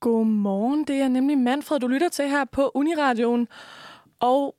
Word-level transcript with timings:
Godmorgen, 0.00 0.84
det 0.84 0.96
er 0.96 1.08
nemlig 1.08 1.38
Manfred, 1.38 1.80
du 1.80 1.86
lytter 1.86 2.08
til 2.08 2.28
her 2.28 2.44
på 2.44 2.70
Uniradioen. 2.74 3.48
Og 4.20 4.56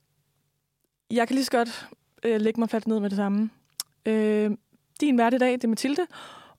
jeg 1.10 1.28
kan 1.28 1.34
lige 1.34 1.44
så 1.44 1.50
godt 1.50 1.88
øh, 2.22 2.40
lægge 2.40 2.60
mig 2.60 2.70
fat 2.70 2.86
ned 2.86 3.00
med 3.00 3.10
det 3.10 3.16
samme. 3.16 3.50
Øh, 4.06 4.50
din 5.00 5.18
vært 5.18 5.34
i 5.34 5.38
dag, 5.38 5.52
det 5.52 5.64
er 5.64 5.68
Mathilde, 5.68 6.06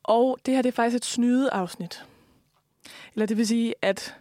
og 0.04 0.38
det 0.46 0.54
her 0.54 0.62
det 0.62 0.70
er 0.70 0.76
faktisk 0.76 0.96
et 0.96 1.05
snyde 1.05 1.50
afsnit. 1.52 2.05
Eller 3.13 3.26
det 3.26 3.38
vil 3.38 3.47
sige, 3.47 3.73
at 3.81 4.15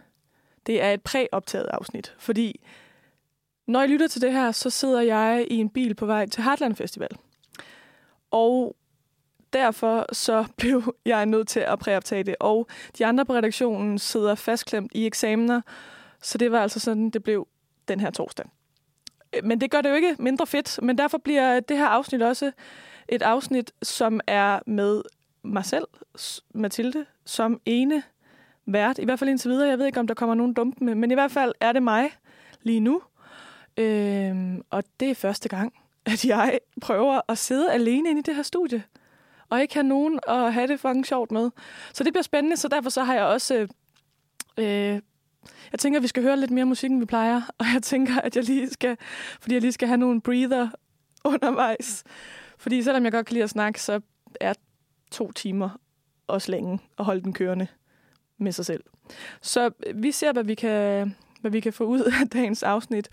det 0.65 0.83
er 0.83 0.91
et 0.91 1.01
præoptaget 1.01 1.67
afsnit, 1.67 2.15
fordi 2.17 2.59
når 3.67 3.79
jeg 3.79 3.89
lytter 3.89 4.07
til 4.07 4.21
det 4.21 4.31
her, 4.31 4.51
så 4.51 4.69
sidder 4.69 5.01
jeg 5.01 5.47
i 5.49 5.55
en 5.55 5.69
bil 5.69 5.95
på 5.95 6.05
vej 6.05 6.25
til 6.25 6.43
Heartland 6.43 6.75
Festival. 6.75 7.09
Og 8.31 8.75
derfor 9.53 10.05
så 10.13 10.45
blev 10.57 10.95
jeg 11.05 11.25
nødt 11.25 11.47
til 11.47 11.59
at 11.59 11.79
præoptage 11.79 12.23
det. 12.23 12.35
Og 12.39 12.67
de 12.97 13.05
andre 13.05 13.25
på 13.25 13.33
redaktionen 13.33 13.99
sidder 13.99 14.35
fastklemt 14.35 14.91
i 14.95 15.05
eksamener, 15.05 15.61
så 16.21 16.37
det 16.37 16.51
var 16.51 16.61
altså 16.61 16.79
sådan, 16.79 17.09
det 17.09 17.23
blev 17.23 17.47
den 17.87 17.99
her 17.99 18.09
torsdag. 18.09 18.45
Øh, 19.35 19.45
men 19.45 19.61
det 19.61 19.71
gør 19.71 19.81
det 19.81 19.89
jo 19.89 19.95
ikke 19.95 20.15
mindre 20.19 20.47
fedt, 20.47 20.79
men 20.83 20.97
derfor 20.97 21.17
bliver 21.17 21.59
det 21.59 21.77
her 21.77 21.87
afsnit 21.87 22.21
også 22.21 22.51
et 23.07 23.21
afsnit, 23.21 23.71
som 23.83 24.19
er 24.27 24.59
med 24.67 25.01
mig 25.43 25.65
selv, 25.65 25.87
Mathilde, 26.53 27.05
som 27.25 27.61
ene 27.65 28.03
vært. 28.65 28.99
I 28.99 29.05
hvert 29.05 29.19
fald 29.19 29.29
indtil 29.29 29.51
videre. 29.51 29.69
Jeg 29.69 29.79
ved 29.79 29.85
ikke, 29.85 29.99
om 29.99 30.07
der 30.07 30.13
kommer 30.13 30.35
nogen 30.35 30.53
dumpe 30.53 30.83
med, 30.83 30.95
men 30.95 31.11
i 31.11 31.13
hvert 31.13 31.31
fald 31.31 31.53
er 31.59 31.71
det 31.71 31.83
mig 31.83 32.11
lige 32.61 32.79
nu. 32.79 33.01
Øhm, 33.77 34.61
og 34.69 34.83
det 34.99 35.09
er 35.09 35.15
første 35.15 35.49
gang, 35.49 35.73
at 36.05 36.25
jeg 36.25 36.59
prøver 36.81 37.21
at 37.27 37.37
sidde 37.37 37.71
alene 37.71 38.09
inde 38.09 38.19
i 38.19 38.23
det 38.23 38.35
her 38.35 38.43
studie 38.43 38.83
og 39.49 39.61
ikke 39.61 39.73
have 39.73 39.87
nogen 39.87 40.19
at 40.27 40.53
have 40.53 40.67
det 40.67 40.79
fucking 40.79 41.05
sjovt 41.05 41.31
med. 41.31 41.49
Så 41.93 42.03
det 42.03 42.13
bliver 42.13 42.23
spændende, 42.23 42.57
så 42.57 42.67
derfor 42.67 42.89
så 42.89 43.03
har 43.03 43.13
jeg 43.13 43.23
også... 43.23 43.55
Øh, 43.55 43.67
øh 44.57 45.01
jeg 45.71 45.79
tænker, 45.79 45.99
at 45.99 46.03
vi 46.03 46.07
skal 46.07 46.23
høre 46.23 46.37
lidt 46.37 46.51
mere 46.51 46.65
musik, 46.65 46.91
end 46.91 46.99
vi 46.99 47.05
plejer. 47.05 47.41
Og 47.59 47.65
jeg 47.73 47.83
tænker, 47.83 48.21
at 48.21 48.35
jeg 48.35 48.43
lige 48.43 48.69
skal... 48.69 48.97
Fordi 49.41 49.53
jeg 49.53 49.61
lige 49.61 49.71
skal 49.71 49.87
have 49.87 49.97
nogle 49.97 50.21
breather 50.21 50.67
undervejs. 51.23 52.03
Fordi 52.57 52.83
selvom 52.83 53.03
jeg 53.03 53.11
godt 53.11 53.25
kan 53.25 53.33
lide 53.33 53.43
at 53.43 53.49
snakke, 53.49 53.81
så 53.81 54.01
er 54.41 54.53
to 55.11 55.31
timer 55.31 55.69
også 56.27 56.51
længe 56.51 56.79
at 56.99 57.05
holde 57.05 57.21
den 57.21 57.33
kørende 57.33 57.67
med 58.37 58.51
sig 58.51 58.65
selv. 58.65 58.83
Så 59.41 59.69
vi 59.95 60.11
ser, 60.11 60.33
hvad 60.33 60.43
vi 60.43 60.55
kan, 60.55 61.15
hvad 61.41 61.51
vi 61.51 61.59
kan 61.59 61.73
få 61.73 61.83
ud 61.83 61.99
af 62.21 62.29
dagens 62.33 62.63
afsnit. 62.63 63.09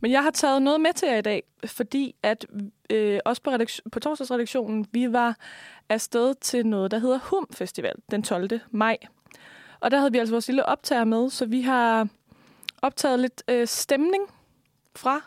Men 0.00 0.10
jeg 0.10 0.22
har 0.22 0.30
taget 0.30 0.62
noget 0.62 0.80
med 0.80 0.92
til 0.92 1.08
jer 1.08 1.16
i 1.16 1.22
dag, 1.22 1.42
fordi 1.66 2.14
at 2.22 2.46
øh, 2.90 3.20
også 3.24 3.42
på, 3.42 3.50
redaktion, 3.50 3.90
på 3.90 4.00
torsdagsredaktionen, 4.00 4.86
vi 4.92 5.12
var 5.12 5.36
afsted 5.88 6.34
til 6.34 6.66
noget, 6.66 6.90
der 6.90 6.98
hedder 6.98 7.18
HUM 7.22 7.46
Festival 7.52 7.94
den 8.10 8.22
12. 8.22 8.60
maj. 8.70 8.96
Og 9.80 9.90
der 9.90 9.98
havde 9.98 10.12
vi 10.12 10.18
altså 10.18 10.34
vores 10.34 10.48
lille 10.48 10.66
optager 10.66 11.04
med, 11.04 11.30
så 11.30 11.46
vi 11.46 11.60
har 11.60 12.08
optaget 12.82 13.20
lidt 13.20 13.42
øh, 13.48 13.66
stemning 13.66 14.22
fra 14.96 15.20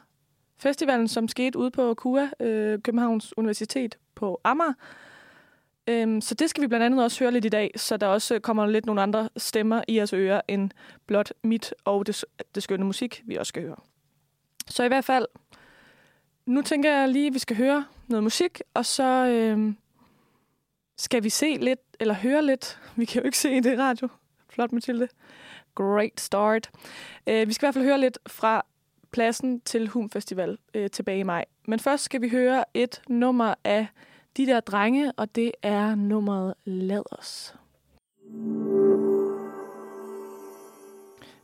festivalen, 0.57 1.07
som 1.07 1.27
skete 1.27 1.59
ude 1.59 1.71
på 1.71 1.93
KUA, 1.93 2.29
øh, 2.39 2.81
Københavns 2.81 3.37
Universitet 3.37 3.97
på 4.15 4.41
Amager. 4.43 4.73
Øhm, 5.87 6.21
så 6.21 6.35
det 6.35 6.49
skal 6.49 6.61
vi 6.61 6.67
blandt 6.67 6.85
andet 6.85 7.03
også 7.03 7.23
høre 7.23 7.31
lidt 7.31 7.45
i 7.45 7.49
dag, 7.49 7.71
så 7.75 7.97
der 7.97 8.07
også 8.07 8.39
kommer 8.39 8.65
lidt 8.65 8.85
nogle 8.85 9.01
andre 9.01 9.29
stemmer 9.37 9.83
i 9.87 9.95
jeres 9.95 10.13
ører 10.13 10.41
end 10.47 10.69
blot 11.07 11.33
mit 11.43 11.73
og 11.85 12.07
det, 12.07 12.25
det 12.55 12.63
skønne 12.63 12.85
musik, 12.85 13.21
vi 13.25 13.35
også 13.35 13.49
skal 13.49 13.63
høre. 13.63 13.75
Så 14.67 14.83
i 14.83 14.87
hvert 14.87 15.05
fald, 15.05 15.25
nu 16.45 16.61
tænker 16.61 16.91
jeg 16.91 17.09
lige, 17.09 17.27
at 17.27 17.33
vi 17.33 17.39
skal 17.39 17.55
høre 17.57 17.85
noget 18.07 18.23
musik, 18.23 18.61
og 18.73 18.85
så 18.85 19.27
øh, 19.27 19.73
skal 20.97 21.23
vi 21.23 21.29
se 21.29 21.57
lidt, 21.61 21.79
eller 21.99 22.13
høre 22.13 22.45
lidt. 22.45 22.79
Vi 22.95 23.05
kan 23.05 23.21
jo 23.21 23.25
ikke 23.25 23.37
se 23.37 23.61
det 23.61 23.79
radio. 23.79 24.07
Flot, 24.49 24.71
Mathilde. 24.71 25.07
Great 25.75 26.19
start. 26.19 26.69
Øh, 27.27 27.47
vi 27.47 27.53
skal 27.53 27.65
i 27.65 27.67
hvert 27.67 27.73
fald 27.73 27.85
høre 27.85 27.99
lidt 27.99 28.19
fra 28.27 28.65
pladsen 29.11 29.61
til 29.61 29.87
Hum 29.87 30.09
Festival 30.09 30.57
øh, 30.73 30.89
tilbage 30.89 31.19
i 31.19 31.23
maj. 31.23 31.45
Men 31.67 31.79
først 31.79 32.03
skal 32.03 32.21
vi 32.21 32.29
høre 32.29 32.63
et 32.73 33.01
nummer 33.09 33.53
af 33.63 33.87
de 34.37 34.45
der 34.45 34.59
drenge, 34.59 35.11
og 35.11 35.35
det 35.35 35.51
er 35.61 35.95
nummeret 35.95 36.53
Lad 36.65 37.19
os. 37.19 37.55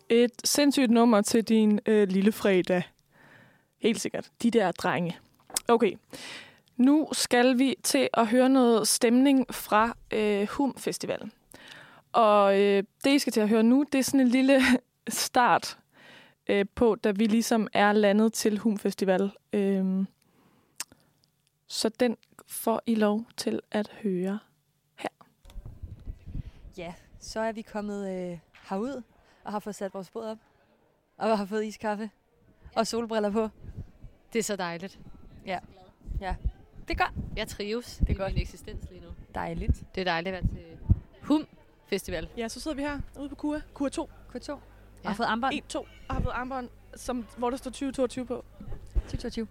Et 0.09 0.31
sindssygt 0.44 0.91
nummer 0.91 1.22
til 1.22 1.44
din 1.44 1.79
øh, 1.85 2.07
lille 2.07 2.31
fredag. 2.31 2.83
Helt 3.79 4.01
sikkert. 4.01 4.31
De 4.43 4.51
der 4.51 4.71
drenge. 4.71 5.17
Okay. 5.67 5.93
Nu 6.77 7.09
skal 7.11 7.57
vi 7.57 7.75
til 7.83 8.09
at 8.13 8.27
høre 8.27 8.49
noget 8.49 8.88
stemning 8.88 9.53
fra 9.53 9.97
øh, 10.13 10.47
Hum 10.47 10.75
Festivalen. 10.77 11.31
Og 12.11 12.61
øh, 12.61 12.83
det, 13.03 13.11
I 13.11 13.19
skal 13.19 13.33
til 13.33 13.41
at 13.41 13.49
høre 13.49 13.63
nu, 13.63 13.85
det 13.91 13.99
er 13.99 14.03
sådan 14.03 14.19
en 14.19 14.27
lille 14.27 14.61
start 15.07 15.77
øh, 16.47 16.65
på, 16.75 16.95
da 16.95 17.11
vi 17.11 17.25
ligesom 17.25 17.67
er 17.73 17.91
landet 17.91 18.33
til 18.33 18.59
Hum 18.59 18.77
Festival. 18.77 19.31
Øh, 19.53 20.05
så 21.67 21.89
den 21.89 22.17
får 22.47 22.81
I 22.85 22.95
lov 22.95 23.25
til 23.38 23.61
at 23.71 23.91
høre 24.03 24.39
her. 24.95 25.09
Ja, 26.77 26.94
så 27.19 27.39
er 27.39 27.51
vi 27.51 27.61
kommet 27.61 28.31
øh, 28.31 28.39
herud 28.69 29.01
og 29.44 29.51
har 29.51 29.59
fået 29.59 29.75
sat 29.75 29.94
vores 29.94 30.09
båd 30.09 30.25
op. 30.25 30.38
Og 31.17 31.38
har 31.38 31.45
fået 31.45 31.65
iskaffe 31.65 32.09
og 32.75 32.88
solbriller 32.88 33.29
på. 33.29 33.49
Det 34.38 34.44
er 34.44 34.46
så 34.46 34.56
dejligt. 34.56 35.00
Ja. 35.46 35.59
Ja. 36.22 36.36
Det 36.88 36.98
gør. 36.98 37.14
Jeg 37.36 37.48
trives. 37.48 37.98
Det 37.98 38.09
er 38.09 38.14
godt. 38.14 38.34
min 38.34 38.42
eksistens 38.42 38.90
lige 38.90 39.02
nu. 39.02 39.08
Dejligt. 39.36 39.84
Det 39.96 40.02
er 40.02 40.06
dejligt 40.06 40.36
at 40.36 40.44
være 40.44 40.52
til 40.53 40.78
HUM 41.22 41.48
Festival. 41.88 42.30
Ja, 42.38 42.48
så 42.48 42.59
sidder 42.59 42.78
vi 42.78 42.81
her 42.81 43.00
ude 43.20 43.30
på 43.30 43.36
KUA. 43.36 43.59
KUA 43.74 43.90
2. 43.90 44.09
KUA 44.31 44.40
2. 44.40 44.53
Ja. 44.53 44.59
Og 45.03 45.09
har 45.09 45.14
fået 45.14 45.28
armbånd. 45.28 45.53
1, 45.53 45.64
2. 45.70 45.88
Og 46.08 46.16
har 46.16 46.22
fået 46.22 46.34
armbånd, 46.34 46.70
som, 46.96 47.28
hvor 47.38 47.50
der 47.50 47.58
står 47.58 47.72
2022 47.72 48.25
på. 48.25 48.46
2022. 48.94 49.48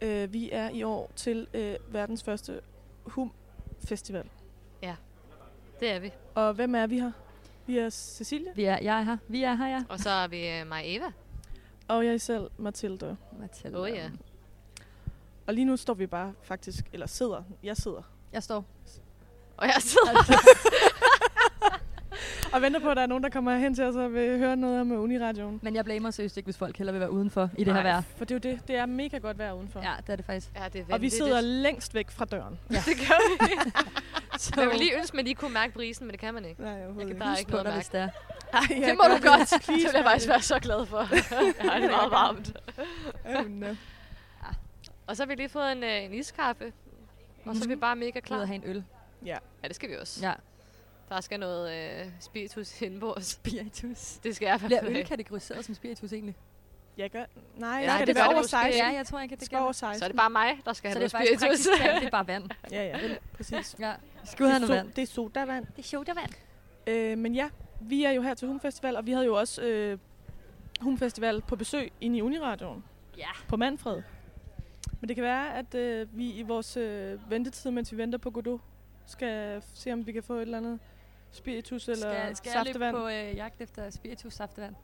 Øh, 0.00 0.32
vi 0.32 0.50
er 0.52 0.68
i 0.68 0.82
år 0.82 1.12
til 1.16 1.46
øh, 1.54 1.76
verdens 1.88 2.22
første 2.22 2.60
HUM 3.04 3.32
Festival. 3.88 4.28
Ja, 4.82 4.96
det 5.80 5.90
er 5.90 5.98
vi. 5.98 6.12
Og 6.34 6.54
hvem 6.54 6.74
er 6.74 6.86
vi 6.86 6.98
her? 7.00 7.12
Vi 7.66 7.78
er 7.78 7.90
Cecilie. 7.90 8.52
Vi 8.54 8.64
er, 8.64 8.78
jeg 8.82 8.98
er 8.98 9.02
her. 9.02 9.16
Vi 9.28 9.42
er 9.42 9.54
her, 9.54 9.68
ja. 9.68 9.82
Og 9.88 9.98
så 9.98 10.10
er 10.10 10.28
vi 10.28 10.60
uh, 10.62 10.68
mig 10.68 10.82
Eva. 10.84 11.12
Og 11.88 12.06
jeg 12.06 12.20
selv, 12.20 12.50
Mathilde. 12.58 13.16
Mathilde. 13.40 13.76
Åh 13.78 13.82
oh, 13.82 13.90
ja. 13.90 14.10
Og 15.46 15.54
lige 15.54 15.64
nu 15.64 15.76
står 15.76 15.94
vi 15.94 16.06
bare 16.06 16.32
faktisk, 16.42 16.84
eller 16.92 17.06
sidder, 17.06 17.42
jeg 17.62 17.76
sidder. 17.76 18.02
Jeg 18.32 18.42
står. 18.42 18.64
Og 19.56 19.66
jeg 19.66 19.76
sidder. 19.78 20.40
og 22.54 22.62
venter 22.62 22.80
på, 22.80 22.88
at 22.90 22.96
der 22.96 23.02
er 23.02 23.06
nogen, 23.06 23.24
der 23.24 23.30
kommer 23.30 23.56
hen 23.56 23.74
til 23.74 23.84
os 23.84 23.96
og 23.96 24.14
vil 24.14 24.38
høre 24.38 24.56
noget 24.56 24.80
om 24.80 24.92
Uniradioen. 24.92 25.60
Men 25.62 25.74
jeg 25.74 25.84
blamer 25.84 26.10
seriøst 26.10 26.36
ikke, 26.36 26.46
hvis 26.46 26.56
folk 26.56 26.76
heller 26.78 26.92
vil 26.92 27.00
være 27.00 27.10
udenfor 27.10 27.50
i 27.58 27.64
det 27.64 27.66
Nej, 27.66 27.82
her 27.82 27.90
vejr. 27.90 28.02
for 28.16 28.24
det 28.24 28.44
er 28.44 28.50
jo 28.50 28.54
det. 28.54 28.68
Det 28.68 28.76
er 28.76 28.86
mega 28.86 29.18
godt 29.18 29.38
vejr 29.38 29.52
udenfor. 29.52 29.80
Ja, 29.80 29.92
det 30.06 30.12
er 30.12 30.16
det 30.16 30.24
faktisk. 30.24 30.50
Ja, 30.56 30.68
det 30.72 30.86
er 30.88 30.94
og 30.94 31.02
vi 31.02 31.10
sidder 31.10 31.40
længst 31.40 31.94
væk 31.94 32.10
fra 32.10 32.24
døren. 32.24 32.58
Ja. 32.70 32.82
det 32.86 32.96
gør 32.96 33.46
vi. 33.46 33.70
så. 34.40 34.52
Jeg 34.56 34.68
vil 34.68 34.78
lige 34.78 34.98
ønske, 34.98 35.18
at 35.18 35.26
de 35.26 35.34
kunne 35.34 35.54
mærke 35.54 35.72
brisen, 35.72 36.06
men 36.06 36.12
det 36.12 36.20
kan 36.20 36.34
man 36.34 36.44
ikke. 36.44 36.62
Nej, 36.62 36.70
jeg, 36.70 36.88
jeg 36.98 37.06
kan 37.06 37.18
bare 37.18 37.38
ikke 37.38 37.50
noget 37.50 37.66
mærke. 37.66 37.88
det 37.92 38.10
Ej, 38.52 38.86
det 38.86 38.96
må 38.96 39.04
du 39.04 39.28
godt. 39.28 39.50
det 39.66 39.68
vil 39.68 39.90
jeg 39.94 40.04
faktisk 40.04 40.28
være 40.28 40.42
så 40.42 40.58
glad 40.58 40.86
for. 40.86 40.98
jeg 41.62 41.72
har 41.72 41.78
det 41.78 41.90
meget 41.90 42.10
varmt. 42.10 42.56
oh, 43.24 43.50
no. 43.50 43.66
ja. 43.66 43.74
Og 45.06 45.16
så 45.16 45.22
har 45.22 45.28
vi 45.28 45.34
lige 45.34 45.48
fået 45.48 45.72
en, 45.72 45.84
øh, 45.84 46.04
en 46.04 46.14
iskaffe. 46.14 46.72
Og 47.44 47.56
så 47.56 47.64
er 47.64 47.68
vi 47.68 47.76
bare 47.76 47.96
mega 47.96 48.20
klar. 48.20 48.36
Ud 48.36 48.42
at 48.42 48.48
have 48.48 48.56
en 48.56 48.62
øl. 48.66 48.84
Ja. 49.24 49.36
Ja, 49.62 49.68
det 49.68 49.76
skal 49.76 49.90
vi 49.90 49.96
også. 49.96 50.26
Ja. 50.26 50.32
Der 51.08 51.20
skal 51.20 51.40
noget 51.40 51.72
øh, 51.72 52.06
spiritus 52.20 52.82
ind 52.82 53.00
på 53.00 53.12
os. 53.12 53.26
Spiritus? 53.26 54.12
Det 54.24 54.36
skal 54.36 54.46
jeg 54.46 54.60
Bliver 54.60 54.80
øl 54.84 55.04
kategoriseret 55.06 55.64
som 55.64 55.74
spiritus 55.74 56.12
egentlig? 56.12 56.36
Jeg 56.96 57.10
gør... 57.10 57.24
Nej, 57.56 57.70
ja, 57.70 57.94
skal 57.94 58.06
det, 58.06 58.16
det 58.16 58.22
være 58.22 58.34
over 58.34 58.42
16? 58.42 58.82
Ja, 58.82 58.86
jeg 58.86 59.06
tror 59.06 59.20
ikke, 59.20 59.36
det 59.36 59.46
skal 59.46 59.58
over 59.58 59.72
16. 59.72 59.98
Så 59.98 60.04
er 60.04 60.08
det 60.08 60.16
bare 60.16 60.30
mig, 60.30 60.58
der 60.64 60.72
skal 60.72 60.92
så 60.92 60.98
have 60.98 61.08
noget 61.10 61.38
spiritus. 61.38 61.58
Så 61.58 61.70
det 61.78 61.86
er 61.86 61.98
det 61.98 62.06
er 62.06 62.10
bare 62.10 62.26
vand. 62.26 62.50
ja, 62.70 62.84
ja, 62.86 63.14
præcis. 63.36 63.76
Ja. 63.78 63.92
Skal 64.24 64.46
have 64.46 64.60
noget 64.60 64.76
vand. 64.76 64.92
Det 64.92 65.02
er 65.02 65.06
sodavand. 65.06 65.66
Det 65.76 65.78
er 65.78 65.88
sodavand. 65.88 66.30
Øh, 66.86 67.18
men 67.18 67.34
ja, 67.34 67.48
vi 67.80 68.04
er 68.04 68.10
jo 68.10 68.22
her 68.22 68.34
til 68.34 68.48
Hum 68.48 68.60
Festival, 68.60 68.96
og 68.96 69.06
vi 69.06 69.12
havde 69.12 69.24
jo 69.24 69.34
også 69.34 69.62
øh, 69.62 69.98
Hum 70.80 70.98
Festival 70.98 71.42
på 71.42 71.56
besøg 71.56 71.92
inde 72.00 72.18
i 72.18 72.22
Uniradioen. 72.22 72.84
Ja. 73.18 73.28
På 73.48 73.56
Manfred. 73.56 74.02
Men 75.00 75.08
det 75.08 75.16
kan 75.16 75.24
være, 75.24 75.58
at 75.58 75.74
øh, 75.74 76.18
vi 76.18 76.30
i 76.32 76.42
vores 76.42 76.76
øh, 76.76 77.30
ventetid, 77.30 77.70
mens 77.70 77.92
vi 77.92 77.96
venter 77.96 78.18
på 78.18 78.30
Godot, 78.30 78.60
skal 79.06 79.62
se, 79.74 79.92
om 79.92 80.06
vi 80.06 80.12
kan 80.12 80.22
få 80.22 80.34
et 80.34 80.42
eller 80.42 80.58
andet 80.58 80.78
spiritus 81.30 81.88
eller 81.88 82.10
skal, 82.10 82.36
skal 82.36 82.52
saftevand. 82.52 82.96
Skal 82.96 83.08
jeg 83.08 83.24
på 83.24 83.30
øh, 83.30 83.36
jagt 83.36 83.60
efter 83.60 83.90
spiritus 83.90 84.34
saftevand? 84.34 84.74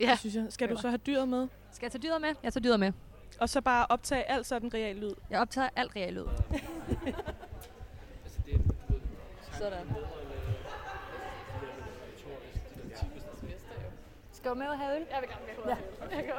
Ja. 0.00 0.10
Det 0.10 0.18
synes 0.18 0.34
jeg. 0.34 0.46
Skal 0.48 0.70
du 0.70 0.76
så 0.76 0.88
have 0.88 0.98
dyret 0.98 1.28
med? 1.28 1.48
Skal 1.72 1.86
jeg 1.86 1.92
tage 1.92 2.02
dyret 2.02 2.20
med? 2.20 2.34
Jeg 2.42 2.52
tager 2.52 2.62
dyret 2.62 2.80
med. 2.80 2.92
Og 3.40 3.48
så 3.48 3.60
bare 3.60 3.86
optage 3.88 4.30
alt 4.30 4.46
sådan 4.46 4.74
real 4.74 4.96
lyd? 4.96 5.14
Jeg 5.30 5.40
optager 5.40 5.68
alt 5.76 5.96
real 5.96 6.12
lyd. 6.12 6.24
sådan. 9.64 9.86
Skal 14.32 14.50
du 14.50 14.54
med 14.54 14.66
at 14.66 14.78
have 14.78 14.96
øl? 14.96 15.02
Jeg 15.10 15.18
vil 15.20 15.28
gerne 15.28 15.44
med 15.46 15.74
have 15.74 16.24
øl. 16.24 16.32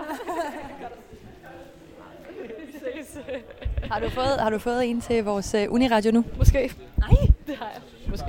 har, 3.91 3.99
du 3.99 4.09
fået, 4.09 4.39
har 4.39 4.49
du 4.49 4.59
fået 4.59 4.89
en 4.89 5.01
til 5.01 5.23
vores 5.23 5.55
uh, 5.55 5.73
Uniradio 5.73 6.11
nu? 6.11 6.25
Måske. 6.37 6.73
Nej. 6.97 7.09
Det 7.47 7.55
har 7.55 7.71
jeg. 7.73 7.81
Måske. 8.09 8.25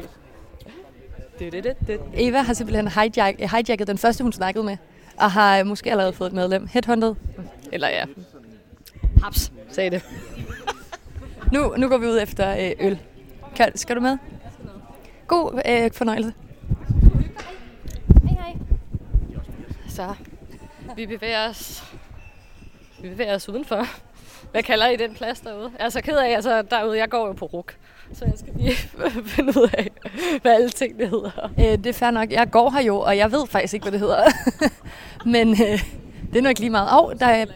Det, 1.38 1.52
det, 1.52 1.64
det, 1.64 1.76
det. 1.86 2.00
Eva 2.14 2.38
har 2.38 2.54
simpelthen 2.54 2.88
hijack, 2.88 3.40
hijacket 3.40 3.86
den 3.86 3.98
første, 3.98 4.22
hun 4.22 4.32
snakkede 4.32 4.64
med, 4.64 4.76
og 5.16 5.30
har 5.30 5.58
øh, 5.58 5.66
måske 5.66 5.90
allerede 5.90 6.12
fået 6.12 6.28
et 6.28 6.34
medlem. 6.34 6.66
Headhunted. 6.66 7.14
Eller 7.72 7.88
ja. 7.88 8.04
Haps, 9.22 9.52
sagde 9.70 9.90
det. 9.90 10.02
nu, 11.54 11.74
nu 11.76 11.88
går 11.88 11.98
vi 11.98 12.06
ud 12.06 12.18
efter 12.22 12.56
øh, 12.56 12.72
øl. 12.86 12.98
Kan, 13.56 13.76
skal 13.76 13.96
du 13.96 14.00
med? 14.00 14.18
God 15.26 15.60
øh, 15.68 15.90
fornøjelse. 15.92 16.32
Hej, 18.24 18.34
hej. 18.34 18.56
Så 19.88 20.14
vi 20.96 21.06
bevæger 21.06 21.48
os, 21.48 21.94
vi 23.02 23.08
bevæger 23.08 23.34
os 23.34 23.48
udenfor. 23.48 23.86
Hvad 24.52 24.62
kalder 24.62 24.88
I 24.88 24.96
den 24.96 25.14
plads 25.14 25.40
derude? 25.40 25.70
Jeg 25.78 25.84
er 25.84 25.88
så 25.88 26.00
ked 26.00 26.16
af, 26.16 26.34
altså 26.34 26.62
derude, 26.62 26.98
jeg 26.98 27.08
går 27.08 27.26
jo 27.26 27.32
på 27.32 27.46
ruk. 27.46 27.74
Så 28.12 28.24
jeg 28.24 28.34
skal 28.36 28.52
lige 28.56 28.72
finde 29.34 29.60
ud 29.60 29.68
af, 29.78 29.90
hvad 30.42 30.54
alle 30.54 30.68
tingene 30.68 31.06
hedder. 31.06 31.50
Øh, 31.58 31.64
det 31.64 31.86
er 31.86 31.92
fair 31.92 32.10
nok. 32.10 32.30
Jeg 32.30 32.50
går 32.50 32.70
her 32.70 32.82
jo, 32.82 32.98
og 32.98 33.16
jeg 33.16 33.32
ved 33.32 33.46
faktisk 33.46 33.74
ikke, 33.74 33.84
hvad 33.84 33.92
det 33.92 34.00
hedder. 34.00 34.24
Men 35.34 35.50
øh, 35.50 35.84
det 36.32 36.38
er 36.38 36.42
nok 36.42 36.58
lige 36.58 36.70
meget. 36.70 36.90
Og 36.90 37.20
der 37.20 37.26
er, 37.26 37.46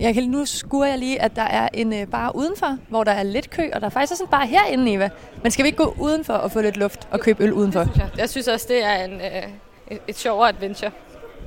jeg 0.00 0.14
kan, 0.14 0.24
nu 0.24 0.44
skuer 0.44 0.86
jeg 0.86 0.98
lige, 0.98 1.22
at 1.22 1.36
der 1.36 1.42
er 1.42 1.68
en 1.74 1.92
øh, 1.92 2.06
bar 2.06 2.30
udenfor, 2.36 2.78
hvor 2.88 3.04
der 3.04 3.12
er 3.12 3.22
lidt 3.22 3.50
kø, 3.50 3.70
og 3.72 3.80
der 3.80 3.86
er 3.86 3.90
faktisk 3.90 4.12
også 4.12 4.24
en 4.24 4.30
bar 4.30 4.44
herinde, 4.44 4.92
Eva. 4.92 5.10
Men 5.42 5.52
skal 5.52 5.62
vi 5.62 5.68
ikke 5.68 5.84
gå 5.84 5.94
udenfor 5.98 6.34
og 6.34 6.50
få 6.52 6.60
lidt 6.60 6.76
luft 6.76 7.08
og 7.10 7.20
købe 7.20 7.44
øl 7.44 7.52
udenfor? 7.52 7.80
Jeg, 7.80 8.10
jeg 8.18 8.28
synes 8.28 8.48
også, 8.48 8.66
det 8.68 8.84
er 8.84 9.04
en, 9.04 9.12
øh, 9.12 9.98
et, 10.08 10.18
sjovere 10.18 10.48
adventure. 10.48 10.90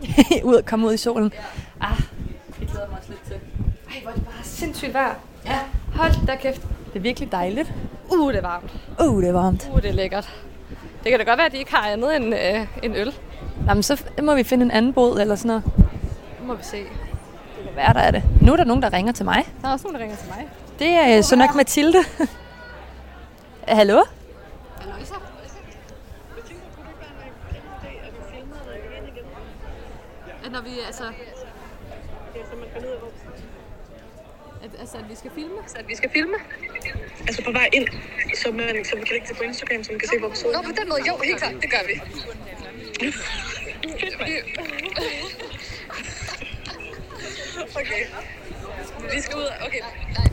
ud 0.43 0.61
komme 0.65 0.87
ud 0.87 0.93
i 0.93 0.97
solen. 0.97 1.33
Ah, 1.81 1.97
det 2.59 2.67
glæder 2.71 2.87
mig 2.89 2.97
også 2.97 3.09
lidt 3.09 3.21
til. 3.27 3.35
Ej, 3.89 4.01
hvor 4.01 4.11
er 4.11 4.15
det 4.15 4.25
bare 4.25 4.43
sindssygt 4.43 4.93
vejr. 4.93 5.15
Ja. 5.45 5.59
Hold 5.93 6.27
da 6.27 6.35
kæft. 6.35 6.61
Det 6.61 6.95
er 6.95 6.99
virkelig 6.99 7.31
dejligt. 7.31 7.73
Uh, 8.09 8.31
det 8.31 8.37
er 8.37 8.41
varmt. 8.41 8.71
Uh, 8.99 9.21
det 9.21 9.29
er 9.29 9.33
varmt. 9.33 9.69
Uh, 9.73 9.81
det 9.81 9.89
er 9.89 9.93
lækkert. 9.93 10.29
Det 11.03 11.11
kan 11.11 11.19
da 11.19 11.25
godt 11.25 11.37
være, 11.37 11.45
at 11.45 11.51
de 11.51 11.57
ikke 11.57 11.75
har 11.75 11.89
andet 11.89 12.15
end 12.15 12.35
øh, 12.35 12.67
en 12.83 12.95
øl. 12.95 13.13
Jamen, 13.67 13.83
så 13.83 14.03
må 14.21 14.35
vi 14.35 14.43
finde 14.43 14.65
en 14.65 14.71
anden 14.71 14.93
båd 14.93 15.19
eller 15.19 15.35
sådan 15.35 15.47
noget. 15.47 15.63
Nu 16.41 16.47
må 16.47 16.53
vi 16.53 16.63
se. 16.63 16.77
Det 17.69 17.75
være, 17.75 17.93
der 17.93 17.99
er 17.99 18.11
det. 18.11 18.23
Nu 18.41 18.51
er 18.51 18.55
der 18.57 18.63
nogen, 18.63 18.83
der 18.83 18.93
ringer 18.93 19.11
til 19.11 19.25
mig. 19.25 19.45
Der 19.61 19.67
er 19.67 19.71
også 19.71 19.87
nogen, 19.87 19.95
der 19.95 20.01
ringer 20.01 20.17
til 20.17 20.27
mig. 20.27 20.49
Det 20.79 20.87
er 20.87 21.17
øh, 21.17 21.23
så 21.23 21.35
nok 21.35 21.55
Mathilde. 21.55 21.97
Hallo? 23.77 23.99
At 30.45 30.51
når 30.51 30.61
vi, 30.61 30.69
altså... 30.87 31.03
At, 34.63 34.69
altså, 34.79 34.97
at 34.97 35.09
vi 35.09 35.15
skal 35.15 35.31
filme? 35.35 35.55
at 35.75 35.87
vi 35.87 35.95
skal 35.95 36.09
filme. 36.09 36.37
Altså 37.27 37.43
på 37.43 37.51
vej 37.51 37.69
ind, 37.73 37.87
så 38.35 38.51
man, 38.51 38.85
så 38.85 38.95
man 38.95 39.05
kan 39.05 39.13
lægge 39.13 39.27
det 39.27 39.37
på 39.37 39.43
Instagram, 39.43 39.83
så 39.83 39.91
man 39.91 39.99
kan 39.99 40.09
se, 40.09 40.19
hvor 40.19 40.29
vi 40.29 40.35
sidder. 40.35 40.61
Nå, 40.61 40.61
på 40.61 40.71
den 40.81 40.89
måde, 40.89 41.01
jo, 41.07 41.17
helt 41.23 41.37
klart, 41.37 41.53
det 41.61 41.71
gør 41.71 41.83
vi. 41.87 42.01
Okay. 47.81 48.03
Vi 49.15 49.21
skal 49.21 49.37
ud. 49.37 49.47
Okay, 49.65 49.79
nej. 50.13 50.27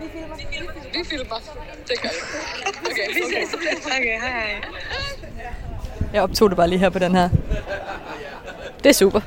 Vi 0.00 0.08
filmer. 0.12 0.36
Vi 0.92 1.04
filmer. 1.04 1.36
Det 1.88 2.02
gør 2.02 2.08
vi. 2.08 2.90
Okay, 2.90 3.08
vi 3.14 3.22
ses. 3.34 3.54
Okay, 3.86 4.20
hej. 4.20 4.60
Jeg 6.12 6.22
optog 6.22 6.50
det 6.50 6.56
bare 6.56 6.68
lige 6.68 6.78
her 6.78 6.90
på 6.90 6.98
den 6.98 7.14
her. 7.14 7.28
Det 8.84 8.86
er 8.90 8.92
super. 8.94 9.20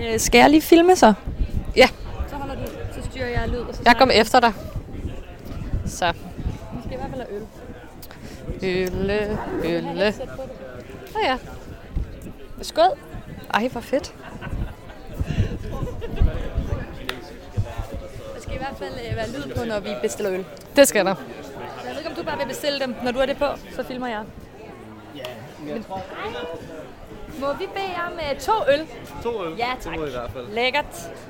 Øh, 0.00 0.20
skal 0.20 0.38
jeg 0.38 0.50
lige 0.50 0.62
filme 0.62 0.96
så? 0.96 1.14
Ja, 1.76 1.88
Så 2.30 2.36
holder 2.36 2.54
du, 2.54 2.62
så 2.94 3.10
styrer 3.10 3.26
jeg 3.28 3.48
lyd. 3.48 3.58
Og 3.58 3.74
så 3.74 3.82
jeg 3.84 3.96
kommer 3.96 4.14
efter 4.14 4.40
dig. 4.40 4.52
Så. 5.86 6.12
Vi 6.12 6.80
skal 6.84 6.92
i 6.92 6.96
hvert 6.96 7.10
fald 7.10 7.22
have 7.22 7.34
øl. 7.36 7.46
Ølle, 8.62 9.38
ølle. 9.64 10.14
Nå 11.14 11.20
ja. 11.24 11.38
Skål. 12.62 12.98
Ej, 13.54 13.68
hvor 13.68 13.80
fedt. 13.80 14.14
Skal 18.46 18.54
i 18.54 18.58
hvert 18.58 18.76
fald 18.78 18.94
øh, 19.10 19.16
være 19.16 19.28
lyd 19.28 19.54
på, 19.54 19.64
når 19.64 19.80
vi 19.80 19.90
bestiller 20.02 20.32
øl. 20.32 20.44
Det 20.76 20.88
skal 20.88 21.04
der. 21.06 21.14
Jeg 21.84 21.90
ved 21.90 21.98
ikke, 21.98 22.10
om 22.10 22.16
du 22.16 22.22
bare 22.22 22.38
vil 22.38 22.46
bestille 22.46 22.80
dem. 22.80 22.94
Når 23.04 23.12
du 23.12 23.18
har 23.18 23.26
det 23.26 23.36
på, 23.36 23.46
så 23.76 23.84
filmer 23.84 24.06
jeg. 24.08 24.22
Men... 25.60 25.84
Må 27.40 27.52
vi 27.52 27.66
bede 27.74 27.94
om 28.06 28.12
uh, 28.12 28.38
to 28.40 28.52
øl? 28.72 28.86
To 29.22 29.44
øl. 29.44 29.54
Ja, 29.58 29.66
Det 29.76 29.84
tak. 29.84 29.96
må 29.96 30.04
I 30.04 30.08
i 30.08 30.10
hvert 30.10 30.30
fald. 30.32 30.46
Lækkert. 30.52 30.84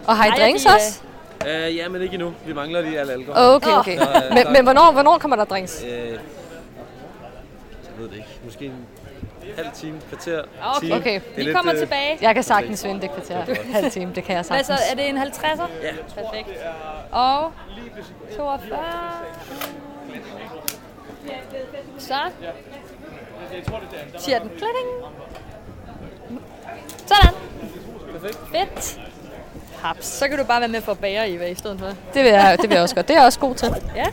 Og 0.06 0.16
har 0.16 0.24
I 0.24 0.28
Ej, 0.28 0.36
drinks 0.38 0.62
de, 0.62 0.68
øh, 0.68 0.74
også? 0.74 1.00
Uh, 1.68 1.76
ja, 1.76 1.88
men 1.88 2.02
ikke 2.02 2.14
endnu. 2.14 2.34
Vi 2.46 2.52
mangler 2.52 2.80
lige 2.80 3.00
al 3.00 3.10
alkohol. 3.10 3.42
Okay, 3.54 3.70
okay. 3.78 3.98
Der 3.98 4.06
er- 4.06 4.34
Men, 4.34 4.52
men 4.52 4.64
hvornår, 4.64 4.92
hvornår 4.92 5.18
kommer 5.18 5.36
der 5.36 5.44
drinks? 5.44 5.84
Øh, 5.84 5.90
jeg 5.90 6.18
ved 7.98 8.08
det 8.08 8.14
ikke. 8.16 8.28
Måske 8.44 8.64
en 8.64 8.86
halv 9.56 9.68
time, 9.74 10.00
kvarter, 10.08 10.42
Okay. 10.76 10.80
time. 10.86 10.94
Okay. 10.96 11.20
Vi 11.36 11.42
lidt, 11.42 11.56
kommer 11.56 11.72
øh, 11.74 11.78
tilbage. 11.80 12.18
Jeg 12.20 12.34
kan 12.34 12.42
sagtens 12.42 12.84
vinde 12.84 13.00
det 13.00 13.10
kvarter. 13.12 13.54
Halv 13.72 13.90
time, 13.90 14.12
det 14.14 14.24
kan 14.24 14.36
jeg 14.36 14.44
Hvad 14.48 14.64
sagtens. 14.64 14.66
så? 14.66 14.84
Er 14.90 14.94
det 14.94 15.08
en 15.08 15.18
50'er? 15.18 15.62
Ja. 15.82 15.92
Perfekt. 16.22 16.48
Og 17.12 17.52
42. 18.36 18.78
Så. 21.98 22.14
Siger 24.18 24.38
den. 24.38 24.48
Klidding. 24.48 24.88
Sådan. 27.06 27.34
Perfekt. 28.12 28.38
Fedt. 28.52 29.00
Haps. 29.82 30.06
Så 30.06 30.28
kan 30.28 30.38
du 30.38 30.44
bare 30.44 30.60
være 30.60 30.68
med 30.68 30.80
for 30.80 30.92
at 30.92 30.98
bære, 30.98 31.30
Eva, 31.30 31.46
i 31.46 31.54
stedet 31.54 31.78
for. 31.78 31.86
Det 31.86 32.24
vil, 32.24 32.30
jeg, 32.32 32.58
det 32.60 32.68
vil 32.70 32.74
jeg 32.74 32.82
også 32.82 32.94
godt. 32.94 33.08
Det 33.08 33.14
er 33.14 33.18
jeg 33.20 33.26
også 33.26 33.38
god 33.40 33.54
til. 33.54 33.68
Ja. 33.96 34.04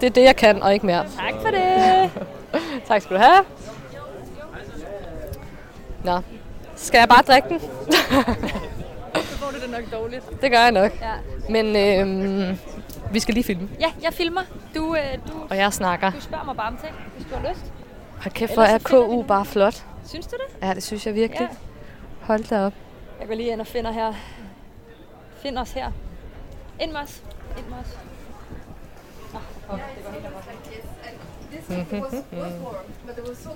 Det 0.00 0.06
er 0.06 0.10
det, 0.10 0.22
jeg 0.22 0.36
kan, 0.36 0.62
og 0.62 0.74
ikke 0.74 0.86
mere. 0.86 1.04
Tak 1.16 1.34
for 1.42 1.48
det. 1.50 2.10
Tak 2.88 3.02
skal 3.02 3.16
du 3.16 3.20
have. 3.22 3.44
Nå. 6.04 6.20
Skal 6.76 6.98
jeg 6.98 7.08
bare 7.08 7.22
drikke 7.22 7.48
den? 7.48 7.60
Så 7.60 9.38
får 9.38 9.50
du 9.50 9.60
det 9.60 9.70
nok 9.70 9.92
dårligt. 9.92 10.40
Det 10.42 10.50
gør 10.50 10.58
jeg 10.58 10.72
nok. 10.72 10.92
Ja. 11.00 11.12
Men 11.48 11.76
øhm, 11.76 12.58
vi 13.12 13.20
skal 13.20 13.34
lige 13.34 13.44
filme. 13.44 13.68
Ja, 13.80 13.92
jeg 14.02 14.12
filmer. 14.14 14.42
Du, 14.74 14.96
øh, 14.96 15.02
du, 15.32 15.32
Og 15.50 15.56
jeg 15.56 15.72
snakker. 15.72 16.10
du 16.10 16.20
spørger 16.20 16.44
mig 16.44 16.56
bare 16.56 16.68
om 16.68 16.76
ting, 16.84 16.94
hvis 17.16 17.26
du 17.26 17.34
har 17.34 17.50
lyst. 17.50 17.72
Hold 18.22 18.34
kæft, 18.34 18.54
hvor 18.54 18.62
er 18.62 18.78
KU 18.78 19.22
bare 19.22 19.44
flot. 19.44 19.84
Synes 20.06 20.26
du 20.26 20.36
det? 20.36 20.66
Ja, 20.68 20.74
det 20.74 20.82
synes 20.82 21.06
jeg 21.06 21.14
virkelig. 21.14 21.48
Ja. 21.50 21.56
Hold 22.20 22.44
da 22.44 22.66
op. 22.66 22.72
Jeg 23.20 23.28
går 23.28 23.34
lige 23.34 23.52
ind 23.52 23.60
og 23.60 23.66
finder 23.66 23.92
her. 23.92 24.12
Find 25.42 25.58
os 25.58 25.72
her. 25.72 25.90
Ind 26.80 26.92
med 26.92 27.00
os. 27.00 27.22
Ind 27.58 27.66
med 27.66 27.76
os. 27.78 27.98
Oh, 29.70 29.78
det 29.78 30.04
går 30.04 30.12
helt 30.12 30.24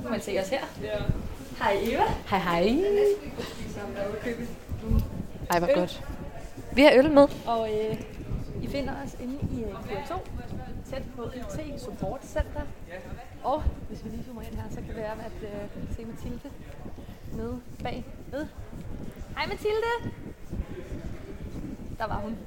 kan 0.03 0.11
man 0.11 0.21
se 0.21 0.39
os 0.43 0.49
her. 0.49 0.61
Hej 1.59 1.79
Eva. 1.83 2.05
Hej 2.31 2.39
hej. 2.39 2.85
Ej, 5.51 5.59
hvor 5.59 5.75
godt. 5.79 6.05
Vi 6.73 6.83
har 6.83 6.93
øl 6.95 7.11
med. 7.11 7.29
Og 7.47 7.71
øh, 7.75 8.01
I 8.63 8.69
finder 8.69 8.93
os 9.05 9.17
inde 9.21 9.39
i 9.53 9.65
øh, 9.65 9.75
Q2, 9.75 10.15
tæt 10.91 11.03
på 11.17 11.25
IT 11.25 11.81
Support 11.81 12.21
Center. 12.27 12.61
Og 13.45 13.63
hvis 13.89 14.05
vi 14.05 14.11
lige 14.11 14.25
zoomer 14.25 14.43
ind 14.43 14.55
her, 14.55 14.65
så 14.71 14.77
kan 14.77 14.89
det 14.89 14.97
være, 14.97 15.13
at 15.13 15.43
øh, 15.43 15.95
se 15.97 16.05
Mathilde 16.05 16.51
nede 17.33 17.61
bag 17.83 18.05
ved. 18.31 18.47
Hej 19.37 19.47
Mathilde! 19.47 20.13
Der 21.99 22.07
var 22.07 22.17
hun. 22.17 22.39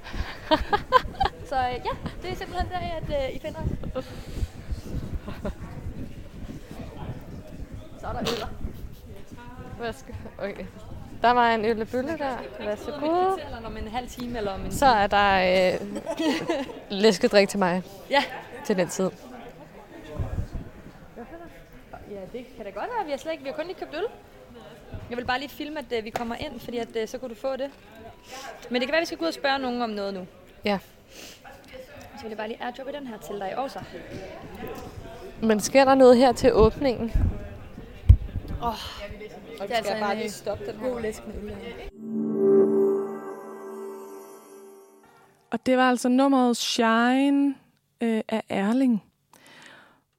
så 1.50 1.56
øh, 1.56 1.72
ja, 1.72 2.10
det 2.22 2.30
er 2.30 2.34
simpelthen 2.34 2.68
der, 2.70 2.78
at 2.78 3.30
øh, 3.30 3.36
I 3.36 3.38
finder 3.38 3.60
os. 3.94 4.04
Så 8.00 8.06
er 8.06 8.12
der 8.12 8.20
øller. 8.20 8.46
Værsgo. 9.80 10.12
Okay. 10.38 10.64
Der 11.22 11.30
var 11.30 11.50
en 11.54 11.64
øllebølle 11.64 12.18
der. 12.18 12.36
Værsgo. 12.58 13.06
Om 13.66 13.76
en 13.76 13.88
halv 13.88 14.08
time, 14.08 14.38
eller 14.38 14.52
om 14.52 14.60
en 14.64 14.72
Så 14.72 14.86
er 14.86 15.06
der 15.06 15.72
øh, 15.74 15.80
læskedrik 17.02 17.48
til 17.48 17.58
mig 17.58 17.82
Ja. 18.10 18.22
til 18.66 18.76
den 18.76 18.88
tid. 18.88 19.10
Ja, 22.10 22.38
det 22.38 22.46
kan 22.56 22.64
da 22.64 22.70
godt 22.70 22.88
være. 22.96 23.04
Vi 23.04 23.10
har 23.10 23.18
slet 23.18 23.32
ikke, 23.32 23.44
vi 23.44 23.48
har 23.50 23.56
kun 23.56 23.66
lige 23.66 23.76
købt 23.80 23.94
øl. 23.94 24.04
Jeg 25.10 25.16
vil 25.18 25.24
bare 25.24 25.38
lige 25.38 25.48
filme, 25.48 25.78
at 25.78 25.98
uh, 25.98 26.04
vi 26.04 26.10
kommer 26.10 26.34
ind, 26.34 26.60
fordi 26.60 26.78
at, 26.78 26.88
uh, 26.88 27.08
så 27.08 27.18
kunne 27.18 27.28
du 27.34 27.40
få 27.40 27.56
det. 27.56 27.70
Men 28.70 28.74
det 28.80 28.88
kan 28.88 28.92
være, 28.92 28.98
at 28.98 29.00
vi 29.00 29.06
skal 29.06 29.18
gå 29.18 29.24
ud 29.24 29.28
og 29.28 29.34
spørge 29.34 29.58
nogen 29.58 29.82
om 29.82 29.90
noget 29.90 30.14
nu. 30.14 30.26
Ja. 30.64 30.78
Så 32.16 32.22
vil 32.22 32.28
jeg 32.28 32.36
bare 32.38 32.48
lige 32.48 32.62
airdroppe 32.64 32.92
den 32.92 33.06
her 33.06 33.18
til 33.18 33.34
dig 33.34 33.58
også. 33.58 33.78
Men 35.42 35.60
sker 35.60 35.84
der 35.84 35.94
noget 35.94 36.16
her 36.16 36.32
til 36.32 36.52
åbningen? 36.54 37.12
Det 38.60 39.70
er 39.70 39.76
altså 39.76 39.96
bare 40.00 40.16
lige 40.16 40.30
stoppe 40.30 40.66
den 40.66 40.80
god 40.80 41.00
læsk 41.00 41.26
med 41.26 41.34
øl. 41.34 41.52
Og 45.50 45.66
det 45.66 45.76
var 45.76 45.90
altså 45.90 46.08
nummeret 46.08 46.56
Shine 46.56 47.54
øh, 48.00 48.22
af 48.28 48.42
Erling. 48.48 49.04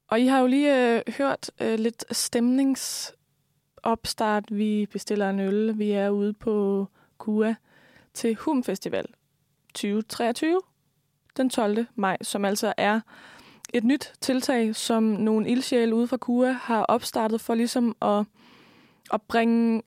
Og 0.07 0.19
I 0.19 0.25
har 0.25 0.39
jo 0.39 0.47
lige 0.47 0.95
øh, 0.95 1.01
hørt 1.17 1.51
øh, 1.61 1.79
lidt 1.79 2.05
stemningsopstart. 2.11 4.43
Vi 4.51 4.87
bestiller 4.91 5.29
en 5.29 5.39
øl. 5.39 5.77
Vi 5.77 5.91
er 5.91 6.09
ude 6.09 6.33
på 6.33 6.87
KUA 7.17 7.55
til 8.13 8.35
Hum 8.35 8.63
Festival 8.63 9.05
2023 9.73 10.61
den 11.37 11.49
12. 11.49 11.85
maj, 11.95 12.17
som 12.21 12.45
altså 12.45 12.73
er 12.77 12.99
et 13.73 13.83
nyt 13.83 14.13
tiltag, 14.21 14.75
som 14.75 15.03
nogle 15.03 15.49
ildsjæle 15.49 15.95
ude 15.95 16.07
fra 16.07 16.17
KUA 16.17 16.51
har 16.51 16.83
opstartet 16.83 17.41
for 17.41 17.55
ligesom 17.55 17.95
at, 18.01 18.25
at 19.13 19.21
bringe 19.21 19.81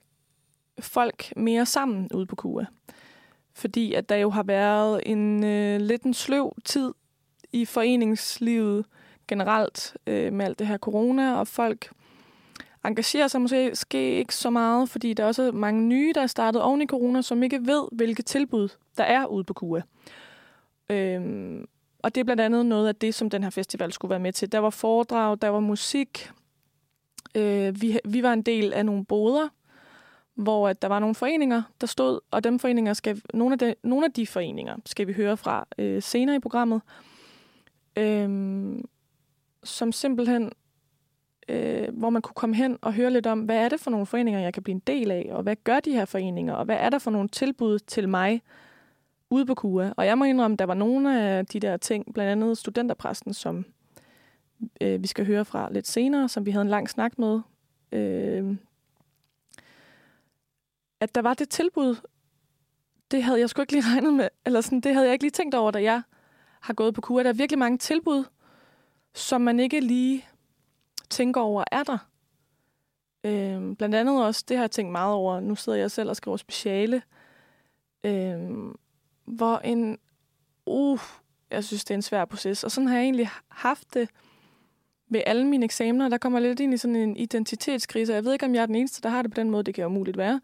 folk 0.79 1.33
mere 1.37 1.65
sammen 1.65 2.09
ude 2.13 2.25
på 2.25 2.35
KUA. 2.35 2.65
Fordi 3.53 3.93
at 3.93 4.09
der 4.09 4.15
jo 4.15 4.29
har 4.29 4.43
været 4.43 5.01
en 5.05 5.43
øh, 5.43 5.81
lidt 5.81 6.03
en 6.03 6.13
sløv 6.13 6.55
tid 6.65 6.93
i 7.51 7.65
foreningslivet 7.65 8.85
generelt 9.27 9.97
øh, 10.07 10.33
med 10.33 10.45
alt 10.45 10.59
det 10.59 10.67
her 10.67 10.77
corona, 10.77 11.35
og 11.39 11.47
folk 11.47 11.89
engagerer 12.85 13.27
sig 13.27 13.41
måske 13.41 14.15
ikke 14.15 14.35
så 14.35 14.49
meget, 14.49 14.89
fordi 14.89 15.13
der 15.13 15.23
er 15.23 15.27
også 15.27 15.51
mange 15.51 15.81
nye, 15.81 16.13
der 16.15 16.21
er 16.21 16.27
startet 16.27 16.61
oven 16.61 16.81
i 16.81 16.87
corona, 16.87 17.21
som 17.21 17.43
ikke 17.43 17.65
ved, 17.65 17.87
hvilke 17.91 18.23
tilbud 18.23 18.69
der 18.97 19.03
er 19.03 19.25
ude 19.25 19.43
på 19.43 19.53
KUA. 19.53 19.81
Øhm, 20.89 21.65
og 22.05 22.15
det 22.15 22.21
er 22.21 22.25
blandt 22.25 22.41
andet 22.41 22.65
noget 22.65 22.87
af 22.87 22.95
det, 22.95 23.15
som 23.15 23.29
den 23.29 23.43
her 23.43 23.49
festival 23.49 23.91
skulle 23.91 24.09
være 24.09 24.19
med 24.19 24.33
til. 24.33 24.51
Der 24.51 24.59
var 24.59 24.69
foredrag, 24.69 25.37
der 25.41 25.49
var 25.49 25.59
musik. 25.59 26.31
Øh, 27.35 27.81
vi, 27.81 27.99
vi 28.05 28.23
var 28.23 28.33
en 28.33 28.41
del 28.41 28.73
af 28.73 28.85
nogle 28.85 29.05
boder, 29.05 29.47
hvor 30.35 30.67
at 30.69 30.81
der 30.81 30.87
var 30.87 30.99
nogle 30.99 31.15
foreninger, 31.15 31.63
der 31.81 31.87
stod, 31.87 32.19
og 32.31 32.43
dem 32.43 32.59
foreninger 32.59 32.93
skal, 32.93 33.21
nogle, 33.33 33.53
af 33.53 33.59
de, 33.59 33.75
nogle 33.83 34.05
af 34.05 34.11
de 34.11 34.27
foreninger 34.27 34.75
skal 34.85 35.07
vi 35.07 35.13
høre 35.13 35.37
fra 35.37 35.67
øh, 35.77 36.01
senere 36.01 36.35
i 36.35 36.39
programmet, 36.39 36.81
øh, 37.97 38.29
som 39.63 39.91
simpelthen, 39.91 40.51
øh, 41.49 41.87
hvor 41.97 42.09
man 42.09 42.21
kunne 42.21 42.35
komme 42.35 42.55
hen 42.55 42.77
og 42.81 42.93
høre 42.93 43.11
lidt 43.11 43.27
om, 43.27 43.39
hvad 43.39 43.57
er 43.57 43.69
det 43.69 43.79
for 43.79 43.91
nogle 43.91 44.05
foreninger, 44.05 44.39
jeg 44.39 44.53
kan 44.53 44.63
blive 44.63 44.75
en 44.75 44.83
del 44.87 45.11
af, 45.11 45.29
og 45.31 45.43
hvad 45.43 45.55
gør 45.63 45.79
de 45.79 45.91
her 45.91 46.05
foreninger, 46.05 46.53
og 46.53 46.65
hvad 46.65 46.77
er 46.79 46.89
der 46.89 46.99
for 46.99 47.11
nogle 47.11 47.29
tilbud 47.29 47.79
til 47.79 48.09
mig 48.09 48.41
ude 49.35 49.45
på 49.45 49.55
KUA. 49.55 49.93
Og 49.97 50.05
jeg 50.05 50.17
må 50.17 50.25
indrømme, 50.25 50.57
der 50.57 50.65
var 50.65 50.73
nogle 50.73 51.21
af 51.21 51.45
de 51.45 51.59
der 51.59 51.77
ting, 51.77 52.13
blandt 52.13 52.31
andet 52.31 52.57
studenterpræsten, 52.57 53.33
som 53.33 53.65
øh, 54.81 55.01
vi 55.01 55.07
skal 55.07 55.25
høre 55.25 55.45
fra 55.45 55.69
lidt 55.71 55.87
senere, 55.87 56.29
som 56.29 56.45
vi 56.45 56.51
havde 56.51 56.61
en 56.61 56.69
lang 56.69 56.89
snak 56.89 57.19
med, 57.19 57.41
øh, 57.91 58.57
at 60.99 61.15
der 61.15 61.21
var 61.21 61.33
det 61.33 61.49
tilbud, 61.49 61.95
det 63.11 63.23
havde 63.23 63.39
jeg 63.39 63.49
sgu 63.49 63.61
ikke 63.61 63.73
lige 63.73 63.83
regnet 63.93 64.13
med, 64.13 64.29
eller 64.45 64.61
sådan, 64.61 64.81
det 64.81 64.93
havde 64.93 65.05
jeg 65.05 65.13
ikke 65.13 65.23
lige 65.23 65.31
tænkt 65.31 65.55
over, 65.55 65.71
da 65.71 65.81
jeg 65.81 66.01
har 66.59 66.73
gået 66.73 66.93
på 66.93 67.01
KUA. 67.01 67.23
Der 67.23 67.29
er 67.29 67.33
virkelig 67.33 67.59
mange 67.59 67.77
tilbud, 67.77 68.23
som 69.13 69.41
man 69.41 69.59
ikke 69.59 69.79
lige 69.79 70.25
tænker 71.09 71.41
over, 71.41 71.63
er 71.71 71.83
der. 71.83 71.97
Øhm, 73.23 73.75
blandt 73.75 73.95
andet 73.95 74.25
også, 74.25 74.45
det 74.47 74.57
har 74.57 74.63
jeg 74.63 74.71
tænkt 74.71 74.91
meget 74.91 75.13
over, 75.13 75.39
nu 75.39 75.55
sidder 75.55 75.79
jeg 75.79 75.91
selv 75.91 76.09
og 76.09 76.15
skriver 76.15 76.37
speciale, 76.37 77.01
øhm, 78.03 78.75
hvor 79.25 79.57
en, 79.57 79.97
uh, 80.65 80.99
jeg 81.51 81.63
synes, 81.63 81.85
det 81.85 81.91
er 81.91 81.95
en 81.95 82.01
svær 82.01 82.25
proces. 82.25 82.63
Og 82.63 82.71
sådan 82.71 82.87
har 82.87 82.95
jeg 82.95 83.03
egentlig 83.03 83.29
haft 83.47 83.93
det 83.93 84.09
ved 85.09 85.21
alle 85.25 85.47
mine 85.47 85.65
eksamener. 85.65 86.09
Der 86.09 86.17
kommer 86.17 86.39
lidt 86.39 86.59
ind 86.59 86.73
i 86.73 86.77
sådan 86.77 86.95
en 86.95 87.17
identitetskrise. 87.17 88.13
Jeg 88.13 88.25
ved 88.25 88.33
ikke, 88.33 88.45
om 88.45 88.55
jeg 88.55 88.61
er 88.61 88.65
den 88.65 88.75
eneste, 88.75 89.01
der 89.01 89.09
har 89.09 89.21
det 89.21 89.31
på 89.31 89.35
den 89.35 89.49
måde. 89.49 89.63
Det 89.63 89.73
kan 89.73 89.81
jo 89.81 89.89
muligt 89.89 90.17
være. 90.17 90.41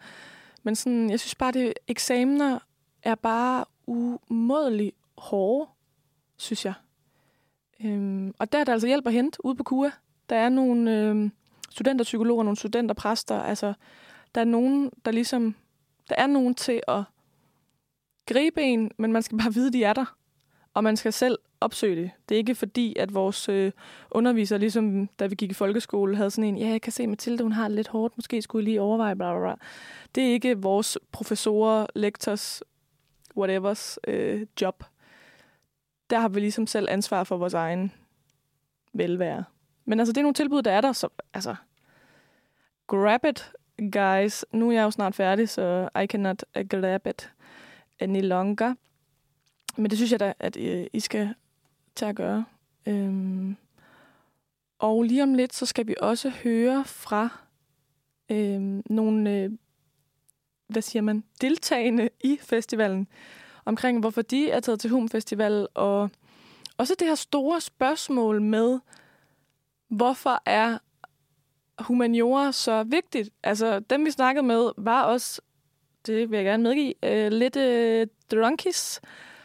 Men 0.63 0.75
sådan, 0.75 1.09
jeg 1.09 1.19
synes 1.19 1.35
bare, 1.35 1.59
at 1.59 1.73
eksamener 1.87 2.59
er 3.03 3.15
bare 3.15 3.65
umådeligt 3.85 4.95
hårde, 5.17 5.69
synes 6.37 6.65
jeg. 6.65 6.73
Øhm, 7.83 8.33
og 8.39 8.51
der 8.51 8.59
er 8.59 8.63
der 8.63 8.73
altså 8.73 8.87
hjælp 8.87 9.07
at 9.07 9.13
hente 9.13 9.45
ude 9.45 9.55
på 9.55 9.63
KUA. 9.63 9.89
Der 10.29 10.35
er 10.35 10.49
nogle 10.49 10.97
øhm, 10.97 11.31
studenterpsykologer, 11.69 12.43
nogle 12.43 12.57
studenterpræster. 12.57 13.41
Altså, 13.41 13.73
der 14.35 14.41
er 14.41 14.45
nogen, 14.45 14.91
der 15.05 15.11
ligesom... 15.11 15.55
Der 16.09 16.15
er 16.17 16.27
nogen 16.27 16.55
til 16.55 16.81
at 16.87 17.03
gribe 18.25 18.61
en, 18.61 18.91
men 18.97 19.11
man 19.11 19.23
skal 19.23 19.37
bare 19.37 19.53
vide, 19.59 19.73
de 19.73 19.83
er 19.83 19.93
der. 19.93 20.15
Og 20.73 20.83
man 20.83 20.97
skal 20.97 21.13
selv 21.13 21.37
opsøge 21.61 22.01
det. 22.01 22.11
Det 22.29 22.35
er 22.35 22.39
ikke 22.39 22.55
fordi, 22.55 22.95
at 22.99 23.13
vores 23.13 23.49
øh, 23.49 23.71
underviser, 24.11 24.57
ligesom 24.57 25.07
da 25.07 25.25
vi 25.25 25.35
gik 25.35 25.51
i 25.51 25.53
folkeskole, 25.53 26.15
havde 26.15 26.31
sådan 26.31 26.43
en, 26.43 26.57
ja, 26.57 26.67
jeg 26.67 26.81
kan 26.81 26.91
se 26.91 27.07
Mathilde, 27.07 27.43
hun 27.43 27.51
har 27.51 27.67
det 27.67 27.75
lidt 27.75 27.87
hårdt, 27.87 28.17
måske 28.17 28.41
skulle 28.41 28.63
I 28.63 28.65
lige 28.65 28.81
overveje, 28.81 29.15
bla, 29.15 29.33
bla, 29.33 29.41
bla. 29.41 29.55
Det 30.15 30.23
er 30.23 30.31
ikke 30.31 30.57
vores 30.57 30.97
professorer, 31.11 31.85
lektors, 31.95 32.63
whatevers 33.37 33.99
øh, 34.07 34.45
job. 34.61 34.83
Der 36.09 36.19
har 36.19 36.29
vi 36.29 36.39
ligesom 36.39 36.67
selv 36.67 36.87
ansvar 36.89 37.23
for 37.23 37.37
vores 37.37 37.53
egen 37.53 37.91
velvære. 38.93 39.43
Men 39.85 39.99
altså, 39.99 40.13
det 40.13 40.17
er 40.17 40.23
nogle 40.23 40.33
tilbud, 40.33 40.61
der 40.61 40.71
er 40.71 40.81
der, 40.81 40.91
så 40.91 41.09
altså, 41.33 41.55
grab 42.87 43.25
it, 43.25 43.51
guys. 43.93 44.45
Nu 44.53 44.69
er 44.69 44.73
jeg 44.73 44.83
jo 44.83 44.91
snart 44.91 45.15
færdig, 45.15 45.49
så 45.49 45.89
I 46.03 46.05
cannot 46.05 46.43
grab 46.69 47.07
it 47.07 47.31
any 48.01 48.21
longer. 48.21 48.75
Men 49.77 49.89
det 49.89 49.97
synes 49.97 50.11
jeg 50.11 50.19
da, 50.19 50.33
at 50.39 50.57
øh, 50.57 50.87
I 50.93 50.99
skal 50.99 51.33
tage 51.95 52.09
at 52.09 52.15
gøre. 52.15 52.45
Øhm, 52.85 53.55
og 54.79 55.03
lige 55.03 55.23
om 55.23 55.33
lidt, 55.33 55.53
så 55.53 55.65
skal 55.65 55.87
vi 55.87 55.95
også 56.01 56.29
høre 56.29 56.85
fra 56.85 57.29
øh, 58.31 58.81
nogle, 58.85 59.31
øh, 59.31 59.51
hvad 60.67 60.81
siger 60.81 61.01
man, 61.01 61.23
deltagende 61.41 62.09
i 62.23 62.39
festivalen, 62.41 63.07
omkring 63.65 63.99
hvorfor 63.99 64.21
de 64.21 64.51
er 64.51 64.59
taget 64.59 64.79
til 64.79 64.89
Hum 64.89 65.09
Festival, 65.09 65.67
og 65.73 66.09
også 66.77 66.95
det 66.99 67.07
her 67.07 67.15
store 67.15 67.61
spørgsmål 67.61 68.41
med, 68.41 68.79
hvorfor 69.89 70.41
er 70.45 70.77
humaniora 71.79 72.51
så 72.51 72.83
vigtigt? 72.83 73.29
Altså, 73.43 73.79
dem 73.79 74.05
vi 74.05 74.11
snakkede 74.11 74.45
med, 74.45 74.71
var 74.77 75.03
også, 75.03 75.41
det 76.07 76.31
vil 76.31 76.37
jeg 76.37 76.45
gerne 76.45 76.63
medgive, 76.63 76.93
øh, 77.03 77.31
lidt 77.31 77.55
øh, 77.55 78.07
drunkies, 78.31 79.01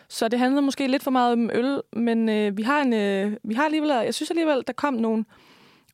så 0.08 0.28
det 0.28 0.38
handlede 0.38 0.62
måske 0.62 0.86
lidt 0.86 1.02
for 1.02 1.10
meget 1.10 1.32
om 1.32 1.50
øl, 1.50 1.80
men 1.92 2.28
øh, 2.28 2.56
vi 2.56 2.62
har 2.62 2.82
en, 2.82 2.92
øh, 2.92 3.36
vi 3.44 3.54
har 3.54 3.64
alligevel, 3.64 3.90
jeg 3.90 4.14
synes 4.14 4.30
alligevel, 4.30 4.64
der 4.66 4.72
kom 4.72 4.94
nogle 4.94 5.25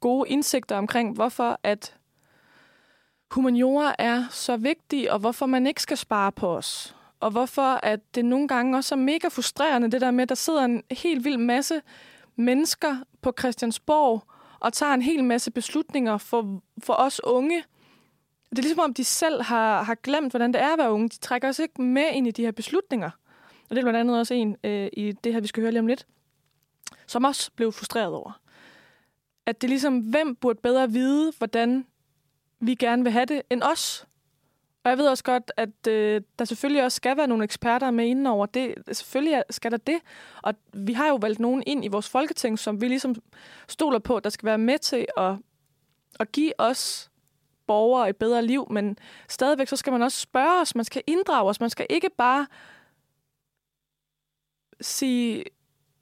gode 0.01 0.29
indsigter 0.29 0.77
omkring, 0.77 1.15
hvorfor 1.15 1.61
at 1.63 1.97
humaniora 3.31 3.95
er 3.99 4.25
så 4.31 4.57
vigtig, 4.57 5.13
og 5.13 5.19
hvorfor 5.19 5.47
man 5.47 5.67
ikke 5.67 5.83
skal 5.83 5.97
spare 5.97 6.33
på 6.33 6.57
os. 6.57 6.97
Og 7.21 7.31
hvorfor 7.31 7.81
at 7.83 8.01
det 8.15 8.25
nogle 8.25 8.49
gange 8.49 8.77
også 8.77 8.95
er 8.95 8.99
mega 8.99 9.29
frustrerende, 9.29 9.91
det 9.91 10.01
der 10.01 10.11
med, 10.11 10.23
at 10.23 10.29
der 10.29 10.35
sidder 10.35 10.65
en 10.65 10.83
helt 10.91 11.25
vild 11.25 11.37
masse 11.37 11.81
mennesker 12.37 12.97
på 13.23 13.33
Christiansborg 13.39 14.23
og 14.61 14.73
tager 14.73 14.95
en 14.95 15.03
hel 15.03 15.25
masse 15.25 15.51
beslutninger 15.51 16.19
for, 16.19 16.61
for 16.83 16.95
os 16.95 17.21
unge. 17.25 17.65
Det 18.53 18.59
er 18.59 18.63
ligesom 18.63 18.85
om, 18.85 18.95
de 18.95 19.05
selv 19.05 19.43
har, 19.43 19.83
har 19.83 19.95
glemt, 19.95 20.33
hvordan 20.33 20.53
det 20.53 20.63
er 20.63 20.73
at 20.73 20.79
være 20.79 20.93
unge. 20.93 21.09
De 21.09 21.19
trækker 21.19 21.49
os 21.49 21.59
ikke 21.59 21.83
med 21.83 22.05
ind 22.13 22.27
i 22.27 22.31
de 22.31 22.43
her 22.43 22.51
beslutninger. 22.51 23.11
Og 23.71 23.71
det 23.71 23.79
er 23.79 23.83
blandt 23.83 23.99
andet 23.99 24.19
også 24.19 24.35
en 24.35 24.57
øh, 24.65 24.89
i 24.93 25.13
det 25.13 25.33
her, 25.33 25.41
vi 25.41 25.47
skal 25.47 25.61
høre 25.61 25.73
lige 25.73 25.81
om 25.81 25.87
lidt, 25.87 26.07
som 27.07 27.25
også 27.25 27.51
blev 27.57 27.73
frustreret 27.73 28.15
over. 28.15 28.41
At 29.47 29.61
det 29.61 29.67
er 29.67 29.69
ligesom, 29.69 29.99
hvem 29.99 30.37
burde 30.37 30.59
bedre 30.63 30.91
vide, 30.91 31.33
hvordan 31.39 31.87
vi 32.61 32.75
gerne 32.75 33.03
vil 33.03 33.13
have 33.13 33.25
det, 33.25 33.43
end 33.51 33.63
os? 33.63 34.07
Og 34.85 34.91
jeg 34.91 34.99
ved 34.99 35.09
også 35.09 35.25
godt, 35.25 35.53
at 35.57 35.87
øh, 35.89 36.21
der 36.39 36.45
selvfølgelig 36.45 36.85
også 36.85 36.97
skal 36.97 37.17
være 37.17 37.27
nogle 37.27 37.45
eksperter 37.45 37.91
med 37.91 38.07
inden 38.07 38.27
over 38.27 38.47
det. 38.47 38.75
Selvfølgelig 38.93 39.43
skal 39.51 39.71
der 39.71 39.77
det. 39.77 39.99
Og 40.43 40.55
vi 40.73 40.93
har 40.93 41.09
jo 41.09 41.17
valgt 41.17 41.41
nogen 41.41 41.63
ind 41.67 41.85
i 41.85 41.89
vores 41.89 42.09
folketing, 42.09 42.59
som 42.59 42.81
vi 42.81 42.89
ligesom 42.89 43.15
stoler 43.69 43.99
på, 43.99 44.21
der 44.21 44.31
skal 44.31 44.47
være 44.47 44.59
med 44.59 44.79
til 44.79 45.07
at, 45.17 45.35
at 46.21 46.33
give 46.33 46.53
os 46.61 47.11
borgere 47.73 48.09
et 48.09 48.17
bedre 48.17 48.43
liv. 48.43 48.67
Men 48.71 48.99
stadigvæk 49.29 49.69
så 49.69 49.77
skal 49.77 49.93
man 49.93 50.03
også 50.03 50.19
spørge 50.21 50.61
os, 50.61 50.75
man 50.75 50.85
skal 50.85 51.03
inddrage 51.07 51.49
os, 51.49 51.61
man 51.61 51.71
skal 51.71 51.87
ikke 51.91 52.11
bare 52.19 52.47
sige, 54.81 55.45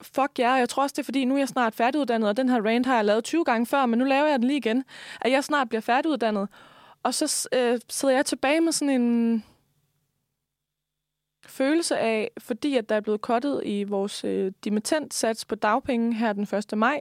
fuck 0.02 0.38
ja, 0.38 0.52
jeg 0.52 0.68
tror 0.68 0.82
også, 0.82 0.94
det 0.94 1.02
er 1.02 1.04
fordi, 1.04 1.24
nu 1.24 1.34
er 1.34 1.38
jeg 1.38 1.48
snart 1.48 1.74
færdiguddannet, 1.74 2.28
og 2.28 2.36
den 2.36 2.48
her 2.48 2.66
rant 2.66 2.86
har 2.86 2.96
jeg 2.96 3.04
lavet 3.04 3.24
20 3.24 3.44
gange 3.44 3.66
før, 3.66 3.86
men 3.86 3.98
nu 3.98 4.04
laver 4.04 4.26
jeg 4.26 4.38
den 4.38 4.46
lige 4.46 4.56
igen, 4.56 4.84
at 5.20 5.32
jeg 5.32 5.44
snart 5.44 5.68
bliver 5.68 5.80
færdiguddannet. 5.80 6.48
Og 7.02 7.14
så 7.14 7.48
øh, 7.52 7.80
sidder 7.88 8.14
jeg 8.14 8.26
tilbage 8.26 8.60
med 8.60 8.72
sådan 8.72 9.00
en 9.02 9.44
følelse 11.46 11.98
af, 11.98 12.30
fordi 12.38 12.76
at 12.76 12.88
der 12.88 12.94
er 12.94 13.00
blevet 13.00 13.20
kottet 13.20 13.62
i 13.64 13.84
vores 13.84 14.24
øh, 14.24 14.52
dimittentsats 14.64 15.44
på 15.44 15.54
dagpenge 15.54 16.14
her 16.14 16.32
den 16.32 16.42
1. 16.42 16.78
maj, 16.78 17.00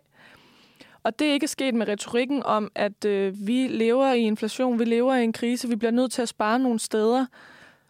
og 1.04 1.20
det 1.20 1.28
er 1.30 1.34
ikke 1.34 1.48
sket 1.48 1.76
med 1.76 1.88
retorikken 1.88 2.44
om, 2.44 2.72
at 2.76 3.06
øh, 3.06 3.48
vi 3.48 3.68
lever 3.68 4.14
i 4.14 4.20
inflation, 4.20 4.80
vi 4.80 4.86
lever 4.86 5.16
i 5.16 5.24
en 5.24 5.34
krise, 5.34 5.70
vi 5.70 5.76
bliver 5.76 5.92
nødt 5.92 6.12
til 6.12 6.22
at 6.22 6.30
spare 6.30 6.60
nogle 6.60 6.80
steder. 6.80 7.26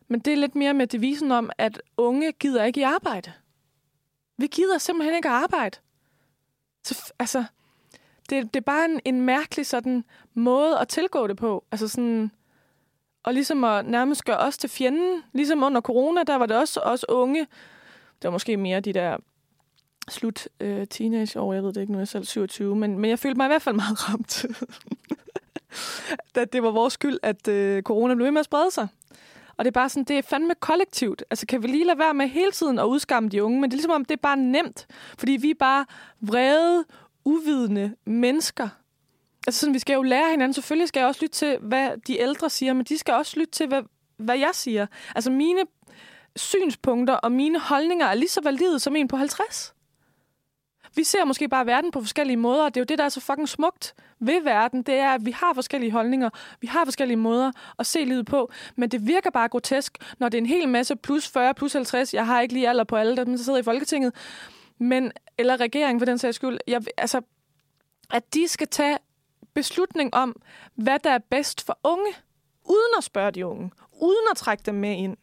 Men 0.07 0.19
det 0.19 0.33
er 0.33 0.37
lidt 0.37 0.55
mere 0.55 0.73
med 0.73 0.87
devisen 0.87 1.31
om, 1.31 1.49
at 1.57 1.81
unge 1.97 2.31
gider 2.31 2.63
ikke 2.63 2.79
i 2.79 2.83
arbejde. 2.83 3.33
Vi 4.37 4.47
gider 4.47 4.77
simpelthen 4.77 5.15
ikke 5.15 5.29
at 5.29 5.35
arbejde. 5.35 5.77
Så, 6.83 7.13
altså, 7.19 7.43
det, 8.29 8.53
det 8.53 8.59
er 8.59 8.63
bare 8.63 8.85
en, 8.85 8.99
en 9.05 9.21
mærkelig 9.21 9.65
sådan 9.65 10.03
måde 10.33 10.79
at 10.79 10.87
tilgå 10.87 11.27
det 11.27 11.37
på. 11.37 11.63
Altså 11.71 11.87
sådan, 11.87 12.31
og 13.23 13.33
ligesom 13.33 13.63
at 13.63 13.85
nærmest 13.85 14.25
gøre 14.25 14.37
os 14.37 14.57
til 14.57 14.69
fjenden. 14.69 15.23
Ligesom 15.33 15.63
under 15.63 15.81
corona, 15.81 16.23
der 16.23 16.35
var 16.35 16.45
det 16.45 16.57
også 16.57 16.79
os 16.79 17.05
unge. 17.09 17.39
Det 18.21 18.23
var 18.23 18.29
måske 18.29 18.57
mere 18.57 18.79
de 18.79 18.93
der 18.93 19.17
slut 20.11 20.47
øh, 20.59 20.87
teenageår, 20.87 21.53
jeg 21.53 21.63
ved 21.63 21.73
det 21.73 21.81
ikke, 21.81 21.93
nu 21.93 21.97
er 21.97 22.01
jeg 22.01 22.07
selv 22.07 22.25
27, 22.25 22.75
men, 22.75 22.99
men 22.99 23.09
jeg 23.09 23.19
følte 23.19 23.37
mig 23.37 23.45
i 23.45 23.47
hvert 23.47 23.61
fald 23.61 23.75
meget 23.75 23.97
ramt. 24.09 24.45
at 26.35 26.53
det 26.53 26.63
var 26.63 26.71
vores 26.71 26.93
skyld, 26.93 27.19
at 27.23 27.47
øh, 27.47 27.83
corona 27.83 28.15
blev 28.15 28.25
ved 28.25 28.31
med 28.31 28.39
at 28.39 28.45
sprede 28.45 28.71
sig. 28.71 28.87
Og 29.57 29.65
det 29.65 29.71
er 29.71 29.79
bare 29.79 29.89
sådan, 29.89 30.03
det 30.03 30.17
er 30.17 30.21
fandme 30.21 30.53
kollektivt. 30.59 31.23
Altså, 31.29 31.45
kan 31.45 31.63
vi 31.63 31.67
lige 31.67 31.85
lade 31.85 31.99
være 31.99 32.13
med 32.13 32.27
hele 32.27 32.51
tiden 32.51 32.79
at 32.79 32.83
udskamme 32.83 33.29
de 33.29 33.43
unge? 33.43 33.61
Men 33.61 33.71
det 33.71 33.75
er 33.75 33.77
ligesom 33.77 33.91
om, 33.91 34.05
det 34.05 34.13
er 34.13 34.21
bare 34.21 34.37
nemt. 34.37 34.87
Fordi 35.17 35.31
vi 35.31 35.49
er 35.49 35.55
bare 35.59 35.85
vrede, 36.21 36.85
uvidende 37.25 37.95
mennesker. 38.05 38.69
Altså 39.47 39.59
sådan, 39.59 39.73
vi 39.73 39.79
skal 39.79 39.93
jo 39.93 40.01
lære 40.01 40.31
hinanden. 40.31 40.53
Selvfølgelig 40.53 40.87
skal 40.87 40.99
jeg 40.99 41.07
også 41.07 41.21
lytte 41.21 41.35
til, 41.35 41.57
hvad 41.61 41.91
de 42.07 42.19
ældre 42.19 42.49
siger, 42.49 42.73
men 42.73 42.85
de 42.85 42.97
skal 42.97 43.13
også 43.13 43.39
lytte 43.39 43.51
til, 43.51 43.67
hvad, 43.67 43.83
hvad 44.17 44.37
jeg 44.37 44.51
siger. 44.53 44.87
Altså 45.15 45.31
mine 45.31 45.61
synspunkter 46.35 47.13
og 47.13 47.31
mine 47.31 47.59
holdninger 47.59 48.05
er 48.05 48.13
lige 48.13 48.29
så 48.29 48.41
valide 48.43 48.79
som 48.79 48.95
en 48.95 49.07
på 49.07 49.17
50. 49.17 49.73
Vi 50.96 51.03
ser 51.03 51.25
måske 51.25 51.48
bare 51.48 51.65
verden 51.65 51.91
på 51.91 52.01
forskellige 52.01 52.38
måder, 52.38 52.63
og 52.63 52.74
det 52.74 52.79
er 52.79 52.81
jo 52.81 52.86
det, 52.86 52.98
der 52.98 53.03
er 53.03 53.10
så 53.10 53.19
fucking 53.19 53.50
smukt 53.50 53.96
ved 54.19 54.41
verden, 54.43 54.84
det 54.84 54.96
er, 54.96 55.10
at 55.10 55.25
vi 55.25 55.31
har 55.31 55.53
forskellige 55.53 55.91
holdninger, 55.91 56.29
vi 56.62 56.67
har 56.67 56.86
forskellige 56.86 57.17
måder 57.17 57.51
at 57.79 57.86
se 57.86 58.05
livet 58.05 58.25
på, 58.25 58.51
men 58.75 58.89
det 58.89 59.08
virker 59.08 59.29
bare 59.29 59.48
grotesk, 59.50 59.98
når 60.19 60.29
det 60.29 60.38
er 60.38 60.41
en 60.41 60.46
hel 60.46 60.69
masse 60.69 60.96
plus 60.96 61.27
40, 61.27 61.53
plus 61.53 61.74
50, 61.74 62.13
jeg 62.13 62.25
har 62.25 62.41
ikke 62.41 62.53
lige 62.53 62.69
alder 62.69 62.84
på 62.84 62.96
alle 62.96 63.17
dem, 63.17 63.25
der 63.25 63.38
sidder 63.38 63.60
i 63.60 63.63
Folketinget, 63.63 64.13
men, 64.77 65.12
eller 65.38 65.60
regeringen 65.60 66.00
for 66.00 66.05
den 66.05 66.17
sags 66.17 66.36
skyld, 66.36 66.58
jeg, 66.67 66.81
altså, 66.98 67.22
at 68.13 68.34
de 68.34 68.48
skal 68.48 68.67
tage 68.67 68.98
beslutning 69.53 70.13
om, 70.13 70.41
hvad 70.75 71.00
der 71.00 71.12
er 71.12 71.19
bedst 71.29 71.65
for 71.65 71.79
unge, 71.84 72.13
uden 72.65 72.93
at 72.98 73.03
spørge 73.03 73.31
de 73.31 73.46
unge, 73.46 73.72
uden 74.01 74.25
at 74.31 74.38
trække 74.38 74.63
dem 74.65 74.75
med 74.75 74.98
ind. 74.98 75.17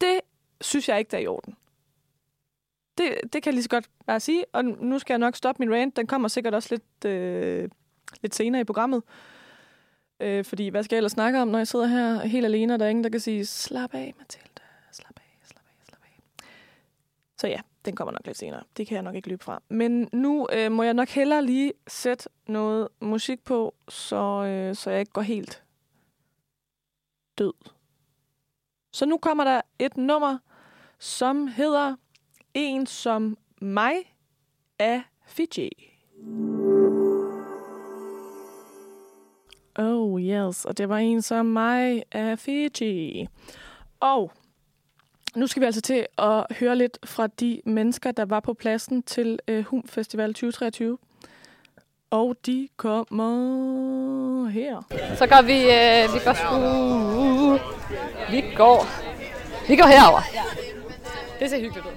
Det 0.00 0.20
synes 0.60 0.88
jeg 0.88 0.98
ikke, 0.98 1.10
der 1.10 1.16
er 1.16 1.22
i 1.22 1.26
orden. 1.26 1.56
Det, 2.98 3.18
det 3.32 3.42
kan 3.42 3.50
jeg 3.50 3.54
lige 3.54 3.62
så 3.62 3.68
godt 3.68 3.90
bare 4.06 4.20
sige, 4.20 4.44
og 4.52 4.64
nu 4.64 4.98
skal 4.98 5.14
jeg 5.14 5.18
nok 5.18 5.36
stoppe 5.36 5.64
min 5.64 5.74
rant. 5.74 5.96
Den 5.96 6.06
kommer 6.06 6.28
sikkert 6.28 6.54
også 6.54 6.68
lidt, 6.70 7.04
øh, 7.12 7.68
lidt 8.22 8.34
senere 8.34 8.60
i 8.60 8.64
programmet. 8.64 9.02
Øh, 10.20 10.44
fordi 10.44 10.68
hvad 10.68 10.82
skal 10.82 10.96
jeg 10.96 10.98
ellers 10.98 11.12
snakke 11.12 11.40
om, 11.40 11.48
når 11.48 11.58
jeg 11.58 11.68
sidder 11.68 11.86
her 11.86 12.20
helt 12.20 12.46
alene, 12.46 12.74
og 12.74 12.78
der 12.78 12.84
er 12.84 12.90
ingen, 12.90 13.04
der 13.04 13.10
kan 13.10 13.20
sige, 13.20 13.46
slap 13.46 13.94
af, 13.94 14.14
Mathilde, 14.18 14.48
slap 14.92 15.16
af, 15.16 15.38
slap 15.44 15.64
af, 15.66 15.86
slap 15.88 16.00
af. 16.04 16.20
Så 17.38 17.46
ja, 17.46 17.60
den 17.84 17.96
kommer 17.96 18.12
nok 18.12 18.26
lidt 18.26 18.38
senere. 18.38 18.62
Det 18.76 18.86
kan 18.86 18.94
jeg 18.94 19.02
nok 19.02 19.14
ikke 19.14 19.28
løbe 19.28 19.44
fra. 19.44 19.62
Men 19.68 20.08
nu 20.12 20.48
øh, 20.52 20.72
må 20.72 20.82
jeg 20.82 20.94
nok 20.94 21.08
hellere 21.08 21.44
lige 21.44 21.72
sætte 21.86 22.28
noget 22.46 22.88
musik 23.00 23.44
på, 23.44 23.74
så, 23.88 24.44
øh, 24.44 24.74
så 24.74 24.90
jeg 24.90 25.00
ikke 25.00 25.12
går 25.12 25.22
helt 25.22 25.62
død. 27.38 27.52
Så 28.92 29.06
nu 29.06 29.18
kommer 29.18 29.44
der 29.44 29.60
et 29.78 29.96
nummer, 29.96 30.38
som 30.98 31.46
hedder 31.46 31.96
en 32.54 32.86
som 32.86 33.38
mig 33.60 33.94
af 34.78 35.02
Fiji. 35.26 35.70
Oh 39.78 40.22
yes, 40.22 40.64
og 40.64 40.78
det 40.78 40.88
var 40.88 40.98
en 40.98 41.22
som 41.22 41.46
mig 41.46 42.02
af 42.12 42.38
Fiji. 42.38 43.28
Og 44.00 44.32
nu 45.36 45.46
skal 45.46 45.60
vi 45.60 45.66
altså 45.66 45.80
til 45.80 46.06
at 46.18 46.46
høre 46.50 46.76
lidt 46.76 46.98
fra 47.04 47.26
de 47.26 47.60
mennesker, 47.64 48.12
der 48.12 48.24
var 48.24 48.40
på 48.40 48.54
pladsen 48.54 49.02
til 49.02 49.38
øh, 49.48 49.64
Hum 49.64 49.82
Festival 49.88 50.34
2023. 50.34 50.98
Og 52.10 52.36
de 52.46 52.68
kommer 52.76 54.48
her. 54.48 54.82
Så 55.16 55.26
går 55.26 55.42
vi, 55.42 55.58
øh, 55.62 56.14
vi 56.14 56.18
går 56.24 56.32
sku... 56.32 56.58
Vi 58.30 58.54
går... 58.56 58.86
Vi 59.68 59.76
går 59.76 59.86
herover. 59.86 60.20
Det 61.44 61.50
ser 61.50 61.60
hyggeligt 61.60 61.86
ud. 61.86 61.92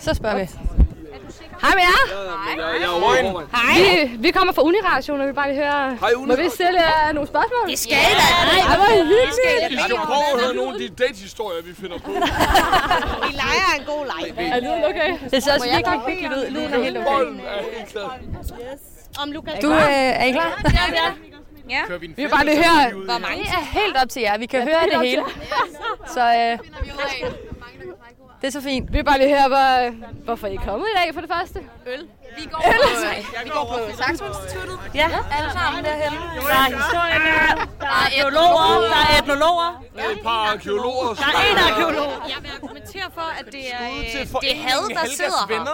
Så 0.00 0.14
spørger 0.14 0.36
vi. 0.36 0.44
Hej 1.62 1.72
med 1.78 1.84
jer. 1.90 2.02
Er 2.84 2.88
over 2.88 3.42
Vi, 3.76 4.16
vi 4.16 4.30
kommer 4.30 4.52
fra 4.52 4.62
Uniration, 4.62 5.20
og 5.20 5.26
vi 5.28 5.32
bare 5.32 5.48
vil 5.48 5.56
høre... 5.56 5.96
Hej, 6.00 6.12
Må 6.30 6.36
vi 6.36 6.48
stille 6.54 6.80
jer 6.80 7.12
nogle 7.12 7.28
spørgsmål? 7.28 7.70
Det 7.70 7.78
skal 7.78 7.96
da. 8.20 8.28
Nej, 8.68 8.76
hvor 8.76 8.86
hyggeligt. 8.86 9.70
Vi 9.70 9.78
skal 9.84 9.96
prøve 9.96 10.26
at 10.34 10.40
høre 10.44 10.54
nogle 10.54 10.72
af 10.74 10.80
de 10.80 10.88
datehistorier, 11.04 11.62
vi 11.62 11.74
finder 11.74 11.98
på. 11.98 12.10
Vi 13.26 13.30
leger 13.42 13.70
en 13.78 13.84
god 13.92 14.02
leg. 14.12 14.52
Er 14.52 14.60
lyden 14.60 14.84
okay? 14.84 15.10
Det 15.30 15.42
ser 15.42 15.52
også 15.54 15.68
virkelig 15.74 16.00
hyggeligt 16.08 16.34
ud. 16.34 16.50
Lyden 16.50 16.74
er 16.74 16.82
helt 16.82 16.96
okay. 16.96 17.06
Bolden 17.12 17.40
er 17.40 17.62
helt 17.76 17.88
klar. 17.88 18.18
Om 19.22 19.32
Lukas. 19.32 19.58
Du, 19.62 19.72
øh, 19.72 20.22
er 20.22 20.24
I 20.24 20.32
klar? 20.32 20.62
Ja. 21.70 21.82
Kører 21.86 21.98
vi 21.98 22.06
en 22.06 22.14
Vi 22.16 22.22
vil 22.22 22.30
bare 22.30 22.44
lige 22.44 22.56
høre... 22.56 23.04
Hvor 23.04 23.18
mange? 23.18 23.42
Det 23.42 23.52
er 23.52 23.80
helt 23.80 23.96
op 24.02 24.08
til 24.08 24.22
jer. 24.22 24.38
Vi 24.38 24.46
kan 24.46 24.62
høre 24.62 24.82
det 24.92 25.08
hele. 25.08 25.22
Så 26.14 26.20
øh, 26.20 26.58
det 28.40 28.46
er 28.46 28.50
så 28.50 28.60
fint. 28.60 28.92
Vi 28.92 28.96
vil 28.98 29.04
bare 29.04 29.18
lige 29.18 29.32
høre, 29.36 29.48
hvor, 29.48 29.70
hvorfor 30.24 30.46
I 30.46 30.54
er 30.54 30.60
kommet 30.60 30.86
i 30.94 30.96
dag 31.00 31.14
for 31.14 31.20
det 31.20 31.30
første. 31.36 31.58
Vi 32.38 32.44
går 32.52 32.60
på, 32.66 32.72
vi 33.44 33.50
går 33.56 33.64
på 33.72 33.96
Saxo 34.02 34.24
Instituttet. 34.32 34.76
Ja, 34.94 35.08
alle 35.38 35.50
sammen 35.58 35.84
derhen. 35.84 36.12
Der 36.48 36.56
er 36.64 36.68
historikere, 36.80 37.66
der 37.80 37.92
er 38.04 38.08
etnologer, 38.18 38.66
der 38.94 39.00
er 39.10 39.18
etnologer. 39.22 39.70
Der 39.96 40.02
er 40.02 40.10
et 40.10 40.22
par 40.28 40.40
arkeologer. 40.52 41.08
Der 41.22 41.30
er 41.40 41.46
en 41.52 41.58
arkeolog. 41.68 42.10
Jeg 42.34 42.38
vil 42.44 42.50
argumentere 42.58 43.08
for, 43.14 43.28
at 43.40 43.46
det 43.54 43.64
er, 43.74 43.84
øh, 43.90 44.40
det 44.44 44.50
er 44.54 44.58
had, 44.68 44.82
der 44.98 45.04
sidder 45.20 45.42
her. 45.48 45.64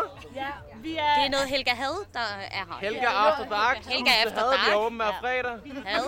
Vi 0.82 0.96
er... 0.96 1.14
Det 1.16 1.26
er 1.26 1.30
noget 1.30 1.48
Helga 1.48 1.70
Had, 1.70 1.96
der 2.12 2.20
er 2.50 2.64
her. 2.68 2.78
Helga 2.80 3.06
After 3.06 3.44
Dark. 3.56 3.76
Helga 3.86 4.10
After 4.24 4.40
Havde 4.40 4.52
vi 4.64 4.70
Dark. 4.70 4.76
åben 4.80 4.96
hver 4.96 5.12
fredag. 5.20 5.52
Had. 5.86 6.02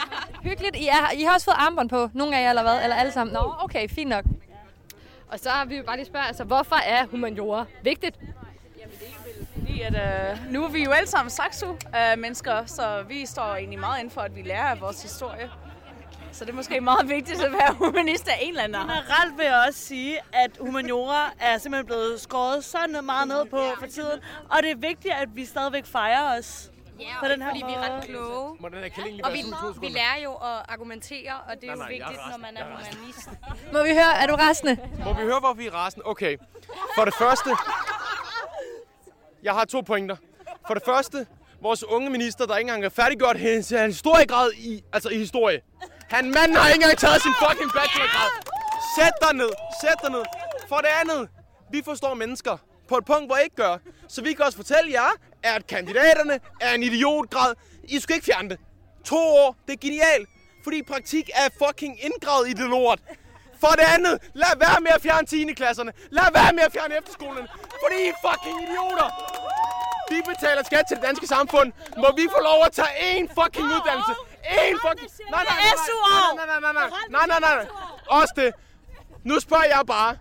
Hyggeligt. 0.48 0.76
I, 0.76 0.86
er, 0.86 1.10
I 1.18 1.22
har 1.22 1.34
også 1.34 1.44
fået 1.44 1.56
armbånd 1.58 1.88
på. 1.88 2.08
Nogle 2.14 2.36
af 2.36 2.42
jer 2.42 2.48
eller 2.48 2.62
hvad? 2.62 2.82
Eller 2.82 2.96
alle 2.96 3.12
sammen? 3.12 3.34
Nå, 3.34 3.54
okay, 3.58 3.88
fint 3.88 4.10
nok. 4.10 4.24
Og 5.34 5.40
så 5.40 5.50
vil 5.66 5.78
vi 5.78 5.82
bare 5.82 5.96
lige 5.96 6.06
spørge, 6.06 6.26
altså, 6.26 6.44
hvorfor 6.44 6.76
er 6.76 7.06
humaniora 7.06 7.64
vigtigt? 7.82 8.18
Fordi 9.52 9.80
at, 9.80 9.94
øh, 9.94 10.52
nu 10.52 10.64
er 10.64 10.68
vi 10.68 10.84
jo 10.84 10.90
alle 10.90 11.08
sammen 11.08 11.30
saxo-mennesker, 11.30 12.66
så 12.66 13.04
vi 13.08 13.26
står 13.26 13.54
egentlig 13.54 13.78
meget 13.78 13.98
inden 13.98 14.10
for, 14.10 14.20
at 14.20 14.36
vi 14.36 14.42
lærer 14.42 14.64
af 14.64 14.80
vores 14.80 15.02
historie. 15.02 15.50
Så 16.32 16.44
det 16.44 16.50
er 16.50 16.54
måske 16.54 16.80
meget 16.80 17.08
vigtigt 17.08 17.44
at 17.44 17.52
være 17.52 17.74
humanist 17.84 18.28
af 18.28 18.38
en 18.40 18.48
eller 18.48 18.62
anden. 18.62 18.80
Generelt 18.80 19.38
vil 19.38 19.44
jeg 19.44 19.64
også 19.68 19.80
sige, 19.80 20.18
at 20.32 20.50
humaniora 20.60 21.32
er 21.40 21.58
simpelthen 21.58 21.86
blevet 21.86 22.20
skåret 22.20 22.64
så 22.64 22.78
meget 23.02 23.28
ned 23.28 23.44
på 23.44 23.60
for 23.78 23.86
tiden. 23.86 24.20
Og 24.50 24.62
det 24.62 24.70
er 24.70 24.76
vigtigt, 24.76 25.14
at 25.14 25.28
vi 25.34 25.44
stadigvæk 25.44 25.86
fejrer 25.86 26.38
os. 26.38 26.70
Ja, 27.00 27.14
På 27.20 27.28
den 27.28 27.42
her 27.42 27.48
fordi 27.48 27.62
vi 27.66 27.72
er 27.72 27.78
måde. 27.78 27.90
ret 27.96 28.04
kloge. 28.04 28.56
Må 28.60 28.68
den 28.68 28.78
her 28.78 28.88
kælling 28.88 29.14
lige 29.16 29.24
Og 29.24 29.32
være 29.32 29.42
vi, 29.80 29.86
vi 29.86 29.92
lærer 29.92 30.18
jo 30.24 30.32
at 30.34 30.62
argumentere, 30.68 31.32
og 31.48 31.54
det 31.60 31.68
er 31.68 31.72
jo 31.72 31.78
Nej, 31.78 31.88
nej, 31.88 31.98
jeg 31.98 32.04
er 32.04 32.08
vigtigt, 32.08 32.16
når 32.16 32.24
rasende. 32.24 32.42
man 32.46 32.56
er 32.56 32.64
Jeg 32.64 32.72
er 32.72 32.76
rasende. 32.78 32.96
humanist. 32.98 33.28
Må 33.74 33.82
vi 33.82 33.92
høre, 34.00 34.12
er 34.22 34.26
du 34.26 34.34
rasende? 34.34 34.78
Må 35.04 35.12
vi 35.12 35.22
høre, 35.22 35.40
hvorfor 35.40 35.54
vi 35.54 35.66
er 35.66 35.74
rasen? 35.74 36.02
Okay. 36.04 36.36
For 36.96 37.04
det 37.04 37.14
første... 37.14 37.50
Jeg 39.42 39.52
har 39.54 39.64
to 39.64 39.80
pointer. 39.80 40.16
For 40.66 40.74
det 40.74 40.82
første, 40.86 41.26
vores 41.62 41.84
unge 41.84 42.10
minister, 42.10 42.46
der 42.46 42.56
ikke 42.56 42.68
engang 42.68 42.82
har 42.84 42.90
færdiggjort 42.90 43.36
hendes 43.38 43.68
historiegrad 43.70 44.52
i, 44.52 44.82
altså 44.92 45.08
i 45.08 45.18
historie. 45.18 45.60
Han 46.08 46.24
manden 46.30 46.56
har 46.56 46.68
ikke 46.68 46.82
engang 46.82 46.98
taget 46.98 47.22
sin 47.22 47.32
fucking 47.48 47.70
bachelorgrad. 47.72 48.30
Sæt 48.98 49.12
dig 49.22 49.34
ned. 49.34 49.50
Sæt 49.80 49.94
dig 50.02 50.10
ned. 50.10 50.24
For 50.68 50.76
det 50.76 50.88
andet, 51.00 51.28
vi 51.70 51.82
forstår 51.84 52.14
mennesker 52.14 52.56
på 52.88 52.96
et 52.96 53.04
punkt, 53.04 53.26
hvor 53.28 53.36
I 53.36 53.42
ikke 53.42 53.56
gør. 53.56 53.76
Så 54.08 54.22
vi 54.22 54.32
kan 54.32 54.44
også 54.44 54.56
fortælle 54.56 54.92
jer, 54.92 55.10
at 55.44 55.66
kandidaterne 55.66 56.40
er 56.60 56.74
en 56.74 56.82
idiotgrad. 56.82 57.54
I 57.84 58.00
skal 58.00 58.14
ikke 58.16 58.24
fjerne 58.24 58.48
det. 58.48 58.58
To 59.04 59.16
år, 59.16 59.56
det 59.66 59.72
er 59.72 59.80
genialt. 59.80 60.28
Fordi 60.64 60.82
praktik 60.82 61.30
er 61.34 61.48
fucking 61.62 62.04
indgravet 62.04 62.48
i 62.48 62.52
det 62.52 62.68
lort. 62.74 63.00
For 63.60 63.72
det 63.80 63.86
andet, 63.94 64.14
lad 64.34 64.54
være 64.58 64.80
med 64.80 64.90
at 64.96 65.02
fjerne 65.02 65.26
10. 65.26 65.52
klasserne. 65.52 65.92
Lad 66.10 66.28
være 66.38 66.52
med 66.52 66.62
at 66.68 66.72
fjerne 66.72 66.98
efterskolerne. 66.98 67.48
Fordi 67.82 67.96
I 68.06 68.08
er 68.08 68.18
fucking 68.26 68.56
idioter. 68.66 69.08
Vi 70.10 70.18
betaler 70.30 70.62
skat 70.62 70.84
til 70.88 70.96
det 70.96 71.04
danske 71.04 71.26
samfund. 71.26 71.72
Må 72.02 72.08
vi 72.16 72.24
få 72.36 72.40
lov 72.42 72.58
at 72.66 72.72
tage 72.72 72.94
én 73.10 73.24
fucking 73.38 73.66
uddannelse? 73.76 74.14
Én 74.44 74.76
fucking... 74.86 75.10
Nej, 75.34 75.44
nej, 75.48 75.56
nej, 75.64 76.46
nej, 76.46 76.46
nej, 76.50 76.60
nej, 76.60 76.72
nej, 76.72 76.88
nej, 77.10 77.26
nej, 77.26 77.40
nej, 77.40 77.54
nej. 77.58 77.66
Også 78.18 78.32
det. 78.36 78.50
Nu 79.24 79.40
spørger 79.40 79.64
jeg 79.64 79.82
bare, 79.86 80.16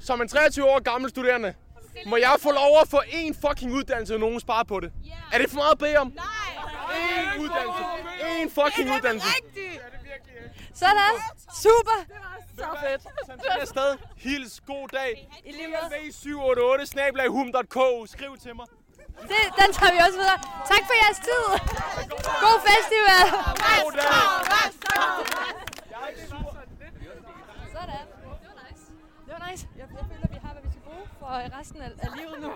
som 0.00 0.20
en 0.20 0.28
23 0.28 0.64
år 0.64 0.80
gammel 0.80 1.10
studerende, 1.10 1.54
må 2.06 2.16
jeg 2.16 2.34
få 2.38 2.50
lov 2.50 2.78
at 2.82 2.88
få 2.88 2.96
én 2.96 3.48
fucking 3.48 3.72
uddannelse, 3.72 4.14
og 4.14 4.20
nogen 4.20 4.40
sparer 4.40 4.64
på 4.64 4.80
det? 4.80 4.92
Er 5.32 5.38
det 5.38 5.50
for 5.50 5.56
meget 5.56 5.72
at 5.72 5.78
bede 5.78 5.96
om? 5.96 6.12
Nej. 6.14 6.24
Én 6.94 7.40
uddannelse. 7.42 7.82
Én 8.20 8.48
fucking 8.62 8.94
uddannelse. 8.94 9.28
Sådan. 10.74 11.14
Super. 11.62 11.98
Så 12.58 12.64
fedt. 12.84 13.02
Send 13.26 13.40
det 13.40 13.60
afsted. 13.60 13.96
Hils. 14.16 14.60
God 14.66 14.88
dag. 14.88 15.28
I 15.44 15.52
lige 15.52 15.68
med. 15.68 16.12
788 16.12 16.88
snablahum.k. 16.88 17.76
Skriv 18.10 18.38
til 18.42 18.56
mig. 18.56 18.66
Det, 19.32 19.42
den 19.60 19.72
tager 19.72 19.92
vi 19.94 19.98
også 20.06 20.18
videre. 20.22 20.38
Tak 20.72 20.82
for 20.88 20.94
jeres 21.02 21.20
tid. 21.28 21.44
God 22.44 22.58
festival. 22.70 23.24
God 23.82 23.92
dag. 23.92 24.12
Sådan. 27.74 28.04
Det 28.30 28.36
var 28.46 28.62
nice. 28.70 28.84
Det 29.26 29.32
var 29.36 29.50
nice. 29.50 29.66
Jeg, 29.76 29.86
jeg 29.96 30.04
føler, 30.10 30.27
bruge 30.88 31.08
for 31.18 31.58
resten 31.58 31.80
af, 31.82 31.90
af 31.98 32.08
livet 32.16 32.40
nu. 32.42 32.50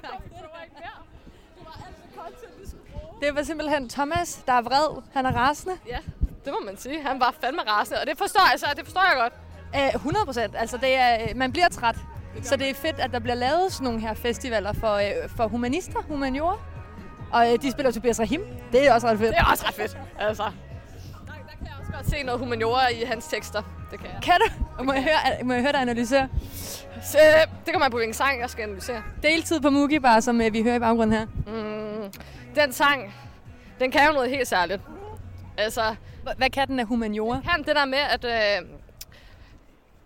Det 3.20 3.34
var 3.34 3.42
simpelthen 3.42 3.88
Thomas, 3.88 4.42
der 4.46 4.52
er 4.52 4.62
vred. 4.62 5.02
Han 5.12 5.26
er 5.26 5.32
rasende. 5.32 5.74
Ja, 5.88 5.98
det 6.44 6.52
må 6.52 6.60
man 6.66 6.76
sige. 6.76 7.02
Han 7.02 7.20
var 7.20 7.34
fandme 7.40 7.62
rasende, 7.62 8.00
og 8.00 8.06
det 8.06 8.18
forstår, 8.18 8.50
altså, 8.50 8.66
det 8.76 8.84
forstår 8.84 9.02
jeg 9.02 9.16
godt. 9.16 9.32
Uh, 9.74 9.94
100 9.94 10.26
procent. 10.26 10.54
Altså, 10.56 10.76
det 10.76 10.94
er, 10.94 11.22
øh, 11.22 11.36
man 11.36 11.52
bliver 11.52 11.68
træt. 11.68 11.96
Så 12.42 12.56
det 12.56 12.70
er 12.70 12.74
fedt, 12.74 13.00
at 13.00 13.12
der 13.12 13.18
bliver 13.18 13.34
lavet 13.34 13.72
sådan 13.72 13.84
nogle 13.84 14.00
her 14.00 14.14
festivaler 14.14 14.72
for, 14.72 14.94
uh, 14.96 15.30
for 15.36 15.48
humanister, 15.48 16.02
humaniora. 16.08 16.58
Og 17.32 17.48
uh, 17.52 17.62
de 17.62 17.70
spiller 17.72 17.92
Tobias 17.92 18.20
Rahim. 18.20 18.42
Det 18.72 18.86
er 18.86 18.94
også 18.94 19.06
ret 19.06 19.18
fedt. 19.18 19.30
Det 19.30 19.38
er 19.38 19.50
også 19.50 19.66
ret 19.66 19.74
fedt, 19.74 19.98
altså. 20.18 20.50
godt 21.92 22.10
se 22.10 22.22
noget 22.22 22.40
humaniora 22.40 22.88
i 22.88 23.04
hans 23.04 23.26
tekster. 23.26 23.62
Det 23.90 23.98
kan 23.98 24.08
jeg. 24.08 24.18
Kan 24.22 24.34
du? 24.40 24.61
Må 24.84 24.92
jeg 24.92 25.02
høre, 25.02 25.44
må 25.44 25.52
jeg 25.52 25.62
høre 25.62 25.72
dig 25.72 25.80
analysere? 25.80 26.28
Så, 27.02 27.18
det 27.66 27.72
kommer 27.72 27.84
man 27.84 27.90
på, 27.90 27.96
hvilken 27.96 28.14
sang 28.14 28.40
jeg 28.40 28.50
skal 28.50 28.62
analysere. 28.62 29.02
Deltid 29.22 29.60
på 29.60 29.70
Mugi, 29.70 29.98
bare 29.98 30.22
som 30.22 30.40
øh, 30.40 30.52
vi 30.52 30.62
hører 30.62 30.74
i 30.76 30.78
baggrunden 30.78 31.18
her. 31.18 31.26
Mm, 31.46 32.12
den 32.54 32.72
sang, 32.72 33.14
den 33.80 33.90
kan 33.90 34.06
jo 34.06 34.12
noget 34.12 34.30
helt 34.30 34.48
særligt. 34.48 34.80
Altså, 35.58 35.94
Hvad 36.36 36.50
kan 36.50 36.68
den 36.68 36.80
af 36.80 36.86
humaniora? 36.86 37.40
kan 37.40 37.64
det 37.64 37.76
der 37.76 37.84
med, 37.84 37.98
at... 37.98 38.24
Øh, 38.24 38.68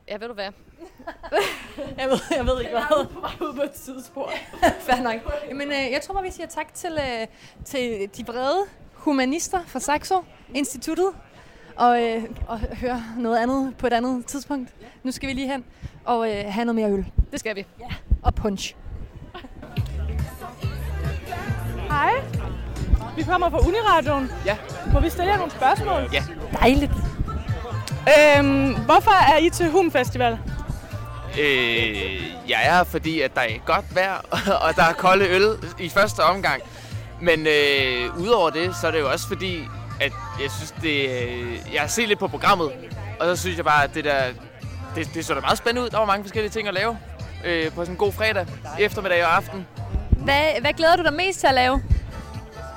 ja, 0.09 0.17
ved 0.19 0.29
du 0.29 0.35
hvad? 0.35 0.49
Jeg 1.99 2.09
ved, 2.09 2.19
jeg 2.37 2.47
ved 2.47 2.61
ikke 2.61 2.71
hvad. 2.73 3.07
på 3.15 3.21
vej 3.21 3.31
ud 3.41 3.55
på 3.57 3.63
et 3.63 3.71
tidsspor. 3.71 4.31
Fair 4.87 5.03
nok. 5.03 5.15
Jamen, 5.49 5.69
øh, 5.69 5.93
jeg 5.93 6.01
tror 6.03 6.15
bare, 6.15 6.23
vi 6.25 6.31
siger 6.31 6.47
tak 6.47 6.75
til, 6.75 6.93
øh, 6.93 7.27
til 7.65 8.09
de 8.17 8.25
brede 8.25 8.59
humanister 8.93 9.59
fra 9.67 9.81
Saxo 9.81 10.25
Instituttet. 10.55 11.09
Og, 11.77 12.03
øh, 12.03 12.23
og 12.47 12.59
høre 12.59 13.03
noget 13.19 13.39
andet 13.39 13.75
på 13.79 13.87
et 13.87 13.93
andet 13.93 14.27
tidspunkt. 14.27 14.71
Nu 15.03 15.11
skal 15.11 15.29
vi 15.29 15.35
lige 15.35 15.53
hen 15.53 15.65
og 16.05 16.31
øh, 16.31 16.45
have 16.49 16.65
noget 16.65 16.75
mere 16.75 16.91
øl. 16.91 17.07
Det 17.33 17.41
skal 17.41 17.57
vi. 17.57 17.67
Ja. 17.81 17.95
Og 18.23 18.35
punch. 18.35 18.75
Hej. 21.89 22.13
Vi 23.17 23.23
kommer 23.23 23.51
fra 23.51 23.59
Uniradioen. 23.59 24.31
Ja. 24.47 24.57
Må 24.93 25.01
vi 25.01 25.11
stille 25.11 25.31
jer 25.31 25.37
nogle 25.37 25.53
spørgsmål? 25.53 26.09
Ja. 26.13 26.23
Dejligt. 26.53 26.93
Øhm, 28.19 28.75
hvorfor 28.75 29.35
er 29.35 29.39
I 29.39 29.51
til 29.51 29.71
Hum 29.71 29.91
Festival? 29.91 30.39
Øh, 31.41 32.23
jeg 32.49 32.61
er 32.65 32.77
her, 32.77 32.85
fordi 32.85 33.21
at 33.21 33.35
der 33.35 33.41
er 33.41 33.59
godt 33.67 33.95
vejr, 33.95 34.21
og 34.69 34.77
der 34.77 34.83
er 34.83 34.93
kolde 34.93 35.29
øl 35.29 35.47
i 35.79 35.89
første 35.89 36.21
omgang. 36.21 36.63
Men 37.21 37.47
øh, 37.47 38.19
udover 38.19 38.51
det, 38.51 38.77
så 38.77 38.87
er 38.87 38.91
det 38.91 39.01
jo 39.01 39.11
også 39.11 39.29
fordi, 39.29 39.61
at 40.01 40.13
jeg 40.43 40.51
synes, 40.51 40.75
det, 40.83 41.11
øh, 41.11 41.75
jeg 41.75 41.81
har 41.81 41.89
set 41.89 42.09
lidt 42.09 42.19
på 42.19 42.29
programmet, 42.29 42.73
og 43.21 43.27
så 43.27 43.43
synes 43.43 43.57
jeg 43.57 43.65
bare, 43.65 43.85
at 43.85 43.95
det 43.95 44.05
der, 44.05 44.23
det, 44.95 45.15
det 45.15 45.27
så 45.27 45.35
da 45.35 45.41
meget 45.41 45.59
spændende 45.59 45.83
ud. 45.83 45.91
Der 45.91 45.99
var 45.99 46.07
mange 46.07 46.25
forskellige 46.25 46.51
ting 46.51 46.69
at 46.69 46.75
lave 46.75 46.99
øh, 47.45 47.73
på 47.73 47.81
sådan 47.81 47.95
en 47.95 47.97
god 47.97 48.13
fredag, 48.13 48.47
eftermiddag 48.79 49.25
og 49.25 49.37
aften. 49.37 49.67
Hvad, 50.11 50.61
hvad 50.61 50.73
glæder 50.73 50.97
du 50.97 51.03
dig 51.03 51.13
mest 51.13 51.41
til 51.41 51.47
at 51.47 51.55
lave? 51.55 51.83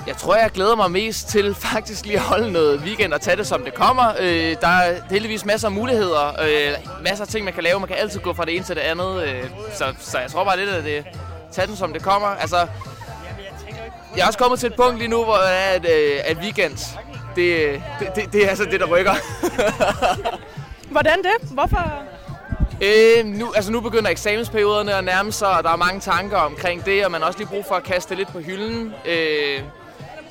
Jeg 0.08 0.17
tror, 0.17 0.36
jeg 0.36 0.49
glæder 0.51 0.75
mig 0.75 0.91
mest 0.91 1.27
til 1.27 1.55
faktisk 1.55 2.05
lige 2.05 2.15
at 2.15 2.21
holde 2.21 2.51
noget 2.51 2.79
weekend 2.79 3.13
og 3.13 3.21
tage 3.21 3.38
det, 3.38 3.47
som 3.47 3.63
det 3.63 3.73
kommer. 3.73 4.13
Øh, 4.19 4.55
der 4.62 4.67
er 4.67 4.99
heldigvis 5.10 5.45
masser 5.45 5.67
af 5.67 5.71
muligheder. 5.71 6.27
Øh, 6.27 7.03
masser 7.03 7.25
af 7.25 7.27
ting, 7.27 7.45
man 7.45 7.53
kan 7.53 7.63
lave. 7.63 7.79
Man 7.79 7.88
kan 7.88 7.97
altid 7.97 8.19
gå 8.19 8.34
fra 8.34 8.45
det 8.45 8.55
ene 8.55 8.65
til 8.65 8.75
det 8.75 8.82
andet. 8.82 9.23
Øh, 9.23 9.43
så, 9.73 9.93
så 9.99 10.19
jeg 10.19 10.32
tror 10.32 10.43
bare 10.43 10.58
lidt, 10.58 10.69
at 10.69 10.84
det 10.84 11.05
tage 11.51 11.67
den, 11.67 11.75
som 11.75 11.93
det 11.93 12.03
kommer. 12.03 12.27
Altså, 12.27 12.67
jeg 14.15 14.24
er 14.24 14.28
også 14.28 14.39
kommet 14.39 14.60
til 14.60 14.67
et 14.67 14.76
punkt 14.76 14.98
lige 14.98 15.08
nu, 15.08 15.24
hvor 15.24 15.36
er, 15.36 15.69
at, 15.76 15.86
øh, 15.86 16.19
at 16.24 16.38
weekend, 16.38 16.78
det, 17.36 17.82
det, 18.00 18.15
det, 18.15 18.34
det 18.34 18.45
er 18.45 18.50
altså 18.50 18.65
det, 18.65 18.80
der 18.80 18.86
rykker. 18.86 19.13
Hvordan 20.91 21.17
det? 21.17 21.50
Hvorfor? 21.52 22.04
Øh, 22.82 23.26
nu, 23.26 23.54
altså 23.56 23.72
nu 23.72 23.80
begynder 23.80 24.10
eksamensperioderne 24.10 24.93
at 24.93 25.04
nærme 25.04 25.32
sig, 25.32 25.50
og 25.58 25.63
der 25.63 25.69
er 25.69 25.76
mange 25.76 26.00
tanker 26.00 26.38
omkring 26.38 26.86
det, 26.86 27.06
og 27.06 27.12
man 27.12 27.22
har 27.22 27.28
også 27.28 27.39
lige 27.39 27.50
brug 27.50 27.65
for 27.65 27.76
at 27.76 27.84
kaste 27.84 28.15
lidt 28.15 28.32
på 28.32 28.39
hylden. 28.39 28.93
Øh, 29.06 29.63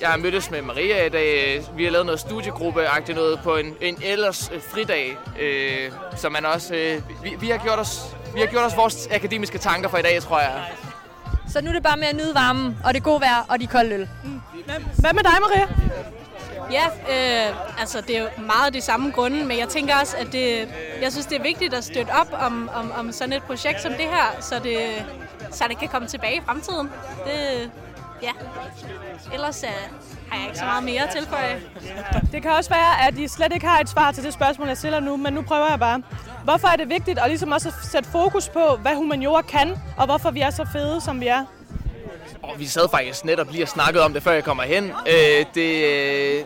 jeg 0.01 0.09
har 0.09 0.17
mødtes 0.17 0.51
med 0.51 0.63
Maria 0.63 1.07
i 1.07 1.09
dag. 1.09 1.63
Vi 1.77 1.85
har 1.85 1.91
lavet 1.91 2.07
noget 2.07 2.21
studiegruppe 2.21 2.81
noget 3.15 3.41
på 3.45 3.57
en, 3.57 3.75
en 3.81 3.99
ellers 4.05 4.51
øh, 4.55 4.61
fridag, 4.63 5.17
øh, 5.41 5.93
så 6.17 6.29
man 6.29 6.47
også... 6.47 6.75
Øh, 6.75 7.03
vi, 7.23 7.37
vi, 7.41 7.49
har 7.49 7.59
gjort 7.59 7.79
os, 7.79 8.17
vi 8.35 8.41
har 8.41 8.47
gjort 8.47 8.65
os 8.65 8.77
vores 8.77 9.09
akademiske 9.11 9.59
tanker 9.59 9.89
for 9.89 9.99
i 9.99 10.03
dag, 10.03 10.23
tror 10.23 10.41
jeg. 10.41 10.65
Så 11.53 11.61
nu 11.63 11.69
er 11.69 11.73
det 11.75 11.83
bare 11.83 11.97
med 11.97 12.07
at 12.07 12.17
nyde 12.17 12.35
varmen, 12.35 12.79
og 12.85 12.95
det 12.95 13.03
gode 13.03 13.21
vejr, 13.21 13.45
og 13.49 13.61
de 13.61 13.67
kolde 13.67 13.95
øl. 13.95 14.09
Hvad 14.99 15.13
med 15.15 15.23
dig, 15.23 15.33
Maria? 15.41 15.67
Ja, 16.73 16.87
øh, 16.87 17.81
altså 17.81 18.01
det 18.01 18.17
er 18.17 18.23
jo 18.23 18.29
meget 18.47 18.75
de 18.75 18.81
samme 18.81 19.11
grunde, 19.11 19.45
men 19.45 19.59
jeg 19.59 19.69
tænker 19.69 19.95
også, 20.01 20.17
at 20.17 20.33
det, 20.33 20.69
jeg 21.03 21.13
synes, 21.13 21.27
det 21.27 21.39
er 21.39 21.43
vigtigt 21.43 21.75
at 21.75 21.85
støtte 21.85 22.11
op 22.11 22.29
om, 22.41 22.71
om, 22.75 22.93
om 22.99 23.13
sådan 23.13 23.33
et 23.33 23.43
projekt 23.43 23.83
som 23.83 23.93
det 23.93 24.01
her, 24.05 24.37
så 24.41 24.55
det, 24.65 24.79
så 25.53 25.65
det 25.69 25.79
kan 25.79 25.89
komme 25.89 26.09
tilbage 26.09 26.37
i 26.37 26.41
fremtiden. 26.47 26.91
Det, 27.27 27.71
ja. 28.23 28.33
Ellers 29.33 29.65
uh, 29.65 29.99
har 30.29 30.39
jeg 30.39 30.47
ikke 30.47 30.59
så 30.59 30.65
meget 30.65 30.85
mere 30.85 31.03
at 31.03 31.11
tilføje. 31.17 31.63
Det 32.33 32.43
kan 32.43 32.51
også 32.51 32.71
være, 32.71 33.07
at 33.09 33.19
I 33.19 33.29
slet 33.29 33.53
ikke 33.53 33.67
har 33.67 33.81
et 33.81 33.89
svar 33.89 34.13
til 34.13 34.25
det 34.25 34.33
spørgsmål, 34.33 34.69
jeg 34.69 34.77
stiller 34.77 35.01
nu, 35.01 35.17
men 35.17 35.33
nu 35.33 35.43
prøver 35.43 35.71
jeg 35.71 35.79
bare. 35.79 36.03
Hvorfor 36.45 36.69
er 36.69 36.77
det 36.77 36.89
vigtigt 36.89 37.19
at 37.19 37.29
ligesom 37.29 37.53
også 37.53 37.73
sætte 37.83 38.09
fokus 38.11 38.49
på, 38.49 38.77
hvad 38.83 38.95
humaniora 38.95 39.43
kan, 39.43 39.77
og 39.97 40.07
hvorfor 40.07 40.31
vi 40.31 40.41
er 40.41 40.51
så 40.51 40.67
fede, 40.73 41.01
som 41.01 41.21
vi 41.21 41.27
er? 41.27 41.45
Og 42.43 42.59
vi 42.59 42.67
sad 42.67 42.89
faktisk 42.91 43.25
netop 43.25 43.51
lige 43.51 43.65
og 43.65 43.69
snakkede 43.69 44.05
om 44.05 44.13
det, 44.13 44.23
før 44.23 44.33
jeg 44.33 44.45
kommer 44.45 44.63
hen. 44.63 44.85
Øh, 44.85 45.47
det, 45.55 45.85
øh, 45.85 46.45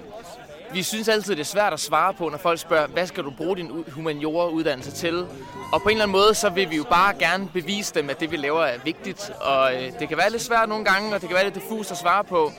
vi 0.73 0.83
synes 0.83 1.09
altid, 1.09 1.35
det 1.37 1.41
er 1.41 1.45
svært 1.45 1.73
at 1.73 1.81
svare 1.81 2.15
på, 2.15 2.29
når 2.29 2.39
folk 2.39 2.59
spørger, 2.59 2.87
hvad 2.87 3.07
skal 3.07 3.25
du 3.25 3.31
bruge 3.31 3.57
din 3.57 3.85
humaniora-uddannelse 3.93 4.93
til? 4.93 5.27
Og 5.73 5.83
på 5.83 5.89
en 5.89 5.91
eller 5.91 6.05
anden 6.05 6.13
måde, 6.13 6.35
så 6.35 6.51
vil 6.51 6.71
vi 6.71 6.77
jo 6.77 6.85
bare 6.91 7.15
gerne 7.19 7.49
bevise 7.53 7.95
dem, 7.95 8.11
at 8.11 8.21
det, 8.21 8.31
vi 8.31 8.37
laver, 8.37 8.63
er 8.63 8.79
vigtigt. 8.85 9.31
Og 9.41 9.75
øh, 9.75 9.93
det 9.99 10.09
kan 10.09 10.17
være 10.17 10.31
lidt 10.31 10.43
svært 10.43 10.69
nogle 10.69 10.85
gange, 10.85 11.15
og 11.15 11.21
det 11.21 11.29
kan 11.29 11.35
være 11.35 11.45
lidt 11.45 11.55
diffust 11.55 11.91
at 11.91 11.97
svare 11.97 12.25
på. 12.25 12.53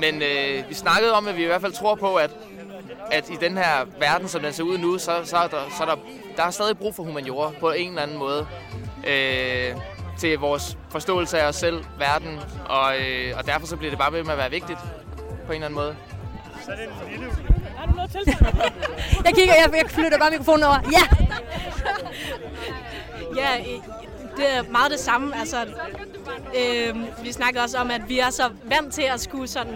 Men 0.00 0.22
øh, 0.22 0.68
vi 0.68 0.74
snakkede 0.74 1.12
om, 1.12 1.28
at 1.28 1.36
vi 1.36 1.42
i 1.42 1.46
hvert 1.46 1.60
fald 1.60 1.72
tror 1.72 1.94
på, 1.94 2.14
at, 2.14 2.30
at 3.10 3.30
i 3.30 3.36
den 3.40 3.56
her 3.56 3.86
verden, 3.98 4.28
som 4.28 4.42
den 4.42 4.52
ser 4.52 4.64
ud 4.64 4.78
nu, 4.78 4.98
så, 4.98 5.12
så, 5.24 5.36
er, 5.36 5.46
der, 5.46 5.60
så 5.76 5.82
er 5.82 5.86
der, 5.86 5.96
der 6.36 6.42
er 6.42 6.50
stadig 6.50 6.78
brug 6.78 6.94
for 6.94 7.02
humaniora 7.02 7.50
på 7.60 7.70
en 7.70 7.88
eller 7.88 8.02
anden 8.02 8.18
måde. 8.18 8.46
Øh, 9.06 9.76
til 10.18 10.38
vores 10.38 10.78
forståelse 10.90 11.38
af 11.38 11.48
os 11.48 11.56
selv, 11.56 11.84
verden, 11.98 12.40
og, 12.68 13.00
øh, 13.00 13.38
og 13.38 13.46
derfor 13.46 13.66
så 13.66 13.76
bliver 13.76 13.90
det 13.90 13.98
bare 13.98 14.12
ved 14.12 14.22
med 14.22 14.32
at 14.32 14.38
være 14.38 14.50
vigtigt 14.50 14.78
på 15.46 15.52
en 15.52 15.54
eller 15.54 15.66
anden 15.66 15.74
måde. 15.74 15.96
Har 17.76 17.86
du 17.86 17.92
noget 17.92 18.10
til? 18.10 18.20
Jeg 19.24 19.34
kigger, 19.34 19.54
jeg, 19.54 19.70
jeg 19.74 19.90
flytter 19.90 20.18
bare 20.18 20.30
mikrofonen 20.30 20.64
over. 20.64 20.78
Ja! 20.92 21.02
Ja, 23.36 23.64
det 24.36 24.56
er 24.56 24.62
meget 24.70 24.90
det 24.90 25.00
samme. 25.00 25.38
Altså, 25.38 25.56
øh, 26.56 26.96
vi 27.24 27.32
snakker 27.32 27.62
også 27.62 27.78
om, 27.78 27.90
at 27.90 28.08
vi 28.08 28.18
er 28.18 28.30
så 28.30 28.50
vant 28.64 28.94
til 28.94 29.02
at 29.02 29.20
skulle 29.20 29.48
sådan 29.48 29.74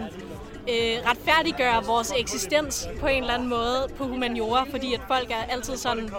øh, 0.69 0.97
retfærdiggøre 1.09 1.83
vores 1.85 2.13
eksistens 2.17 2.87
på 2.99 3.07
en 3.07 3.23
eller 3.23 3.33
anden 3.33 3.49
måde 3.49 3.87
på 3.97 4.07
humaniora, 4.07 4.65
fordi 4.71 4.93
at 4.93 5.01
folk 5.07 5.31
er 5.31 5.53
altid 5.53 5.77
sådan, 5.77 6.09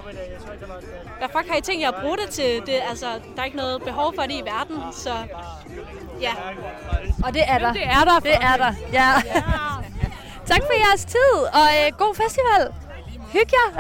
hvad 1.19 1.29
fuck 1.33 1.49
har 1.49 1.57
I 1.57 1.61
tænkt 1.61 1.83
jer 1.83 1.89
at 1.91 2.03
bruge 2.03 2.17
det 2.17 2.29
til? 2.31 2.63
Det, 2.67 2.81
altså, 2.89 3.07
der 3.37 3.41
er 3.41 3.45
ikke 3.45 3.57
noget 3.57 3.83
behov 3.83 4.15
for 4.15 4.23
det 4.23 4.33
i 4.35 4.43
verden, 4.45 4.77
så 4.93 5.13
ja. 6.21 6.33
Og 7.25 7.35
det 7.35 7.43
er 7.47 7.59
der. 7.59 7.73
Det 7.73 7.85
er 7.85 8.05
der. 8.05 8.21
Det 8.21 8.35
er 8.35 8.57
der, 8.57 8.75
ja 8.93 9.13
tak 10.51 10.63
for 10.63 10.73
jeres 10.89 11.05
tid, 11.05 11.35
og 11.61 11.69
øh, 11.79 11.99
god 11.99 12.15
festival. 12.15 12.63
Hyg 13.33 13.51
jer. 13.53 13.71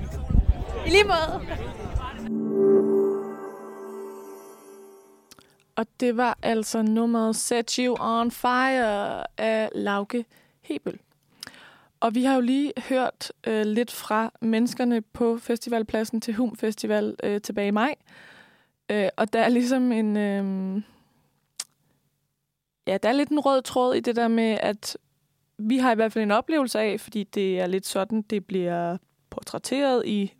I 0.86 0.90
lige 0.90 1.04
måde. 1.04 1.46
Og 5.76 5.86
det 6.00 6.16
var 6.16 6.38
altså 6.42 6.82
nummeret 6.82 7.36
Set 7.36 7.70
You 7.70 7.96
On 8.00 8.30
Fire 8.30 9.40
af 9.40 9.68
Lauke 9.74 10.24
Hebel. 10.60 10.98
Og 12.00 12.14
vi 12.14 12.24
har 12.24 12.34
jo 12.34 12.40
lige 12.40 12.72
hørt 12.88 13.32
øh, 13.46 13.66
lidt 13.66 13.90
fra 13.90 14.32
menneskerne 14.40 15.02
på 15.02 15.38
festivalpladsen 15.38 16.20
til 16.20 16.34
Hum 16.34 16.56
Festival 16.56 17.16
øh, 17.22 17.40
tilbage 17.40 17.68
i 17.68 17.70
maj. 17.70 17.94
Øh, 18.90 19.08
og 19.16 19.32
der 19.32 19.40
er 19.40 19.48
ligesom 19.48 19.92
en... 19.92 20.16
Øh, 20.16 20.82
ja, 22.86 22.98
der 23.02 23.08
er 23.08 23.12
lidt 23.12 23.28
en 23.28 23.40
rød 23.40 23.62
tråd 23.62 23.94
i 23.94 24.00
det 24.00 24.16
der 24.16 24.28
med, 24.28 24.58
at 24.60 24.96
vi 25.58 25.78
har 25.78 25.92
i 25.92 25.94
hvert 25.94 26.12
fald 26.12 26.22
en 26.22 26.30
oplevelse 26.30 26.80
af, 26.80 27.00
fordi 27.00 27.24
det 27.24 27.60
er 27.60 27.66
lidt 27.66 27.86
sådan, 27.86 28.22
det 28.22 28.46
bliver 28.46 28.96
portrætteret 29.30 30.06
i 30.06 30.32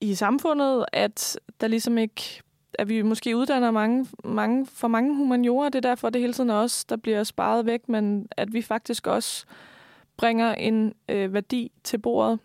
i 0.00 0.14
samfundet, 0.14 0.84
at 0.92 1.40
der 1.60 1.68
ligesom 1.68 1.98
ikke 1.98 2.42
at 2.74 2.88
vi 2.88 3.02
måske 3.02 3.36
uddanner 3.36 3.70
mange, 3.70 4.06
mange, 4.24 4.66
for 4.66 4.88
mange 4.88 5.16
humaniorer. 5.16 5.68
Det 5.68 5.84
er 5.84 5.88
derfor, 5.88 6.10
det 6.10 6.20
hele 6.20 6.32
tiden 6.32 6.50
er 6.50 6.54
os, 6.54 6.84
der 6.84 6.96
bliver 6.96 7.24
sparet 7.24 7.66
væk, 7.66 7.88
men 7.88 8.28
at 8.36 8.52
vi 8.52 8.62
faktisk 8.62 9.06
også 9.06 9.46
bringer 10.16 10.54
en 10.54 10.94
øh, 11.08 11.34
værdi 11.34 11.72
til 11.84 11.98
bordet. 11.98 12.38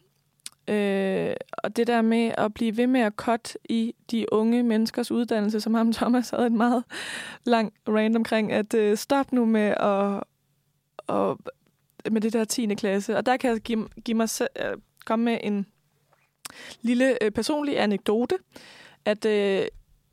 Øh, 0.68 1.36
og 1.54 1.76
det 1.76 1.88
der 1.88 2.02
med 2.02 2.32
at 2.38 2.54
blive 2.54 2.78
ved 2.78 2.88
med 2.88 3.02
at 3.02 3.14
cut 3.16 3.58
i 3.70 3.96
de 4.12 4.34
unge 4.34 4.64
menneskers 4.64 5.12
uddannelse, 5.12 5.62
som 5.62 5.74
ham 5.74 5.94
Thomas 5.94 6.30
havde 6.30 6.48
en 6.48 6.58
meget 6.58 6.84
lang 7.46 7.74
rant 7.88 8.16
omkring, 8.16 8.52
at 8.52 8.74
øh, 8.74 8.98
stop 8.98 9.32
nu 9.32 9.46
med 9.46 9.74
at, 9.80 10.24
og, 11.08 11.40
med 12.12 12.22
det 12.22 12.34
der 12.34 12.46
10. 12.46 12.76
klasse. 12.76 13.18
Og 13.18 13.26
der 13.26 13.38
kan 13.38 13.52
jeg 13.52 13.60
give, 13.60 13.88
give 14.06 14.18
mig 14.18 14.30
øh, 14.42 14.78
komme 15.06 15.26
med 15.26 15.38
en 15.44 15.66
lille 16.82 17.24
øh, 17.24 17.32
personlig 17.32 17.80
anekdote, 17.80 18.36
at 19.06 19.26
øh, 19.26 19.66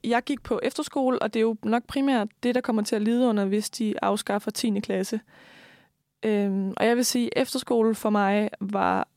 jeg 0.05 0.23
gik 0.23 0.43
på 0.43 0.61
efterskole, 0.63 1.23
og 1.23 1.35
det 1.35 1.41
er 1.41 1.45
jo 1.45 1.57
nok 1.63 1.87
primært 1.87 2.29
det, 2.43 2.55
der 2.55 2.61
kommer 2.61 2.83
til 2.83 2.97
at 2.97 3.03
lide 3.03 3.27
under, 3.27 3.45
hvis 3.45 3.71
de 3.71 3.95
afskaffer 4.03 4.51
10. 4.51 4.81
klasse. 4.81 5.21
Øhm, 6.23 6.75
og 6.77 6.87
jeg 6.87 6.97
vil 6.97 7.05
sige, 7.05 7.37
at 7.37 7.43
efterskole 7.43 7.95
for 7.95 8.11
mig 8.11 8.51
var 8.61 9.09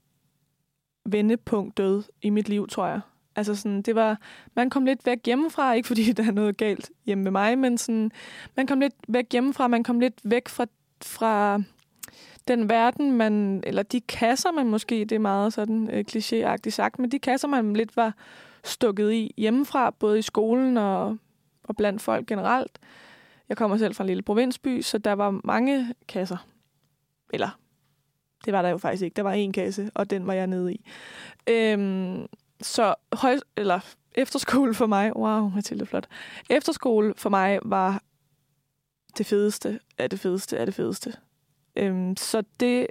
vendepunktet 1.06 2.10
i 2.22 2.30
mit 2.30 2.50
liv, 2.50 2.68
tror 2.68 2.88
jeg. 2.88 3.02
Altså 3.36 3.56
sådan, 3.56 3.82
det 3.82 3.96
var, 3.96 4.18
man 4.56 4.70
kom 4.70 4.86
lidt 4.86 5.06
væk 5.06 5.26
hjemmefra, 5.26 5.74
ikke 5.74 5.88
fordi 5.88 6.12
der 6.12 6.28
er 6.28 6.32
noget 6.32 6.58
galt 6.58 6.92
hjemme 7.06 7.24
med 7.24 7.32
mig, 7.32 7.58
men 7.58 7.78
sådan, 7.78 8.12
man 8.56 8.68
kom 8.68 8.80
lidt 8.80 8.96
væk 9.08 9.26
hjemmefra, 9.32 9.68
man 9.68 9.84
kom 9.84 10.00
lidt 10.00 10.22
væk 10.24 10.48
fra, 10.48 10.66
fra 11.06 11.62
den 12.48 12.70
verden, 12.70 13.12
man, 13.12 13.64
eller 13.68 13.84
de 13.84 14.02
kasser, 14.02 14.52
man 14.52 14.70
måske, 14.70 14.96
det 14.96 15.12
er 15.12 15.20
meget 15.20 15.54
sådan 15.54 15.90
øh, 15.90 16.06
klichéagtigt 16.12 16.70
sagt, 16.70 17.00
men 17.00 17.12
de 17.12 17.20
kasser, 17.20 17.48
man 17.48 17.74
lidt 17.74 17.98
var 17.98 18.14
stukket 18.64 19.12
i 19.12 19.34
hjemmefra, 19.38 19.90
både 19.90 20.20
i 20.20 20.22
skolen 20.22 20.78
og, 20.78 21.18
og 21.64 21.76
blandt 21.76 22.02
folk 22.02 22.28
generelt. 22.28 22.80
Jeg 23.50 23.58
kommer 23.58 23.78
selv 23.78 23.96
fra 23.96 24.04
en 24.04 24.08
lille 24.08 24.24
provinsby, 24.24 24.82
så 24.82 24.98
der 24.98 25.14
var 25.14 25.40
mange 25.44 25.94
kasser. 26.08 26.48
Eller, 27.34 27.60
det 28.46 28.54
var 28.54 28.62
der 28.62 28.70
jo 28.70 28.78
faktisk 28.78 29.04
ikke. 29.04 29.16
Der 29.16 29.24
var 29.24 29.32
en 29.32 29.52
kasse, 29.52 29.92
og 29.96 30.10
den 30.10 30.28
var 30.28 30.34
jeg 30.34 30.48
nede 30.48 30.74
i. 30.74 30.86
Øhm, 31.50 32.26
så 32.62 32.96
høj, 33.14 33.38
eller 33.58 33.80
efterskole 34.16 34.74
for 34.74 34.86
mig, 34.86 35.18
wow, 35.18 35.50
Mathilde, 35.50 35.86
flot. 35.86 36.08
Efterskole 36.50 37.14
for 37.18 37.30
mig 37.30 37.60
var 37.64 38.02
det 39.18 39.26
fedeste 39.26 39.80
er 39.98 40.08
det 40.08 40.20
fedeste 40.20 40.58
er 40.58 40.66
det 40.66 40.74
fedeste. 40.74 41.14
Øhm, 41.76 42.18
så 42.18 42.44
det, 42.60 42.88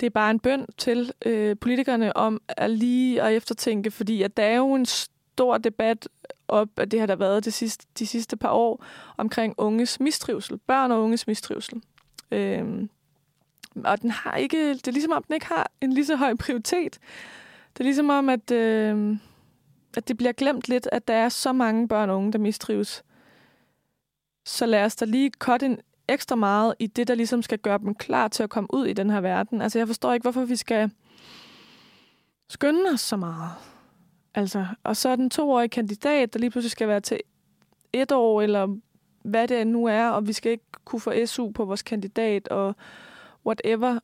det 0.00 0.06
er 0.06 0.10
bare 0.10 0.30
en 0.30 0.40
bøn 0.40 0.66
til 0.78 1.12
øh, 1.24 1.56
politikerne 1.60 2.16
om 2.16 2.42
at 2.48 2.70
lige 2.70 3.22
at 3.22 3.36
eftertænke, 3.36 3.90
fordi 3.90 4.22
at 4.22 4.36
der 4.36 4.42
er 4.42 4.56
jo 4.56 4.74
en 4.74 4.86
stor 4.86 5.58
debat 5.58 6.08
op, 6.48 6.68
at 6.76 6.90
det 6.90 7.00
har 7.00 7.06
der 7.06 7.16
været 7.16 7.44
de 7.44 7.50
sidste, 7.50 7.86
de 7.98 8.06
sidste 8.06 8.36
par 8.36 8.50
år, 8.50 8.84
omkring 9.16 9.54
unges 9.58 10.00
mistrivsel, 10.00 10.58
børn 10.58 10.90
og 10.90 11.02
unges 11.02 11.26
mistrivsel. 11.26 11.82
Øhm, 12.30 12.90
og 13.84 14.02
den 14.02 14.10
har 14.10 14.36
ikke, 14.36 14.74
det 14.74 14.88
er 14.88 14.92
ligesom 14.92 15.12
om, 15.12 15.22
den 15.22 15.34
ikke 15.34 15.46
har 15.46 15.70
en 15.80 15.92
lige 15.92 16.06
så 16.06 16.16
høj 16.16 16.34
prioritet. 16.34 16.98
Det 17.72 17.80
er 17.80 17.84
ligesom 17.84 18.10
om, 18.10 18.28
at, 18.28 18.50
øh, 18.50 19.16
at 19.96 20.08
det 20.08 20.16
bliver 20.16 20.32
glemt 20.32 20.68
lidt, 20.68 20.88
at 20.92 21.08
der 21.08 21.14
er 21.14 21.28
så 21.28 21.52
mange 21.52 21.88
børn 21.88 22.10
og 22.10 22.16
unge, 22.16 22.32
der 22.32 22.38
mistrives. 22.38 23.04
Så 24.44 24.66
lad 24.66 24.84
os 24.84 24.96
da 24.96 25.04
lige 25.04 25.30
cut 25.38 25.62
en 25.62 25.78
ekstra 26.08 26.36
meget 26.36 26.74
i 26.78 26.86
det, 26.86 27.08
der 27.08 27.14
ligesom 27.14 27.42
skal 27.42 27.58
gøre 27.58 27.78
dem 27.78 27.94
klar 27.94 28.28
til 28.28 28.42
at 28.42 28.50
komme 28.50 28.74
ud 28.74 28.86
i 28.86 28.92
den 28.92 29.10
her 29.10 29.20
verden. 29.20 29.62
Altså, 29.62 29.78
jeg 29.78 29.86
forstår 29.86 30.12
ikke, 30.12 30.24
hvorfor 30.24 30.44
vi 30.44 30.56
skal 30.56 30.90
skynde 32.48 32.90
os 32.92 33.00
så 33.00 33.16
meget. 33.16 33.50
Altså, 34.34 34.66
og 34.84 34.96
så 34.96 35.08
er 35.08 35.16
den 35.16 35.30
toårige 35.30 35.68
kandidat, 35.68 36.32
der 36.32 36.38
lige 36.38 36.50
pludselig 36.50 36.70
skal 36.70 36.88
være 36.88 37.00
til 37.00 37.20
et 37.92 38.12
år, 38.12 38.42
eller 38.42 38.76
hvad 39.24 39.48
det 39.48 39.66
nu 39.66 39.86
er, 39.86 40.08
og 40.08 40.26
vi 40.26 40.32
skal 40.32 40.52
ikke 40.52 40.64
kunne 40.84 41.00
få 41.00 41.26
SU 41.26 41.50
på 41.50 41.64
vores 41.64 41.82
kandidat, 41.82 42.48
og 42.48 42.76
whatever. 43.46 43.98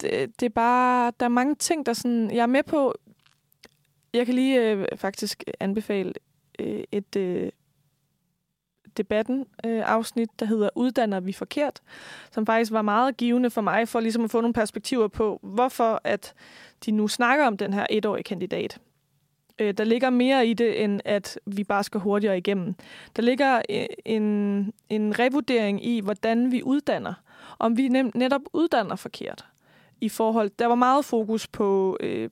Det, 0.00 0.40
det 0.40 0.46
er 0.46 0.50
bare, 0.50 1.12
der 1.20 1.26
er 1.26 1.30
mange 1.30 1.54
ting, 1.54 1.86
der 1.86 1.92
sådan, 1.92 2.30
jeg 2.30 2.42
er 2.42 2.46
med 2.46 2.62
på, 2.62 2.94
jeg 4.14 4.26
kan 4.26 4.34
lige 4.34 4.70
øh, 4.70 4.86
faktisk 4.96 5.44
anbefale 5.60 6.12
øh, 6.58 6.84
et 6.92 7.16
øh, 7.16 7.50
debatten 8.96 9.46
øh, 9.66 9.82
afsnit, 9.86 10.28
der 10.40 10.46
hedder 10.46 10.68
Uddanner 10.74 11.20
vi 11.20 11.32
forkert, 11.32 11.80
som 12.30 12.46
faktisk 12.46 12.72
var 12.72 12.82
meget 12.82 13.16
givende 13.16 13.50
for 13.50 13.60
mig, 13.60 13.88
for 13.88 14.00
ligesom 14.00 14.24
at 14.24 14.30
få 14.30 14.40
nogle 14.40 14.54
perspektiver 14.54 15.08
på, 15.08 15.40
hvorfor 15.42 16.00
at 16.04 16.34
de 16.86 16.90
nu 16.90 17.08
snakker 17.08 17.46
om 17.46 17.56
den 17.56 17.72
her 17.72 17.86
etårige 17.90 18.24
kandidat. 18.24 18.78
Øh, 19.58 19.74
der 19.74 19.84
ligger 19.84 20.10
mere 20.10 20.46
i 20.46 20.54
det, 20.54 20.84
end 20.84 21.00
at 21.04 21.38
vi 21.46 21.64
bare 21.64 21.84
skal 21.84 22.00
hurtigere 22.00 22.38
igennem. 22.38 22.74
Der 23.16 23.22
ligger 23.22 23.62
øh, 23.70 23.86
en, 24.04 24.22
en 24.88 25.18
revurdering 25.18 25.86
i, 25.86 26.00
hvordan 26.00 26.52
vi 26.52 26.62
uddanner. 26.62 27.14
Om 27.58 27.76
vi 27.76 27.88
netop 27.88 28.42
uddanner 28.52 28.96
forkert. 28.96 29.44
I 30.00 30.08
forhold, 30.08 30.50
der 30.58 30.66
var 30.66 30.74
meget 30.74 31.04
fokus 31.04 31.46
på, 31.46 31.96
øh, 32.00 32.30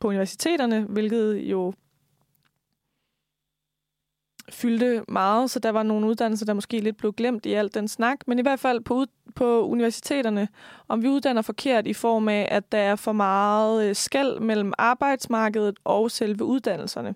på 0.00 0.08
universiteterne, 0.08 0.80
hvilket 0.80 1.36
jo 1.36 1.72
fyldte 4.50 5.02
meget, 5.08 5.50
så 5.50 5.58
der 5.58 5.70
var 5.70 5.82
nogle 5.82 6.06
uddannelser, 6.06 6.46
der 6.46 6.54
måske 6.54 6.80
lidt 6.80 6.96
blev 6.96 7.12
glemt 7.12 7.46
i 7.46 7.52
alt 7.52 7.74
den 7.74 7.88
snak, 7.88 8.18
men 8.26 8.38
i 8.38 8.42
hvert 8.42 8.60
fald 8.60 8.80
på, 8.80 8.94
ud, 8.94 9.06
på 9.34 9.66
universiteterne, 9.66 10.48
om 10.88 11.02
vi 11.02 11.08
uddanner 11.08 11.42
forkert 11.42 11.86
i 11.86 11.92
form 11.92 12.28
af, 12.28 12.48
at 12.50 12.72
der 12.72 12.78
er 12.78 12.96
for 12.96 13.12
meget 13.12 13.88
øh, 13.88 13.96
skæld 13.96 14.40
mellem 14.40 14.72
arbejdsmarkedet 14.78 15.76
og 15.84 16.10
selve 16.10 16.44
uddannelserne. 16.44 17.14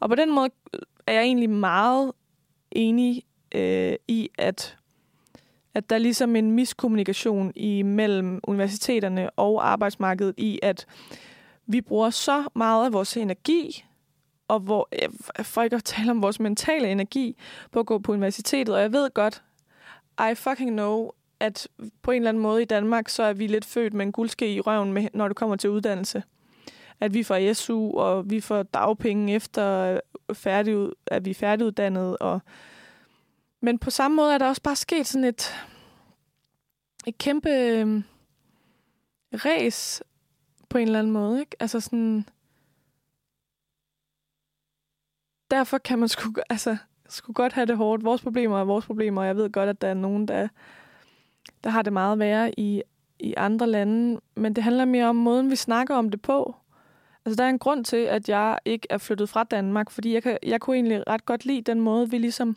Og 0.00 0.08
på 0.08 0.14
den 0.14 0.34
måde 0.34 0.50
øh, 0.74 0.80
er 1.06 1.12
jeg 1.12 1.22
egentlig 1.22 1.50
meget 1.50 2.12
enig 2.70 3.22
øh, 3.54 3.94
i, 4.08 4.28
at 4.38 4.76
at 5.74 5.90
der 5.90 5.96
er 5.96 6.00
ligesom 6.00 6.36
en 6.36 6.50
miskommunikation 6.50 7.52
imellem 7.56 8.40
universiteterne 8.44 9.30
og 9.30 9.68
arbejdsmarkedet 9.68 10.34
i, 10.36 10.58
at 10.62 10.86
vi 11.66 11.80
bruger 11.80 12.10
så 12.10 12.44
meget 12.54 12.86
af 12.86 12.92
vores 12.92 13.16
energi 13.16 13.84
og 14.48 14.60
hvor, 14.60 14.88
øh, 14.92 15.08
for 15.44 15.62
ikke 15.62 15.76
at 15.76 15.84
tale 15.84 16.10
om 16.10 16.22
vores 16.22 16.40
mentale 16.40 16.88
energi, 16.88 17.36
på 17.72 17.80
at 17.80 17.86
gå 17.86 17.98
på 17.98 18.12
universitetet. 18.12 18.74
Og 18.74 18.80
jeg 18.80 18.92
ved 18.92 19.10
godt, 19.14 19.42
I 20.30 20.34
fucking 20.34 20.70
know, 20.70 21.10
at 21.40 21.68
på 22.02 22.10
en 22.10 22.16
eller 22.16 22.28
anden 22.28 22.42
måde 22.42 22.62
i 22.62 22.64
Danmark, 22.64 23.08
så 23.08 23.22
er 23.22 23.32
vi 23.32 23.46
lidt 23.46 23.64
født 23.64 23.94
med 23.94 24.06
en 24.06 24.12
guldske 24.12 24.54
i 24.54 24.60
røven, 24.60 24.92
med, 24.92 25.08
når 25.14 25.28
det 25.28 25.36
kommer 25.36 25.56
til 25.56 25.70
uddannelse. 25.70 26.22
At 27.00 27.14
vi 27.14 27.22
får 27.22 27.52
SU, 27.52 27.98
og 27.98 28.30
vi 28.30 28.40
får 28.40 28.62
dagpenge 28.62 29.34
efter, 29.34 30.00
øh, 30.28 30.36
færdig, 30.36 30.88
at 31.06 31.24
vi 31.24 31.30
er 31.30 31.34
færdiguddannet. 31.34 32.16
Og... 32.18 32.40
Men 33.60 33.78
på 33.78 33.90
samme 33.90 34.14
måde 34.14 34.34
er 34.34 34.38
der 34.38 34.48
også 34.48 34.62
bare 34.62 34.76
sket 34.76 35.06
sådan 35.06 35.24
et, 35.24 35.54
et 37.06 37.18
kæmpe 37.18 37.50
øh, 37.50 38.02
race 39.32 40.04
på 40.68 40.78
en 40.78 40.86
eller 40.86 40.98
anden 40.98 41.12
måde. 41.12 41.40
Ikke? 41.40 41.56
Altså 41.60 41.80
sådan, 41.80 42.28
derfor 45.56 45.78
kan 45.78 45.98
man 45.98 46.08
sgu, 46.08 46.32
altså, 46.50 46.76
sgu 47.08 47.32
godt 47.32 47.52
have 47.52 47.66
det 47.66 47.76
hårdt. 47.76 48.04
Vores 48.04 48.22
problemer 48.22 48.60
er 48.60 48.64
vores 48.64 48.86
problemer, 48.86 49.20
og 49.20 49.26
jeg 49.26 49.36
ved 49.36 49.50
godt, 49.52 49.68
at 49.68 49.80
der 49.80 49.88
er 49.88 49.94
nogen, 49.94 50.28
der, 50.28 50.48
der 51.64 51.70
har 51.70 51.82
det 51.82 51.92
meget 51.92 52.18
værre 52.18 52.60
i, 52.60 52.82
i 53.18 53.34
andre 53.36 53.66
lande. 53.66 54.20
Men 54.34 54.56
det 54.56 54.64
handler 54.64 54.84
mere 54.84 55.06
om 55.06 55.16
måden, 55.16 55.50
vi 55.50 55.56
snakker 55.56 55.94
om 55.94 56.10
det 56.10 56.22
på. 56.22 56.56
Altså, 57.24 57.36
der 57.36 57.44
er 57.44 57.48
en 57.48 57.58
grund 57.58 57.84
til, 57.84 57.96
at 57.96 58.28
jeg 58.28 58.58
ikke 58.64 58.86
er 58.90 58.98
flyttet 58.98 59.28
fra 59.28 59.44
Danmark, 59.44 59.90
fordi 59.90 60.14
jeg, 60.14 60.22
kan, 60.22 60.38
jeg 60.42 60.60
kunne 60.60 60.76
egentlig 60.76 61.08
ret 61.08 61.26
godt 61.26 61.44
lide 61.44 61.60
den 61.60 61.80
måde, 61.80 62.10
vi 62.10 62.18
ligesom... 62.18 62.56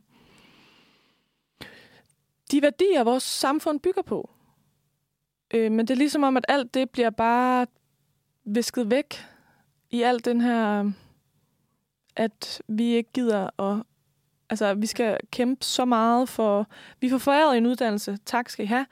De 2.51 2.61
værdier, 2.61 3.03
vores 3.03 3.23
samfund 3.23 3.79
bygger 3.79 4.01
på. 4.01 4.29
Øh, 5.53 5.71
men 5.71 5.87
det 5.87 5.89
er 5.89 5.97
ligesom 5.97 6.23
om, 6.23 6.37
at 6.37 6.45
alt 6.47 6.73
det 6.73 6.89
bliver 6.89 7.09
bare 7.09 7.67
visket 8.45 8.91
væk 8.91 9.25
i 9.91 10.01
al 10.01 10.25
den 10.25 10.41
her 10.41 10.91
at 12.19 12.61
vi 12.67 12.93
ikke 12.93 13.11
gider 13.13 13.61
at... 13.61 13.83
Altså, 14.49 14.73
vi 14.73 14.85
skal 14.85 15.17
kæmpe 15.31 15.65
så 15.65 15.85
meget 15.85 16.29
for... 16.29 16.67
Vi 17.01 17.09
får 17.09 17.17
foræret 17.17 17.57
en 17.57 17.65
uddannelse, 17.65 18.17
tak 18.25 18.49
skal 18.49 18.65
I 18.65 18.67
have. 18.67 18.85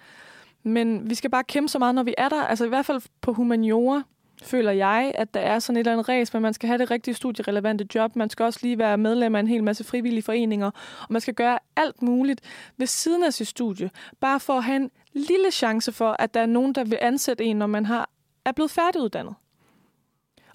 Men 0.63 1.09
vi 1.09 1.15
skal 1.15 1.29
bare 1.29 1.43
kæmpe 1.43 1.69
så 1.69 1.79
meget, 1.79 1.95
når 1.95 2.03
vi 2.03 2.13
er 2.17 2.29
der. 2.29 2.43
Altså 2.43 2.65
i 2.65 2.69
hvert 2.69 2.85
fald 2.85 3.01
på 3.21 3.33
humaniora 3.33 4.03
føler 4.43 4.71
jeg, 4.71 5.11
at 5.15 5.33
der 5.33 5.39
er 5.39 5.59
sådan 5.59 5.77
et 5.77 5.79
eller 5.79 5.91
andet 5.91 6.09
race, 6.09 6.33
men 6.33 6.41
man 6.41 6.53
skal 6.53 6.67
have 6.67 6.77
det 6.77 6.91
rigtige 6.91 7.13
studierelevante 7.13 7.87
job. 7.95 8.15
Man 8.15 8.29
skal 8.29 8.43
også 8.43 8.59
lige 8.61 8.77
være 8.77 8.97
medlem 8.97 9.35
af 9.35 9.39
en 9.39 9.47
hel 9.47 9.63
masse 9.63 9.83
frivillige 9.83 10.23
foreninger, 10.23 10.67
og 11.01 11.07
man 11.09 11.21
skal 11.21 11.33
gøre 11.33 11.59
alt 11.75 12.01
muligt 12.01 12.41
ved 12.77 12.87
siden 12.87 13.23
af 13.23 13.33
sit 13.33 13.47
studie, 13.47 13.89
bare 14.19 14.39
for 14.39 14.53
at 14.53 14.63
have 14.63 14.75
en 14.75 14.91
lille 15.13 15.51
chance 15.51 15.91
for, 15.91 16.15
at 16.19 16.33
der 16.33 16.39
er 16.39 16.45
nogen, 16.45 16.75
der 16.75 16.83
vil 16.83 16.97
ansætte 17.01 17.43
en, 17.43 17.55
når 17.55 17.67
man 17.67 17.85
har, 17.85 18.09
er 18.45 18.51
blevet 18.51 18.71
færdiguddannet. 18.71 19.35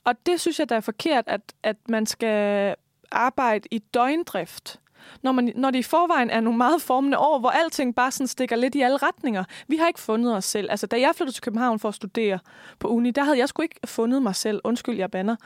Og 0.04 0.26
det 0.26 0.40
synes 0.40 0.58
jeg, 0.58 0.68
der 0.68 0.76
er 0.76 0.80
forkert, 0.80 1.24
at, 1.26 1.40
at 1.62 1.76
man 1.88 2.06
skal 2.06 2.74
arbejde 3.12 3.68
i 3.70 3.78
døgndrift. 3.78 4.80
Når, 5.22 5.32
man, 5.32 5.52
når 5.56 5.70
det 5.70 5.78
i 5.78 5.82
forvejen 5.82 6.30
er 6.30 6.40
nogle 6.40 6.58
meget 6.58 6.82
formende 6.82 7.18
år, 7.18 7.38
hvor 7.38 7.50
alting 7.50 7.94
bare 7.94 8.10
sådan 8.10 8.26
stikker 8.26 8.56
lidt 8.56 8.74
i 8.74 8.80
alle 8.80 8.96
retninger. 8.96 9.44
Vi 9.68 9.76
har 9.76 9.88
ikke 9.88 10.00
fundet 10.00 10.36
os 10.36 10.44
selv. 10.44 10.70
Altså, 10.70 10.86
da 10.86 11.00
jeg 11.00 11.12
flyttede 11.16 11.36
til 11.36 11.42
København 11.42 11.78
for 11.78 11.88
at 11.88 11.94
studere 11.94 12.38
på 12.78 12.88
uni, 12.88 13.10
der 13.10 13.24
havde 13.24 13.38
jeg 13.38 13.48
sgu 13.48 13.62
ikke 13.62 13.80
fundet 13.84 14.22
mig 14.22 14.36
selv. 14.36 14.60
Undskyld, 14.64 14.96
jeg 14.96 15.10
banner. 15.10 15.36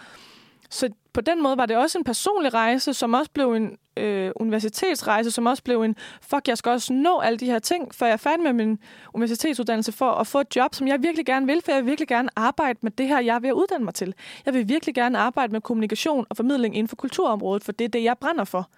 Så 0.71 0.89
på 1.13 1.21
den 1.21 1.43
måde 1.43 1.57
var 1.57 1.67
det 1.67 1.77
også 1.77 1.99
en 1.99 2.05
personlig 2.05 2.55
rejse, 2.55 2.95
som 2.95 3.15
også 3.15 3.31
blev 3.31 3.53
en 3.53 3.79
øh, 3.97 4.33
universitetsrejse, 4.37 5.31
som 5.31 5.47
også 5.47 5.63
blev 5.63 5.83
en, 5.83 5.97
fuck, 6.23 6.49
jeg 6.49 6.59
skal 6.59 6.71
også 6.73 6.93
nå 6.93 7.21
alle 7.21 7.39
de 7.39 7.47
her 7.47 7.59
ting, 7.59 7.95
før 7.95 8.07
jeg 8.07 8.13
er 8.13 8.17
færdig 8.17 8.43
med 8.43 8.53
min 8.53 8.79
universitetsuddannelse 9.15 9.93
for 9.93 10.11
at 10.11 10.27
få 10.27 10.41
et 10.41 10.57
job, 10.57 10.75
som 10.75 10.89
jeg 10.89 11.03
virkelig 11.03 11.27
gerne 11.27 11.47
vil, 11.47 11.63
for 11.65 11.73
jeg 11.73 11.83
vil 11.83 11.91
virkelig 11.91 12.09
gerne 12.09 12.29
arbejde 12.37 12.79
med 12.83 12.91
det 12.91 13.09
her, 13.09 13.21
jeg 13.21 13.35
er 13.35 13.41
ved 13.41 13.49
at 13.49 13.55
uddanne 13.55 13.85
mig 13.85 13.95
til. 13.95 14.15
Jeg 14.47 14.55
vil 14.55 14.69
virkelig 14.69 14.95
gerne 14.95 15.19
arbejde 15.19 15.53
med 15.53 15.61
kommunikation 15.61 16.27
og 16.31 16.37
formidling 16.37 16.77
inden 16.77 16.89
for 16.89 16.97
kulturområdet, 16.97 17.65
for 17.65 17.73
det 17.73 17.85
er 17.85 17.89
det, 17.89 18.03
jeg 18.03 18.19
brænder 18.19 18.45
for. 18.45 18.71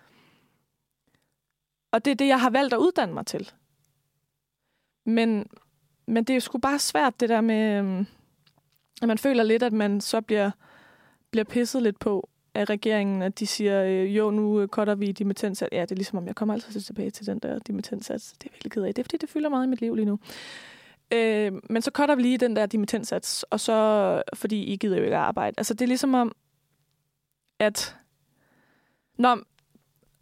Og 1.92 2.04
det 2.04 2.10
er 2.10 2.14
det, 2.14 2.26
jeg 2.26 2.40
har 2.40 2.50
valgt 2.50 2.74
at 2.74 2.78
uddanne 2.78 3.14
mig 3.14 3.26
til. 3.26 3.50
Men, 5.06 5.46
men 6.06 6.24
det 6.24 6.36
er 6.36 6.40
sgu 6.40 6.58
bare 6.58 6.78
svært, 6.78 7.20
det 7.20 7.28
der 7.28 7.40
med, 7.40 7.78
øhm, 7.78 8.06
at 9.02 9.08
man 9.08 9.18
føler 9.18 9.42
lidt, 9.42 9.62
at 9.62 9.72
man 9.72 10.00
så 10.00 10.20
bliver 10.20 10.50
bliver 11.30 11.44
pisset 11.44 11.82
lidt 11.82 11.98
på 11.98 12.28
af 12.54 12.64
regeringen, 12.64 13.22
at 13.22 13.38
de 13.38 13.46
siger, 13.46 13.84
øh, 13.84 14.16
jo, 14.16 14.30
nu 14.30 14.60
øh, 14.60 14.68
cutter 14.68 14.94
vi 14.94 15.12
dimittenssats. 15.12 15.72
Ja, 15.72 15.82
det 15.82 15.90
er 15.90 15.96
ligesom 15.96 16.18
om, 16.18 16.26
jeg 16.26 16.34
kommer 16.34 16.54
altid 16.54 16.80
tilbage 16.80 17.10
til 17.10 17.26
den 17.26 17.38
der 17.38 17.58
dimittenssats. 17.58 18.32
Det 18.32 18.46
er 18.46 18.52
virkelig 18.52 18.72
ked 18.72 18.82
af. 18.82 18.94
Det 18.94 19.02
er 19.02 19.04
fordi, 19.04 19.16
det 19.16 19.28
fylder 19.28 19.48
meget 19.48 19.66
i 19.66 19.68
mit 19.68 19.80
liv 19.80 19.94
lige 19.94 20.06
nu. 20.06 20.18
Øh, 21.12 21.52
men 21.70 21.82
så 21.82 21.90
cutter 21.90 22.14
vi 22.14 22.22
lige 22.22 22.38
den 22.38 22.56
der 22.56 22.66
dimittenssats, 22.66 23.42
og 23.42 23.60
så, 23.60 24.22
fordi 24.34 24.64
I 24.64 24.76
gider 24.76 24.96
jo 24.96 25.04
ikke 25.04 25.16
arbejde. 25.16 25.54
Altså, 25.58 25.74
det 25.74 25.82
er 25.82 25.86
ligesom 25.86 26.14
om, 26.14 26.32
at 27.58 27.96
Nå, 29.18 29.36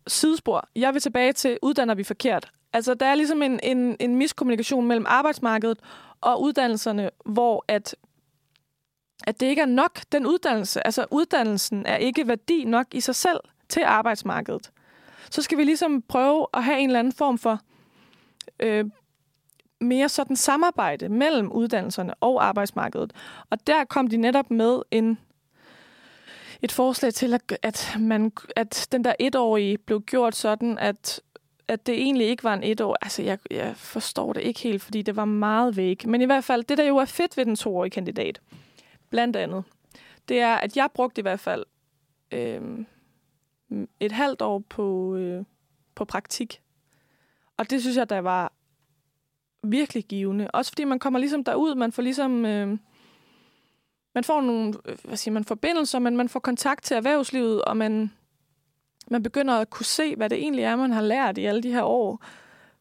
sidespor. 0.07 0.69
Jeg 0.77 0.95
vil 0.95 1.03
tilbage 1.03 1.33
til, 1.33 1.59
uddanner 1.63 1.95
vi 1.95 2.05
forkert? 2.05 2.51
Altså, 2.73 2.95
der 2.95 3.07
er 3.07 3.15
ligesom 3.15 3.43
en, 3.43 3.61
en, 3.63 3.97
en 4.01 4.17
miskommunikation 4.17 4.87
mellem 4.87 5.07
arbejdsmarkedet 5.09 5.79
og 6.21 6.43
uddannelserne, 6.43 7.11
hvor 7.25 7.65
at, 7.69 7.97
at 9.25 9.41
det 9.41 9.47
ikke 9.47 9.63
er 9.63 9.67
nok, 9.67 10.01
den 10.13 10.27
uddannelse. 10.27 10.87
Altså, 10.87 11.07
uddannelsen 11.11 11.87
er 11.87 11.97
ikke 11.97 12.29
værdi 12.29 12.65
nok 12.65 12.87
i 12.93 13.01
sig 13.01 13.15
selv 13.15 13.41
til 13.69 13.83
arbejdsmarkedet. 13.87 14.71
Så 15.31 15.43
skal 15.43 15.59
vi 15.59 15.65
ligesom 15.65 16.03
prøve 16.03 16.47
at 16.55 16.65
have 16.65 16.79
en 16.79 16.89
eller 16.89 16.99
anden 16.99 17.13
form 17.13 17.39
for 17.39 17.61
øh, 18.61 18.85
mere 19.81 20.09
sådan 20.09 20.37
samarbejde 20.37 21.09
mellem 21.09 21.53
uddannelserne 21.53 22.15
og 22.15 22.45
arbejdsmarkedet. 22.45 23.13
Og 23.51 23.67
der 23.67 23.85
kom 23.85 24.07
de 24.07 24.17
netop 24.17 24.51
med 24.51 24.83
en 24.91 25.19
et 26.63 26.73
forslag 26.73 27.15
til, 27.15 27.35
at, 27.35 27.59
at, 27.63 27.97
man, 28.01 28.33
at 28.57 28.89
den 28.93 29.05
der 29.05 29.15
etårige 29.19 29.79
blev 29.79 30.03
gjort 30.03 30.37
sådan, 30.37 30.79
at, 30.79 31.21
at 31.69 31.87
det 31.87 31.95
egentlig 31.95 32.27
ikke 32.27 32.45
var 32.45 32.55
en 32.55 32.63
etår. 32.63 32.97
Altså, 33.03 33.23
jeg, 33.23 33.39
jeg 33.51 33.77
forstår 33.77 34.33
det 34.33 34.43
ikke 34.43 34.61
helt, 34.61 34.83
fordi 34.83 35.03
det 35.03 35.17
var 35.17 35.25
meget 35.25 35.77
væk. 35.77 36.07
Men 36.07 36.21
i 36.21 36.25
hvert 36.25 36.45
fald, 36.45 36.65
det 36.65 36.79
der 36.79 36.85
jo 36.85 36.97
er 36.97 37.05
fedt 37.05 37.37
ved 37.37 37.45
den 37.45 37.57
toårige 37.57 37.91
kandidat, 37.91 38.41
blandt 39.11 39.37
andet, 39.37 39.65
det 40.29 40.41
er, 40.41 40.55
at 40.55 40.77
jeg 40.77 40.89
brugte 40.95 41.19
i 41.19 41.23
hvert 41.23 41.41
fald 41.41 41.65
øh, 42.33 42.87
et 44.01 44.13
halvt 44.13 44.43
år 44.43 44.59
på, 44.59 45.17
øh, 45.17 45.45
på 45.95 46.05
praktik. 46.05 46.63
Og 47.57 47.71
det 47.71 47.81
synes 47.81 47.97
jeg, 47.97 48.11
der 48.11 48.19
var 48.19 48.53
virkelig 49.63 50.05
givende. 50.05 50.51
Også 50.51 50.71
fordi 50.71 50.85
man 50.85 50.99
kommer 50.99 51.19
ligesom 51.19 51.45
derud, 51.45 51.75
man 51.75 51.93
får 51.93 52.03
ligesom... 52.03 52.45
Øh, 52.45 52.79
man 54.15 54.25
får 54.25 54.41
nogle 54.41 54.75
øh, 54.85 54.97
hvad 55.05 55.17
siger 55.17 55.33
man, 55.33 55.45
forbindelser, 55.45 55.99
men 55.99 56.17
man 56.17 56.29
får 56.29 56.41
kontakt 56.41 56.85
til 56.85 56.97
erhvervslivet, 56.97 57.63
og 57.63 57.77
man, 57.77 58.13
man 59.11 59.23
begynder 59.23 59.55
at 59.55 59.71
kunne 59.71 59.87
se, 59.87 60.17
hvad 60.17 60.31
det 60.31 60.39
egentlig 60.39 60.65
er, 60.65 60.77
man 60.77 60.93
har 60.93 61.03
lært 61.03 61.39
i 61.39 61.45
alle 61.45 61.63
de 61.63 61.73
her 61.73 61.83
år, 61.83 62.25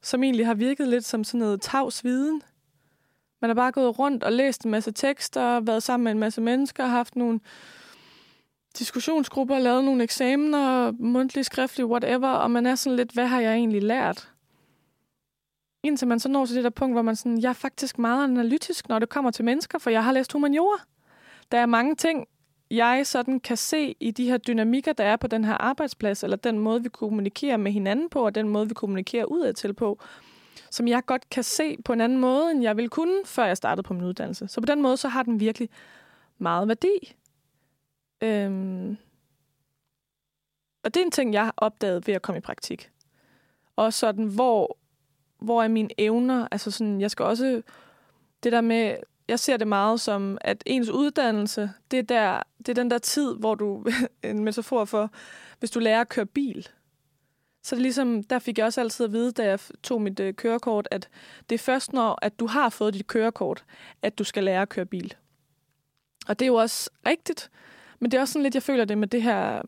som 0.02 0.24
egentlig 0.24 0.46
har 0.46 0.54
virket 0.54 0.88
lidt 0.88 1.06
som 1.06 1.24
sådan 1.24 1.40
noget 1.40 1.62
tavs 1.62 2.04
viden. 2.04 2.42
Man 3.46 3.50
har 3.50 3.64
bare 3.64 3.72
gået 3.72 4.00
rundt 4.00 4.24
og 4.24 4.32
læst 4.32 4.64
en 4.64 4.72
masse 4.72 4.92
tekster, 4.92 5.60
været 5.60 5.84
sammen 5.84 6.04
med 6.04 6.12
en 6.12 6.20
masse 6.20 6.42
mennesker, 6.42 6.86
haft 6.86 7.16
nogle 7.16 7.40
diskussionsgrupper, 8.80 9.60
lavet 9.60 9.84
nogle 9.84 10.04
eksamener, 10.04 10.92
mundtlig, 10.92 11.46
skriftlig, 11.46 11.86
whatever, 11.86 12.30
og 12.30 12.52
man 12.52 12.66
er 12.66 12.76
sådan 12.76 12.96
lidt, 12.96 13.12
hvad 13.12 13.28
har 13.28 13.42
jeg 13.42 13.54
egentlig 13.54 13.84
lært? 13.84 14.30
Indtil 15.84 16.08
man 16.08 16.20
så 16.20 16.30
når 16.30 16.46
til 16.46 16.56
det 16.56 16.64
der 16.64 16.70
punkt, 16.70 16.96
hvor 16.96 17.02
man 17.02 17.16
sådan, 17.16 17.42
jeg 17.42 17.50
er 17.50 17.54
faktisk 17.54 18.00
meget 18.00 18.24
analytisk, 18.24 18.90
når 18.90 19.00
det 19.00 19.10
kommer 19.10 19.32
til 19.32 19.46
mennesker, 19.46 19.80
for 19.80 19.90
jeg 19.90 20.04
har 20.04 20.12
læst 20.12 20.34
humaniora. 20.34 20.80
Der 21.52 21.58
er 21.58 21.66
mange 21.66 21.96
ting, 21.96 22.28
jeg 22.72 23.08
sådan 23.08 23.40
kan 23.40 23.58
se 23.58 23.96
i 24.00 24.12
de 24.12 24.30
her 24.30 24.38
dynamikker, 24.38 24.94
der 24.94 25.04
er 25.04 25.16
på 25.16 25.28
den 25.28 25.46
her 25.46 25.54
arbejdsplads, 25.54 26.24
eller 26.24 26.38
den 26.38 26.60
måde, 26.60 26.84
vi 26.84 26.90
kommunikerer 26.90 27.58
med 27.58 27.72
hinanden 27.72 28.10
på, 28.10 28.26
og 28.26 28.36
den 28.36 28.50
måde, 28.50 28.68
vi 28.68 28.74
kommunikerer 28.74 29.26
udad 29.26 29.54
til 29.54 29.74
på, 29.74 30.00
som 30.76 30.88
jeg 30.88 31.06
godt 31.06 31.30
kan 31.30 31.44
se 31.44 31.78
på 31.86 31.94
en 31.94 32.02
anden 32.02 32.18
måde, 32.18 32.52
end 32.52 32.62
jeg 32.64 32.78
ville 32.78 32.90
kunne, 32.90 33.26
før 33.26 33.46
jeg 33.46 33.58
startede 33.58 33.84
på 33.84 33.94
min 33.94 34.04
uddannelse. 34.04 34.48
Så 34.48 34.62
på 34.62 34.66
den 34.66 34.82
måde, 34.82 34.98
så 34.98 35.08
har 35.08 35.24
den 35.24 35.40
virkelig 35.40 35.70
meget 36.38 36.68
værdi. 36.68 37.16
Øhm 38.22 38.98
og 40.86 40.94
det 40.94 41.02
er 41.02 41.06
en 41.06 41.12
ting, 41.12 41.34
jeg 41.34 41.44
har 41.44 41.54
opdaget 41.58 42.08
ved 42.08 42.14
at 42.14 42.22
komme 42.22 42.38
i 42.38 42.42
praktik. 42.42 42.92
Og 43.76 43.94
sådan, 43.94 44.26
hvor, 44.26 44.78
hvor 45.40 45.64
er 45.64 45.68
mine 45.68 45.90
evner? 45.98 46.48
Altså 46.52 46.72
sådan, 46.72 47.02
jeg 47.02 47.12
skal 47.12 47.26
også... 47.26 47.62
Det 48.44 48.52
der 48.52 48.62
med, 48.62 48.96
jeg 49.28 49.40
ser 49.40 49.58
det 49.58 49.68
meget 49.68 50.02
som, 50.02 50.38
at 50.42 50.64
ens 50.66 50.90
uddannelse, 50.90 51.72
det 51.92 52.00
er, 52.00 52.04
der, 52.04 52.44
det 52.58 52.70
er 52.70 52.74
den 52.74 52.92
der 52.92 52.98
tid, 52.98 53.36
hvor 53.36 53.56
du, 53.56 53.86
en 54.24 54.44
metafor 54.44 54.86
for, 54.86 55.12
hvis 55.60 55.72
du 55.72 55.80
lærer 55.80 56.02
at 56.02 56.10
køre 56.10 56.26
bil. 56.26 56.68
Så 57.66 57.76
det 57.76 57.82
ligesom, 57.82 58.24
der 58.24 58.40
fik 58.40 58.58
jeg 58.58 58.66
også 58.66 58.82
altid 58.82 59.06
at 59.06 59.12
vide, 59.12 59.32
da 59.32 59.46
jeg 59.46 59.60
tog 59.84 60.02
mit 60.02 60.20
øh, 60.20 60.34
kørekort, 60.34 60.88
at 60.92 61.10
det 61.50 61.56
er 61.56 61.60
først 61.60 61.94
når, 61.94 62.20
at 62.22 62.40
du 62.40 62.48
har 62.48 62.70
fået 62.70 62.94
dit 62.94 63.08
kørekort, 63.08 63.66
at 64.02 64.18
du 64.18 64.24
skal 64.24 64.44
lære 64.44 64.62
at 64.62 64.70
køre 64.70 64.86
bil. 64.86 65.14
Og 66.28 66.40
det 66.40 66.46
er 66.46 66.48
jo 66.48 66.56
også 66.56 66.90
rigtigt, 67.08 67.52
men 68.00 68.12
det 68.12 68.18
er 68.18 68.22
også 68.22 68.32
sådan 68.32 68.44
lidt, 68.44 68.56
jeg 68.56 68.64
føler 68.64 68.86
det 68.86 68.98
med 68.98 69.08
det 69.08 69.22
her, 69.22 69.62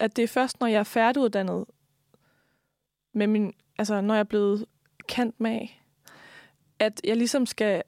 at 0.00 0.16
det 0.16 0.22
er 0.22 0.28
først, 0.28 0.60
når 0.60 0.66
jeg 0.66 0.78
er 0.78 0.84
færdiguddannet, 0.84 1.64
med 3.14 3.26
min, 3.26 3.52
altså 3.78 4.00
når 4.00 4.14
jeg 4.14 4.20
er 4.20 4.24
blevet 4.24 4.66
kendt 5.08 5.40
med, 5.40 5.68
at 6.78 7.00
jeg 7.04 7.16
ligesom 7.16 7.46
skal 7.46 7.82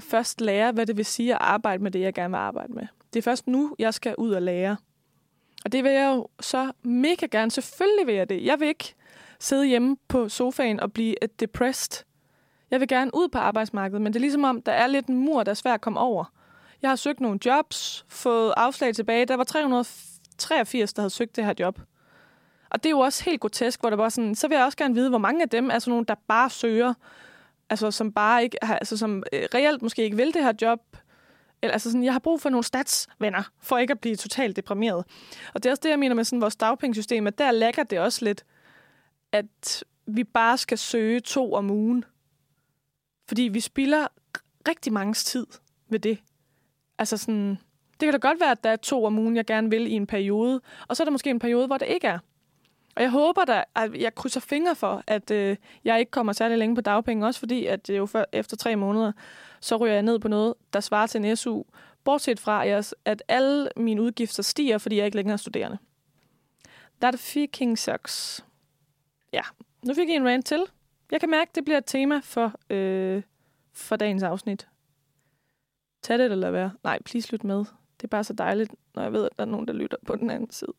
først 0.00 0.40
lære, 0.40 0.72
hvad 0.72 0.86
det 0.86 0.96
vil 0.96 1.04
sige 1.04 1.34
at 1.34 1.40
arbejde 1.40 1.82
med 1.82 1.90
det, 1.90 2.00
jeg 2.00 2.14
gerne 2.14 2.30
vil 2.30 2.38
arbejde 2.38 2.72
med. 2.72 2.86
Det 3.12 3.18
er 3.18 3.22
først 3.22 3.46
nu, 3.46 3.76
jeg 3.78 3.94
skal 3.94 4.14
ud 4.18 4.30
og 4.30 4.42
lære. 4.42 4.76
Og 5.64 5.72
det 5.72 5.84
vil 5.84 5.92
jeg 5.92 6.14
jo 6.14 6.28
så 6.40 6.72
mega 6.82 7.26
gerne. 7.26 7.50
Selvfølgelig 7.50 8.06
vil 8.06 8.14
jeg 8.14 8.28
det. 8.28 8.44
Jeg 8.44 8.60
vil 8.60 8.68
ikke 8.68 8.94
sidde 9.40 9.66
hjemme 9.66 9.96
på 10.08 10.28
sofaen 10.28 10.80
og 10.80 10.92
blive 10.92 11.24
et 11.24 11.40
depressed. 11.40 12.04
Jeg 12.70 12.80
vil 12.80 12.88
gerne 12.88 13.10
ud 13.14 13.28
på 13.28 13.38
arbejdsmarkedet, 13.38 14.02
men 14.02 14.12
det 14.12 14.18
er 14.18 14.20
ligesom 14.20 14.44
om, 14.44 14.62
der 14.62 14.72
er 14.72 14.86
lidt 14.86 15.06
en 15.06 15.18
mur, 15.18 15.42
der 15.42 15.50
er 15.50 15.54
svært 15.54 15.74
at 15.74 15.80
komme 15.80 16.00
over. 16.00 16.24
Jeg 16.82 16.90
har 16.90 16.96
søgt 16.96 17.20
nogle 17.20 17.38
jobs, 17.46 18.04
fået 18.08 18.54
afslag 18.56 18.94
tilbage. 18.94 19.26
Der 19.26 19.36
var 19.36 19.44
383, 19.44 20.92
der 20.92 21.02
havde 21.02 21.10
søgt 21.10 21.36
det 21.36 21.44
her 21.44 21.54
job. 21.60 21.80
Og 22.70 22.82
det 22.82 22.86
er 22.86 22.90
jo 22.90 22.98
også 22.98 23.24
helt 23.24 23.40
grotesk, 23.40 23.80
hvor 23.80 23.90
der 23.90 23.96
var 23.96 24.08
sådan, 24.08 24.34
så 24.34 24.48
vil 24.48 24.54
jeg 24.56 24.64
også 24.64 24.78
gerne 24.78 24.94
vide, 24.94 25.08
hvor 25.08 25.18
mange 25.18 25.42
af 25.42 25.48
dem 25.48 25.70
er 25.70 25.78
sådan 25.78 25.90
nogle, 25.90 26.06
der 26.06 26.14
bare 26.28 26.50
søger, 26.50 26.94
altså 27.70 27.90
som 27.90 28.12
bare 28.12 28.42
ikke 28.42 28.64
altså 28.64 28.96
som 28.96 29.22
øh, 29.32 29.42
reelt 29.54 29.82
måske 29.82 30.02
ikke 30.04 30.16
vil 30.16 30.34
det 30.34 30.42
her 30.42 30.52
job. 30.62 30.80
Eller, 31.62 31.72
altså 31.72 31.90
sådan, 31.90 32.04
jeg 32.04 32.12
har 32.12 32.18
brug 32.18 32.40
for 32.40 32.48
nogle 32.50 32.64
statsvenner, 32.64 33.42
for 33.60 33.78
ikke 33.78 33.92
at 33.92 34.00
blive 34.00 34.16
totalt 34.16 34.56
deprimeret. 34.56 35.04
Og 35.54 35.62
det 35.62 35.66
er 35.66 35.70
også 35.70 35.80
det, 35.82 35.90
jeg 35.90 35.98
mener 35.98 36.14
med 36.14 36.24
sådan 36.24 36.40
vores 36.40 36.56
dagpengesystem, 36.56 37.26
at 37.26 37.38
der 37.38 37.50
lægger 37.50 37.82
det 37.82 37.98
også 38.00 38.24
lidt, 38.24 38.44
at 39.32 39.84
vi 40.06 40.24
bare 40.24 40.58
skal 40.58 40.78
søge 40.78 41.20
to 41.20 41.54
om 41.54 41.70
ugen. 41.70 42.04
Fordi 43.28 43.42
vi 43.42 43.60
spilder 43.60 44.06
rigtig 44.68 44.92
mange 44.92 45.14
tid 45.14 45.46
ved 45.88 45.98
det. 45.98 46.18
Altså 46.98 47.16
sådan, 47.16 47.58
det 48.00 48.06
kan 48.06 48.12
da 48.12 48.18
godt 48.18 48.40
være, 48.40 48.50
at 48.50 48.64
der 48.64 48.70
er 48.70 48.76
to 48.76 49.04
om 49.04 49.18
ugen, 49.18 49.36
jeg 49.36 49.44
gerne 49.44 49.70
vil 49.70 49.86
i 49.86 49.92
en 49.92 50.06
periode, 50.06 50.60
og 50.88 50.96
så 50.96 51.02
er 51.02 51.04
der 51.04 51.12
måske 51.12 51.30
en 51.30 51.38
periode, 51.38 51.66
hvor 51.66 51.78
det 51.78 51.88
ikke 51.88 52.06
er. 52.06 52.18
Og 52.98 53.02
jeg 53.02 53.10
håber 53.10 53.44
da, 53.44 53.64
at 53.74 53.94
jeg 53.94 54.14
krydser 54.14 54.40
fingre 54.40 54.76
for, 54.76 55.02
at 55.06 55.30
øh, 55.30 55.56
jeg 55.84 56.00
ikke 56.00 56.10
kommer 56.10 56.32
særlig 56.32 56.58
længe 56.58 56.74
på 56.74 56.80
dagpenge, 56.80 57.26
også 57.26 57.40
fordi, 57.40 57.66
at 57.66 57.90
øh, 57.90 57.96
jo 57.96 58.06
før, 58.06 58.24
efter 58.32 58.56
tre 58.56 58.76
måneder, 58.76 59.12
så 59.60 59.76
ryger 59.76 59.94
jeg 59.94 60.02
ned 60.02 60.18
på 60.18 60.28
noget, 60.28 60.54
der 60.72 60.80
svarer 60.80 61.06
til 61.06 61.24
en 61.24 61.36
SU, 61.36 61.62
bortset 62.04 62.40
fra, 62.40 62.66
at 63.04 63.22
alle 63.28 63.68
mine 63.76 64.02
udgifter 64.02 64.42
stiger, 64.42 64.78
fordi 64.78 64.96
jeg 64.96 65.04
ikke 65.04 65.16
længere 65.16 65.32
er 65.32 65.36
studerende. 65.36 65.78
That 67.00 67.18
fucking 67.18 67.78
sucks. 67.78 68.44
Ja, 69.32 69.42
nu 69.82 69.94
fik 69.94 70.08
jeg 70.08 70.16
en 70.16 70.28
rant 70.28 70.46
til. 70.46 70.64
Jeg 71.10 71.20
kan 71.20 71.30
mærke, 71.30 71.48
at 71.48 71.54
det 71.54 71.64
bliver 71.64 71.78
et 71.78 71.86
tema 71.86 72.20
for, 72.24 72.52
øh, 72.70 73.22
for 73.72 73.96
dagens 73.96 74.22
afsnit. 74.22 74.68
Tag 76.02 76.18
det 76.18 76.32
eller 76.32 76.50
være. 76.50 76.72
Nej, 76.84 77.02
please 77.02 77.32
lyt 77.32 77.44
med. 77.44 77.58
Det 77.96 78.04
er 78.04 78.08
bare 78.08 78.24
så 78.24 78.32
dejligt, 78.32 78.74
når 78.94 79.02
jeg 79.02 79.12
ved, 79.12 79.24
at 79.24 79.30
der 79.38 79.44
er 79.44 79.48
nogen, 79.48 79.68
der 79.68 79.74
lytter 79.74 79.96
på 80.06 80.16
den 80.16 80.30
anden 80.30 80.50
side. 80.50 80.72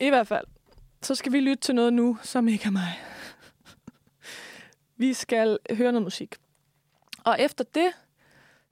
I 0.00 0.08
hvert 0.08 0.26
fald, 0.26 0.44
så 1.02 1.14
skal 1.14 1.32
vi 1.32 1.40
lytte 1.40 1.60
til 1.60 1.74
noget 1.74 1.92
nu, 1.92 2.18
som 2.22 2.48
ikke 2.48 2.66
er 2.66 2.70
mig. 2.70 2.98
vi 4.96 5.12
skal 5.14 5.58
høre 5.70 5.92
noget 5.92 6.02
musik. 6.02 6.34
Og 7.24 7.36
efter 7.40 7.64
det, 7.64 7.92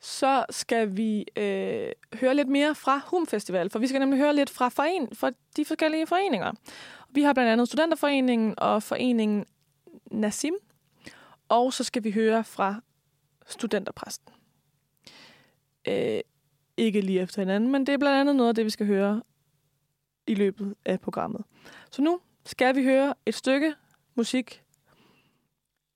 så 0.00 0.44
skal 0.50 0.96
vi 0.96 1.26
øh, 1.36 1.92
høre 2.14 2.34
lidt 2.34 2.48
mere 2.48 2.74
fra 2.74 3.00
Hum 3.06 3.26
Festival, 3.26 3.70
for 3.70 3.78
vi 3.78 3.86
skal 3.86 3.98
nemlig 3.98 4.18
høre 4.18 4.34
lidt 4.34 4.50
fra, 4.50 4.68
foren, 4.68 5.08
fra 5.14 5.30
de 5.56 5.64
forskellige 5.64 6.06
foreninger. 6.06 6.52
Vi 7.10 7.22
har 7.22 7.32
blandt 7.32 7.50
andet 7.50 7.68
Studenterforeningen 7.68 8.54
og 8.58 8.82
foreningen 8.82 9.44
Nasim, 10.10 10.54
og 11.48 11.72
så 11.72 11.84
skal 11.84 12.04
vi 12.04 12.10
høre 12.10 12.44
fra 12.44 12.82
Studenterpræsten. 13.46 14.32
Øh, 15.88 16.20
ikke 16.76 17.00
lige 17.00 17.20
efter 17.20 17.42
hinanden, 17.42 17.72
men 17.72 17.86
det 17.86 17.92
er 17.92 17.98
blandt 17.98 18.20
andet 18.20 18.36
noget 18.36 18.48
af 18.48 18.54
det, 18.54 18.64
vi 18.64 18.70
skal 18.70 18.86
høre 18.86 19.22
i 20.26 20.34
løbet 20.34 20.74
af 20.84 21.00
programmet. 21.00 21.44
Så 21.90 22.02
nu 22.02 22.20
skal 22.44 22.76
vi 22.76 22.84
høre 22.84 23.14
et 23.26 23.34
stykke 23.34 23.74
musik, 24.14 24.64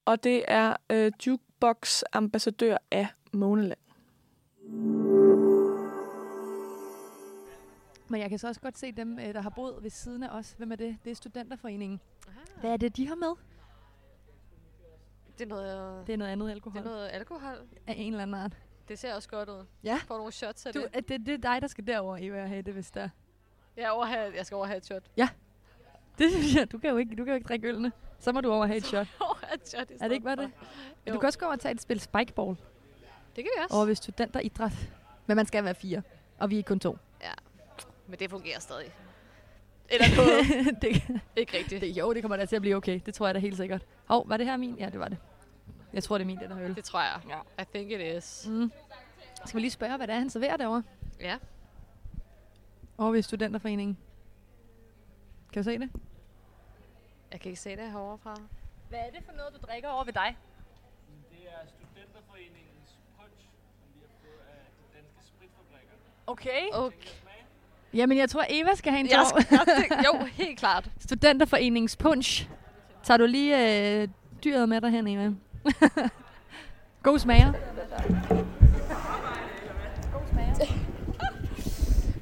og 0.05 0.25
det 0.25 0.45
er 0.49 0.77
øh, 0.91 1.13
Jukebox 1.27 2.03
Ambassadør 2.13 2.77
af 2.91 3.07
Måneland. 3.33 3.79
Men 8.09 8.21
jeg 8.21 8.31
kan 8.31 8.39
så 8.39 8.49
også 8.49 8.61
godt 8.61 8.79
se 8.79 8.93
dem, 8.93 9.19
øh, 9.19 9.35
der 9.35 9.41
har 9.41 9.51
boet 9.51 9.83
ved 9.83 9.91
siden 9.91 10.23
af 10.23 10.39
os. 10.39 10.55
Hvem 10.59 10.73
er 10.73 10.77
det? 10.77 10.97
Det 11.05 11.11
er 11.11 11.15
Studenterforeningen. 11.15 12.01
Aha. 12.29 12.61
Hvad 12.61 12.71
er 12.71 12.77
det, 12.77 12.97
de 12.97 13.09
har 13.09 13.15
med? 13.15 13.35
Det 15.39 15.45
er 15.45 15.49
noget... 15.49 16.07
Det 16.07 16.13
er 16.13 16.17
noget 16.17 16.33
andet 16.33 16.51
alkohol. 16.51 16.83
Det 16.83 16.87
er 16.89 16.91
noget 16.91 17.09
alkohol. 17.13 17.69
Af 17.87 17.95
en 17.97 18.13
eller 18.13 18.23
anden 18.23 18.35
art. 18.35 18.57
Det 18.89 18.99
ser 18.99 19.15
også 19.15 19.29
godt 19.29 19.49
ud. 19.49 19.65
Ja. 19.85 20.01
Får 20.07 20.17
nogle 20.17 20.33
shots 20.33 20.67
af 20.67 20.73
du, 20.73 20.87
det. 20.95 21.09
Det, 21.09 21.27
det 21.27 21.35
er 21.35 21.39
dig, 21.39 21.63
der 21.63 21.69
skal 21.69 21.87
derover 21.87 22.17
i 22.17 22.29
at 22.29 22.49
have 22.49 22.63
det, 22.63 22.75
hvis 22.75 22.91
der 22.91 23.09
Jeg, 23.77 23.91
overhave, 23.91 24.33
jeg 24.37 24.47
skal 24.47 24.57
overhave 24.57 24.77
et 24.77 24.87
shot. 24.87 25.03
Ja. 25.17 25.29
Det 26.19 26.31
synes 26.33 26.55
jeg. 26.55 26.73
Du 26.73 26.79
kan 26.79 26.91
jo 26.91 26.97
ikke, 26.97 27.11
du 27.17 27.25
kan 27.25 27.29
jo 27.29 27.35
ikke 27.35 27.49
drikke 27.49 27.69
ølene. 27.69 27.93
Så 28.19 28.33
må 28.33 28.41
du 28.41 28.53
over 28.53 28.67
have 28.67 28.77
et 28.77 28.85
shot. 28.85 29.07
Et 29.55 29.69
shot 29.69 29.91
Er 30.01 30.09
det 30.09 30.15
ikke 30.15 30.25
bare 30.25 30.37
det? 30.37 30.51
Ja, 31.07 31.13
du 31.13 31.19
kan 31.19 31.27
også 31.27 31.39
gå 31.39 31.45
over 31.45 31.55
og 31.55 31.61
tage 31.61 31.73
et 31.73 31.81
spil 31.83 32.01
spikeball. 32.01 32.57
Det 33.37 33.45
kan 33.45 33.51
vi 33.57 33.63
også. 33.65 33.77
Over 33.77 33.87
ved 33.87 33.95
studenteridræt. 33.95 34.73
Men 35.27 35.37
man 35.37 35.47
skal 35.47 35.65
være 35.65 35.75
fire. 35.75 36.03
Og 36.39 36.51
vi 36.51 36.59
er 36.59 36.63
kun 36.63 36.81
to. 36.81 36.99
Ja, 37.23 37.33
men 38.07 38.19
det 38.19 38.31
fungerer 38.31 38.61
stadig. 38.61 38.93
Eller 39.91 40.07
noget. 40.17 40.47
det, 40.83 41.21
Ikke 41.37 41.59
rigtigt. 41.59 41.81
det, 41.81 41.89
jo, 41.89 42.15
det 42.15 42.23
kommer 42.23 42.37
da 42.37 42.45
til 42.45 42.57
at 42.57 42.63
blive 42.63 42.77
okay. 42.77 43.01
Det 43.07 43.15
tror 43.15 43.27
jeg 43.27 43.35
da 43.35 43.41
helt 43.41 43.57
sikkert. 43.57 43.83
Hov, 44.05 44.29
var 44.29 44.37
det 44.37 44.47
her 44.47 44.57
min? 44.57 44.75
Ja, 44.79 44.87
det 44.87 45.01
var 45.01 45.09
det. 45.09 45.19
Jeg 45.93 46.03
tror, 46.03 46.19
det 46.19 46.25
er 46.25 46.27
min, 46.27 46.39
den 46.39 46.53
her 46.53 46.65
øl. 46.65 46.77
Det 46.77 46.85
tror 46.85 47.01
jeg. 47.01 47.21
Ja. 47.29 47.63
I 47.63 47.67
think 47.75 47.91
it 47.91 48.17
is. 48.17 48.47
Mm. 48.49 48.73
Skal 49.47 49.57
vi 49.57 49.61
lige 49.61 49.71
spørge, 49.71 49.97
hvad 49.97 50.07
det 50.07 50.15
er, 50.15 50.19
han 50.19 50.31
serverer 50.31 50.57
derovre? 50.57 50.83
Ja. 51.21 51.37
Over 52.99 53.13
ved 53.13 53.23
Studenterforeningen. 53.23 53.99
Kan 55.53 55.63
du 55.63 55.65
se 55.65 55.79
det? 55.79 55.91
Jeg 57.33 57.41
kan 57.41 57.49
ikke 57.49 57.61
se 57.61 57.71
det 57.77 57.91
herovre 57.91 58.19
fra. 58.19 58.35
Hvad 58.89 58.99
er 58.99 59.11
det 59.11 59.25
for 59.27 59.33
noget, 59.33 59.53
du 59.55 59.67
drikker 59.67 59.89
over 59.89 60.05
ved 60.05 60.13
dig? 60.13 60.37
Det 61.31 61.39
er 61.49 61.67
Studenterforeningens 61.69 62.91
punch, 63.19 63.41
som 63.81 63.89
vi 63.95 64.01
har 64.01 64.13
fået 64.23 64.41
af 64.53 64.65
de 64.79 64.97
danske 64.99 65.21
spritfabrikker. 65.27 65.95
Okay. 66.27 66.63
Okay. 66.73 67.09
Jamen, 67.95 68.19
jeg 68.19 68.31
tror, 68.31 68.45
Eva 68.49 68.75
skal 68.75 68.93
have 68.93 69.01
en 69.01 69.07
Jeg 69.11 69.27
tår. 69.33 69.41
skal, 69.41 70.05
jo, 70.05 70.27
helt 70.45 70.59
klart. 70.59 70.91
Studenterforeningens 70.99 71.97
punch. 71.97 72.49
Tager 73.03 73.19
du 73.19 73.27
lige 73.27 73.57
øh, 74.03 74.09
dyret 74.45 74.69
med 74.69 74.81
dig 74.81 74.91
hen, 74.91 75.07
Eva? 75.09 75.33
God 77.03 77.19
smager. 77.19 77.53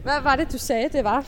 Hvad 0.02 0.20
var 0.20 0.36
det, 0.36 0.52
du 0.52 0.58
sagde, 0.58 0.88
det 0.88 1.04
var? 1.04 1.26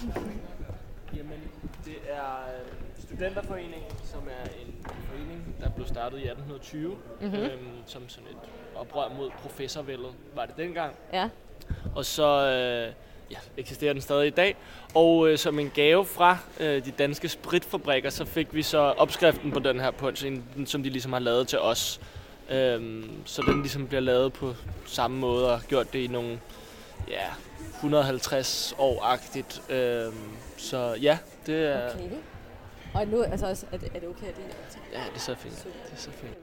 Jamen, 1.16 1.40
det 1.84 1.96
er 2.08 2.36
øh, 2.60 3.09
Studenterforeningen, 3.20 3.90
som 4.04 4.20
er 4.28 4.50
en 4.66 4.74
forening, 4.84 5.54
der 5.60 5.70
blev 5.70 5.86
startet 5.86 6.18
i 6.18 6.22
1820, 6.28 6.96
Mhm. 7.20 7.34
øhm, 7.34 7.68
som 7.86 8.08
sådan 8.08 8.28
et 8.30 8.36
oprør 8.76 9.08
mod 9.18 9.30
professorvældet, 9.42 10.10
var 10.34 10.46
det 10.46 10.56
dengang. 10.56 10.94
Ja. 11.12 11.28
Og 11.94 12.04
så 12.04 12.46
øh, 12.46 12.92
ja, 13.30 13.36
eksisterer 13.56 13.92
den 13.92 14.02
stadig 14.02 14.26
i 14.26 14.30
dag. 14.30 14.56
Og 14.94 15.28
øh, 15.28 15.38
som 15.38 15.58
en 15.58 15.70
gave 15.74 16.04
fra 16.06 16.38
øh, 16.60 16.84
de 16.84 16.90
danske 16.90 17.28
spritfabrikker, 17.28 18.10
så 18.10 18.24
fik 18.24 18.54
vi 18.54 18.62
så 18.62 18.78
opskriften 18.78 19.52
på 19.52 19.58
den 19.58 19.80
her 19.80 19.90
punch, 19.90 20.26
en- 20.26 20.66
som 20.66 20.82
de 20.82 20.88
ligesom 20.90 21.12
har 21.12 21.20
lavet 21.20 21.48
til 21.48 21.58
os. 21.58 22.00
Øhm, 22.50 23.10
så 23.26 23.42
den 23.42 23.60
ligesom 23.62 23.86
bliver 23.88 24.00
lavet 24.00 24.32
på 24.32 24.54
samme 24.86 25.18
måde 25.18 25.52
og 25.54 25.60
gjort 25.68 25.92
det 25.92 25.98
i 25.98 26.06
nogle 26.06 26.40
ja, 27.08 27.26
150 27.76 28.74
år-agtigt. 28.78 29.62
Øhm, 29.70 30.14
så 30.56 30.96
ja, 31.02 31.18
det 31.46 31.66
er, 31.66 31.90
Okay. 31.94 32.08
Og 32.94 33.06
nu, 33.06 33.22
altså 33.22 33.46
også, 33.46 33.66
er 33.72 33.76
det, 33.76 33.88
er 33.94 34.00
det 34.00 34.08
okay, 34.08 34.26
at 34.26 34.36
det 34.36 34.44
ja, 34.92 34.98
det 35.08 35.14
er 35.14 35.18
så 35.18 35.34
fint. 35.34 35.64
Det 35.64 35.92
er 35.92 35.96
så 35.96 36.10
fint. 36.10 36.36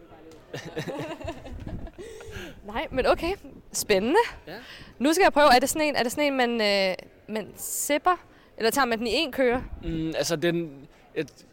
Nej, 2.73 2.87
men 2.91 3.05
okay. 3.05 3.35
Spændende. 3.73 4.19
Ja. 4.47 4.55
Nu 4.99 5.13
skal 5.13 5.23
jeg 5.23 5.33
prøve, 5.33 5.55
er 5.55 5.59
det 5.59 5.69
sådan 5.69 5.87
en, 5.87 5.95
er 5.95 6.03
det 6.03 6.11
sådan 6.11 6.33
en 6.33 6.37
man, 6.37 6.61
øh, 6.61 6.95
man 7.35 7.53
sipper? 7.55 8.15
Eller 8.57 8.71
tager 8.71 8.85
man 8.85 8.99
den 8.99 9.07
i 9.07 9.11
en 9.13 9.31
køre? 9.31 9.63
Mm, 9.83 10.13
altså, 10.17 10.35
den, 10.35 10.87
et, 11.15 11.45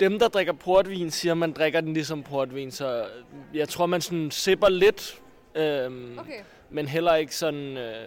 dem, 0.00 0.18
der 0.18 0.28
drikker 0.28 0.52
portvin, 0.52 1.10
siger, 1.10 1.34
man 1.34 1.52
drikker 1.52 1.80
den 1.80 1.94
ligesom 1.94 2.22
portvin, 2.22 2.70
så 2.70 3.06
jeg 3.54 3.68
tror, 3.68 3.86
man 3.86 4.00
sådan 4.00 4.30
sipper 4.30 4.68
lidt, 4.68 5.20
øhm, 5.54 6.18
Okay. 6.18 6.40
men 6.70 6.88
heller 6.88 7.14
ikke 7.14 7.36
sådan 7.36 7.76
øh, 7.76 8.06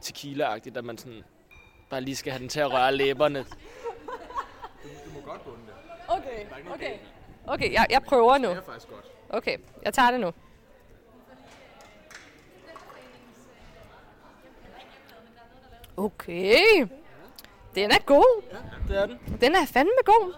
tequila-agtigt, 0.00 0.76
at 0.76 0.84
man 0.84 0.98
sådan 0.98 1.22
bare 1.90 2.00
lige 2.00 2.16
skal 2.16 2.32
have 2.32 2.40
den 2.40 2.48
til 2.48 2.60
at 2.60 2.72
røre 2.72 2.94
læberne. 2.94 3.38
Du 3.38 3.44
må 5.14 5.20
godt 5.20 5.44
bunde 5.44 5.58
det. 5.66 5.74
Okay, 6.22 6.46
okay. 6.74 6.98
Okay, 7.46 7.72
jeg, 7.72 7.86
jeg 7.90 8.02
prøver 8.02 8.38
nu. 8.38 8.48
Det 8.48 8.56
er 8.56 8.62
faktisk 8.62 8.88
godt. 8.88 9.04
Okay, 9.30 9.56
jeg 9.82 9.94
tager 9.94 10.10
det 10.10 10.20
nu. 10.20 10.32
Okay. 15.96 16.86
Den 17.74 17.90
er 17.90 17.98
god. 18.06 18.42
Det 18.88 18.96
er 18.98 19.06
den. 19.06 19.18
Den 19.40 19.54
er 19.54 19.66
fandme 19.66 19.92
god. 20.04 20.34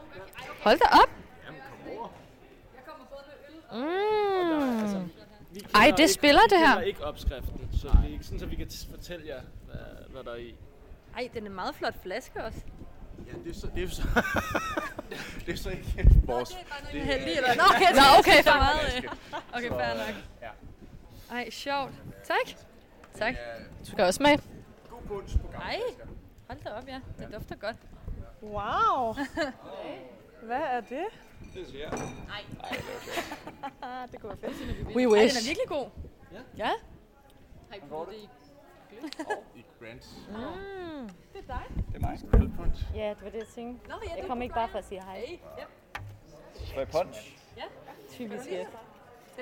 Hold 0.62 0.78
da 0.78 0.84
op. 1.02 1.10
Mm. 3.72 5.10
Vi 5.50 5.60
Ej, 5.74 5.86
det 5.90 5.98
ikke- 5.98 6.12
spiller 6.12 6.40
vi 6.48 6.56
det 6.56 6.58
her. 6.58 6.72
kender 6.74 6.82
ikke 6.86 7.04
opskriften, 7.04 7.68
så 7.80 7.88
er 7.88 8.08
ikke 8.12 8.24
sådan, 8.24 8.42
at 8.42 8.50
vi 8.50 8.56
kan 8.56 8.70
fortælle 8.90 9.26
jer, 9.26 9.40
hvad, 9.66 9.76
hvad 10.08 10.24
der 10.24 10.30
er 10.30 10.36
i. 10.36 10.54
Ej, 11.16 11.28
den 11.34 11.42
er 11.42 11.48
en 11.48 11.54
meget 11.54 11.74
flot 11.74 11.94
flaske 12.02 12.44
også. 12.44 12.58
Ja, 13.26 13.32
det 13.44 13.50
er 13.50 13.54
så, 13.54 13.66
det 13.74 13.82
er 13.84 13.88
så, 13.88 14.02
det 15.46 15.52
er 15.52 15.56
så 15.56 15.70
ikke 15.70 16.10
vores. 16.24 16.48
Det 16.92 17.00
er 17.00 17.04
heldig, 17.04 17.32
eller? 17.36 17.54
Nå, 17.54 17.62
okay, 17.74 17.92
Nå, 17.94 18.02
okay, 18.18 18.42
for 18.44 18.58
meget. 18.58 19.10
Okay, 19.52 19.68
fair 19.68 19.94
nok. 20.06 20.14
Ja. 20.42 20.50
Ej, 21.30 21.50
sjovt. 21.50 21.92
Tak. 22.24 22.56
Tak. 23.18 23.34
Du 23.80 23.86
skal 23.90 24.04
også 24.04 24.16
smage. 24.16 24.40
God 24.90 25.02
punch 25.06 25.40
på 25.40 25.46
gamle 25.46 25.66
Ej, 25.66 25.80
hold 26.48 26.58
da 26.64 26.70
op, 26.70 26.88
ja. 26.88 27.00
Det 27.18 27.28
dufter 27.34 27.56
godt. 27.56 27.76
Wow. 28.42 29.14
Hvad 30.48 30.60
er 30.60 30.80
det? 30.80 31.04
Det 31.54 31.66
siger 31.66 31.88
jeg. 31.90 31.92
det 34.12 34.20
kunne 34.20 34.36
være 34.42 34.52
fedt. 34.52 34.86
We 34.96 35.02
Ej, 35.02 35.06
wish. 35.06 35.36
den 35.36 35.42
er 35.42 35.46
virkelig 35.48 35.68
god. 35.68 35.86
Ja. 36.32 36.38
Ja. 36.56 36.70
Har 37.70 37.76
I 37.76 37.80
prøvet 37.88 38.08
det 38.08 38.14
i 38.16 38.28
I 39.60 39.64
Grants. 39.80 40.08
Mm. 40.28 41.08
Det 41.32 41.40
er 41.40 41.46
dig. 41.46 41.64
Det 41.92 41.96
er 41.96 42.00
mig. 42.00 42.18
Skal 42.18 42.40
du 42.40 42.48
punch? 42.58 42.94
Ja, 42.94 43.08
det 43.08 43.22
var 43.24 43.30
det, 43.30 43.38
jeg 43.38 43.46
tænkte. 43.46 43.88
Nå, 43.88 43.94
ja, 44.08 44.14
Jeg 44.16 44.26
kom 44.26 44.42
ikke 44.42 44.54
bare 44.54 44.68
for 44.68 44.78
at 44.78 44.84
sige 44.84 45.02
hej. 45.02 45.18
Hey. 45.26 45.38
Ja. 45.58 45.64
Skal 46.66 46.78
jeg 46.78 46.88
punch? 46.88 47.38
Typisk, 48.10 48.50
ja. 48.50 48.66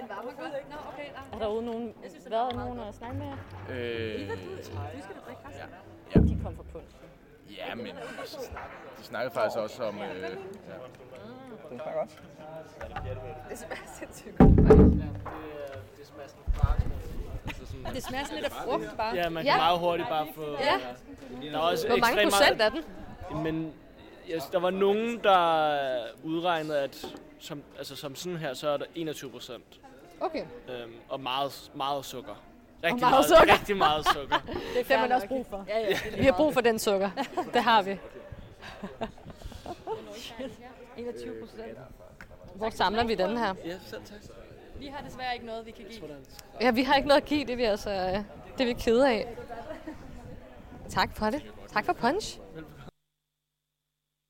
Den 0.01 0.09
varmer 0.09 0.31
godt. 0.33 0.53
Nå, 0.71 0.77
okay. 0.93 1.09
Nej. 1.13 1.23
Er 1.33 1.39
der 1.39 1.47
ude 1.49 1.65
nogen, 1.67 1.95
været 2.31 2.57
nogen 2.57 2.81
at 2.81 2.95
snakke 2.95 3.19
med 3.19 3.27
jer? 3.27 3.37
Øh, 3.71 4.29
Nu 4.29 4.35
skal 5.03 5.15
du 5.17 5.21
drikke 5.27 5.43
resten. 5.49 5.69
ja. 6.15 6.21
De 6.21 6.41
kom 6.45 6.57
fra 6.57 6.63
punch. 6.73 6.95
ja, 7.57 7.75
men 7.75 7.87
altså, 8.19 8.51
de 8.99 9.03
snakkede 9.05 9.35
faktisk 9.35 9.59
også 9.59 9.85
om... 9.85 9.99
Øh, 9.99 10.03
ja. 10.23 10.29
Den 11.71 11.81
smager 11.81 11.99
godt. 11.99 12.23
Det 13.51 13.59
smager 13.59 13.87
sindssygt 13.99 14.39
godt. 14.39 14.51
Det, 14.51 15.11
det 15.99 16.07
smager 16.07 16.29
sådan 16.29 16.53
fart. 16.53 16.83
Altså 17.47 17.67
sådan, 17.67 17.95
Det 17.95 18.03
smager 18.05 18.25
sådan 18.25 18.37
lidt 18.43 18.53
af 18.53 18.53
frugt 18.65 18.97
bare. 18.97 19.15
ja, 19.17 19.29
man 19.29 19.45
kan 19.45 19.53
Ja. 19.53 19.57
meget 19.57 19.79
hurtigt 19.79 20.09
bare 20.09 20.27
få... 20.35 20.43
Ja. 20.61 20.79
Der 21.51 21.55
er 21.55 21.59
også 21.59 21.87
Hvor 21.89 21.97
mange 21.97 22.23
ekstremt 22.23 22.33
procent 22.33 22.59
meget, 22.59 22.73
er 23.31 23.35
den? 23.35 23.43
Men 23.43 23.73
yes, 24.31 24.43
der 24.53 24.59
var 24.59 24.71
nogen, 24.71 25.19
der 25.25 26.05
udregnede, 26.25 26.79
at 26.81 27.07
som, 27.41 27.63
altså, 27.79 27.97
som 27.97 28.15
sådan 28.17 28.39
her, 28.39 28.55
så 28.55 28.69
er 28.69 28.77
der 28.77 28.85
21 28.95 29.31
procent. 29.31 29.65
Okay. 30.21 30.45
Øhm, 30.69 30.93
og 31.09 31.21
meget, 31.21 31.71
meget 31.75 32.05
sukker. 32.05 32.43
Rigtig 32.85 33.01
meget 33.01 33.25
sukker. 33.25 33.53
Rigtig 33.55 33.77
meget 33.77 34.07
sukker. 34.09 34.37
Det 34.75 34.87
har 34.97 35.01
man 35.01 35.13
også 35.13 35.29
brug 35.29 35.47
for. 35.51 35.65
Ja, 35.69 35.79
ja. 35.81 35.97
Vi 36.19 36.25
har 36.25 36.33
brug 36.33 36.55
for 36.55 36.61
den 36.61 36.79
sukker. 36.79 37.11
Det 37.55 37.63
har 37.63 37.83
vi. 37.83 37.99
21 40.97 41.35
procent. 41.41 41.79
Hvor 42.55 42.71
samler 42.71 43.05
vi 43.05 43.15
den 43.15 43.39
her? 43.39 43.55
ja, 43.65 43.75
selv 43.87 44.03
tak. 44.05 44.19
Vi 44.83 44.87
har 44.87 45.05
desværre 45.05 45.35
ikke 45.35 45.47
noget, 45.47 45.67
vi 45.67 45.71
kan 45.71 45.85
give. 45.91 46.03
Ja, 46.61 46.71
vi 46.71 46.83
har 46.83 46.95
ikke 46.95 47.09
noget 47.09 47.21
at 47.21 47.29
give, 47.29 47.41
det 47.41 47.51
er 47.51 47.57
vi 47.57 47.63
altså, 47.63 47.91
øh, 47.91 48.25
det 48.59 48.61
er 48.61 48.65
vi 48.65 48.73
kede 48.73 49.09
af. 49.09 49.37
Tak 50.89 51.17
for 51.17 51.31
det. 51.31 51.53
Tak 51.73 51.85
for 51.85 51.93
punch. 51.93 52.41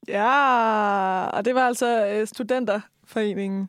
Ja, 0.08 1.26
og 1.26 1.44
det 1.44 1.54
var 1.54 1.66
altså 1.66 2.06
øh, 2.06 2.26
Studenterforeningen, 2.26 3.68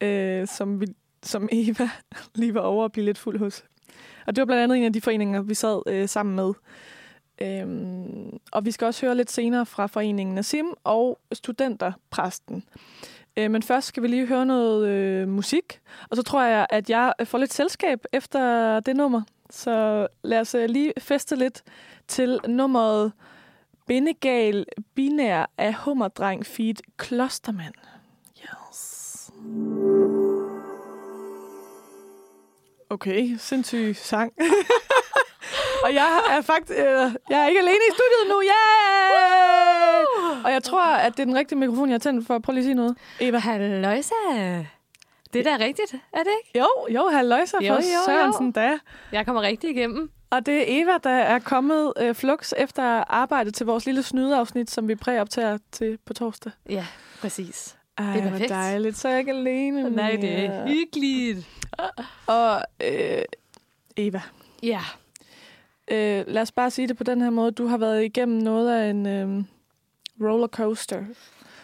øh, 0.00 0.46
som, 0.46 0.80
vi, 0.80 0.86
som 1.22 1.48
Eva 1.52 1.88
lige 2.34 2.54
var 2.54 2.60
over 2.60 2.84
at 2.84 2.92
blive 2.92 3.04
lidt 3.04 3.18
fuld 3.18 3.38
hos. 3.38 3.64
Og 4.26 4.36
det 4.36 4.42
var 4.42 4.46
blandt 4.46 4.62
andet 4.62 4.78
en 4.78 4.84
af 4.84 4.92
de 4.92 5.00
foreninger, 5.00 5.42
vi 5.42 5.54
sad 5.54 5.82
øh, 5.86 6.08
sammen 6.08 6.34
med. 6.34 6.52
Øhm, 7.42 8.38
og 8.52 8.64
vi 8.64 8.70
skal 8.70 8.86
også 8.86 9.06
høre 9.06 9.14
lidt 9.14 9.30
senere 9.30 9.66
fra 9.66 9.86
foreningen 9.86 10.34
Nassim 10.34 10.66
og 10.84 11.18
Studenterpræsten. 11.32 12.64
Øh, 13.36 13.50
men 13.50 13.62
først 13.62 13.86
skal 13.86 14.02
vi 14.02 14.08
lige 14.08 14.26
høre 14.26 14.46
noget 14.46 14.88
øh, 14.88 15.28
musik, 15.28 15.80
og 16.10 16.16
så 16.16 16.22
tror 16.22 16.42
jeg, 16.42 16.66
at 16.70 16.90
jeg 16.90 17.12
øh, 17.20 17.26
får 17.26 17.38
lidt 17.38 17.52
selskab 17.52 18.04
efter 18.12 18.80
det 18.80 18.96
nummer. 18.96 19.22
Så 19.50 20.06
lad 20.22 20.40
os 20.40 20.54
øh, 20.54 20.68
lige 20.68 20.92
feste 20.98 21.36
lidt 21.36 21.62
til 22.08 22.40
nummeret 22.48 23.12
Bindegal 23.86 24.66
Binær 24.94 25.50
af 25.58 25.74
Hummerdreng 25.74 26.46
Feed 26.46 26.74
Klostermand. 26.96 27.74
Yes. 28.42 29.30
Okay, 32.90 33.36
sindssyg 33.38 33.96
sang. 33.96 34.32
og 35.84 35.94
jeg 35.94 36.20
er 36.30 36.40
faktisk 36.40 36.78
øh, 36.78 37.14
jeg 37.30 37.42
er 37.42 37.46
ikke 37.46 37.60
alene 37.60 37.84
i 37.88 37.92
studiet 37.92 38.28
nu. 38.28 38.42
Yeah! 38.42 39.75
Og 40.46 40.52
jeg 40.52 40.62
tror, 40.62 40.84
at 40.86 41.12
det 41.16 41.20
er 41.20 41.24
den 41.24 41.34
rigtige 41.34 41.58
mikrofon, 41.58 41.88
jeg 41.88 41.94
har 41.94 41.98
tændt 41.98 42.26
for. 42.26 42.38
Prøv 42.38 42.52
lige 42.52 42.62
at 42.62 42.64
sige 42.66 42.74
noget. 42.74 42.96
Eva. 43.20 43.38
Halløjsa. 43.38 44.14
Det 45.32 45.46
er 45.46 45.56
da 45.58 45.64
rigtigt, 45.64 45.92
er 46.12 46.18
det 46.18 46.30
ikke? 46.44 46.58
Jo, 46.58 46.68
jo, 46.94 47.08
halløjsa 47.12 47.56
for. 47.56 47.80
Sørensen 48.06 48.52
da. 48.52 48.78
Jeg 49.12 49.26
kommer 49.26 49.42
rigtig 49.42 49.70
igennem. 49.70 50.10
Og 50.30 50.46
det 50.46 50.54
er 50.58 50.64
Eva, 50.82 50.92
der 51.04 51.10
er 51.10 51.38
kommet 51.38 51.92
øh, 52.00 52.14
flux 52.14 52.52
efter 52.56 52.82
arbejde 53.08 53.50
til 53.50 53.66
vores 53.66 53.86
lille 53.86 54.02
snydeafsnit, 54.02 54.70
som 54.70 54.88
vi 54.88 54.94
præoptager 54.94 55.58
til 55.72 55.98
på 56.04 56.14
torsdag. 56.14 56.52
Ja, 56.68 56.86
præcis. 57.20 57.76
Ej, 57.98 58.04
Det 58.06 58.16
er 58.16 58.20
hvor 58.22 58.30
perfekt. 58.30 58.50
dejligt. 58.50 58.98
Så 58.98 59.08
er 59.08 59.12
jeg 59.12 59.20
ikke 59.20 59.32
alene 59.32 59.90
Nej, 59.90 60.10
det 60.10 60.20
mere. 60.20 60.30
er 60.44 60.66
hyggeligt. 60.68 61.46
Og 62.26 62.62
øh, 62.84 63.22
Eva, 63.96 64.20
Ja. 64.62 64.80
øh, 65.90 66.24
lad 66.26 66.42
os 66.42 66.52
bare 66.52 66.70
sige 66.70 66.88
det 66.88 66.96
på 66.96 67.04
den 67.04 67.20
her 67.20 67.30
måde. 67.30 67.50
Du 67.50 67.66
har 67.66 67.76
været 67.78 68.04
igennem 68.04 68.38
noget 68.42 68.80
af 68.80 68.90
en, 68.90 69.06
øh, 69.06 69.44
rollercoaster, 70.20 71.04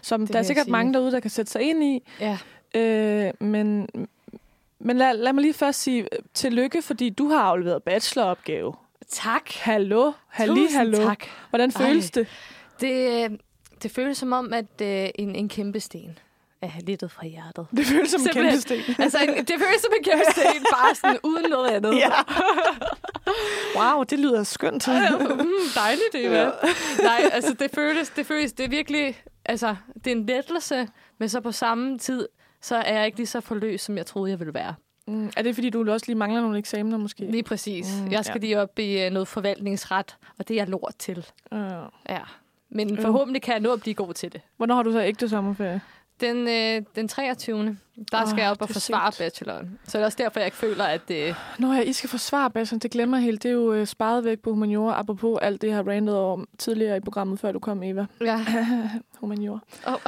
som 0.02 0.20
Det 0.20 0.32
der 0.32 0.38
er 0.38 0.42
sikkert 0.42 0.64
sige. 0.64 0.72
mange 0.72 0.92
derude, 0.94 1.12
der 1.12 1.20
kan 1.20 1.30
sætte 1.30 1.52
sig 1.52 1.62
ind 1.62 1.84
i. 1.84 2.02
Ja. 2.20 2.38
Øh, 2.74 3.32
men 3.40 3.88
men 4.78 4.96
lad, 4.96 5.16
lad 5.16 5.32
mig 5.32 5.42
lige 5.42 5.54
først 5.54 5.80
sige 5.80 6.02
øh, 6.02 6.18
tillykke, 6.34 6.82
fordi 6.82 7.10
du 7.10 7.28
har 7.28 7.40
afleveret 7.42 7.82
bacheloropgave. 7.82 8.74
Tak. 9.08 9.50
Hallo, 9.52 10.12
halli, 10.28 10.54
Tusind 10.54 10.78
hallo. 10.78 10.96
tak. 10.96 11.24
Hvordan 11.50 11.72
føles 11.72 12.10
Ej. 12.10 12.10
det? 12.14 12.26
Det, 12.80 13.30
øh, 13.30 13.38
det 13.82 13.90
føles 13.90 14.18
som 14.18 14.32
om, 14.32 14.52
at 14.52 14.80
øh, 14.82 15.08
en, 15.14 15.34
en 15.36 15.48
kæmpe 15.48 15.80
sten 15.80 16.18
er 16.62 16.70
lettet 16.86 17.10
fra 17.10 17.26
hjertet. 17.26 17.66
Det 17.76 17.86
føles 17.86 18.10
som 18.10 18.20
en 18.20 18.28
kæmpe 18.32 18.60
sten. 18.60 18.80
altså, 19.04 19.18
en, 19.18 19.28
det 19.28 19.54
føles 19.58 19.80
som 19.82 19.92
en 19.98 20.04
kæmpe 20.04 20.24
sten, 20.30 20.62
bare 20.72 20.94
sådan 20.94 21.18
uden 21.22 21.50
noget 21.50 21.68
andet. 21.70 21.94
Ja. 21.96 22.10
Wow, 23.76 24.02
det 24.02 24.18
lyder 24.18 24.42
skønt. 24.42 24.88
mm, 25.20 25.46
dejligt, 25.74 26.14
Eva. 26.14 26.42
Ja. 26.42 26.50
Nej, 27.02 27.30
altså 27.32 27.54
det 27.54 27.70
føles, 27.74 28.08
det 28.10 28.26
føles, 28.26 28.52
det 28.52 28.64
er 28.64 28.68
virkelig, 28.68 29.22
altså 29.44 29.76
det 30.04 30.06
er 30.06 30.16
en 30.16 30.26
lettelse, 30.26 30.88
men 31.18 31.28
så 31.28 31.40
på 31.40 31.52
samme 31.52 31.98
tid, 31.98 32.28
så 32.60 32.76
er 32.76 32.96
jeg 32.96 33.06
ikke 33.06 33.18
lige 33.18 33.26
så 33.26 33.40
forløst, 33.40 33.84
som 33.84 33.96
jeg 33.96 34.06
troede, 34.06 34.30
jeg 34.30 34.38
ville 34.38 34.54
være. 34.54 34.74
Mm, 35.06 35.30
er 35.36 35.42
det, 35.42 35.54
fordi 35.54 35.70
du 35.70 35.92
også 35.92 36.06
lige 36.06 36.16
mangler 36.16 36.40
nogle 36.40 36.58
eksamener, 36.58 36.98
måske? 36.98 37.24
Lige 37.24 37.42
præcis. 37.42 37.86
Mm, 38.04 38.10
jeg 38.12 38.24
skal 38.24 38.40
ja. 38.42 38.46
ja. 38.46 38.50
lige 38.54 38.60
op 38.62 38.78
i 38.78 39.06
uh, 39.06 39.12
noget 39.12 39.28
forvaltningsret, 39.28 40.16
og 40.38 40.48
det 40.48 40.54
er 40.54 40.60
jeg 40.60 40.68
lort 40.68 40.94
til. 40.98 41.26
Uh. 41.52 41.58
Ja. 42.08 42.20
Men 42.70 42.88
Mm. 42.94 43.02
forhåbentlig 43.02 43.42
kan 43.42 43.52
jeg 43.52 43.60
nå 43.60 43.72
at 43.72 43.80
blive 43.80 43.94
god 43.94 44.14
til 44.14 44.32
det. 44.32 44.40
Hvornår 44.56 44.74
har 44.74 44.82
du 44.82 44.92
så 44.92 45.02
ægte 45.02 45.28
sommerferie? 45.28 45.80
Den, 46.22 46.48
øh, 46.48 46.82
den 46.96 47.08
23. 47.08 47.76
Der 48.12 48.22
Åh, 48.22 48.28
skal 48.28 48.40
jeg 48.42 48.50
op 48.50 48.62
og 48.62 48.68
forsvare 48.68 49.12
sent. 49.12 49.18
bacheloren. 49.26 49.78
Så 49.84 49.98
det 49.98 50.02
er 50.02 50.06
også 50.06 50.18
derfor, 50.20 50.40
jeg 50.40 50.46
ikke 50.46 50.56
føler, 50.56 50.84
at 50.84 51.00
det... 51.08 51.36
Nå 51.58 51.72
ja, 51.72 51.80
I 51.80 51.92
skal 51.92 52.10
forsvare 52.10 52.50
bacheloren. 52.50 52.78
Det 52.80 52.90
glemmer 52.90 53.16
jeg 53.16 53.24
helt. 53.24 53.42
Det 53.42 53.48
er 53.48 53.52
jo 53.52 53.72
øh, 53.72 53.86
sparet 53.86 54.24
væk 54.24 54.38
på 54.40 54.50
humaniora, 54.50 54.98
apropos 54.98 55.38
alt 55.42 55.62
det, 55.62 55.68
jeg 55.68 55.76
har 55.76 55.88
randet 55.88 56.16
over 56.16 56.44
tidligere 56.58 56.96
i 56.96 57.00
programmet, 57.00 57.40
før 57.40 57.52
du 57.52 57.58
kom, 57.58 57.82
Eva. 57.82 58.06
Ja. 58.20 58.44
humaniora. 59.20 59.58
Oh. 59.86 59.94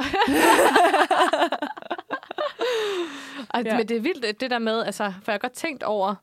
Ej, 3.53 3.61
ja. 3.65 3.77
Men 3.77 3.87
det 3.87 3.97
er 3.97 4.01
vildt, 4.01 4.41
det 4.41 4.51
der 4.51 4.59
med, 4.59 4.83
altså, 4.83 5.03
for 5.03 5.31
jeg 5.31 5.33
har 5.33 5.37
godt 5.37 5.53
tænkt 5.53 5.83
over, 5.83 6.15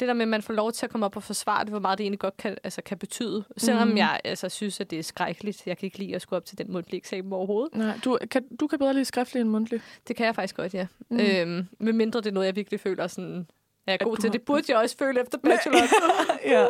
det 0.00 0.08
der 0.08 0.14
med, 0.14 0.22
at 0.22 0.28
man 0.28 0.42
får 0.42 0.52
lov 0.54 0.72
til 0.72 0.86
at 0.86 0.90
komme 0.92 1.06
op 1.06 1.16
og 1.16 1.22
forsvare 1.22 1.60
det, 1.64 1.70
hvor 1.72 1.78
meget 1.80 1.98
det 1.98 2.04
egentlig 2.04 2.18
godt 2.20 2.36
kan, 2.36 2.56
altså, 2.64 2.82
kan 2.82 2.98
betyde. 2.98 3.44
Selvom 3.56 3.88
mm. 3.88 3.96
jeg 3.96 4.20
altså, 4.24 4.48
synes, 4.48 4.80
at 4.80 4.90
det 4.90 4.98
er 4.98 5.02
skrækkeligt. 5.02 5.66
Jeg 5.66 5.78
kan 5.78 5.86
ikke 5.86 5.98
lide 5.98 6.14
at 6.14 6.22
skulle 6.22 6.36
op 6.36 6.44
til 6.44 6.58
den 6.58 6.72
mundtlige 6.72 6.98
eksamen 6.98 7.32
overhovedet. 7.32 7.74
Nej, 7.74 7.98
du 8.04 8.18
kan, 8.30 8.44
du 8.60 8.66
kan 8.66 8.78
bedre 8.78 8.92
lide 8.94 9.04
skriftlig 9.04 9.40
end 9.40 9.48
mundtlig. 9.48 9.80
Det 10.08 10.16
kan 10.16 10.26
jeg 10.26 10.34
faktisk 10.34 10.56
godt, 10.56 10.74
ja. 10.74 10.86
Mm. 11.10 11.20
Øhm, 11.20 11.66
med 11.80 11.92
mindre 11.92 12.20
det 12.20 12.26
er 12.26 12.32
noget, 12.32 12.46
jeg 12.46 12.56
virkelig 12.56 12.80
føler 12.80 13.06
sådan, 13.06 13.46
er 13.86 13.92
jeg 13.92 14.00
At 14.00 14.06
god 14.06 14.16
til. 14.16 14.28
har- 14.28 14.32
Det 14.32 14.42
burde 14.42 14.62
jeg 14.68 14.76
også 14.78 14.96
føle 14.98 15.20
efter 15.20 15.38
bacheloren. 15.44 15.88
ja. 16.54 16.66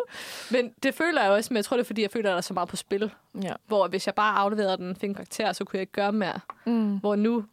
Men 0.50 0.72
det 0.82 0.94
føler 0.94 1.22
jeg 1.22 1.30
også, 1.30 1.52
men 1.52 1.56
jeg 1.56 1.64
tror, 1.64 1.76
det 1.76 1.82
er, 1.84 1.86
fordi 1.86 2.02
jeg 2.02 2.10
føler, 2.10 2.28
at 2.28 2.32
der 2.32 2.36
er 2.36 2.40
så 2.40 2.54
meget 2.54 2.68
på 2.68 2.76
spil. 2.76 3.10
Ja. 3.42 3.52
Hvor 3.66 3.88
hvis 3.88 4.06
jeg 4.06 4.14
bare 4.14 4.36
afleverede 4.38 4.76
den, 4.76 4.96
fik 4.96 5.08
en 5.08 5.14
karakter, 5.14 5.52
så 5.52 5.64
kunne 5.64 5.76
jeg 5.76 5.80
ikke 5.80 5.92
gøre 5.92 6.12
mere. 6.12 6.40
Mm. 6.66 6.96
Hvor 6.98 7.16
nu, 7.16 7.44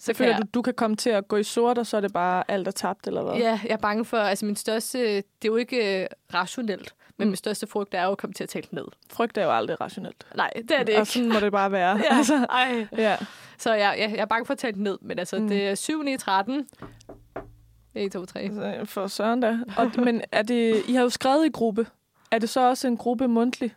så 0.00 0.14
føler 0.14 0.30
jeg... 0.32 0.42
du, 0.42 0.46
du 0.54 0.62
kan 0.62 0.74
komme 0.74 0.96
til 0.96 1.10
at 1.10 1.28
gå 1.28 1.36
i 1.36 1.42
sort, 1.42 1.78
og 1.78 1.86
så 1.86 1.96
er 1.96 2.00
det 2.00 2.12
bare 2.12 2.44
alt 2.48 2.68
er 2.68 2.72
tabt, 2.72 3.06
eller 3.06 3.22
hvad? 3.22 3.34
Ja, 3.34 3.60
jeg 3.64 3.70
er 3.72 3.76
bange 3.76 4.04
for, 4.04 4.16
altså 4.16 4.44
min 4.46 4.56
største, 4.56 4.98
det 5.16 5.22
er 5.42 5.46
jo 5.46 5.56
ikke 5.56 6.00
øh, 6.02 6.06
rationelt, 6.34 6.94
men 7.16 7.26
Mm. 7.26 7.30
min 7.30 7.36
største 7.36 7.66
frygt 7.66 7.94
er 7.94 8.04
jo 8.04 8.10
at 8.12 8.18
komme 8.18 8.34
til 8.34 8.42
at 8.44 8.48
tale 8.48 8.66
ned. 8.70 8.84
Frygt 9.10 9.38
er 9.38 9.44
jo 9.44 9.50
aldrig 9.56 9.80
rationelt. 9.80 10.26
Nej, 10.36 10.50
det 10.56 10.70
er 10.70 10.82
det 10.82 10.94
Og 10.94 11.00
ikke. 11.00 11.12
sådan 11.12 11.28
må 11.32 11.40
det 11.40 11.52
bare 11.52 11.72
være. 11.72 11.96
Ja, 12.10 12.16
altså, 12.16 12.46
ej. 12.50 12.86
ja. 12.96 13.16
Så 13.58 13.72
jeg, 13.74 13.96
jeg, 13.98 14.10
jeg 14.10 14.18
er 14.18 14.24
bange 14.24 14.46
for 14.46 14.52
at 14.52 14.58
tale 14.58 14.82
ned, 14.82 14.98
men 15.00 15.18
altså, 15.18 15.38
Mm. 15.38 15.48
det 15.48 15.68
er 15.68 15.74
7 15.74 16.02
9 16.02 16.16
13. 16.16 16.66
1, 17.94 18.12
2, 18.12 18.26
3. 18.26 18.40
Altså, 18.40 18.80
For 18.84 19.06
søren 19.06 19.40
da. 19.40 19.58
Og, 19.76 19.90
men 20.04 20.20
er 20.32 20.42
det, 20.42 20.82
I 20.88 20.92
har 20.92 21.02
jo 21.02 21.08
skrevet 21.08 21.46
i 21.46 21.50
gruppe. 21.50 21.86
Er 22.30 22.38
det 22.38 22.48
så 22.48 22.60
også 22.68 22.88
en 22.88 22.96
gruppe 22.96 23.28
mundtlig? 23.28 23.74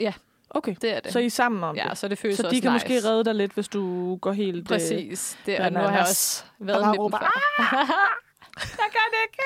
Ja. 0.00 0.12
Okay, 0.54 0.74
det 0.82 0.96
er 0.96 1.00
det. 1.00 1.12
så 1.12 1.18
I 1.18 1.26
er 1.26 1.30
sammen 1.30 1.64
om 1.64 1.76
Ja, 1.76 1.86
det? 1.90 1.98
så 1.98 2.08
det 2.08 2.18
føles 2.18 2.36
Så 2.36 2.42
de 2.42 2.46
også 2.46 2.62
kan 2.62 2.72
nice. 2.72 2.86
måske 2.88 3.08
redde 3.08 3.24
dig 3.24 3.34
lidt, 3.34 3.52
hvis 3.52 3.68
du 3.68 4.16
går 4.16 4.32
helt... 4.32 4.56
øh, 4.58 4.64
Præcis. 4.64 5.38
Det, 5.46 5.58
og 5.58 5.72
nu 5.72 5.78
har 5.78 5.90
jeg 5.90 6.00
også 6.00 6.44
været 6.58 6.86
med 6.86 7.04
dem 7.04 7.12
før. 7.12 7.32
jeg 8.82 8.90
kan 8.92 9.00
det 9.10 9.18
ikke. 9.26 9.38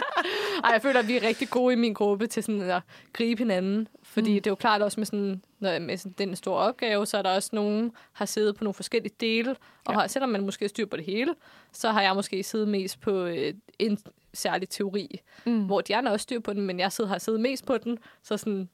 Ej, 0.64 0.70
jeg 0.72 0.82
føler, 0.82 1.00
at 1.00 1.08
vi 1.08 1.16
er 1.16 1.22
rigtig 1.22 1.50
gode 1.50 1.72
i 1.72 1.76
min 1.76 1.92
gruppe 1.92 2.26
til 2.26 2.42
sådan 2.42 2.60
at 2.60 2.82
gribe 3.12 3.38
hinanden. 3.38 3.88
Fordi 4.02 4.30
mm. 4.30 4.34
det 4.34 4.46
er 4.46 4.50
jo 4.50 4.54
klart 4.54 4.82
også 4.82 5.00
med 5.00 5.06
sådan, 5.06 5.42
når, 5.58 5.78
med 5.78 5.96
sådan 5.96 6.14
den 6.18 6.36
store 6.36 6.56
opgave, 6.58 7.06
så 7.06 7.18
er 7.18 7.22
der 7.22 7.34
også 7.34 7.50
nogen, 7.52 7.84
der 7.84 7.90
har 8.12 8.24
siddet 8.24 8.56
på 8.56 8.64
nogle 8.64 8.74
forskellige 8.74 9.14
dele. 9.20 9.56
Og 9.86 9.94
har, 9.94 10.06
selvom 10.06 10.30
man 10.30 10.44
måske 10.44 10.68
styr 10.68 10.86
på 10.86 10.96
det 10.96 11.04
hele, 11.04 11.34
så 11.72 11.90
har 11.90 12.02
jeg 12.02 12.14
måske 12.14 12.42
siddet 12.42 12.68
mest 12.68 13.00
på 13.00 13.24
øh, 13.24 13.54
en 13.78 13.98
særlig 14.34 14.68
teori. 14.68 15.20
Mm. 15.44 15.64
Hvor 15.66 15.80
de 15.80 15.96
andre 15.96 16.12
også 16.12 16.22
styr 16.22 16.40
på 16.40 16.52
den, 16.52 16.62
men 16.62 16.80
jeg 16.80 16.92
sidder, 16.92 17.10
har 17.10 17.18
siddet 17.18 17.40
mest 17.40 17.66
på 17.66 17.78
den. 17.78 17.98
Så 18.22 18.36
sådan, 18.36 18.68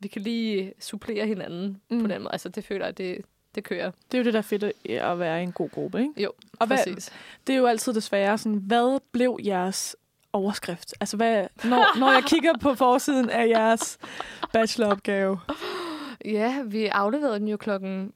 vi 0.00 0.08
kan 0.08 0.22
lige 0.22 0.72
supplere 0.80 1.26
hinanden 1.26 1.80
mm. 1.90 2.00
på 2.00 2.06
den 2.06 2.22
måde. 2.22 2.32
Altså, 2.32 2.48
det 2.48 2.64
føler 2.64 2.84
jeg, 2.84 2.98
det, 2.98 3.18
det 3.54 3.64
kører. 3.64 3.90
Det 4.12 4.14
er 4.14 4.18
jo 4.18 4.24
det, 4.24 4.32
der 4.32 4.38
er 4.38 4.42
fedt 4.42 4.64
at- 4.64 5.18
være 5.18 5.40
i 5.40 5.42
en 5.42 5.52
god 5.52 5.70
gruppe, 5.70 6.00
ikke? 6.00 6.22
Jo, 6.22 6.32
Og 6.58 6.66
hvad, 6.66 6.76
præcis. 6.76 7.12
det 7.46 7.52
er 7.52 7.56
jo 7.56 7.66
altid 7.66 7.92
det 7.94 8.02
svære. 8.02 8.38
Sådan, 8.38 8.58
hvad 8.58 9.00
blev 9.12 9.38
jeres 9.44 9.96
overskrift? 10.32 10.94
Altså, 11.00 11.16
hvad, 11.16 11.46
når, 11.64 11.98
når 11.98 12.12
jeg 12.12 12.22
kigger 12.26 12.52
på 12.60 12.74
forsiden 12.74 13.30
af 13.30 13.48
jeres 13.48 13.98
bacheloropgave. 14.52 15.38
Ja, 16.24 16.62
vi 16.66 16.86
afleverede 16.86 17.38
den 17.38 17.48
jo 17.48 17.56
klokken 17.56 18.12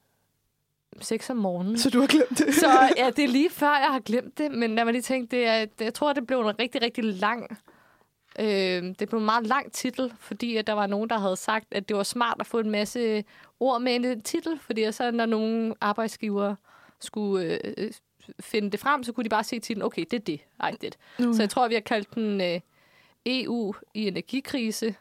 6 1.00 1.30
om 1.30 1.36
morgenen. 1.36 1.78
Så 1.78 1.90
du 1.90 2.00
har 2.00 2.06
glemt 2.06 2.38
det? 2.38 2.54
Så 2.54 2.66
ja, 2.96 3.10
det 3.16 3.24
er 3.24 3.28
lige 3.28 3.50
før, 3.50 3.66
jeg 3.78 3.88
har 3.92 4.00
glemt 4.00 4.38
det, 4.38 4.50
men 4.52 4.74
lad 4.74 4.84
mig 4.84 4.92
lige 4.92 5.02
tænke, 5.02 5.36
det 5.36 5.46
er, 5.46 5.64
det, 5.64 5.84
jeg 5.84 5.94
tror, 5.94 6.12
det 6.12 6.26
blev 6.26 6.40
en 6.40 6.58
rigtig, 6.58 6.82
rigtig 6.82 7.04
lang... 7.04 7.58
Øh, 8.38 8.94
det 8.98 9.08
blev 9.08 9.18
en 9.18 9.24
meget 9.24 9.46
lang 9.46 9.72
titel, 9.72 10.12
fordi 10.18 10.56
at 10.56 10.66
der 10.66 10.72
var 10.72 10.86
nogen, 10.86 11.10
der 11.10 11.18
havde 11.18 11.36
sagt, 11.36 11.66
at 11.70 11.88
det 11.88 11.96
var 11.96 12.02
smart 12.02 12.36
at 12.40 12.46
få 12.46 12.58
en 12.58 12.70
masse 12.70 13.24
ord 13.60 13.82
med 13.82 13.94
en 13.94 14.22
titel, 14.22 14.58
fordi 14.60 14.92
så 14.92 15.10
når 15.10 15.26
nogle 15.26 15.74
arbejdsgivere 15.80 16.56
skulle 17.00 17.58
øh, 17.78 17.90
finde 18.40 18.70
det 18.70 18.80
frem, 18.80 19.02
så 19.02 19.12
kunne 19.12 19.24
de 19.24 19.28
bare 19.28 19.44
se 19.44 19.58
titlen, 19.58 19.84
okay, 19.84 20.04
det 20.10 20.16
er 20.16 20.24
det, 20.24 20.40
ej, 20.60 20.74
det. 20.80 20.96
Okay. 21.18 21.32
Så 21.32 21.42
jeg 21.42 21.50
tror, 21.50 21.68
vi 21.68 21.74
har 21.74 21.80
kaldt 21.80 22.14
den 22.14 22.40
øh, 22.40 22.60
EU 23.26 23.74
i 23.94 24.06
energikrise, 24.06 24.94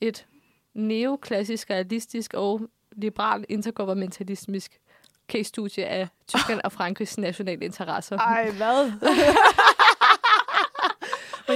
et 0.00 0.26
neoklassisk, 0.74 1.70
realistisk 1.70 2.34
og 2.34 2.60
liberal 2.92 3.44
intergovernmentalistisk 3.48 4.80
case-studie 5.28 5.86
af 5.86 6.08
Tyskland 6.28 6.60
og 6.64 6.72
Frankrigs 6.72 7.18
nationale 7.18 7.64
interesser. 7.64 8.18
Ej, 8.18 8.50
hvad? 8.50 8.92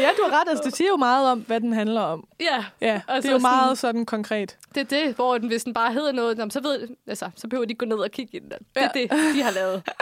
Ja, 0.05 0.11
du 0.17 0.23
har 0.31 0.41
ret. 0.41 0.49
Altså, 0.49 0.65
det 0.65 0.77
siger 0.77 0.89
jo 0.89 0.97
meget 0.97 1.29
om, 1.31 1.39
hvad 1.41 1.61
den 1.61 1.73
handler 1.73 2.01
om. 2.01 2.25
Ja. 2.41 2.65
Ja, 2.81 3.01
Og 3.09 3.17
det 3.17 3.27
er 3.29 3.33
jo 3.33 3.39
meget 3.39 3.79
sådan 3.79 4.07
konkret. 4.07 4.59
Det 4.75 4.81
er 4.81 4.85
det, 5.05 5.15
hvor 5.15 5.39
den, 5.39 5.49
hvis 5.49 5.65
den 5.65 5.75
bare 5.75 5.93
hedder 5.93 6.13
noget, 6.13 6.53
så, 6.53 6.61
ved, 6.61 6.89
altså, 7.07 7.31
så 7.37 7.49
behøver 7.49 7.67
de 7.67 7.75
gå 7.75 7.87
ned 7.87 7.97
og 7.97 8.11
kigge 8.11 8.37
i 8.37 8.41
den. 8.41 8.49
Det 8.51 8.59
er 8.75 8.89
det, 8.89 9.11
de 9.35 9.43
har 9.43 9.51
lavet. 9.51 9.83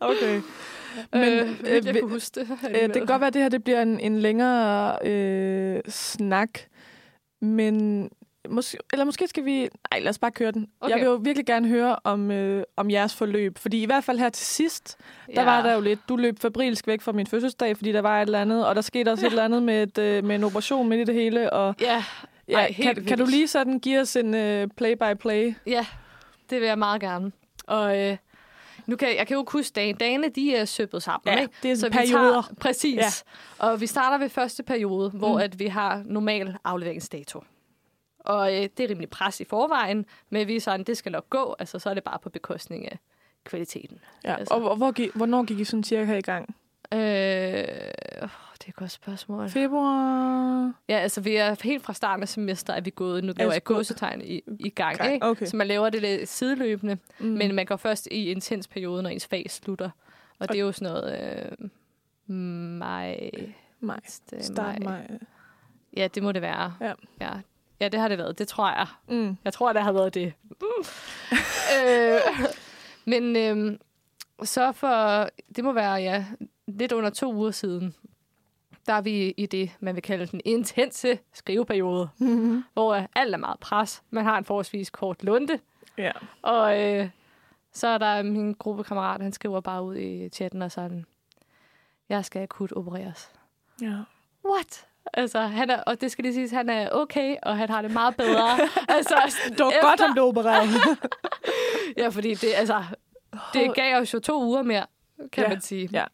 Okay. 0.00 0.40
Men, 1.12 1.20
Men, 1.20 1.32
øh, 1.32 1.60
øh, 1.64 1.86
jeg 1.86 1.94
vi- 1.94 2.00
kunne 2.00 2.10
huske 2.10 2.40
det. 2.40 2.48
Øh, 2.68 2.74
det 2.82 2.92
kan 2.92 3.06
godt 3.06 3.20
være, 3.20 3.26
at 3.28 3.34
det 3.34 3.42
her 3.42 3.48
det 3.48 3.64
bliver 3.64 3.82
en, 3.82 4.00
en 4.00 4.18
længere 4.18 4.98
øh, 5.08 5.80
snak, 5.88 6.50
men 7.40 8.08
måske, 8.50 8.78
eller 8.92 9.04
måske 9.04 9.28
skal 9.28 9.44
vi... 9.44 9.68
Nej, 9.90 10.00
lad 10.00 10.08
os 10.08 10.18
bare 10.18 10.30
køre 10.30 10.50
den. 10.52 10.68
Okay. 10.80 10.90
Jeg 10.90 10.98
vil 11.00 11.04
jo 11.06 11.14
virkelig 11.14 11.46
gerne 11.46 11.68
høre 11.68 11.96
om, 12.04 12.30
øh, 12.30 12.62
om 12.76 12.90
jeres 12.90 13.14
forløb, 13.14 13.58
fordi 13.58 13.82
i 13.82 13.86
hvert 13.86 14.04
fald 14.04 14.18
her 14.18 14.28
til 14.28 14.46
sidst, 14.46 14.96
der 15.26 15.32
Ja. 15.42 15.44
var 15.44 15.62
der 15.62 15.74
jo 15.74 15.80
lidt... 15.80 16.00
Du 16.08 16.16
løb 16.16 16.38
fabrilsk 16.38 16.86
væk 16.86 17.00
fra 17.00 17.12
min 17.12 17.26
fødselsdag, 17.26 17.76
fordi 17.76 17.92
der 17.92 18.00
var 18.00 18.18
et 18.22 18.26
eller 18.26 18.40
andet, 18.40 18.66
og 18.66 18.74
der 18.74 18.80
skete 18.80 19.12
også 19.12 19.26
et 19.26 19.30
eller 19.30 19.44
andet 19.44 19.62
med, 19.62 19.82
et, 19.82 19.98
øh, 19.98 20.24
med 20.24 20.36
en 20.36 20.44
operation 20.44 20.88
midt 20.88 21.00
i 21.00 21.04
det 21.04 21.14
hele, 21.14 21.52
og... 21.52 21.74
Ja, 21.80 22.04
Ja, 22.48 22.54
Ej, 22.58 22.72
helt 22.72 22.96
kan, 22.96 23.04
kan 23.04 23.18
du 23.18 23.24
lige 23.24 23.48
sådan 23.48 23.78
give 23.78 24.00
os 24.00 24.16
en 24.16 24.34
øh, 24.34 24.68
play-by-play? 24.76 25.54
Ja, 25.66 25.86
det 26.50 26.60
vil 26.60 26.66
jeg 26.66 26.78
meget 26.78 27.00
gerne. 27.00 27.32
Og 27.66 27.98
øh, 27.98 28.16
nu 28.86 28.96
kan 28.96 29.08
jeg, 29.16 29.26
kan 29.26 29.34
jo 29.34 29.40
ikke 29.42 29.52
huske 29.52 29.72
dagen. 29.74 29.96
Dagene, 29.96 30.28
de 30.28 30.56
er 30.56 30.64
søbet 30.64 31.02
sammen. 31.02 31.34
Ja, 31.34 31.40
ikke? 31.40 31.54
det 31.62 31.70
er 31.70 31.74
så 31.74 31.90
perioder. 31.90 32.26
Vi 32.26 32.32
tager, 32.32 32.54
præcis. 32.60 32.96
Ja. 32.96 33.02
Ja. 33.66 33.66
Og 33.72 33.80
vi 33.80 33.86
starter 33.86 34.18
ved 34.18 34.28
første 34.28 34.62
periode, 34.62 35.10
hvor 35.10 35.32
mm. 35.32 35.40
at 35.44 35.58
vi 35.58 35.66
har 35.66 36.02
normal 36.04 36.56
afleveringsdato. 36.64 37.42
Og 38.26 38.54
øh, 38.56 38.62
det 38.76 38.80
er 38.80 38.88
rimelig 38.90 39.10
pres 39.10 39.40
i 39.40 39.44
forvejen, 39.44 40.06
men 40.30 40.46
vi 40.48 40.56
er 40.56 40.60
sådan, 40.60 40.84
det 40.84 40.96
skal 40.96 41.12
nok 41.12 41.30
gå. 41.30 41.56
Altså, 41.58 41.78
så 41.78 41.90
er 41.90 41.94
det 41.94 42.04
bare 42.04 42.18
på 42.18 42.28
bekostning 42.30 42.92
af 42.92 42.98
kvaliteten. 43.44 43.98
Ja, 44.24 44.34
Altså. 44.36 44.54
og, 44.54 44.70
og 44.70 44.76
hvor, 44.76 44.92
gik- 44.92 45.14
hvornår 45.14 45.44
gik 45.44 45.58
I 45.58 45.64
sådan 45.64 45.84
cirka 45.84 46.16
i 46.18 46.22
gang? 46.22 46.54
Øh, 46.92 46.98
det 46.98 48.64
er 48.64 48.68
et 48.68 48.74
godt 48.76 48.90
spørgsmål. 48.90 49.48
Februar? 49.50 50.72
Ja, 50.88 50.98
altså 50.98 51.20
vi 51.20 51.36
er 51.36 51.56
helt 51.62 51.82
fra 51.84 51.92
starten 51.92 52.22
af 52.22 52.28
semester, 52.28 52.72
er 52.72 52.80
vi 52.80 52.90
gået, 52.90 53.24
nu 53.24 53.32
laver 53.36 53.50
Altså 53.50 53.54
jeg 53.54 53.64
gå- 53.64 53.74
gåsetegn 53.74 54.20
i, 54.22 54.42
i 54.58 54.68
gang, 54.70 54.96
Gang, 54.98 55.14
ikke? 55.14 55.26
okay. 55.26 55.46
Så 55.46 55.56
man 55.56 55.66
laver 55.66 55.90
det 55.90 56.02
lidt 56.02 56.28
sideløbende, 56.28 56.98
Mm. 57.18 57.26
men 57.26 57.54
man 57.54 57.66
går 57.66 57.76
først 57.76 58.08
i 58.10 58.30
intens 58.30 58.68
periode, 58.68 59.02
når 59.02 59.10
ens 59.10 59.26
fag 59.26 59.50
slutter. 59.50 59.90
Og 60.38 60.48
det 60.48 60.56
er 60.56 60.60
jo 60.60 60.72
sådan 60.72 60.92
noget 60.92 61.18
øh, 62.28 62.36
maj... 62.78 63.30
Maj. 63.80 64.00
Er 64.32 64.42
Start 64.42 64.82
maj. 64.82 65.08
Ja, 65.96 66.08
det 66.14 66.22
må 66.22 66.32
det 66.32 66.42
være. 66.42 66.74
Ja. 66.80 66.92
ja. 67.20 67.30
Ja, 67.80 67.88
det 67.88 68.00
har 68.00 68.08
det 68.08 68.18
været. 68.18 68.38
Det 68.38 68.48
tror 68.48 68.68
jeg. 68.68 68.86
Mm. 69.08 69.36
Jeg 69.44 69.52
tror, 69.52 69.72
det 69.72 69.82
har 69.82 69.92
været 69.92 70.14
det. 70.14 70.32
Mm. 70.42 70.84
øh, 71.76 72.20
men 73.04 73.36
øh, 73.36 73.78
så 74.42 74.72
for... 74.72 75.28
Det 75.56 75.64
må 75.64 75.72
være, 75.72 75.92
ja, 75.94 76.26
lidt 76.66 76.92
under 76.92 77.10
to 77.10 77.34
uger 77.34 77.50
siden, 77.50 77.94
der 78.86 78.92
er 78.92 79.00
vi 79.00 79.34
i 79.36 79.46
det, 79.46 79.70
man 79.80 79.94
vil 79.94 80.02
kalde 80.02 80.26
den 80.26 80.40
intense 80.44 81.18
skriveperiode, 81.32 82.08
Mm-hmm. 82.18 82.64
hvor 82.72 83.06
alt 83.14 83.34
er 83.34 83.38
meget 83.38 83.60
pres. 83.60 84.02
Man 84.10 84.24
har 84.24 84.38
en 84.38 84.44
forholdsvis 84.44 84.90
kort 84.90 85.24
lunde. 85.24 85.58
Ja. 85.98 86.12
Og 86.42 86.80
øh, 86.84 87.08
så 87.72 87.86
er 87.86 87.98
der 87.98 88.22
min 88.22 88.52
gruppekammerat, 88.54 89.20
han 89.22 89.32
skriver 89.32 89.60
bare 89.60 89.82
ud 89.82 89.96
i 89.96 90.28
chatten 90.28 90.62
og 90.62 90.72
sådan, 90.72 91.06
jeg 92.08 92.24
skal 92.24 92.42
akut 92.42 92.72
opereres. 92.72 93.30
Ja. 93.82 93.94
What? 94.44 94.85
Altså, 95.14 95.38
han 95.40 95.70
er, 95.70 95.80
og 95.82 96.00
det 96.00 96.10
skal 96.10 96.22
lige 96.22 96.34
siges, 96.34 96.50
han 96.50 96.70
er 96.70 96.88
okay, 96.92 97.36
og 97.42 97.56
han 97.56 97.68
har 97.70 97.82
det 97.82 97.90
meget 97.90 98.16
bedre. 98.16 98.50
altså, 98.96 99.14
Det 99.48 99.60
var 99.60 99.88
godt, 99.90 100.00
han 100.00 100.12
blev 100.12 100.24
opereret. 100.24 100.68
ja, 101.98 102.08
fordi 102.08 102.34
det, 102.34 102.48
altså, 102.56 102.82
det 103.52 103.74
gav 103.74 104.00
os 104.00 104.14
jo 104.14 104.18
to 104.20 104.42
uger 104.44 104.62
mere, 104.62 104.86
kan 105.32 105.44
Ja, 105.44 105.48
man 105.48 105.60
sige. 105.60 105.88
ja. 105.92 106.04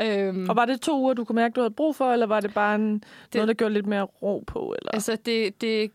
Øhm, 0.00 0.50
Og 0.50 0.56
var 0.56 0.64
det 0.64 0.80
to 0.80 1.00
uger, 1.00 1.14
du 1.14 1.24
kunne 1.24 1.36
mærke, 1.36 1.52
du 1.52 1.60
havde 1.60 1.74
brug 1.74 1.96
for, 1.96 2.12
eller 2.12 2.26
var 2.26 2.40
det 2.40 2.54
bare 2.54 2.74
en, 2.74 2.94
det, 2.94 3.34
noget, 3.34 3.48
der 3.48 3.54
gjorde 3.54 3.74
lidt 3.74 3.86
mere 3.86 4.02
ro 4.02 4.44
på? 4.46 4.74
Eller? 4.78 4.92
Altså, 4.92 5.16
det, 5.26 5.60
det, 5.60 5.90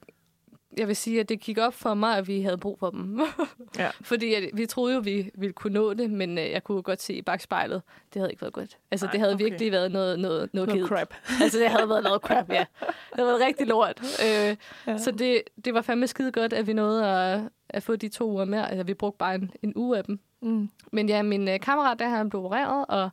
jeg 0.78 0.88
vil 0.88 0.96
sige, 0.96 1.20
at 1.20 1.30
det 1.30 1.40
gik 1.40 1.58
op 1.58 1.74
for 1.74 1.94
mig, 1.94 2.18
at 2.18 2.28
vi 2.28 2.42
havde 2.42 2.58
brug 2.58 2.80
for 2.80 2.90
dem. 2.90 3.20
Ja. 3.80 3.90
Fordi 4.02 4.34
at, 4.34 4.50
vi 4.54 4.66
troede 4.66 4.96
jo, 4.96 5.00
vi 5.00 5.32
ville 5.36 5.54
kunne 5.54 5.74
nå 5.74 5.94
det, 5.94 6.10
men 6.12 6.38
øh, 6.38 6.52
jeg 6.52 6.64
kunne 6.64 6.82
godt 6.82 7.02
se 7.02 7.14
i 7.14 7.22
bagspejlet, 7.22 7.82
det 8.14 8.20
havde 8.20 8.32
ikke 8.32 8.42
været 8.42 8.54
godt. 8.54 8.78
Altså, 8.92 9.06
Nej, 9.06 9.12
det 9.12 9.20
havde 9.20 9.34
okay. 9.34 9.44
virkelig 9.44 9.72
været 9.72 9.92
noget, 9.92 10.20
noget, 10.20 10.50
noget, 10.54 10.70
Noget 10.70 10.88
crap. 10.88 11.14
altså, 11.42 11.60
det 11.60 11.70
havde 11.70 11.90
været 11.90 12.04
noget 12.04 12.22
crap, 12.22 12.50
ja. 12.50 12.66
Det 12.80 13.16
havde 13.16 13.28
været 13.28 13.42
rigtig 13.42 13.68
lort. 13.68 14.02
Øh, 14.02 14.56
ja. 14.88 14.98
Så 14.98 15.12
det, 15.12 15.42
det 15.66 15.74
var 15.74 15.82
fandme 15.82 16.08
skide 16.08 16.32
godt, 16.32 16.54
at 16.54 16.68
vi 16.68 16.74
nåede 16.74 17.08
at, 17.08 17.42
at 17.70 17.84
få 17.84 17.96
de 17.96 18.10
to 18.10 18.32
uger 18.32 18.46
mere. 18.46 18.70
Altså, 18.70 18.84
vi 18.84 18.94
brugte 18.94 19.18
bare 19.18 19.36
en, 19.36 19.52
en 19.64 19.74
uge 19.76 19.98
af 19.98 20.04
dem. 20.04 20.20
Mm. 20.42 20.70
Men 20.92 21.10
ja, 21.10 21.22
min 21.22 21.48
øh, 21.48 21.60
kammerat, 21.60 22.00
der 22.00 22.10
han 22.10 22.30
blev 22.30 22.46
opereret, 22.46 22.86
og 22.90 23.10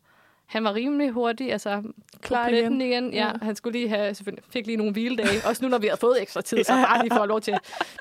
han 0.53 0.65
var 0.65 0.75
rimelig 0.75 1.11
hurtig, 1.11 1.53
altså 1.53 1.83
Klar 2.21 2.49
igen. 2.49 2.81
igen. 2.81 3.13
Ja, 3.15 3.27
Ja. 3.27 3.33
han 3.43 3.57
skulle 3.57 3.79
lige 3.79 3.89
have, 3.89 4.15
selvfølgelig, 4.15 4.45
fik 4.51 4.67
lige 4.67 4.77
nogle 4.77 4.93
hviledage. 4.93 5.47
Også 5.49 5.65
nu, 5.65 5.69
når 5.69 5.79
vi 5.79 5.87
har 5.87 5.97
fået 5.97 6.23
ekstra 6.23 6.41
tid, 6.41 6.65
så 6.65 6.73
bare 6.89 7.03
lige 7.03 7.15
får 7.17 7.27
lov 7.27 7.41
til, 7.41 7.55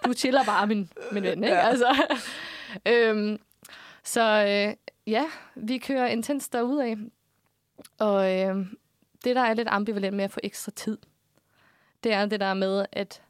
du 0.05 0.13
chiller 0.13 0.43
bare, 0.43 0.67
min, 0.67 0.89
min 1.11 1.23
ven, 1.23 1.43
ikke? 1.43 1.55
Ja. 1.55 1.67
Altså, 1.67 2.17
øhm, 2.91 3.39
så 4.03 4.21
øh, 4.21 4.75
ja, 5.07 5.25
vi 5.55 5.77
kører 5.77 6.07
intens 6.07 6.49
derudad. 6.49 6.97
Og 7.99 8.37
øh, 8.39 8.65
det, 9.23 9.35
der 9.35 9.41
er 9.41 9.53
lidt 9.53 9.67
ambivalent 9.67 10.15
med 10.15 10.23
at 10.25 10.31
få 10.31 10.39
ekstra 10.43 10.71
tid, 10.71 10.97
det 12.03 12.13
er 12.13 12.25
det 12.25 12.39
der 12.39 12.53
med, 12.53 12.85
at 12.91 13.21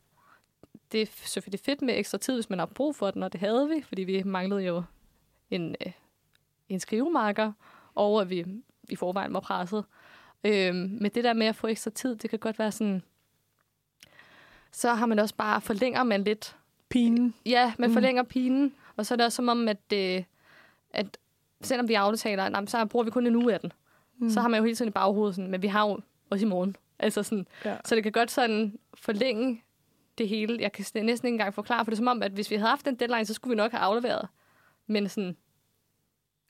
det 0.92 1.02
er 1.02 1.06
selvfølgelig 1.26 1.60
fedt 1.60 1.82
med 1.82 1.98
ekstra 1.98 2.18
tid, 2.18 2.34
hvis 2.34 2.50
man 2.50 2.60
har 2.60 2.66
brug 2.66 2.96
for 2.96 3.12
den, 3.12 3.24
og 3.24 3.32
det 3.34 3.40
havde 3.40 3.70
vi, 3.70 3.82
fordi 3.82 4.02
vi 4.04 4.24
manglede 4.24 4.62
jo 4.62 4.84
en, 5.50 5.76
øh, 5.86 5.92
en 6.70 6.80
skrivemarker, 6.80 7.52
og 7.96 8.22
at 8.22 8.30
vi 8.30 8.46
i 8.92 8.96
forvejen 8.96 9.34
var 9.34 9.40
presset. 9.40 9.86
Øhm, 10.44 10.98
men 11.02 11.12
det 11.16 11.24
der 11.24 11.34
med 11.34 11.48
at 11.48 11.56
få 11.56 11.68
ekstra 11.68 11.92
tid, 11.92 12.16
det 12.16 12.30
kan 12.30 12.40
godt 12.40 12.60
være 12.60 12.72
sådan, 12.72 13.04
så 14.72 14.94
har 14.94 15.06
man 15.06 15.20
også 15.20 15.36
bare, 15.36 15.62
forlænger 15.62 16.04
man 16.04 16.24
lidt. 16.24 16.56
Pinen. 16.90 17.34
Ja, 17.46 17.74
man 17.78 17.90
Mm. 17.90 17.94
forlænger 17.94 18.24
pinen, 18.24 18.74
og 18.98 19.06
så 19.06 19.14
er 19.14 19.16
det 19.16 19.26
også 19.26 19.36
som 19.36 19.50
om, 19.50 19.68
at, 19.68 19.94
øh, 19.94 20.24
at 20.92 21.18
selvom 21.62 21.88
vi 21.88 21.94
aftaler, 21.94 22.50
nej, 22.50 22.66
så 22.66 22.86
bruger 22.86 23.04
vi 23.04 23.12
kun 23.12 23.28
en 23.28 23.36
uge 23.36 23.54
af 23.54 23.60
den. 23.60 23.72
Mm. 24.18 24.30
Så 24.30 24.42
har 24.42 24.48
man 24.48 24.58
jo 24.58 24.64
hele 24.64 24.76
tiden 24.76 24.90
i 24.90 24.92
baghovedet 24.92 25.36
sådan, 25.36 25.52
men 25.52 25.62
vi 25.62 25.68
har 25.68 25.88
jo 25.88 26.00
også 26.30 26.46
i 26.46 26.50
morgen. 26.50 26.76
Altså 27.00 27.24
sådan, 27.24 27.48
Ja. 27.66 27.78
Så 27.86 27.96
det 27.96 28.04
kan 28.04 28.12
godt 28.12 28.32
sådan 28.32 28.80
forlænge 28.94 29.64
det 30.18 30.28
hele. 30.28 30.58
Jeg 30.62 30.72
kan 30.72 30.86
næsten 30.96 31.28
ikke 31.28 31.34
engang 31.36 31.54
forklare, 31.54 31.86
for 31.86 31.92
det 31.92 31.96
er 31.96 31.98
som 31.98 32.08
om, 32.08 32.24
at 32.24 32.32
hvis 32.32 32.52
vi 32.52 32.56
havde 32.56 32.70
haft 32.70 32.86
den 32.86 32.96
deadline, 32.96 33.26
så 33.26 33.34
skulle 33.34 33.52
vi 33.52 33.56
nok 33.56 33.72
have 33.72 33.82
afleveret. 33.82 34.28
Men 34.88 35.10
sådan, 35.10 35.38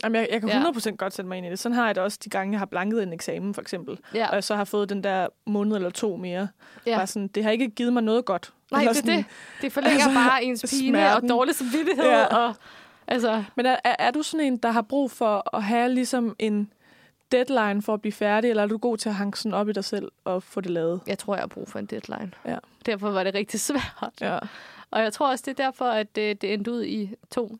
Jamen, 0.03 0.21
jeg, 0.21 0.27
jeg 0.31 0.39
kan 0.41 0.49
Ja. 0.49 0.63
100% 0.63 0.95
godt 0.95 1.13
sætte 1.13 1.29
mig 1.29 1.37
ind 1.37 1.45
i 1.47 1.49
det. 1.49 1.59
Sådan 1.59 1.75
har 1.75 1.85
jeg 1.85 1.95
det 1.95 2.03
også 2.03 2.17
de 2.23 2.29
gange, 2.29 2.51
jeg 2.51 2.59
har 2.59 2.65
blanket 2.65 3.03
en 3.03 3.13
eksamen, 3.13 3.53
for 3.53 3.61
eksempel. 3.61 3.97
Ja. 4.13 4.27
Og 4.29 4.35
jeg 4.35 4.43
så 4.43 4.55
har 4.55 4.63
fået 4.63 4.89
den 4.89 5.03
der 5.03 5.27
måned 5.45 5.75
eller 5.75 5.89
to 5.89 6.15
mere. 6.15 6.47
Ja. 6.85 6.97
Bare 6.97 7.07
sådan, 7.07 7.27
det 7.27 7.43
har 7.43 7.51
ikke 7.51 7.69
givet 7.69 7.93
mig 7.93 8.03
noget 8.03 8.25
godt. 8.25 8.53
nej, 8.71 8.79
Eller 8.81 8.93
det 8.93 8.99
er 8.99 9.03
sådan, 9.05 9.17
det. 9.17 9.25
Det 9.61 9.71
forlænger 9.71 9.93
altså, 10.05 10.13
bare 10.13 10.43
ens 10.43 10.65
pine 10.69 10.89
smerten. 10.97 11.23
og 11.31 11.37
dårlig 11.37 11.55
samvittighed. 11.55 12.05
Ja. 12.05 12.19
Ja. 12.19 12.25
Og, 12.25 12.55
altså, 13.07 13.43
Men 13.55 13.65
er, 13.65 13.75
er, 13.83 14.11
du 14.11 14.23
sådan 14.23 14.45
en, 14.47 14.57
der 14.57 14.71
har 14.71 14.81
brug 14.81 15.11
for 15.11 15.55
at 15.55 15.63
have 15.63 15.89
ligesom 15.93 16.35
en 16.39 16.71
deadline 17.31 17.81
for 17.81 17.93
at 17.93 18.01
blive 18.01 18.13
færdig, 18.13 18.49
eller 18.49 18.63
er 18.63 18.67
du 18.67 18.77
god 18.77 18.97
til 18.97 19.09
at 19.09 19.15
hanke 19.15 19.39
sådan 19.39 19.53
op 19.53 19.69
i 19.69 19.71
dig 19.73 19.83
selv 19.83 20.11
og 20.23 20.43
få 20.43 20.61
det 20.61 20.71
lavet? 20.71 21.01
jeg 21.07 21.19
tror, 21.19 21.35
jeg 21.35 21.41
har 21.41 21.47
brug 21.47 21.67
for 21.69 21.79
en 21.79 21.85
deadline. 21.85 22.31
Ja. 22.45 22.57
Derfor 22.85 23.11
var 23.11 23.23
det 23.23 23.33
rigtig 23.35 23.59
svært. 23.69 24.13
Ja. 24.21 24.39
Og 24.91 25.01
jeg 25.01 25.13
tror 25.13 25.29
også, 25.31 25.43
det 25.47 25.59
er 25.59 25.63
derfor, 25.65 25.85
at 25.85 26.15
det, 26.15 26.41
det 26.41 26.53
endte 26.53 26.71
ud 26.71 26.83
i 26.83 27.15
to 27.29 27.57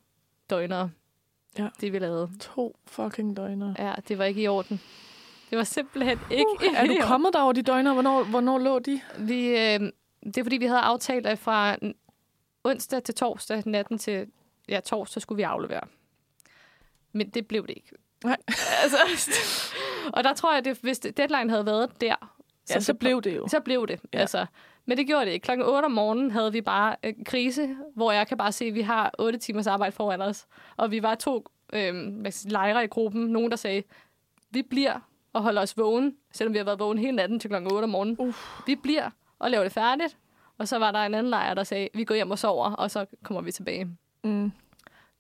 døgner, 0.50 0.90
Ja. 1.58 1.68
det 1.82 1.94
vi 1.94 2.00
lavede. 2.00 2.30
To 2.40 2.78
fucking 2.88 3.38
døgner. 3.38 3.74
Ja, 3.80 3.94
det 4.08 4.18
var 4.18 4.26
ikke 4.26 4.42
i 4.42 4.48
orden. 4.48 4.82
Det 5.50 5.58
var 5.58 5.64
simpelthen 5.64 6.20
ikke 6.32 6.46
Uh, 6.70 6.76
er 6.76 6.86
du 6.86 6.96
kommet 7.02 7.34
der 7.34 7.42
over 7.42 7.54
de 7.54 7.62
døgner? 7.62 7.94
Hvornår, 7.94 8.24
hvornår 8.24 8.58
lå 8.58 8.80
de? 8.80 9.02
Vi, 9.20 9.48
øh, 9.48 9.80
det 10.24 10.38
er 10.38 10.44
fordi, 10.44 10.58
vi 10.58 10.66
havde 10.66 10.80
aftalt, 10.80 11.28
at 11.28 11.40
fra 11.40 11.76
onsdag 12.64 13.04
til 13.04 13.16
torsdag, 13.16 13.64
natten 13.66 13.98
til 13.98 14.28
ja, 14.70 14.80
torsdag, 14.80 15.22
skulle 15.22 15.38
vi 15.38 15.44
aflevere. 15.44 15.82
Men 17.12 17.30
det 17.30 17.48
blev 17.48 17.68
det 17.68 17.74
ikke. 17.76 17.90
Nej. 18.24 18.38
altså, 18.84 18.98
og 20.14 20.24
der 20.24 20.34
tror 20.34 20.56
jeg, 20.56 20.68
at 20.68 20.78
hvis 20.82 21.00
det- 21.00 21.18
deadline 21.18 21.50
havde 21.50 21.66
været 21.66 22.02
der, 22.02 22.16
Ja, 22.70 22.80
så 22.80 22.92
det- 22.94 23.00
blev 23.00 23.22
det 23.22 23.36
jo. 23.38 23.48
Så 23.48 23.60
blev 23.60 23.88
det, 23.88 24.00
Ja. 24.14 24.20
altså. 24.20 24.46
Men 24.86 24.98
det 24.98 25.08
gjorde 25.08 25.26
det 25.26 25.32
ikke. 25.32 25.44
Klokken 25.44 25.66
8 25.68 25.86
om 25.86 25.92
morgenen 25.92 26.32
havde 26.32 26.52
vi 26.52 26.62
bare 26.62 26.96
øh, 27.04 27.14
krise, 27.26 27.76
hvor 27.96 28.12
jeg 28.12 28.28
kan 28.28 28.38
bare 28.38 28.52
se, 28.52 28.66
at 28.66 28.74
vi 28.74 28.82
har 28.82 29.12
8 29.20 29.40
timers 29.40 29.68
arbejde 29.68 29.92
foran 29.92 30.22
os. 30.22 30.46
Og 30.78 30.92
vi 30.92 31.04
var 31.04 31.16
to 31.16 31.46
øh, 31.74 32.16
lejre 32.46 32.84
i 32.84 32.88
gruppen. 32.88 33.26
Nogen, 33.26 33.52
der 33.52 33.58
sagde, 33.58 33.84
vi 34.52 34.62
bliver 34.62 35.00
og 35.34 35.42
holder 35.44 35.62
os 35.62 35.78
vågen, 35.78 36.16
selvom 36.32 36.54
vi 36.54 36.58
har 36.58 36.66
været 36.66 36.80
vågen 36.80 36.98
hele 36.98 37.12
natten 37.16 37.40
til 37.40 37.50
klokken 37.50 37.72
8 37.74 37.84
om 37.86 37.90
morgenen. 37.90 38.16
Uf. 38.20 38.62
Vi 38.68 38.76
bliver 38.76 39.10
og 39.40 39.52
laver 39.52 39.64
det 39.64 39.74
færdigt. 39.74 40.18
Og 40.58 40.68
så 40.68 40.78
var 40.80 40.92
der 40.92 41.00
en 41.00 41.14
anden 41.14 41.30
lejr, 41.30 41.54
der 41.54 41.64
sagde, 41.64 41.90
vi 41.94 42.04
går 42.04 42.16
hjem 42.16 42.32
og 42.32 42.40
sover, 42.40 42.72
og 42.72 42.92
så 42.92 43.06
kommer 43.24 43.42
vi 43.42 43.52
tilbage. 43.52 43.88
Mm. 44.24 44.52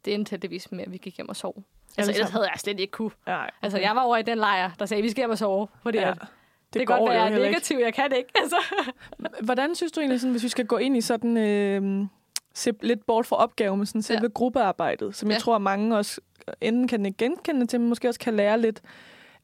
Det 0.05 0.13
endte 0.13 0.29
heldigvis 0.31 0.71
med, 0.71 0.83
at 0.83 0.91
vi 0.91 0.97
gik 0.97 1.17
hjem 1.17 1.29
og 1.29 1.35
sov. 1.35 1.63
Altså, 1.97 2.11
ellers 2.13 2.29
havde 2.29 2.45
jeg 2.51 2.59
slet 2.59 2.79
ikke 2.79 2.91
kunne. 2.91 3.11
Nej, 3.25 3.35
okay. 3.35 3.49
Altså, 3.61 3.79
jeg 3.79 3.95
var 3.95 4.01
over 4.01 4.17
i 4.17 4.21
den 4.21 4.37
lejr, 4.37 4.71
der 4.79 4.85
sagde, 4.85 5.03
vi 5.03 5.09
skal 5.09 5.21
hjem 5.21 5.29
og 5.29 5.37
sove. 5.37 5.67
Fordi 5.83 5.97
Ja. 5.97 6.07
ja. 6.07 6.13
Det, 6.73 6.79
det 6.79 6.87
kan 6.87 6.97
godt 6.97 7.09
være, 7.09 7.21
jeg 7.23 7.33
er 7.33 7.45
ikke. 7.45 7.83
jeg 7.85 7.93
kan 7.93 8.11
ikke. 8.17 8.29
Altså. 8.41 8.55
Hvordan 9.41 9.75
synes 9.75 9.91
du 9.91 9.99
egentlig, 9.99 10.19
sådan, 10.21 10.31
hvis 10.31 10.43
vi 10.43 10.49
skal 10.49 10.65
gå 10.65 10.77
ind 10.77 10.97
i 10.97 11.01
sådan 11.01 11.37
øh, 11.37 12.05
se 12.53 12.71
lidt 12.81 13.05
bort 13.05 13.25
fra 13.25 13.35
opgaven 13.35 13.77
med 13.77 13.85
sådan 13.85 14.01
selve 14.01 14.21
ja. 14.23 14.27
gruppearbejdet, 14.33 15.15
som 15.15 15.29
jeg 15.29 15.35
Ja. 15.35 15.39
tror, 15.39 15.57
mange 15.57 15.97
også 15.97 16.21
enten 16.61 16.87
kan 16.87 17.05
ikke 17.05 17.17
genkende 17.17 17.65
til, 17.65 17.79
men 17.79 17.89
måske 17.89 18.07
også 18.07 18.19
kan 18.19 18.33
lære 18.35 18.61
lidt 18.61 18.81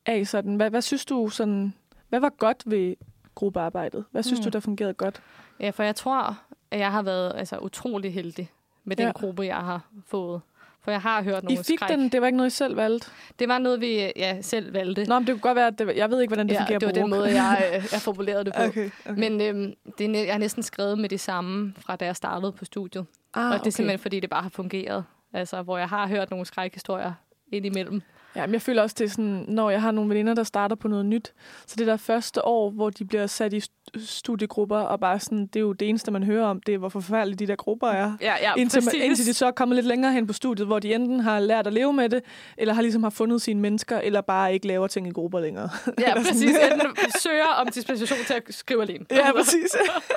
af 0.05 0.27
sådan. 0.27 0.55
Hvad, 0.55 0.69
hvad 0.69 0.81
synes 0.81 1.05
du 1.05 1.29
sådan, 1.29 1.73
hvad 2.09 2.19
var 2.19 2.29
godt 2.29 2.63
ved 2.65 2.95
gruppearbejdet? 3.35 4.05
Hvad 4.11 4.23
synes 4.23 4.39
Hmm. 4.39 4.43
du, 4.43 4.49
der 4.49 4.59
fungerede 4.59 4.93
godt? 4.93 5.21
Ja, 5.59 5.69
for 5.69 5.83
jeg 5.83 5.95
tror, 5.95 6.37
at 6.71 6.79
jeg 6.79 6.91
har 6.91 7.01
været 7.01 7.33
altså, 7.35 7.57
utrolig 7.57 8.13
heldig 8.13 8.51
med 8.83 8.95
den 8.95 9.05
ja. 9.05 9.11
gruppe, 9.11 9.43
jeg 9.43 9.55
har 9.55 9.81
fået. 10.07 10.41
For 10.87 10.91
jeg 10.91 11.01
har 11.01 11.23
hørt 11.23 11.43
I 11.43 11.45
nogle 11.45 11.63
fik 11.63 11.79
skræk. 11.79 11.89
den, 11.89 12.09
det 12.09 12.21
var 12.21 12.27
ikke 12.27 12.37
noget, 12.37 12.51
I 12.51 12.55
selv 12.55 12.75
valgte? 12.75 13.07
Det 13.39 13.47
var 13.47 13.57
noget, 13.57 13.81
vi 13.81 14.11
ja, 14.15 14.41
selv 14.41 14.73
valgte. 14.73 15.03
Nå, 15.03 15.19
men 15.19 15.27
det 15.27 15.33
kunne 15.33 15.41
godt 15.41 15.55
være, 15.55 15.67
at 15.67 15.79
det, 15.79 15.95
jeg 15.95 16.09
ved 16.09 16.21
ikke, 16.21 16.29
hvordan 16.29 16.47
det 16.47 16.53
ja, 16.53 16.59
fungerer 16.59 16.79
det 16.79 16.85
var 16.85 16.93
på 16.93 16.99
den 16.99 17.09
måde, 17.09 17.43
jeg, 17.43 17.71
øh, 17.75 17.85
jeg 17.93 18.01
formulerede 18.01 18.45
det 18.45 18.53
på. 18.53 18.63
Okay, 18.63 18.89
okay. 19.05 19.19
Men 19.19 19.41
øhm, 19.41 19.73
det 19.97 20.13
jeg 20.13 20.33
har 20.33 20.39
næsten 20.39 20.63
skrevet 20.63 20.99
med 20.99 21.09
det 21.09 21.19
samme, 21.19 21.73
fra 21.77 21.95
da 21.95 22.05
jeg 22.05 22.15
startede 22.15 22.51
på 22.51 22.65
studiet. 22.65 23.05
Ah, 23.33 23.45
og 23.45 23.51
det 23.51 23.55
er 23.55 23.59
okay. 23.59 23.71
simpelthen, 23.71 23.99
fordi 23.99 24.19
det 24.19 24.29
bare 24.29 24.41
har 24.41 24.49
fungeret. 24.49 25.03
Altså, 25.33 25.61
hvor 25.61 25.77
jeg 25.77 25.89
har 25.89 26.07
hørt 26.07 26.29
nogle 26.29 26.45
skrækhistorier 26.45 27.13
indimellem. 27.51 28.01
Ja, 28.37 28.45
men 28.45 28.53
jeg 28.53 28.61
føler 28.61 28.81
også, 28.81 28.95
det 28.99 29.05
er 29.05 29.09
sådan, 29.09 29.45
når 29.47 29.69
jeg 29.69 29.81
har 29.81 29.91
nogle 29.91 30.09
veninder, 30.09 30.33
der 30.33 30.43
starter 30.43 30.75
på 30.75 30.87
noget 30.87 31.05
nyt, 31.05 31.33
så 31.65 31.75
det 31.77 31.87
der 31.87 31.97
første 31.97 32.45
år, 32.45 32.69
hvor 32.69 32.89
de 32.89 33.05
bliver 33.05 33.27
sat 33.27 33.53
i 33.53 33.57
st- 33.57 34.05
studiegrupper, 34.05 34.77
og 34.77 34.99
bare 34.99 35.19
sådan, 35.19 35.47
det 35.47 35.55
er 35.55 35.59
jo 35.59 35.73
det 35.73 35.89
eneste, 35.89 36.11
man 36.11 36.23
hører 36.23 36.45
om, 36.45 36.61
det 36.61 36.73
er, 36.73 36.77
hvor 36.77 36.89
forfærdelige 36.89 37.37
de 37.37 37.47
der 37.47 37.55
grupper 37.55 37.87
er. 37.87 38.17
Ja, 38.21 38.35
ja, 38.41 38.53
indtil, 38.57 38.83
man, 38.85 38.93
indtil 39.01 39.25
de 39.25 39.33
så 39.33 39.45
er 39.45 39.51
kommet 39.51 39.75
lidt 39.75 39.85
længere 39.85 40.13
hen 40.13 40.27
på 40.27 40.33
studiet, 40.33 40.67
hvor 40.67 40.79
de 40.79 40.93
enten 40.95 41.19
har 41.19 41.39
lært 41.39 41.67
at 41.67 41.73
leve 41.73 41.93
med 41.93 42.09
det, 42.09 42.21
eller 42.57 42.73
har 42.73 42.81
ligesom 42.81 43.03
har 43.03 43.09
fundet 43.09 43.41
sine 43.41 43.61
mennesker, 43.61 43.99
eller 43.99 44.21
bare 44.21 44.53
ikke 44.53 44.67
laver 44.67 44.87
ting 44.87 45.07
i 45.07 45.11
grupper 45.11 45.39
længere. 45.39 45.69
Ja, 45.99 46.13
præcis. 46.23 46.55
Enten 46.73 47.11
søger 47.19 47.45
om 47.45 47.67
dispensation 47.67 48.19
til 48.27 48.33
at 48.33 48.43
skrive 48.49 48.81
alene. 48.81 49.05
Ja, 49.11 49.31
præcis. 49.31 49.75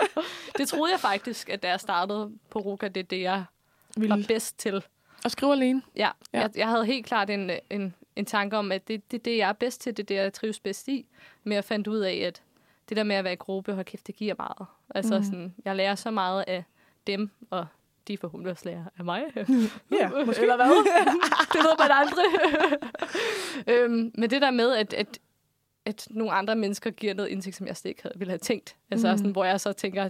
det 0.58 0.68
troede 0.68 0.92
jeg 0.92 1.00
faktisk, 1.00 1.48
at 1.48 1.62
da 1.62 1.68
jeg 1.68 1.80
startede 1.80 2.30
på 2.50 2.58
Ruka, 2.58 2.88
det 2.88 3.00
er 3.00 3.04
det, 3.04 3.22
jeg 3.22 3.44
Ville. 3.96 4.16
var 4.16 4.24
bedst 4.28 4.58
til. 4.58 4.84
Og 5.24 5.30
skrive 5.30 5.52
alene. 5.52 5.82
Ja. 5.96 6.08
ja. 6.32 6.40
Jeg, 6.40 6.50
jeg 6.56 6.68
havde 6.68 6.84
helt 6.86 7.06
klart 7.06 7.30
en, 7.30 7.50
en, 7.70 7.94
en 8.16 8.24
tanke 8.24 8.56
om, 8.56 8.72
at 8.72 8.88
det, 8.88 9.10
det 9.10 9.18
er 9.18 9.22
det, 9.22 9.36
jeg 9.36 9.48
er 9.48 9.52
bedst 9.52 9.80
til, 9.80 9.96
det 9.96 10.02
er 10.02 10.06
det, 10.06 10.14
jeg 10.14 10.32
trives 10.32 10.60
bedst 10.60 10.88
i. 10.88 11.06
Men 11.44 11.52
jeg 11.52 11.64
fandt 11.64 11.86
ud 11.88 11.98
af, 11.98 12.14
at 12.14 12.42
det 12.88 12.96
der 12.96 13.02
med 13.04 13.16
at 13.16 13.24
være 13.24 13.32
i 13.32 13.36
gruppe, 13.36 13.72
hold 13.74 13.84
kæft, 13.84 14.06
det 14.06 14.14
giver 14.16 14.34
meget. 14.38 14.66
Altså, 14.94 15.18
Mm. 15.18 15.24
sådan, 15.24 15.54
jeg 15.64 15.76
lærer 15.76 15.94
så 15.94 16.10
meget 16.10 16.44
af 16.46 16.64
dem, 17.06 17.30
og 17.50 17.66
de 18.08 18.18
forhåbentlig 18.18 18.50
også 18.50 18.64
lærer 18.68 18.84
af 18.98 19.04
mig. 19.04 19.22
Ja, 20.00 20.08
måske. 20.26 20.42
Eller 20.42 20.56
hvad? 20.56 20.66
det 21.52 21.60
ved 21.60 21.78
man 21.78 21.90
aldrig. 21.90 22.24
øhm, 23.66 24.12
men 24.14 24.30
det 24.30 24.42
der 24.42 24.50
med, 24.50 24.72
at, 24.76 24.92
at, 24.94 25.18
at 25.84 26.06
nogle 26.10 26.32
andre 26.32 26.56
mennesker 26.56 26.90
giver 26.90 27.14
noget 27.14 27.28
indsigt, 27.28 27.56
som 27.56 27.66
jeg 27.66 27.76
slet 27.76 27.88
ikke 27.88 28.02
havde, 28.02 28.14
ville 28.18 28.30
have 28.30 28.38
tænkt. 28.38 28.76
Altså, 28.90 29.10
mm. 29.12 29.16
sådan, 29.18 29.32
hvor 29.32 29.44
jeg 29.44 29.60
så 29.60 29.72
tænker, 29.72 30.08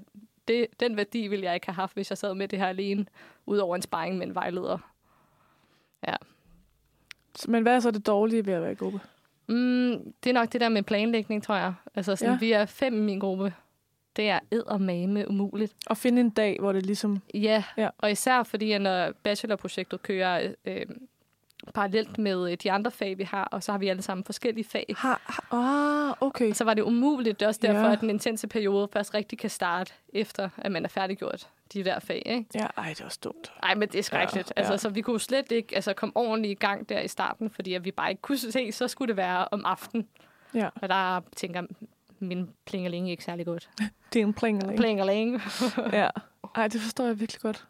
det, 0.48 0.66
den 0.80 0.96
værdi 0.96 1.26
ville 1.26 1.44
jeg 1.44 1.54
ikke 1.54 1.66
have 1.66 1.74
haft, 1.74 1.94
hvis 1.94 2.10
jeg 2.10 2.18
sad 2.18 2.34
med 2.34 2.48
det 2.48 2.58
her 2.58 2.66
alene, 2.66 3.06
ud 3.46 3.58
over 3.58 3.76
en 3.76 3.82
sparring 3.82 4.18
med 4.18 4.26
en 4.26 4.34
vejleder. 4.34 4.78
Ja. 6.08 6.14
Men 7.48 7.62
hvad 7.62 7.74
er 7.76 7.80
så 7.80 7.90
det 7.90 8.06
dårlige 8.06 8.46
ved 8.46 8.52
at 8.54 8.62
være 8.62 8.72
i 8.72 8.74
gruppe? 8.74 9.00
Mm, 9.48 10.12
det 10.24 10.30
er 10.30 10.34
nok 10.34 10.52
det 10.52 10.60
der 10.60 10.68
med 10.68 10.82
planlægning, 10.82 11.42
tror 11.42 11.54
jeg. 11.56 11.74
Altså, 11.94 12.16
sådan, 12.16 12.34
Ja. 12.34 12.38
vi 12.38 12.52
er 12.52 12.66
fem 12.66 12.94
i 12.94 13.00
min 13.00 13.18
gruppe. 13.18 13.54
Det 14.16 14.30
er 14.30 14.38
eddermame 14.50 15.28
umuligt. 15.28 15.72
At 15.90 15.96
finde 15.96 16.20
en 16.20 16.30
dag, 16.30 16.56
hvor 16.60 16.72
det 16.72 16.86
ligesom... 16.86 17.18
Ja, 17.34 17.64
Ja. 17.76 17.88
og 17.98 18.10
især 18.10 18.42
fordi, 18.42 18.72
at 18.72 18.80
når 18.80 19.12
bachelorprojektet 19.22 20.02
kører 20.02 20.52
øh, 20.64 20.86
parallelt 21.74 22.18
med 22.18 22.50
øh, 22.52 22.56
de 22.62 22.72
andre 22.72 22.90
fag, 22.90 23.18
vi 23.18 23.22
har, 23.24 23.44
og 23.44 23.62
så 23.62 23.72
har 23.72 23.78
vi 23.78 23.88
alle 23.88 24.02
sammen 24.02 24.24
forskellige 24.24 24.64
fag. 24.64 24.94
Har, 24.98 25.20
har, 25.24 25.46
ah, 26.10 26.14
okay. 26.20 26.52
Så 26.52 26.64
var 26.64 26.74
det 26.74 26.82
umuligt. 26.82 27.40
Det 27.40 27.44
er 27.46 27.48
også 27.48 27.60
derfor, 27.62 27.80
Ja. 27.86 27.92
at 27.92 28.00
den 28.00 28.10
intense 28.10 28.48
periode 28.48 28.88
først 28.92 29.14
rigtig 29.14 29.38
kan 29.38 29.50
starte, 29.50 29.92
efter 30.12 30.48
at 30.58 30.72
man 30.72 30.84
er 30.84 30.88
færdiggjort 30.88 31.48
de 31.72 31.84
der 31.84 31.98
fag. 31.98 32.22
Ikke? 32.26 32.46
Ja, 32.54 32.66
ej, 32.76 32.88
det 32.88 33.00
også 33.00 33.18
dumt. 33.24 33.52
Ej, 33.62 33.74
men 33.74 33.88
det 33.88 33.98
er 33.98 34.02
skrækkeligt. 34.02 34.48
Ja, 34.48 34.52
Ja, 34.56 34.60
altså, 34.60 34.72
ja. 34.72 34.76
Så 34.78 34.88
vi 34.88 35.00
kunne 35.00 35.20
slet 35.20 35.52
ikke 35.52 35.74
altså, 35.74 35.94
komme 35.94 36.16
ordentligt 36.16 36.52
i 36.52 36.54
gang 36.54 36.88
der 36.88 37.00
i 37.00 37.08
starten, 37.08 37.50
fordi 37.50 37.74
at 37.74 37.84
vi 37.84 37.90
bare 37.90 38.10
ikke 38.10 38.22
kunne 38.22 38.38
se, 38.38 38.72
så 38.72 38.88
skulle 38.88 39.08
det 39.08 39.16
være 39.16 39.48
om 39.50 39.64
aftenen. 39.64 40.08
Ja. 40.54 40.68
Og 40.82 40.88
der 40.88 41.20
tænker 41.36 41.62
min 42.18 42.50
plingeling 42.64 43.10
ikke 43.10 43.24
særlig 43.24 43.46
godt. 43.46 43.70
Det 44.12 44.22
er 44.22 44.26
en 44.26 44.34
plingeling. 44.34 44.76
Plingeling. 44.76 45.42
ja. 45.92 46.08
Ej, 46.54 46.68
det 46.68 46.80
forstår 46.80 47.06
jeg 47.06 47.20
virkelig 47.20 47.40
godt. 47.40 47.66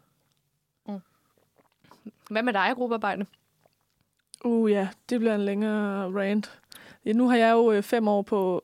Hvad 2.29 2.43
med 2.43 2.53
dig, 2.53 2.71
gruppearbejde? 2.75 3.25
Uh 4.43 4.71
ja, 4.71 4.87
det 5.09 5.19
bliver 5.19 5.35
en 5.35 5.41
længere 5.41 6.19
rant. 6.19 6.59
Ja, 7.05 7.13
nu 7.13 7.29
har 7.29 7.37
jeg 7.37 7.51
jo 7.51 7.71
øh, 7.71 7.83
fem 7.83 8.07
år 8.07 8.21
på, 8.21 8.61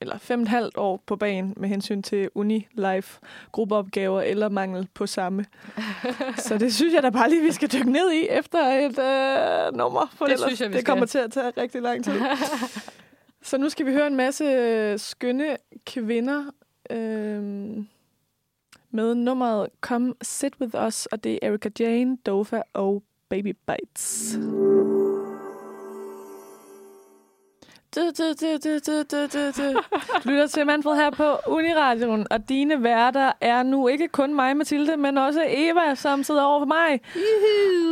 eller 0.00 0.18
fem 0.18 0.38
og 0.40 0.42
et 0.42 0.48
halvt 0.48 0.76
år 0.76 1.02
på 1.06 1.16
banen 1.16 1.54
med 1.56 1.68
hensyn 1.68 2.02
til 2.02 2.30
uni, 2.34 2.66
life, 2.72 3.20
gruppeopgaver 3.52 4.20
eller 4.22 4.48
mangel 4.48 4.88
på 4.94 5.06
samme. 5.06 5.44
Så 6.46 6.58
det 6.58 6.74
synes 6.74 6.94
jeg 6.94 7.02
da 7.02 7.10
bare 7.10 7.30
lige, 7.30 7.42
vi 7.42 7.52
skal 7.52 7.72
dykke 7.72 7.92
ned 7.92 8.12
i 8.12 8.26
efter 8.30 8.58
et 8.58 8.98
øh, 8.98 9.76
nummer. 9.76 10.12
For 10.14 10.24
Det 10.24 10.32
ellers- 10.34 10.46
synes 10.48 10.60
jeg, 10.60 10.68
vi 10.68 10.72
det 10.74 10.80
skal. 10.80 10.92
kommer 10.92 11.06
til 11.06 11.18
at 11.18 11.30
tage 11.32 11.50
rigtig 11.56 11.82
lang 11.82 12.04
tid. 12.04 12.12
Så 13.42 13.58
nu 13.58 13.68
skal 13.68 13.86
vi 13.86 13.92
høre 13.92 14.06
en 14.06 14.16
masse 14.16 14.44
øh, 14.44 14.98
skønne 14.98 15.56
kvinder 15.86 16.44
øh, 16.90 17.42
med 18.90 19.14
nummeret 19.14 19.68
Come 19.80 20.14
Sit 20.22 20.54
With 20.60 20.86
Us, 20.86 21.06
og 21.06 21.24
det 21.24 21.38
er 21.42 21.48
Erika 21.48 21.68
Jane, 21.80 22.16
Dofa 22.26 22.62
og 22.72 23.02
Baby 23.28 23.56
Bites. 23.66 24.32
Du, 24.40 24.97
du, 27.96 28.00
du, 28.18 28.24
du, 28.40 28.78
du, 28.86 29.02
du, 29.10 29.26
du, 29.32 29.50
du. 29.56 29.80
Lytter 30.24 30.46
til 30.46 30.66
Manfred 30.66 30.96
her 30.96 31.10
på 31.10 31.36
Uniradioen, 31.46 32.26
og 32.30 32.48
dine 32.48 32.82
værter 32.82 33.32
er 33.40 33.62
nu 33.62 33.88
ikke 33.88 34.08
kun 34.08 34.34
mig, 34.34 34.56
Mathilde, 34.56 34.96
men 34.96 35.18
også 35.18 35.44
Eva, 35.48 35.94
som 35.94 36.22
sidder 36.22 36.42
over 36.42 36.60
for 36.60 36.66
mig. 36.66 37.00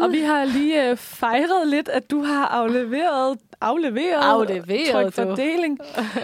Og 0.02 0.12
vi 0.12 0.20
har 0.20 0.44
lige 0.44 0.90
øh, 0.90 0.96
fejret 0.96 1.66
lidt, 1.66 1.88
at 1.88 2.10
du 2.10 2.22
har 2.22 2.46
afleveret 2.46 3.38
afleveret, 3.60 4.22
Afleveret, 4.22 4.92
tryk 4.92 5.04
du. 5.04 5.10
fordeling, 5.10 5.78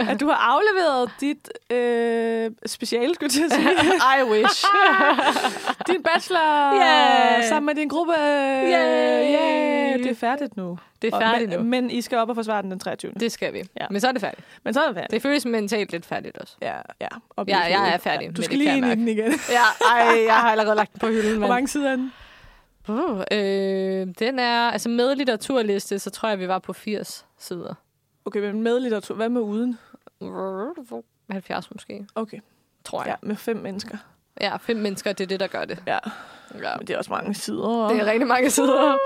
at 0.08 0.20
du 0.20 0.26
har 0.26 0.34
afleveret 0.52 1.10
dit 1.20 1.72
øh, 1.72 2.50
speciale, 2.66 3.14
skulle 3.14 3.30
jeg 3.40 3.50
sige. 3.50 3.70
I 4.18 4.22
wish. 4.30 4.64
din 5.92 6.02
bachelor 6.02 6.74
Yeah. 6.76 7.44
sammen 7.48 7.66
med 7.66 7.74
din 7.74 7.88
gruppe. 7.88 8.12
Yay. 8.12 8.72
Yeah, 8.72 9.98
det 9.98 10.10
er 10.10 10.14
færdigt 10.14 10.56
nu. 10.56 10.78
Det 11.02 11.12
er 11.12 11.16
Og- 11.16 11.22
færdigt 11.22 11.50
men, 11.50 11.58
nu. 11.58 11.64
Men 11.64 11.90
I 11.90 12.00
skal 12.00 12.18
op 12.18 12.28
og 12.28 12.34
forsvare 12.34 12.62
den 12.62 12.70
den 12.70 12.78
23. 12.80 13.12
Det 13.20 13.32
skal 13.32 13.52
vi. 13.52 13.62
Ja. 13.80 13.86
Men 13.90 14.00
så 14.00 14.08
er 14.08 14.12
det 14.12 14.20
færdigt. 14.20 14.42
Men 14.64 14.74
så 14.74 14.80
er 14.82 14.86
det 14.86 14.94
færdigt. 14.94 15.10
Det 15.12 15.22
føles 15.22 15.44
mentalt 15.46 15.92
lidt 15.92 16.06
færdigt 16.06 16.38
også. 16.38 16.54
Ja, 16.62 16.74
ja. 17.00 17.06
I 17.38 17.44
Ja, 17.48 17.58
jeg 17.58 17.94
er 17.94 17.98
færdig 17.98 18.26
Ja, 18.26 18.32
du 18.32 18.42
skal 18.42 18.58
lige 18.58 18.76
ind 18.76 18.86
i 18.86 18.90
den 18.90 19.08
igen. 19.08 19.32
Ja, 19.50 19.86
ej, 19.90 20.24
jeg 20.26 20.34
har 20.34 20.50
allerede 20.50 20.76
lagt 20.76 20.92
den 20.92 20.98
på 21.00 21.06
hylden. 21.06 21.38
Hvor 21.38 21.48
mange 21.48 21.68
sider 21.68 21.90
er 21.92 21.96
den? 21.96 22.12
Uh, 22.88 23.20
øh, 23.32 24.06
den 24.18 24.38
er, 24.38 24.70
altså 24.70 24.88
med 24.88 25.14
litteraturliste, 25.16 25.98
så 25.98 26.10
tror 26.10 26.28
jeg, 26.28 26.38
vi 26.38 26.48
var 26.48 26.58
på 26.58 26.72
80 26.72 27.26
sider. 27.38 27.74
Okay, 28.24 28.40
men 28.40 28.62
med 28.62 28.80
litteratur. 28.80 29.14
Hvad 29.14 29.28
med 29.28 29.40
uden? 29.40 29.78
70 31.30 31.70
måske, 31.70 32.06
Okay. 32.14 32.38
tror 32.84 33.02
Ja, 33.02 33.06
jeg. 33.08 33.16
med 33.22 33.36
fem 33.36 33.56
mennesker. 33.56 33.96
Ja, 34.40 34.56
fem 34.56 34.76
mennesker, 34.76 35.12
det 35.12 35.24
er 35.24 35.28
det, 35.28 35.40
der 35.40 35.46
gør 35.46 35.64
det. 35.64 35.82
Ja. 35.86 35.98
Ja. 36.62 36.76
Men 36.78 36.86
det 36.86 36.94
er 36.94 36.98
også 36.98 37.10
mange 37.12 37.34
sider. 37.34 37.88
Det 37.88 38.00
er 38.00 38.06
rigtig 38.06 38.26
mange 38.28 38.50
sider. 38.50 38.96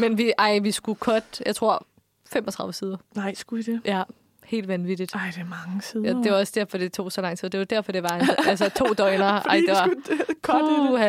Men 0.00 0.18
vi, 0.18 0.32
ej, 0.38 0.58
vi 0.58 0.70
skulle 0.70 0.98
cut, 0.98 1.42
jeg 1.46 1.56
tror, 1.56 1.86
35 2.30 2.72
sider. 2.72 2.96
Nej, 3.14 3.34
skulle 3.34 3.60
I 3.60 3.64
det? 3.72 3.80
Ja, 3.84 4.02
helt 4.44 4.68
vanvittigt. 4.68 5.14
Ej, 5.14 5.20
det 5.34 5.40
er 5.40 5.44
mange 5.66 5.82
sider. 5.82 6.08
Ja, 6.08 6.22
det 6.22 6.32
var 6.32 6.38
også 6.38 6.52
derfor, 6.56 6.78
det 6.78 6.92
tog 6.92 7.12
så 7.12 7.20
lang 7.20 7.38
tid. 7.38 7.50
Det 7.50 7.58
var 7.60 7.64
derfor, 7.64 7.92
det 7.92 8.02
var 8.02 8.08
en- 8.18 8.28
altså 8.48 8.68
to 8.76 8.86
døgner. 8.86 9.40
Fordi 9.42 9.48
Ej, 9.56 9.60
det 9.66 9.68
var... 9.68 9.86
skulle 9.86 9.96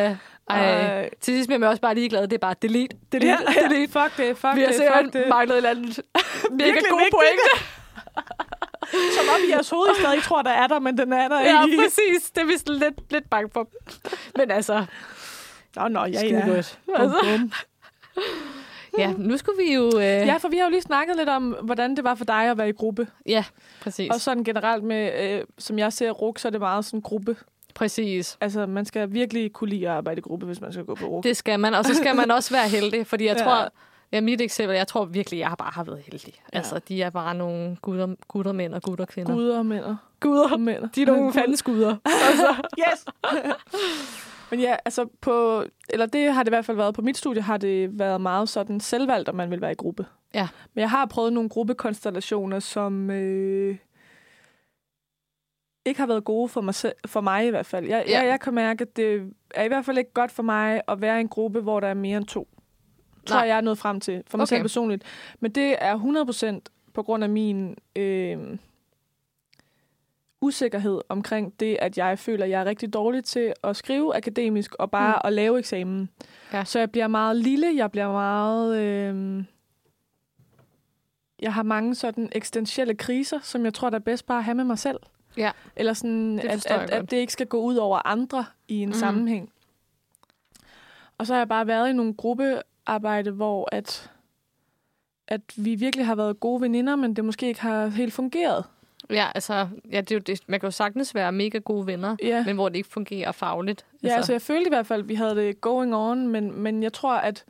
det. 0.08 0.18
Ej. 0.50 1.10
Til 1.20 1.34
sidst 1.34 1.48
bliver 1.48 1.58
man 1.58 1.68
også 1.68 1.82
bare 1.82 1.94
ligeglad. 1.94 2.22
Det 2.22 2.32
er 2.32 2.38
bare 2.38 2.54
delete, 2.62 2.96
delete, 3.12 3.26
Ja, 3.32 3.36
ja. 3.62 3.68
delete. 3.68 3.92
Fuck 3.92 4.16
det, 4.16 4.36
fuck 4.38 4.54
Vi 4.54 4.60
har 4.60 4.66
det, 4.66 4.76
sikkert 4.76 5.12
det. 5.12 5.24
manglet 5.28 5.54
et 5.54 5.56
eller 5.56 5.70
andet 5.70 5.88
mega 6.50 6.64
Virkelig 6.64 6.90
god 6.90 6.98
vigtigt. 6.98 7.14
pointe. 7.14 7.66
Som 9.16 9.24
om 9.34 9.40
i 9.48 9.50
jeres 9.50 9.70
hoved 9.70 9.90
I 9.98 10.00
stadig 10.00 10.22
tror, 10.22 10.42
der 10.42 10.50
er 10.50 10.66
der, 10.66 10.78
men 10.78 10.98
den 10.98 11.12
er 11.12 11.28
der 11.28 11.40
Ja, 11.40 11.64
ikke. 11.64 11.76
præcis. 11.82 12.30
Det 12.30 12.40
er 12.42 12.44
vi 12.46 12.52
lidt, 12.84 13.12
lidt 13.12 13.30
bange 13.30 13.50
for. 13.52 13.68
Men 14.38 14.50
altså, 14.50 14.84
Nå, 15.76 15.88
nå, 15.88 16.04
ja, 16.04 16.26
ja. 16.26 16.46
godt. 16.48 16.78
Bum, 16.86 16.94
Altså, 16.94 17.16
bum. 17.22 17.52
ja, 18.98 19.12
nu 19.18 19.36
skulle 19.36 19.62
vi 19.64 19.74
jo... 19.74 19.86
Øh, 19.98 20.02
Ja, 20.02 20.36
for 20.36 20.48
vi 20.48 20.56
har 20.56 20.64
jo 20.64 20.70
lige 20.70 20.82
snakket 20.82 21.16
lidt 21.16 21.28
om, 21.28 21.56
hvordan 21.62 21.96
det 21.96 22.04
var 22.04 22.14
for 22.14 22.24
dig 22.24 22.44
at 22.50 22.58
være 22.58 22.68
i 22.68 22.72
gruppe. 22.72 23.06
ja, 23.26 23.44
præcis. 23.82 24.10
Og 24.10 24.20
sådan 24.20 24.44
generelt 24.44 24.84
med, 24.84 25.30
øh, 25.38 25.44
som 25.58 25.78
jeg 25.78 25.92
ser 25.92 26.10
RUK, 26.10 26.38
så 26.38 26.48
er 26.48 26.50
det 26.52 26.60
meget 26.60 26.84
sådan 26.84 27.00
gruppe. 27.00 27.36
Præcis. 27.74 28.36
Altså, 28.40 28.66
man 28.66 28.84
skal 28.84 29.12
virkelig 29.12 29.52
kunne 29.52 29.70
lide 29.70 29.88
at 29.88 29.94
arbejde 29.96 30.18
i 30.18 30.22
gruppe, 30.22 30.46
hvis 30.46 30.60
man 30.60 30.72
skal 30.72 30.84
gå 30.84 30.94
på 30.94 31.06
RUK. 31.06 31.24
Det 31.24 31.36
skal 31.36 31.60
man. 31.60 31.74
Og 31.74 31.84
så 31.84 31.94
skal 31.94 32.16
man 32.16 32.30
også 32.30 32.54
være 32.54 32.68
heldig, 32.68 33.06
fordi 33.06 33.24
jeg 33.26 33.36
Ja. 33.38 33.44
tror... 33.44 33.68
Ja, 34.12 34.20
mit 34.20 34.40
eksempel, 34.40 34.76
jeg 34.76 34.88
tror 34.88 35.04
virkelig, 35.04 35.38
jeg 35.38 35.48
har 35.48 35.56
bare 35.56 35.70
har 35.74 35.84
været 35.84 36.00
heldig. 36.12 36.34
Ja. 36.52 36.58
Altså, 36.58 36.80
de 36.88 37.02
er 37.02 37.10
bare 37.10 37.34
nogle 37.34 37.76
gutter, 37.82 38.14
gutter 38.28 38.52
mænd 38.52 38.74
og 38.74 38.82
gutter 38.82 39.04
kvinder. 39.04 39.34
Guder 39.34 39.62
mænd. 39.62 39.84
Guder. 40.20 40.52
og 40.52 40.60
mænd. 40.60 40.90
De 40.94 41.02
er 41.02 41.06
nogle 41.06 41.32
fandens 41.32 41.62
guder. 41.62 41.96
altså, 42.28 42.54
yes! 42.78 43.04
Men 44.50 44.60
ja, 44.60 44.76
altså 44.84 45.06
på, 45.20 45.64
eller 45.90 46.06
det 46.06 46.32
har 46.32 46.42
det 46.42 46.48
i 46.48 46.54
hvert 46.54 46.64
fald 46.64 46.76
været 46.76 46.94
på 46.94 47.02
mit 47.02 47.16
studie, 47.16 47.42
har 47.42 47.56
det 47.56 47.98
været 47.98 48.20
meget 48.20 48.48
sådan 48.48 48.80
selvvalgt, 48.80 49.28
om 49.28 49.34
man 49.34 49.50
vil 49.50 49.60
være 49.60 49.72
i 49.72 49.74
gruppe. 49.74 50.06
Ja. 50.34 50.48
Men 50.74 50.80
jeg 50.80 50.90
har 50.90 51.06
prøvet 51.06 51.32
nogle 51.32 51.48
gruppekonstellationer, 51.48 52.60
som 52.60 53.10
øh, 53.10 53.76
ikke 55.84 56.00
har 56.00 56.06
været 56.06 56.24
gode 56.24 56.48
for 56.48 56.60
mig, 56.60 56.74
selv, 56.74 56.92
for 57.06 57.20
mig 57.20 57.46
i 57.46 57.50
hvert 57.50 57.66
fald. 57.66 57.86
Jeg, 57.86 58.04
Ja. 58.08 58.18
jeg, 58.20 58.28
jeg 58.28 58.40
kan 58.40 58.54
mærke, 58.54 58.82
at 58.82 58.96
det 58.96 59.32
er 59.54 59.62
i 59.62 59.68
hvert 59.68 59.84
fald 59.84 59.98
ikke 59.98 60.12
godt 60.12 60.30
for 60.30 60.42
mig 60.42 60.80
at 60.88 61.00
være 61.00 61.16
i 61.18 61.20
en 61.20 61.28
gruppe, 61.28 61.60
hvor 61.60 61.80
der 61.80 61.88
er 61.88 61.94
mere 61.94 62.16
end 62.16 62.26
to. 62.26 62.48
Tror 63.26 63.36
Nej. 63.36 63.46
jeg 63.48 63.56
er 63.56 63.60
nået 63.60 63.78
frem 63.78 64.00
til, 64.00 64.22
for 64.26 64.38
mig 64.38 64.42
Okay. 64.42 64.48
selv 64.56 64.62
personligt. 64.62 65.04
Men 65.40 65.50
det 65.50 65.76
er 65.78 66.58
100% 66.58 66.90
på 66.94 67.02
grund 67.02 67.24
af 67.24 67.30
min 67.30 67.76
øh, 67.96 68.58
usikkerhed 70.40 71.00
omkring 71.08 71.60
det, 71.60 71.76
at 71.80 71.98
jeg 71.98 72.18
føler, 72.18 72.44
at 72.44 72.50
jeg 72.50 72.60
er 72.60 72.64
rigtig 72.64 72.92
dårlig 72.92 73.24
til 73.24 73.52
at 73.64 73.76
skrive 73.76 74.16
akademisk 74.16 74.74
og 74.74 74.90
bare 74.90 75.14
mm. 75.14 75.20
at 75.28 75.32
lave 75.32 75.58
eksamen. 75.58 76.08
Ja. 76.52 76.64
Så 76.64 76.78
jeg 76.78 76.90
bliver 76.90 77.08
meget 77.08 77.36
lille, 77.36 77.72
jeg 77.76 77.90
bliver 77.90 78.12
meget... 78.12 78.78
Øh, 78.78 79.44
jeg 81.42 81.54
har 81.54 81.62
mange 81.62 81.94
sådan 81.94 82.28
eksistentielle 82.32 82.94
kriser, 82.94 83.38
som 83.42 83.64
jeg 83.64 83.74
tror, 83.74 83.90
der 83.90 83.96
er 83.98 84.02
bedst 84.02 84.26
bare 84.26 84.38
at 84.38 84.44
have 84.44 84.54
med 84.54 84.64
mig 84.64 84.78
selv. 84.78 84.98
Ja. 85.36 85.50
Eller 85.76 85.92
sådan, 85.92 86.38
Det 86.38 86.44
at, 86.44 86.66
at, 86.66 86.90
at 86.90 87.10
det 87.10 87.16
ikke 87.16 87.32
skal 87.32 87.46
gå 87.46 87.60
ud 87.60 87.76
over 87.76 88.06
andre 88.06 88.44
i 88.68 88.74
en 88.82 88.88
mm. 88.88 88.94
sammenhæng. 88.94 89.52
Og 91.18 91.26
så 91.26 91.32
har 91.32 91.40
jeg 91.40 91.48
bare 91.48 91.66
været 91.66 91.90
i 91.90 91.92
nogle 91.92 92.14
gruppearbejde, 92.14 93.30
hvor 93.30 93.68
at, 93.72 94.10
at 95.28 95.40
vi 95.56 95.74
virkelig 95.74 96.06
har 96.06 96.14
været 96.14 96.40
gode 96.40 96.60
veninder, 96.60 96.96
men 96.96 97.16
det 97.16 97.24
måske 97.24 97.46
ikke 97.46 97.60
har 97.60 97.86
helt 97.86 98.12
fungeret. 98.12 98.64
Ja, 99.10 99.28
altså, 99.34 99.68
ja, 99.90 100.00
det 100.00 100.10
er 100.10 100.14
jo 100.14 100.20
det. 100.20 100.40
man 100.46 100.60
kan 100.60 100.66
jo 100.66 100.70
sagtens 100.70 101.14
være 101.14 101.32
mega 101.32 101.58
gode 101.58 101.86
venner, 101.86 102.16
Ja. 102.22 102.44
men 102.44 102.54
hvor 102.54 102.68
det 102.68 102.76
ikke 102.76 102.88
fungerer 102.88 103.32
fagligt. 103.32 103.84
Ja, 104.02 104.08
altså 104.08 104.32
jeg 104.32 104.42
følte 104.42 104.66
i 104.66 104.68
hvert 104.68 104.86
fald, 104.86 105.02
at 105.02 105.08
vi 105.08 105.14
havde 105.14 105.36
det 105.36 105.60
going 105.60 105.94
on, 105.94 106.28
men, 106.28 106.58
men 106.60 106.82
jeg 106.82 106.92
tror, 106.92 107.14
at 107.14 107.44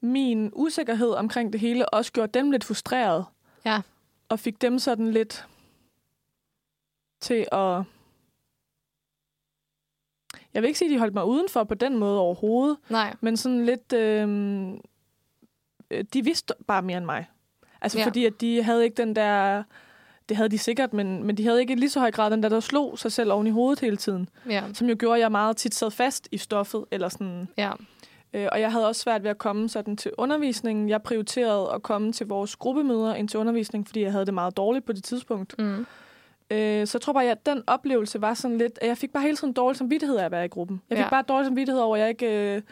min 0.00 0.50
usikkerhed 0.52 1.10
omkring 1.10 1.52
det 1.52 1.60
hele 1.60 1.88
også 1.88 2.12
gjorde 2.12 2.38
dem 2.38 2.50
lidt 2.50 2.64
frustreret. 2.64 3.24
Ja. 3.64 3.80
Og 4.28 4.38
fik 4.40 4.62
dem 4.62 4.78
sådan 4.78 5.10
lidt 5.10 5.46
til 7.24 7.46
at... 7.52 7.82
Jeg 10.54 10.62
vil 10.62 10.68
ikke 10.68 10.78
sige, 10.78 10.88
at 10.88 10.94
de 10.94 10.98
holdt 10.98 11.14
mig 11.14 11.24
udenfor 11.24 11.64
på 11.64 11.74
den 11.74 11.98
måde 11.98 12.20
overhovedet, 12.20 12.76
Nej. 12.88 13.14
men 13.20 13.36
sådan 13.36 13.64
lidt... 13.66 13.92
Øh, 13.92 14.28
de 16.12 16.24
vidste 16.24 16.54
bare 16.66 16.82
mere 16.82 16.96
end 16.98 17.04
mig. 17.06 17.26
Altså 17.80 17.98
Ja. 17.98 18.06
fordi, 18.06 18.24
at 18.24 18.40
de 18.40 18.62
havde 18.62 18.84
ikke 18.84 18.96
den 18.96 19.16
der... 19.16 19.62
Det 20.28 20.36
havde 20.36 20.48
de 20.48 20.58
sikkert, 20.58 20.92
men, 20.92 21.24
men 21.24 21.36
de 21.36 21.44
havde 21.44 21.60
ikke 21.60 21.72
i 21.72 21.76
lige 21.76 21.90
så 21.90 22.00
høj 22.00 22.10
grad 22.10 22.30
den 22.30 22.42
der, 22.42 22.48
der 22.48 22.60
slog 22.60 22.98
sig 22.98 23.12
selv 23.12 23.32
oven 23.32 23.46
i 23.46 23.50
hovedet 23.50 23.80
hele 23.80 23.96
tiden. 23.96 24.28
Ja. 24.48 24.62
Som 24.72 24.88
jo 24.88 24.96
gjorde, 24.98 25.14
at 25.14 25.20
jeg 25.20 25.32
meget 25.32 25.56
tit 25.56 25.74
sad 25.74 25.90
fast 25.90 26.28
i 26.32 26.38
stoffet. 26.38 26.84
Eller 26.90 27.08
sådan. 27.08 27.48
Ja. 27.58 27.72
Øh, 28.32 28.48
og 28.52 28.60
jeg 28.60 28.72
havde 28.72 28.88
også 28.88 29.00
svært 29.00 29.22
ved 29.22 29.30
at 29.30 29.38
komme 29.38 29.68
sådan 29.68 29.96
til 29.96 30.10
undervisningen. 30.18 30.88
Jeg 30.88 31.02
prioriterede 31.02 31.72
at 31.74 31.82
komme 31.82 32.12
til 32.12 32.26
vores 32.26 32.56
gruppemøder 32.56 33.14
ind 33.14 33.28
til 33.28 33.40
undervisning, 33.40 33.86
fordi 33.86 34.02
jeg 34.02 34.12
havde 34.12 34.26
det 34.26 34.34
meget 34.34 34.56
dårligt 34.56 34.84
på 34.84 34.92
det 34.92 35.04
tidspunkt. 35.04 35.54
Mm. 35.58 35.86
Øh, 36.50 36.86
så 36.86 36.98
jeg 36.98 37.02
tror 37.02 37.12
bare, 37.12 37.30
at 37.30 37.46
den 37.46 37.62
oplevelse 37.66 38.20
var 38.20 38.34
sådan 38.34 38.58
lidt, 38.58 38.78
at 38.82 38.88
jeg 38.88 38.98
fik 38.98 39.12
bare 39.12 39.22
hele 39.22 39.36
tiden 39.36 39.52
dårlig 39.52 39.76
samvittighed 39.76 40.16
af 40.16 40.24
at 40.24 40.30
være 40.30 40.44
i 40.44 40.48
gruppen. 40.48 40.82
Jeg 40.90 40.98
fik 40.98 41.04
Ja. 41.04 41.10
bare 41.10 41.22
dårlig 41.28 41.46
samvittighed 41.46 41.80
over, 41.82 41.96
at 41.96 42.00
jeg 42.00 42.08
ikke 42.08 42.54
øh, 42.56 42.62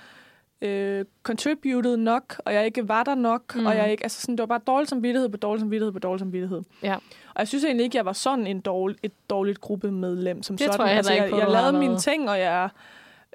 øh, 0.99 1.05
contributed 1.23 1.97
nok, 1.97 2.41
og 2.45 2.55
jeg 2.55 2.65
ikke 2.67 2.89
var 2.89 3.03
der 3.03 3.15
nok, 3.15 3.55
Mm. 3.55 3.61
mm. 3.61 3.67
og 3.67 3.77
jeg 3.77 3.91
ikke, 3.91 4.03
altså 4.05 4.21
sådan, 4.21 4.33
det 4.37 4.41
var 4.43 4.47
bare 4.47 4.61
dårlig 4.67 4.89
samvittighed 4.89 5.29
på 5.29 5.37
dårlig 5.37 5.61
samvittighed 5.61 5.93
på 5.93 5.99
dårlig 5.99 6.21
samvittighed. 6.21 6.63
Ja. 6.83 6.95
Og 7.35 7.39
jeg 7.39 7.49
synes 7.49 7.65
egentlig 7.65 7.85
ikke, 7.85 7.97
jeg 7.97 8.05
var 8.05 8.13
sådan 8.13 8.47
en 8.47 8.61
dårlig, 8.61 8.97
et 9.03 9.13
dårligt 9.31 9.61
gruppemedlem 9.61 10.43
som 10.43 10.57
Det 10.57 10.67
tror 10.67 10.73
sådan. 10.73 10.89
jeg 10.89 10.97
altså, 10.97 11.13
heller 11.13 11.25
ikke 11.25 11.37
jeg, 11.37 11.45
på, 11.47 11.51
jeg 11.51 11.57
har 11.57 11.63
lavede 11.73 11.79
mine 11.89 11.99
ting, 11.99 12.31
og 12.31 12.39
jeg... 12.39 12.69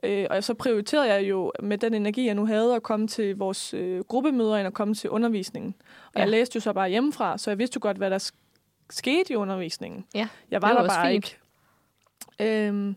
Øh, 0.04 0.26
og 0.30 0.44
så 0.44 0.54
prioriterede 0.54 1.14
jeg 1.14 1.30
jo 1.30 1.52
med 1.64 1.78
den 1.78 1.94
energi, 1.94 2.26
jeg 2.26 2.36
nu 2.36 2.46
havde, 2.46 2.76
at 2.76 2.84
komme 2.84 3.08
til 3.08 3.38
vores 3.38 3.74
øh, 3.74 4.00
gruppemøder, 4.04 4.56
end 4.56 4.68
at 4.68 4.74
komme 4.74 4.94
til 4.94 5.10
undervisningen. 5.10 5.76
Og 6.06 6.12
Ja. 6.16 6.20
jeg 6.20 6.30
læste 6.30 6.56
jo 6.56 6.62
så 6.62 6.74
bare 6.74 6.90
hjemmefra, 6.90 7.38
så 7.38 7.50
jeg 7.52 7.58
vidste 7.58 7.78
jo 7.78 7.80
godt, 7.82 7.98
hvad 7.98 8.10
der 8.12 8.32
skete 8.90 9.34
i 9.34 9.36
undervisningen. 9.36 10.06
Ja, 10.16 10.28
Jeg 10.52 10.62
var 10.62 10.68
det 10.68 10.78
er 10.78 10.82
der 10.82 10.90
bare 10.90 11.08
fint. 11.12 11.16
ikke. 12.40 12.68
Øhm, 12.68 12.96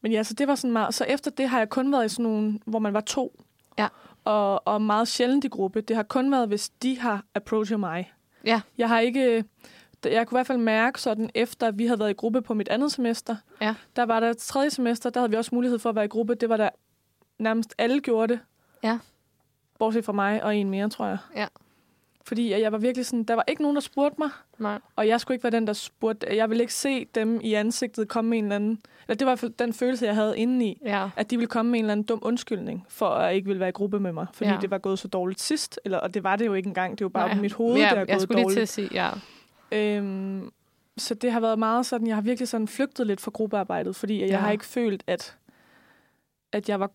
men 0.00 0.12
ja, 0.12 0.22
så 0.22 0.34
det 0.34 0.48
var 0.48 0.54
sådan 0.54 0.72
meget... 0.72 0.94
Så 0.94 1.04
efter 1.04 1.30
det 1.30 1.48
har 1.48 1.58
jeg 1.58 1.68
kun 1.68 1.92
været 1.92 2.04
i 2.04 2.08
sådan 2.08 2.22
nogle, 2.22 2.58
hvor 2.64 2.78
man 2.78 2.94
var 2.94 3.00
to. 3.00 3.42
Ja. 3.78 3.88
Og, 4.24 4.66
og 4.68 4.82
meget 4.82 5.08
sjældent 5.08 5.44
i 5.44 5.48
gruppe. 5.48 5.80
Det 5.80 5.96
har 5.96 6.02
kun 6.02 6.30
været, 6.32 6.48
hvis 6.48 6.68
de 6.68 6.98
har 6.98 7.24
approachet 7.34 7.80
mig. 7.80 8.12
Ja. 8.44 8.60
Jeg 8.78 8.88
har 8.88 9.00
ikke... 9.00 9.44
Jeg 10.04 10.26
kunne 10.26 10.36
i 10.36 10.38
hvert 10.38 10.46
fald 10.46 10.58
mærke 10.58 11.00
sådan, 11.00 11.30
efter 11.34 11.70
vi 11.70 11.86
havde 11.86 11.98
været 12.00 12.10
i 12.10 12.14
gruppe 12.14 12.42
på 12.42 12.54
mit 12.54 12.68
andet 12.68 12.92
semester, 12.92 13.36
Ja. 13.60 13.74
der 13.96 14.02
var 14.02 14.20
der 14.20 14.32
tredje 14.32 14.70
semester, 14.70 15.10
der 15.10 15.20
havde 15.20 15.30
vi 15.30 15.36
også 15.36 15.54
mulighed 15.54 15.78
for 15.78 15.88
at 15.88 15.94
være 15.96 16.04
i 16.04 16.08
gruppe. 16.08 16.34
Det 16.34 16.48
var 16.48 16.56
der 16.56 16.68
nærmest 17.38 17.74
alle 17.78 18.00
gjorde 18.00 18.32
det. 18.34 18.40
Ja. 18.82 18.98
Bortset 19.78 20.04
fra 20.04 20.12
mig 20.12 20.42
og 20.44 20.56
en 20.56 20.70
mere, 20.70 20.88
tror 20.88 21.06
jeg. 21.06 21.18
Ja. 21.36 21.46
Fordi 22.24 22.50
jeg 22.60 22.72
var 22.72 22.78
virkelig 22.78 23.06
sådan, 23.06 23.24
der 23.24 23.34
var 23.34 23.44
ikke 23.48 23.62
nogen, 23.62 23.74
der 23.74 23.80
spurgte 23.80 24.16
mig. 24.18 24.30
Nej. 24.58 24.78
Og 24.96 25.08
jeg 25.08 25.20
skulle 25.20 25.34
ikke 25.34 25.42
være 25.44 25.50
den, 25.50 25.66
der 25.66 25.72
spurgte. 25.72 26.36
Jeg 26.36 26.50
ville 26.50 26.62
ikke 26.62 26.74
se 26.74 27.04
dem 27.14 27.40
i 27.42 27.54
ansigtet 27.54 28.08
komme 28.08 28.30
med 28.30 28.38
en 28.38 28.44
eller 28.44 28.56
anden... 28.56 28.80
Eller 29.08 29.16
det 29.16 29.26
var 29.26 29.44
i 29.44 29.48
den 29.58 29.72
følelse, 29.72 30.06
jeg 30.06 30.14
havde 30.14 30.38
indeni. 30.38 30.78
Ja. 30.84 31.10
At 31.16 31.30
de 31.30 31.36
ville 31.36 31.46
komme 31.48 31.70
med 31.72 31.78
en 31.78 31.84
eller 31.84 31.92
anden 31.92 32.06
dum 32.06 32.18
undskyldning, 32.22 32.86
for 32.88 33.06
at 33.08 33.26
jeg 33.26 33.34
ikke 33.34 33.46
ville 33.46 33.60
være 33.60 33.68
i 33.68 33.72
gruppe 33.72 34.00
med 34.00 34.12
mig. 34.12 34.26
Fordi 34.32 34.50
Ja. 34.50 34.58
det 34.60 34.70
var 34.70 34.78
gået 34.78 34.98
så 34.98 35.08
dårligt 35.08 35.40
sidst. 35.40 35.80
Eller, 35.84 35.98
og 35.98 36.14
det 36.14 36.24
var 36.24 36.36
det 36.36 36.46
jo 36.46 36.54
ikke 36.54 36.66
engang. 36.66 36.98
Det 36.98 37.04
var 37.04 37.08
bare 37.08 37.28
Nej. 37.28 37.40
mit 37.40 37.52
hoved, 37.52 37.76
ja, 37.76 37.82
der 37.82 37.90
er 37.90 37.96
jeg 37.98 38.08
gået 38.08 38.22
skulle 38.22 38.42
dårligt. 38.42 38.58
lige 38.58 38.66
til 38.66 38.84
at 38.84 38.90
sige, 38.92 39.10
ja. 39.72 39.96
Øhm, 39.96 40.50
så 40.96 41.14
det 41.14 41.32
har 41.32 41.40
været 41.40 41.58
meget 41.58 41.86
sådan, 41.86 42.06
jeg 42.06 42.16
har 42.16 42.22
virkelig 42.22 42.48
sådan 42.48 42.68
flygtet 42.68 43.06
lidt 43.06 43.20
fra 43.20 43.30
gruppearbejdet, 43.30 43.96
fordi 43.96 44.20
jeg 44.20 44.28
Ja. 44.28 44.36
har 44.36 44.50
ikke 44.50 44.64
følt, 44.66 45.02
at, 45.06 45.36
at 46.52 46.68
jeg 46.68 46.80
var 46.80 46.90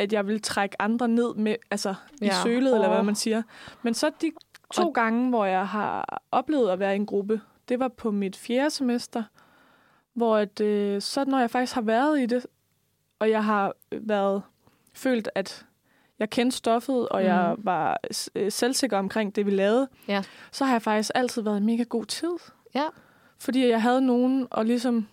at 0.00 0.12
jeg 0.12 0.26
ville 0.26 0.38
trække 0.38 0.82
andre 0.82 1.08
ned 1.08 1.34
med, 1.34 1.56
altså 1.70 1.94
i 2.22 2.24
Ja. 2.24 2.32
sølet, 2.42 2.74
eller 2.74 2.88
hvad 2.88 3.02
man 3.02 3.14
siger. 3.14 3.42
Men 3.82 3.94
så 3.94 4.10
de 4.20 4.30
to 4.74 4.90
gange, 4.90 5.28
hvor 5.28 5.44
jeg 5.44 5.68
har 5.68 6.22
oplevet 6.32 6.70
at 6.70 6.78
være 6.78 6.92
i 6.92 6.96
en 6.96 7.06
gruppe, 7.06 7.40
det 7.68 7.78
var 7.80 7.88
på 7.88 8.10
mit 8.10 8.36
fjerde 8.36 8.70
semester, 8.70 9.22
hvor 10.14 10.36
at, 10.36 10.60
øh, 10.60 11.02
så 11.02 11.24
når 11.24 11.38
jeg 11.38 11.50
faktisk 11.50 11.74
har 11.74 11.82
været 11.82 12.20
i 12.20 12.26
det, 12.26 12.46
og 13.18 13.30
jeg 13.30 13.44
har 13.44 13.72
været 13.92 14.42
følt, 14.94 15.28
at 15.34 15.66
jeg 16.18 16.30
kendte 16.30 16.56
stoffet, 16.56 17.08
og 17.08 17.20
mm. 17.20 17.26
jeg 17.26 17.54
var 17.58 18.00
øh, 18.34 18.52
selvsikker 18.52 18.98
omkring 18.98 19.36
det, 19.36 19.46
vi 19.46 19.50
lavede, 19.50 19.88
Ja. 20.08 20.22
så 20.52 20.64
har 20.64 20.72
jeg 20.74 20.82
faktisk 20.82 21.10
altid 21.14 21.42
været 21.42 21.60
i 21.60 21.62
mega 21.62 21.82
god 21.82 22.04
tid. 22.04 22.32
Ja. 22.74 22.84
Fordi 23.38 23.68
jeg 23.68 23.82
havde 23.82 24.00
nogen, 24.00 24.48
og 24.50 24.64
ligesom, 24.64 25.08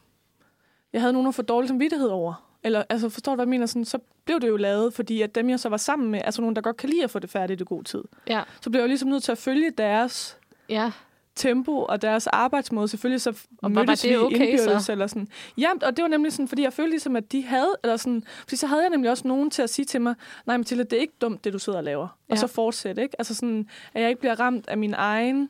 jeg 0.93 1.01
havde 1.01 1.13
nogen 1.13 1.27
at 1.27 1.35
få 1.35 1.41
dårlig 1.41 1.67
samvittighed 1.67 2.07
over. 2.07 2.44
Eller, 2.65 2.83
altså, 2.89 3.09
forstår 3.09 3.31
du, 3.31 3.35
hvad 3.35 3.45
jeg 3.45 3.49
mener? 3.49 3.65
Sådan, 3.65 3.85
så 3.85 3.99
blev 4.25 4.39
det 4.39 4.47
jo 4.47 4.57
lavet, 4.57 4.93
fordi 4.93 5.21
at 5.21 5.35
dem, 5.35 5.49
jeg 5.49 5.59
så 5.59 5.69
var 5.69 5.77
sammen 5.77 6.11
med, 6.11 6.21
altså 6.23 6.41
nogen, 6.41 6.55
der 6.55 6.61
godt 6.61 6.77
kan 6.77 6.89
lide 6.89 7.03
at 7.03 7.09
få 7.11 7.19
det 7.19 7.29
færdigt 7.29 7.61
i 7.61 7.63
god 7.67 7.83
tid. 7.83 8.03
Ja. 8.27 8.41
Så 8.61 8.69
blev 8.69 8.79
jeg 8.79 8.83
jo 8.83 8.87
ligesom 8.87 9.09
nødt 9.09 9.23
til 9.23 9.31
at 9.31 9.37
følge 9.37 9.71
deres 9.71 10.37
Ja. 10.69 10.91
tempo 11.35 11.71
og 11.71 12.01
deres 12.01 12.27
arbejdsmåde. 12.27 12.87
Selvfølgelig 12.87 13.21
så 13.21 13.37
Og 13.61 13.71
mødtes 13.71 14.01
det 14.01 14.09
vi 14.09 14.15
okay, 14.15 14.47
indbyrdes, 14.47 14.83
så? 14.85 14.91
eller 14.91 15.07
sådan. 15.07 15.27
Ja, 15.57 15.69
og 15.81 15.97
det 15.97 16.03
var 16.03 16.07
nemlig 16.09 16.31
sådan, 16.31 16.47
fordi 16.47 16.61
jeg 16.61 16.73
følte 16.73 16.89
ligesom, 16.89 17.15
at 17.15 17.31
de 17.31 17.43
havde, 17.45 17.75
eller 17.83 17.97
sådan, 17.97 18.23
fordi 18.41 18.55
så 18.55 18.67
havde 18.67 18.81
jeg 18.81 18.89
nemlig 18.89 19.11
også 19.11 19.27
nogen 19.27 19.49
til 19.51 19.61
at 19.61 19.69
sige 19.69 19.85
til 19.85 20.01
mig, 20.01 20.15
nej, 20.45 20.57
Mathilde, 20.57 20.83
det 20.83 20.93
er 20.93 21.01
ikke 21.01 21.13
dumt, 21.21 21.43
det 21.43 21.53
du 21.53 21.59
sidder 21.59 21.79
og 21.79 21.83
laver. 21.83 22.07
Ja. 22.29 22.33
Og 22.33 22.37
så 22.37 22.47
fortsætte, 22.47 23.01
ikke? 23.01 23.15
Altså 23.19 23.35
sådan, 23.35 23.69
at 23.93 24.01
jeg 24.01 24.09
ikke 24.09 24.19
bliver 24.19 24.39
ramt 24.39 24.67
af 24.67 24.77
min 24.77 24.93
egen 24.97 25.49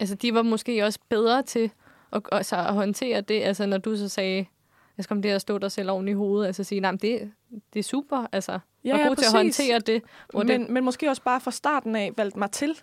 Altså, 0.00 0.14
de 0.14 0.34
var 0.34 0.42
måske 0.42 0.84
også 0.84 0.98
bedre 1.08 1.42
til 1.42 1.70
at, 2.12 2.22
altså, 2.32 2.56
at 2.56 2.74
håndtere 2.74 3.20
det. 3.20 3.42
Altså, 3.42 3.66
når 3.66 3.78
du 3.78 3.96
så 3.96 4.08
sagde, 4.08 4.46
jeg 4.96 5.04
skal 5.04 5.14
om 5.14 5.22
det 5.22 5.28
at 5.30 5.40
stå 5.40 5.58
dig 5.58 5.72
selv 5.72 5.90
oven 5.90 6.08
i 6.08 6.12
hovedet, 6.12 6.46
altså 6.46 6.64
sige, 6.64 6.80
nej, 6.80 6.90
men 6.90 6.98
det, 6.98 7.30
det 7.72 7.78
er 7.78 7.82
super, 7.84 8.26
altså. 8.32 8.58
Ja, 8.84 8.96
ja, 8.96 9.06
god 9.08 9.16
til 9.16 9.24
at 9.24 9.32
håndtere 9.32 9.78
det. 9.78 10.02
Hvor 10.30 10.42
men, 10.42 10.60
det 10.60 10.70
men 10.70 10.84
måske 10.84 11.08
også 11.10 11.22
bare 11.22 11.40
fra 11.40 11.50
starten 11.50 11.96
af 11.96 12.12
valgt 12.16 12.36
mig 12.36 12.50
til. 12.50 12.80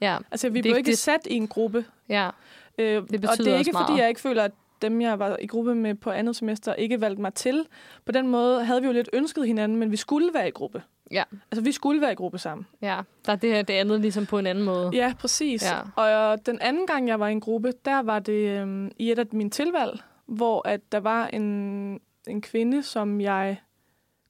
ja, 0.00 0.16
Altså, 0.30 0.48
vi 0.48 0.62
blev 0.62 0.70
ikke 0.76 0.76
Vigtigt. 0.76 0.98
sat 0.98 1.26
i 1.26 1.34
en 1.34 1.48
gruppe. 1.48 1.84
ja, 2.08 2.30
Øh, 2.78 2.86
Det 2.86 2.98
og 3.02 3.08
det 3.10 3.20
betyder 3.20 3.54
er 3.54 3.58
ikke, 3.58 3.72
fordi 3.86 4.00
jeg 4.00 4.08
ikke 4.08 4.20
føler, 4.20 4.42
at 4.44 4.52
dem, 4.82 5.00
jeg 5.00 5.18
var 5.18 5.36
i 5.40 5.46
gruppe 5.46 5.74
med 5.74 5.94
på 5.94 6.10
andet 6.10 6.36
semester, 6.36 6.74
ikke 6.74 7.00
valgte 7.00 7.22
mig 7.22 7.34
til. 7.34 7.66
På 8.06 8.12
den 8.12 8.28
måde 8.28 8.64
havde 8.64 8.80
vi 8.80 8.86
jo 8.86 8.92
lidt 8.92 9.08
ønsket 9.12 9.46
hinanden, 9.46 9.78
men 9.78 9.90
vi 9.90 9.96
skulle 9.96 10.34
være 10.34 10.48
i 10.48 10.50
gruppe. 10.50 10.82
ja, 11.10 11.22
Altså, 11.50 11.62
vi 11.62 11.72
skulle 11.72 12.00
være 12.00 12.12
i 12.12 12.14
gruppe 12.14 12.38
sammen. 12.38 12.66
ja. 12.82 13.00
Der 13.26 13.32
er 13.32 13.36
det 13.36 13.50
her, 13.54 13.62
det 13.62 13.74
andet 13.74 14.00
ligesom 14.00 14.26
på 14.26 14.38
en 14.38 14.46
anden 14.46 14.64
måde. 14.64 14.90
Ja, 14.94 15.12
præcis. 15.18 15.64
Ja. 15.70 15.78
Og 16.02 16.46
den 16.46 16.58
anden 16.60 16.86
gang, 16.86 17.08
jeg 17.08 17.20
var 17.20 17.28
i 17.28 17.32
en 17.32 17.40
gruppe, 17.40 17.72
der 17.84 18.02
var 18.02 18.18
det 18.18 18.48
øhm, 18.60 18.90
i 18.98 19.10
et 19.12 19.18
af 19.18 19.26
mine 19.32 19.50
tilvalg, 19.50 20.00
hvor 20.32 20.68
at 20.68 20.80
der 20.92 21.00
var 21.00 21.26
en, 21.26 22.00
en 22.26 22.40
kvinde, 22.40 22.82
som 22.82 23.20
jeg 23.20 23.60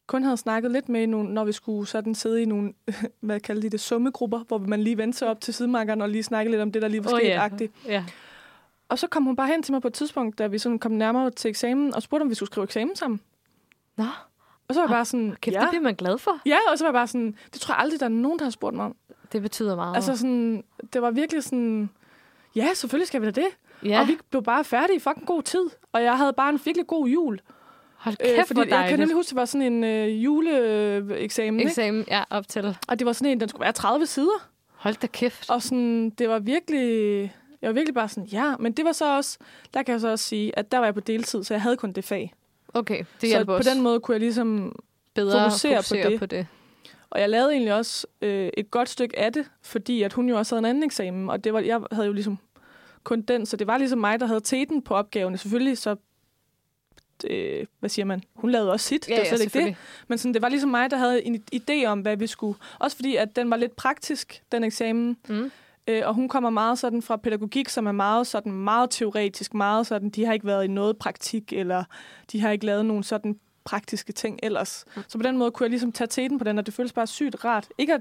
kun 0.07 0.23
havde 0.23 0.37
snakket 0.37 0.71
lidt 0.71 0.89
med, 0.89 1.07
nogle, 1.07 1.35
når 1.35 1.45
vi 1.45 1.53
skulle 1.53 1.89
sådan 1.89 2.15
sidde 2.15 2.43
i 2.43 2.45
nogle, 2.45 2.73
hvad 3.21 3.41
kalder 3.41 3.63
de 3.63 3.71
det, 3.71 3.81
summegrupper, 3.81 4.39
hvor 4.39 4.59
man 4.59 4.83
lige 4.83 4.99
vendte 4.99 5.19
sig 5.19 5.29
op 5.29 5.41
til 5.41 5.55
sidemarkeren 5.55 6.01
og 6.03 6.09
lige 6.09 6.23
snakke 6.23 6.51
lidt 6.51 6.63
om 6.63 6.73
det, 6.73 6.83
der 6.83 6.89
lige 6.89 7.05
var 7.05 7.11
sket 7.19 7.29
ja. 7.29 7.45
agtigt. 7.45 7.73
Ja. 7.87 8.05
Og 8.89 8.99
så 8.99 9.07
kom 9.07 9.25
hun 9.25 9.37
bare 9.37 9.47
hen 9.49 9.63
til 9.63 9.73
mig 9.73 9.83
på 9.83 9.89
et 9.89 9.95
tidspunkt, 9.95 10.39
da 10.39 10.47
vi 10.47 10.59
sådan 10.59 10.79
kom 10.79 10.93
nærmere 10.93 11.31
til 11.31 11.49
eksamen, 11.49 11.95
og 11.95 12.03
spurgte, 12.03 12.23
om 12.23 12.31
vi 12.31 12.35
skulle 12.35 12.47
skrive 12.47 12.65
eksamen 12.65 12.97
sammen. 12.97 13.21
Nå, 13.97 14.05
Og 14.69 14.75
så 14.75 14.81
var 14.81 14.87
jeg 14.89 14.95
bare 14.95 15.05
sådan, 15.05 15.37
kæft, 15.41 15.55
ja. 15.55 15.61
det 15.61 15.69
bliver 15.69 15.83
man 15.83 15.95
glad 15.95 16.19
for. 16.19 16.41
Ja, 16.47 16.59
og 16.71 16.79
så 16.79 16.85
var 16.85 16.89
jeg 16.89 16.95
bare 16.95 17.07
sådan, 17.07 17.37
det 17.53 17.61
tror 17.61 17.75
jeg 17.75 17.81
aldrig, 17.81 18.01
der 18.01 18.07
er 18.07 18.11
nogen, 18.11 18.39
der 18.39 18.45
har 18.45 18.51
spurgt 18.51 18.77
mig 18.77 18.85
om. 18.85 18.97
Det 19.33 19.43
betyder 19.43 19.77
meget. 19.77 19.97
Altså 19.97 20.17
sådan, 20.17 20.65
det 20.93 21.03
var 21.03 21.11
virkelig 21.11 21.43
sådan, 21.45 21.91
ja, 22.57 22.75
selvfølgelig 22.75 23.09
skal 23.09 23.21
vi 23.21 23.27
da 23.27 23.31
det. 23.41 23.49
ja, 23.85 24.01
Og 24.01 24.09
vi 24.09 24.19
blev 24.31 24.43
bare 24.43 24.65
færdige 24.65 24.97
i 24.97 25.01
fucking 25.01 25.27
god 25.27 25.43
tid. 25.43 25.71
Og 25.93 26.03
jeg 26.03 26.17
havde 26.19 26.33
bare 26.33 26.51
en 26.51 26.61
virkelig 26.65 26.87
god 26.87 27.07
jul. 27.09 27.41
hold 27.97 28.17
kæft, 28.17 28.39
Øh, 28.39 28.45
fordi 28.47 28.55
hvor 28.57 28.63
jeg 28.63 28.69
kan 28.69 28.79
dejligt. 28.79 28.99
nemlig 28.99 29.15
huske, 29.15 29.29
det 29.31 29.37
var 29.37 29.45
sådan 29.45 29.73
en 29.73 29.85
øh, 29.85 30.25
juleeksamen, 30.25 31.61
ikke? 31.61 31.69
Eksamen, 31.71 32.05
ja, 32.09 32.23
op 32.31 32.49
til. 32.49 32.77
Og 32.89 32.99
det 32.99 33.07
var 33.07 33.13
sådan 33.13 33.33
en, 33.33 33.41
den 33.41 33.49
skulle 33.49 33.63
være 33.63 33.73
30 33.73 34.07
sider. 34.07 34.49
Hold 34.75 34.95
da 35.03 35.07
kæft. 35.07 35.51
Og 35.51 35.63
sådan, 35.63 36.11
det 36.11 36.29
var 36.29 36.39
virkelig... 36.39 37.33
Jeg 37.63 37.69
var 37.69 37.75
virkelig 37.75 37.95
bare 37.95 38.09
sådan, 38.09 38.25
ja. 38.25 38.57
Men 38.61 38.73
det 38.73 38.85
var 38.85 38.93
så 38.93 39.17
også... 39.17 39.39
Der 39.75 39.83
kan 39.83 39.93
jeg 39.93 40.01
så 40.01 40.09
også 40.09 40.25
sige, 40.25 40.59
at 40.59 40.73
der 40.73 40.79
var 40.79 40.85
jeg 40.85 40.95
på 40.95 41.01
deltid, 41.01 41.45
så 41.45 41.55
jeg 41.55 41.63
havde 41.63 41.77
kun 41.77 41.93
det 41.93 42.05
fag. 42.05 42.33
Okay, 42.75 43.05
det 43.21 43.31
så 43.31 43.45
på 43.45 43.59
den 43.59 43.81
måde 43.83 44.01
kunne 44.01 44.13
jeg 44.15 44.21
ligesom... 44.21 44.77
bedre 45.15 45.41
fokusere 45.45 45.73
at 45.73 45.79
på 45.79 45.83
fokusere 45.89 46.11
det. 46.11 46.19
på 46.19 46.27
det. 46.27 46.47
Og 47.11 47.21
jeg 47.21 47.29
lavede 47.29 47.53
egentlig 47.53 47.75
også 47.75 48.07
øh, 48.23 48.51
et 48.57 48.71
godt 48.71 48.89
stykke 48.89 49.19
af 49.19 49.33
det, 49.33 49.51
fordi 49.63 50.03
at 50.03 50.13
hun 50.13 50.29
jo 50.29 50.39
også 50.39 50.55
havde 50.55 50.59
en 50.61 50.67
anden 50.71 50.83
eksamen, 50.85 51.31
og 51.31 51.45
det 51.45 51.53
var, 51.53 51.61
jeg 51.61 51.81
havde 51.93 52.07
jo 52.07 52.13
ligesom 52.13 52.39
kun 53.05 53.23
den, 53.23 53.47
så 53.47 53.57
det 53.57 53.67
var 53.67 53.79
ligesom 53.79 53.99
mig, 53.99 54.21
der 54.21 54.27
havde 54.27 54.41
teten 54.41 54.83
på 54.83 54.95
opgaven. 54.95 55.39
Selvfølgelig 55.39 55.79
så, 55.79 55.97
øh, 57.27 57.67
hvad 57.81 57.91
siger 57.91 58.05
man, 58.05 58.23
hun 58.35 58.51
lavede 58.51 58.73
også 58.73 58.87
sit, 58.87 59.09
Ja, 59.09 59.15
det 59.15 59.21
var 59.21 59.25
ja, 59.25 59.37
slet 59.37 59.57
ikke 59.57 59.67
det. 59.67 59.77
Men 60.09 60.19
sådan, 60.19 60.35
det 60.35 60.43
var 60.43 60.49
ligesom 60.49 60.71
mig, 60.71 60.91
der 60.91 60.97
havde 60.97 61.27
en 61.27 61.45
idé 61.55 61.85
om, 61.87 62.01
hvad 62.01 62.17
vi 62.17 62.27
skulle. 62.27 62.59
Også 62.79 62.97
fordi, 62.97 63.17
at 63.17 63.37
den 63.37 63.51
var 63.51 63.57
lidt 63.57 63.77
praktisk, 63.77 64.43
den 64.53 64.65
eksamen. 64.65 65.17
Mm. 65.29 65.51
Øh, 65.87 66.03
og 66.05 66.15
hun 66.15 66.29
kommer 66.29 66.51
meget 66.51 66.79
sådan 66.79 67.03
fra 67.03 67.17
pædagogik, 67.17 67.69
som 67.69 67.87
er 67.87 67.93
meget 67.93 68.27
sådan 68.27 68.53
meget 68.53 68.91
teoretisk, 68.91 69.55
meget 69.55 69.87
sådan, 69.87 70.11
de 70.11 70.25
har 70.25 70.33
ikke 70.33 70.47
været 70.47 70.65
i 70.65 70.69
noget 70.69 70.97
praktik, 70.97 71.53
eller 71.53 71.85
de 72.33 72.41
har 72.41 72.51
ikke 72.51 72.67
lavet 72.67 72.87
nogen 72.87 73.03
sådan 73.03 73.39
praktiske 73.65 74.13
ting 74.13 74.39
ellers. 74.43 74.85
Mm. 74.97 75.03
Så 75.09 75.19
på 75.19 75.23
den 75.23 75.39
måde 75.39 75.51
kunne 75.51 75.65
jeg 75.65 75.71
ligesom 75.71 75.93
tage 75.93 76.09
teten 76.09 76.39
på 76.39 76.45
den, 76.45 76.59
og 76.59 76.67
det 76.67 76.75
føltes 76.75 76.93
bare 76.93 77.07
sygt 77.07 77.45
rart. 77.45 77.69
Ikke, 77.79 77.95
at, 77.95 78.01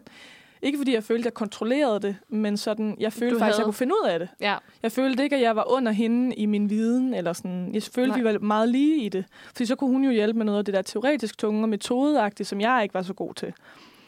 ikke 0.61 0.77
fordi 0.77 0.93
jeg 0.93 1.03
følte, 1.03 1.21
at 1.21 1.25
jeg 1.25 1.33
kontrollerede 1.33 1.99
det, 1.99 2.15
men 2.29 2.57
sådan, 2.57 2.95
jeg 2.99 3.13
følte 3.13 3.33
Du 3.35 3.39
faktisk, 3.39 3.43
at 3.43 3.47
jeg 3.47 3.55
havde- 3.55 3.65
kunne 3.65 3.73
finde 3.73 3.93
ud 4.03 4.07
af 4.09 4.19
det. 4.19 4.29
Ja, 4.41 4.55
Jeg 4.83 4.91
følte 4.91 5.23
ikke, 5.23 5.35
at 5.35 5.41
jeg 5.41 5.55
var 5.55 5.71
under 5.71 5.91
hende 5.91 6.35
i 6.35 6.45
min 6.45 6.69
viden, 6.69 7.13
eller 7.13 7.33
sådan. 7.33 7.73
Jeg 7.73 7.83
følte, 7.83 8.09
Nej. 8.09 8.17
Vi 8.19 8.23
var 8.23 8.39
meget 8.39 8.69
lige 8.69 9.05
i 9.05 9.09
det. 9.09 9.25
Fordi 9.47 9.65
så 9.65 9.75
kunne 9.75 9.89
hun 9.91 10.03
jo 10.03 10.11
hjælpe 10.11 10.37
med 10.37 10.45
noget 10.45 10.59
af 10.59 10.65
det 10.65 10.73
der 10.73 10.81
teoretisk 10.81 11.37
tunge 11.37 11.63
og 11.63 11.69
metodeagtigt, 11.69 12.49
som 12.49 12.61
jeg 12.61 12.79
ikke 12.83 12.93
var 12.93 13.01
så 13.01 13.13
god 13.13 13.33
til. 13.33 13.53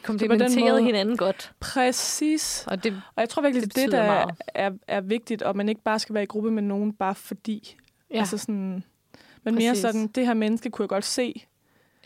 komplementerede 0.02 0.82
hinanden 0.82 1.16
godt. 1.16 1.52
Præcis. 1.60 2.64
Og 2.66 2.84
det, 2.84 2.92
Og 3.16 3.20
jeg 3.20 3.28
tror 3.28 3.42
virkelig, 3.42 3.64
Det 3.64 3.76
det, 3.76 3.92
der 3.92 3.98
er, 4.00 4.06
meget. 4.06 4.34
er, 4.54 4.70
er 4.88 5.00
vigtigt, 5.00 5.42
og 5.42 5.56
man 5.56 5.68
ikke 5.68 5.82
bare 5.82 5.98
skal 5.98 6.14
være 6.14 6.22
i 6.22 6.26
gruppe 6.26 6.50
med 6.50 6.62
nogen, 6.62 6.92
bare 6.92 7.14
fordi. 7.14 7.76
ja, 8.10 8.18
Altså 8.18 8.38
sådan, 8.38 8.84
men 9.44 9.54
mere 9.54 9.70
Præcis. 9.70 9.82
sådan, 9.82 10.06
det 10.06 10.26
her 10.26 10.34
menneske 10.34 10.70
kunne 10.70 10.82
jeg 10.84 10.88
godt 10.88 11.04
se 11.04 11.44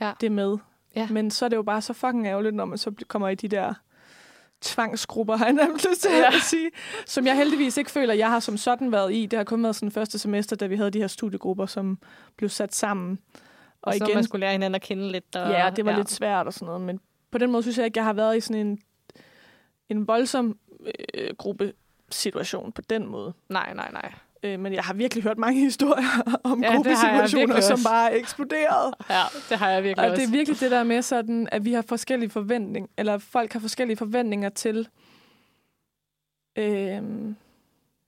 Ja. 0.01 0.13
det 0.21 0.33
med. 0.33 0.57
Ja. 0.97 1.09
Men 1.11 1.31
så 1.31 1.45
er 1.45 1.49
det 1.49 1.57
jo 1.57 1.63
bare 1.63 1.83
så 1.83 1.93
fucking 1.93 2.27
ærgerligt, 2.27 2.55
når 2.55 2.65
man 2.65 2.79
så 2.79 2.93
kommer 3.09 3.29
i 3.29 3.35
de 3.35 3.49
der 3.49 3.75
tvangsgrupper, 4.61 5.37
har 5.37 5.45
jeg 5.45 5.55
nærmest 5.55 5.87
lyst 5.91 6.03
til 6.03 6.11
Ja. 6.11 6.27
at 6.27 6.43
sige, 6.43 6.71
som 7.07 7.27
jeg 7.27 7.37
heldigvis 7.37 7.77
ikke 7.77 7.91
føler, 7.91 8.15
jeg 8.15 8.31
har 8.31 8.41
som 8.41 8.57
sådan 8.57 8.93
været 8.93 9.15
i. 9.15 9.27
Det 9.27 9.37
har 9.37 9.45
kun 9.45 9.63
været 9.63 9.77
sådan 9.77 9.91
første 9.91 10.19
semester, 10.19 10.57
da 10.57 10.67
vi 10.67 10.77
havde 10.77 10.91
de 10.91 10.99
her 10.99 11.07
studiegrupper, 11.07 11.67
som 11.67 11.99
blev 12.37 12.49
sat 12.51 12.75
sammen. 12.75 13.19
og, 13.35 13.41
Og 13.83 13.95
så 13.95 14.05
igen, 14.05 14.15
man 14.15 14.25
skulle 14.25 14.41
lære 14.41 14.53
hinanden 14.53 14.75
at 14.75 14.83
kende 14.83 15.13
lidt. 15.13 15.37
Og, 15.37 15.51
ja, 15.51 15.71
det 15.77 15.85
var 15.85 15.97
lidt 15.97 16.11
svært 16.11 16.47
og 16.47 16.53
sådan 16.53 16.67
noget, 16.67 16.81
men 16.81 17.01
på 17.31 17.39
den 17.39 17.51
måde 17.51 17.63
synes 17.63 17.79
jeg 17.79 17.87
ikke, 17.87 17.99
jeg 17.99 18.05
har 18.05 18.13
været 18.13 18.37
i 18.37 18.41
sådan 18.41 18.67
en, 18.67 18.79
en 19.89 20.09
voldsom 20.09 20.59
øh, 21.15 21.35
gruppesituation 21.39 22.73
på 22.73 22.83
den 22.83 23.07
måde. 23.07 23.33
Nej, 23.49 23.75
nej, 23.75 23.91
nej. 23.93 24.13
Øh, 24.43 24.61
men 24.61 24.73
jeg 24.73 24.83
har 24.83 24.95
virkelig 24.95 25.25
hørt 25.25 25.39
mange 25.39 25.61
historier 25.69 26.39
om 26.45 26.63
Ja, 26.63 26.75
gruppesituationer, 26.75 27.61
som 27.61 27.79
bare 27.85 28.13
er 28.13 28.17
eksploderet. 28.17 28.95
Ja, 29.11 29.23
det 29.49 29.59
har 29.59 29.71
jeg 29.71 29.83
virkelig 29.85 30.05
Og 30.05 30.11
også. 30.11 30.21
det 30.23 30.29
er 30.29 30.33
virkelig 30.33 30.61
det 30.61 30.71
der 30.71 30.83
med 30.85 31.03
sådan, 31.03 31.49
at 31.53 31.65
vi 31.65 31.73
har 31.73 31.83
forskellige 31.89 32.31
forventninger, 32.31 32.89
eller 32.99 33.19
folk 33.19 33.53
har 33.53 33.61
forskellige 33.61 33.97
forventninger 33.97 34.49
til, 34.49 34.89
øh, 36.59 37.03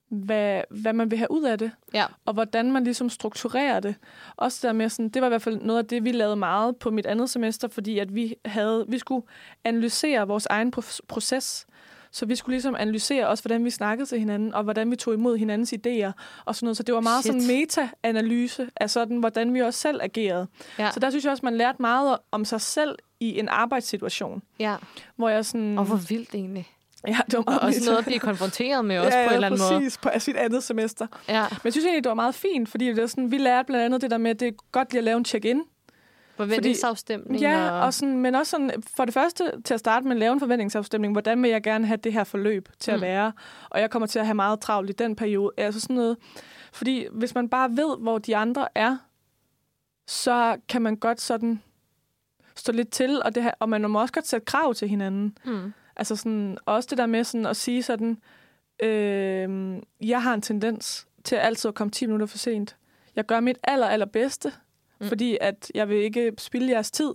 hvad, 0.09 0.61
hvad 0.69 0.93
man 0.93 1.11
vil 1.11 1.17
have 1.19 1.31
ud 1.31 1.43
af 1.43 1.57
det, 1.57 1.71
Ja. 1.93 2.05
og 2.25 2.33
hvordan 2.33 2.71
man 2.71 2.83
ligesom 2.83 3.09
strukturerer 3.09 3.79
det. 3.79 3.95
Også 4.37 4.67
der 4.67 4.73
med 4.73 4.89
sådan, 4.89 5.09
det 5.09 5.21
var 5.21 5.27
i 5.27 5.29
hvert 5.29 5.41
fald 5.41 5.61
noget 5.61 5.79
af 5.79 5.85
det, 5.87 6.03
vi 6.03 6.11
lavede 6.11 6.35
meget 6.35 6.75
på 6.77 6.91
mit 6.91 7.05
andet 7.05 7.29
semester, 7.29 7.67
fordi 7.67 7.99
at 7.99 8.15
vi 8.15 8.35
havde, 8.45 8.85
vi 8.87 8.97
skulle 8.97 9.25
analysere 9.63 10.27
vores 10.27 10.45
egen 10.45 10.73
pro- 10.77 10.99
proces. 11.07 11.65
Så 12.11 12.25
vi 12.25 12.35
skulle 12.35 12.53
ligesom 12.53 12.75
analysere 12.75 13.27
også, 13.27 13.43
hvordan 13.43 13.65
vi 13.65 13.69
snakkede 13.69 14.09
til 14.09 14.19
hinanden, 14.19 14.53
og 14.53 14.63
hvordan 14.63 14.91
vi 14.91 14.95
tog 14.95 15.13
imod 15.13 15.37
hinandens 15.37 15.73
idéer 15.73 16.11
og 16.45 16.55
sådan 16.55 16.65
noget. 16.65 16.77
Så 16.77 16.83
det 16.83 16.95
var 16.95 17.01
meget 17.01 17.23
Shit. 17.23 17.33
sådan 17.43 17.57
meta-analyse 17.57 18.69
af 18.75 18.89
sådan, 18.89 19.17
hvordan 19.17 19.53
vi 19.53 19.59
også 19.59 19.79
selv 19.79 19.99
agerede. 20.03 20.47
Ja. 20.79 20.91
Så 20.91 20.99
der 20.99 21.09
synes 21.09 21.23
jeg 21.25 21.31
også, 21.31 21.45
man 21.45 21.57
lærte 21.57 21.81
meget 21.81 22.17
om 22.31 22.45
sig 22.45 22.61
selv 22.61 22.95
i 23.19 23.39
en 23.39 23.47
arbejdssituation. 23.49 24.41
Ja. 24.59 24.75
Hvor 25.15 25.29
jeg 25.29 25.45
sådan... 25.45 25.77
Og 25.77 25.85
hvor 25.85 25.95
vildt 25.95 26.35
egentlig. 26.35 26.67
Ja, 27.07 27.17
det 27.25 27.37
var 27.37 27.43
meget 27.47 27.59
Og 27.59 27.67
også 27.67 27.85
noget 27.85 27.97
at 27.99 28.05
blive 28.05 28.19
konfronteret 28.19 28.85
med 28.85 28.99
også 29.05 29.17
ja, 29.17 29.27
på 29.27 29.29
en 29.29 29.35
eller 29.35 29.47
anden 29.47 29.61
måde. 29.71 29.79
præcis, 29.79 29.97
på 29.97 30.09
sit 30.17 30.35
andet 30.35 30.63
semester. 30.63 31.07
Ja. 31.29 31.41
Men 31.49 31.59
jeg 31.63 31.73
synes 31.73 31.85
egentlig, 31.85 32.03
det 32.03 32.09
var 32.09 32.15
meget 32.15 32.35
fint, 32.35 32.69
fordi 32.69 32.87
det 32.87 32.99
er 32.99 33.07
sådan, 33.07 33.31
vi 33.31 33.37
lærte 33.37 33.65
blandt 33.65 33.85
andet 33.85 34.01
det 34.01 34.11
der 34.11 34.17
med, 34.17 34.31
at 34.31 34.39
det 34.39 34.47
er 34.47 34.51
godt 34.71 34.91
lige 34.91 34.99
at 34.99 35.03
lave 35.03 35.17
en 35.17 35.25
check-in. 35.25 35.61
Forventningsafstemning. 36.37 37.41
Ja, 37.41 37.71
og... 37.85 37.93
sådan, 37.93 38.17
men 38.17 38.35
også 38.35 38.49
sådan, 38.49 38.83
for 38.95 39.05
det 39.05 39.13
første 39.13 39.51
til 39.65 39.73
at 39.73 39.79
starte 39.79 40.03
med 40.07 40.11
at 40.11 40.19
lave 40.19 40.33
en 40.33 40.39
forventningsafstemning. 40.39 41.13
Hvordan 41.13 41.43
vil 41.43 41.51
jeg 41.51 41.63
gerne 41.63 41.85
have 41.87 41.97
det 41.97 42.13
her 42.13 42.23
forløb 42.23 42.69
til 42.79 42.91
at 42.91 42.97
Mm. 42.97 43.01
være? 43.01 43.31
Og 43.69 43.79
jeg 43.81 43.89
kommer 43.89 44.07
til 44.07 44.19
at 44.19 44.25
have 44.25 44.35
meget 44.35 44.59
travlt 44.59 44.89
i 44.89 44.93
den 44.93 45.15
periode. 45.15 45.51
Altså 45.57 45.79
sådan 45.79 45.95
noget. 45.95 46.17
Fordi 46.73 47.05
hvis 47.11 47.35
man 47.35 47.49
bare 47.49 47.69
ved, 47.69 47.97
hvor 47.99 48.17
de 48.17 48.35
andre 48.37 48.67
er, 48.75 48.97
så 50.07 50.57
kan 50.69 50.81
man 50.81 50.95
godt 50.95 51.21
sådan 51.21 51.61
stå 52.55 52.71
lidt 52.71 52.91
til, 52.91 53.21
og, 53.23 53.35
det 53.35 53.43
her, 53.43 53.51
og 53.59 53.69
man 53.69 53.89
må 53.89 54.01
også 54.01 54.13
godt 54.13 54.27
sætte 54.27 54.45
krav 54.45 54.73
til 54.73 54.87
hinanden. 54.87 55.37
Mm. 55.45 55.73
Altså 55.95 56.15
sådan, 56.15 56.57
også 56.65 56.87
det 56.89 56.97
der 56.97 57.05
med 57.05 57.23
sådan 57.23 57.45
at 57.45 57.57
sige 57.57 57.83
sådan, 57.83 58.17
øh, 58.83 59.77
jeg 60.01 60.23
har 60.23 60.33
en 60.33 60.41
tendens 60.41 61.07
til 61.23 61.35
altid 61.35 61.67
at 61.69 61.75
komme 61.75 61.91
10 61.91 62.05
minutter 62.05 62.25
for 62.25 62.37
sent. 62.37 62.75
Jeg 63.15 63.25
gør 63.25 63.39
mit 63.39 63.57
aller, 63.63 63.87
allerbedste, 63.87 64.53
mm. 65.01 65.07
fordi 65.07 65.37
at 65.41 65.71
jeg 65.75 65.89
vil 65.89 65.97
ikke 65.97 66.31
spilde 66.37 66.71
jeres 66.71 66.91
tid. 66.91 67.13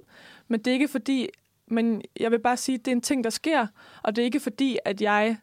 Men 0.48 0.60
det 0.60 0.70
er 0.70 0.74
ikke 0.74 0.88
fordi, 0.88 1.28
men 1.66 2.02
jeg 2.20 2.30
vil 2.30 2.38
bare 2.38 2.56
sige, 2.56 2.78
at 2.78 2.84
det 2.84 2.90
er 2.90 2.96
en 2.96 3.00
ting, 3.00 3.24
der 3.24 3.30
sker, 3.30 3.66
og 4.02 4.16
det 4.16 4.22
er 4.22 4.26
ikke 4.26 4.40
fordi, 4.40 4.78
at 4.84 5.00
jeg 5.00 5.36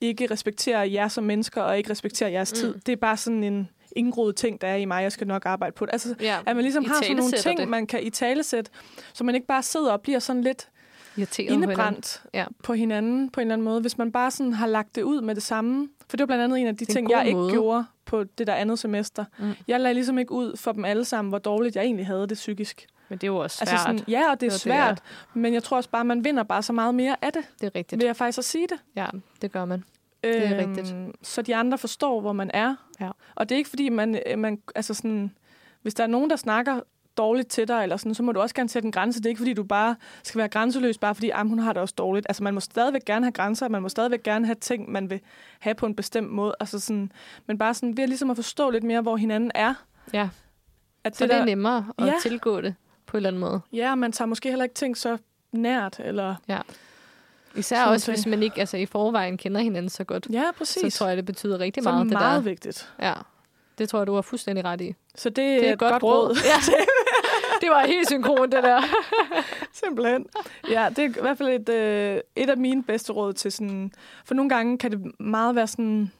ikke 0.00 0.26
respekterer 0.30 0.82
jer 0.82 1.08
som 1.08 1.24
mennesker, 1.24 1.62
og 1.62 1.78
ikke 1.78 1.90
respekterer 1.90 2.30
jeres 2.30 2.52
Mm. 2.52 2.56
tid. 2.56 2.74
Det 2.86 2.92
er 2.92 2.96
bare 2.96 3.16
sådan 3.16 3.44
en 3.44 3.68
indgroet 3.96 4.36
ting, 4.36 4.60
der 4.60 4.66
er 4.68 4.76
i 4.76 4.84
mig, 4.84 5.02
jeg 5.02 5.12
skal 5.12 5.26
nok 5.26 5.46
arbejde 5.46 5.72
på 5.74 5.86
det. 5.86 5.92
Altså, 5.92 6.14
Ja, 6.20 6.38
at 6.46 6.56
man 6.56 6.62
ligesom 6.64 6.84
har 6.84 6.94
sådan 7.02 7.16
nogle 7.16 7.32
ting, 7.32 7.58
det. 7.60 7.68
man 7.68 7.86
kan 7.86 8.02
i 8.02 8.10
talesæt, 8.10 8.70
så 9.14 9.24
man 9.24 9.34
ikke 9.34 9.46
bare 9.46 9.62
sidder 9.62 9.92
og 9.92 10.00
bliver 10.00 10.18
sådan 10.18 10.42
lidt 10.42 10.68
Irriteret 11.16 11.48
på 11.48 11.54
indebrændt 11.54 12.22
hinanden. 12.32 12.52
Ja. 12.52 12.64
på 12.64 12.72
hinanden 12.72 13.30
på 13.30 13.40
en 13.40 13.46
eller 13.46 13.54
anden 13.54 13.64
måde. 13.64 13.80
Hvis 13.80 13.98
man 13.98 14.12
bare 14.12 14.30
sådan 14.30 14.52
har 14.52 14.66
lagt 14.66 14.94
det 14.94 15.02
ud 15.02 15.20
med 15.20 15.34
det 15.34 15.42
samme. 15.42 15.88
For 16.08 16.16
det 16.16 16.20
var 16.22 16.26
blandt 16.26 16.44
andet 16.44 16.58
en 16.60 16.66
af 16.66 16.76
de 16.76 16.84
Det 16.84 16.88
er 16.88 16.92
en 16.92 16.94
ting, 17.06 17.10
jeg 17.10 17.26
ikke 17.26 17.38
måde. 17.38 17.52
gjorde 17.52 17.84
på 18.04 18.24
det 18.24 18.46
der 18.46 18.54
andet 18.54 18.78
semester. 18.78 19.24
Mm. 19.38 19.52
Jeg 19.68 19.80
lagde 19.80 19.94
ligesom 19.94 20.18
ikke 20.18 20.32
ud 20.32 20.56
for 20.56 20.72
dem 20.72 20.84
alle 20.84 21.04
sammen, 21.04 21.28
hvor 21.28 21.38
dårligt 21.38 21.76
jeg 21.76 21.84
egentlig 21.84 22.06
havde 22.06 22.26
det 22.26 22.34
psykisk. 22.34 22.86
Men 23.08 23.18
det 23.18 23.24
er 23.24 23.28
jo 23.32 23.36
også 23.36 23.56
svært. 23.56 23.68
Altså 23.68 23.84
sådan, 23.84 24.00
ja, 24.08 24.30
og 24.30 24.40
det 24.40 24.46
er 24.46 24.50
Når 24.50 24.58
svært. 24.58 25.02
Men 25.34 25.54
jeg 25.54 25.62
tror 25.62 25.76
også 25.76 25.90
bare, 25.90 26.04
man 26.04 26.24
vinder 26.24 26.42
bare 26.42 26.62
så 26.62 26.72
meget 26.72 26.94
mere 26.94 27.16
af 27.22 27.32
det. 27.32 27.42
Det 27.60 27.66
er 27.66 27.70
rigtigt. 27.74 28.00
Vil 28.00 28.06
jeg 28.06 28.16
faktisk 28.16 28.38
at 28.38 28.44
sige 28.44 28.66
det. 28.66 28.78
Ja, 28.96 29.06
det 29.42 29.52
gør 29.52 29.64
man. 29.64 29.84
Det 30.24 30.46
er 30.46 30.56
rigtigt. 30.56 30.94
Så 31.22 31.42
de 31.42 31.56
andre 31.56 31.78
forstår, 31.78 32.20
hvor 32.20 32.32
man 32.32 32.50
er. 32.54 32.74
Ja. 33.00 33.10
Og 33.34 33.48
det 33.48 33.54
er 33.54 33.56
ikke 33.56 33.70
fordi, 33.70 33.88
man, 33.88 34.18
øh, 34.26 34.38
man 34.38 34.58
altså 34.74 34.94
sådan, 34.94 35.32
hvis 35.82 35.94
der 35.94 36.02
er 36.02 36.06
nogen, 36.08 36.30
der 36.30 36.36
snakker 36.36 36.80
dårligt 37.16 37.48
til 37.48 37.68
dig, 37.68 37.82
eller 37.82 37.96
sådan, 37.96 38.14
så 38.14 38.22
må 38.22 38.32
du 38.32 38.40
også 38.40 38.54
gerne 38.54 38.68
sætte 38.68 38.86
en 38.86 38.92
grænse. 38.92 39.18
Det 39.18 39.26
er 39.26 39.30
ikke, 39.30 39.38
fordi 39.38 39.52
du 39.54 39.62
bare 39.64 39.96
skal 40.22 40.38
være 40.38 40.48
grænseløs, 40.48 40.98
bare 40.98 41.14
fordi 41.14 41.30
ah, 41.30 41.48
hun 41.48 41.58
har 41.58 41.72
det 41.72 41.82
også 41.82 41.94
dårligt. 41.98 42.26
Altså, 42.28 42.42
man 42.42 42.54
må 42.54 42.60
stadigvæk 42.60 43.04
gerne 43.04 43.26
have 43.26 43.32
grænser, 43.32 43.68
man 43.68 43.82
må 43.82 43.88
stadigvæk 43.88 44.22
gerne 44.22 44.46
have 44.46 44.54
ting, 44.54 44.90
man 44.92 45.10
vil 45.10 45.20
have 45.58 45.74
på 45.74 45.86
en 45.86 45.94
bestemt 45.94 46.30
måde. 46.30 46.54
Altså 46.60 46.80
sådan, 46.80 47.12
men 47.46 47.58
bare 47.58 47.74
sådan, 47.74 47.96
ved 47.96 48.06
ligesom 48.06 48.30
at 48.30 48.36
forstå 48.36 48.70
lidt 48.70 48.84
mere, 48.84 49.00
hvor 49.00 49.16
hinanden 49.16 49.50
er. 49.54 49.74
Ja. 50.12 50.28
At 51.04 51.16
Så 51.16 51.26
det 51.26 51.34
er 51.34 51.44
nemmere 51.44 51.86
at 51.98 52.06
Ja. 52.06 52.12
tilgå 52.22 52.60
det 52.60 52.74
på 53.06 53.16
en 53.16 53.18
eller 53.18 53.28
anden 53.28 53.40
måde. 53.40 53.60
Ja, 53.72 53.94
man 53.94 54.12
tager 54.12 54.26
måske 54.26 54.48
heller 54.48 54.62
ikke 54.64 54.74
ting 54.74 54.96
så 54.96 55.18
nært, 55.52 56.00
eller... 56.04 56.34
Ja. 56.48 56.58
Især 57.56 57.76
Sådan 57.76 57.92
også, 57.94 58.04
ting. 58.04 58.16
hvis 58.16 58.26
man 58.26 58.42
ikke 58.42 58.60
altså, 58.60 58.76
i 58.76 58.86
forvejen 58.86 59.36
kender 59.38 59.60
hinanden 59.60 59.88
så 59.88 60.04
godt. 60.04 60.26
Ja, 60.30 60.44
præcis. 60.58 60.92
Så 60.94 60.98
tror 60.98 61.08
jeg, 61.08 61.16
det 61.16 61.24
betyder 61.24 61.58
rigtig 61.58 61.82
Så 61.82 61.90
meget, 61.90 62.04
det 62.04 62.12
meget 62.12 62.36
der. 62.44 62.50
vigtigt. 62.50 62.92
Ja, 63.00 63.12
det 63.78 63.88
tror 63.88 63.98
jeg, 63.98 64.06
du 64.06 64.14
har 64.14 64.22
fuldstændig 64.22 64.64
ret 64.64 64.80
i. 64.80 64.94
Så 65.14 65.28
det, 65.28 65.36
det 65.36 65.68
er 65.68 65.72
et 65.72 65.78
godt, 65.78 66.02
råd. 66.02 66.36
Ja. 66.44 66.74
det 67.62 67.70
var 67.70 67.86
helt 67.86 68.08
synkron, 68.08 68.52
det 68.52 68.62
der. 68.62 68.82
Simpelthen. 69.84 70.26
Ja, 70.70 70.88
det 70.88 70.98
er 70.98 71.08
i 71.08 71.20
hvert 71.20 71.38
fald 71.38 71.48
et, 71.48 71.68
øh, 71.68 72.20
et 72.36 72.50
af 72.50 72.56
mine 72.56 72.82
bedste 72.82 73.12
råd 73.12 73.32
til 73.32 73.52
sådan... 73.52 73.92
For 74.24 74.34
nogle 74.34 74.48
gange 74.48 74.78
kan 74.78 74.90
det 74.90 75.20
meget 75.20 75.56
være 75.56 75.66
sådan... 75.66 76.12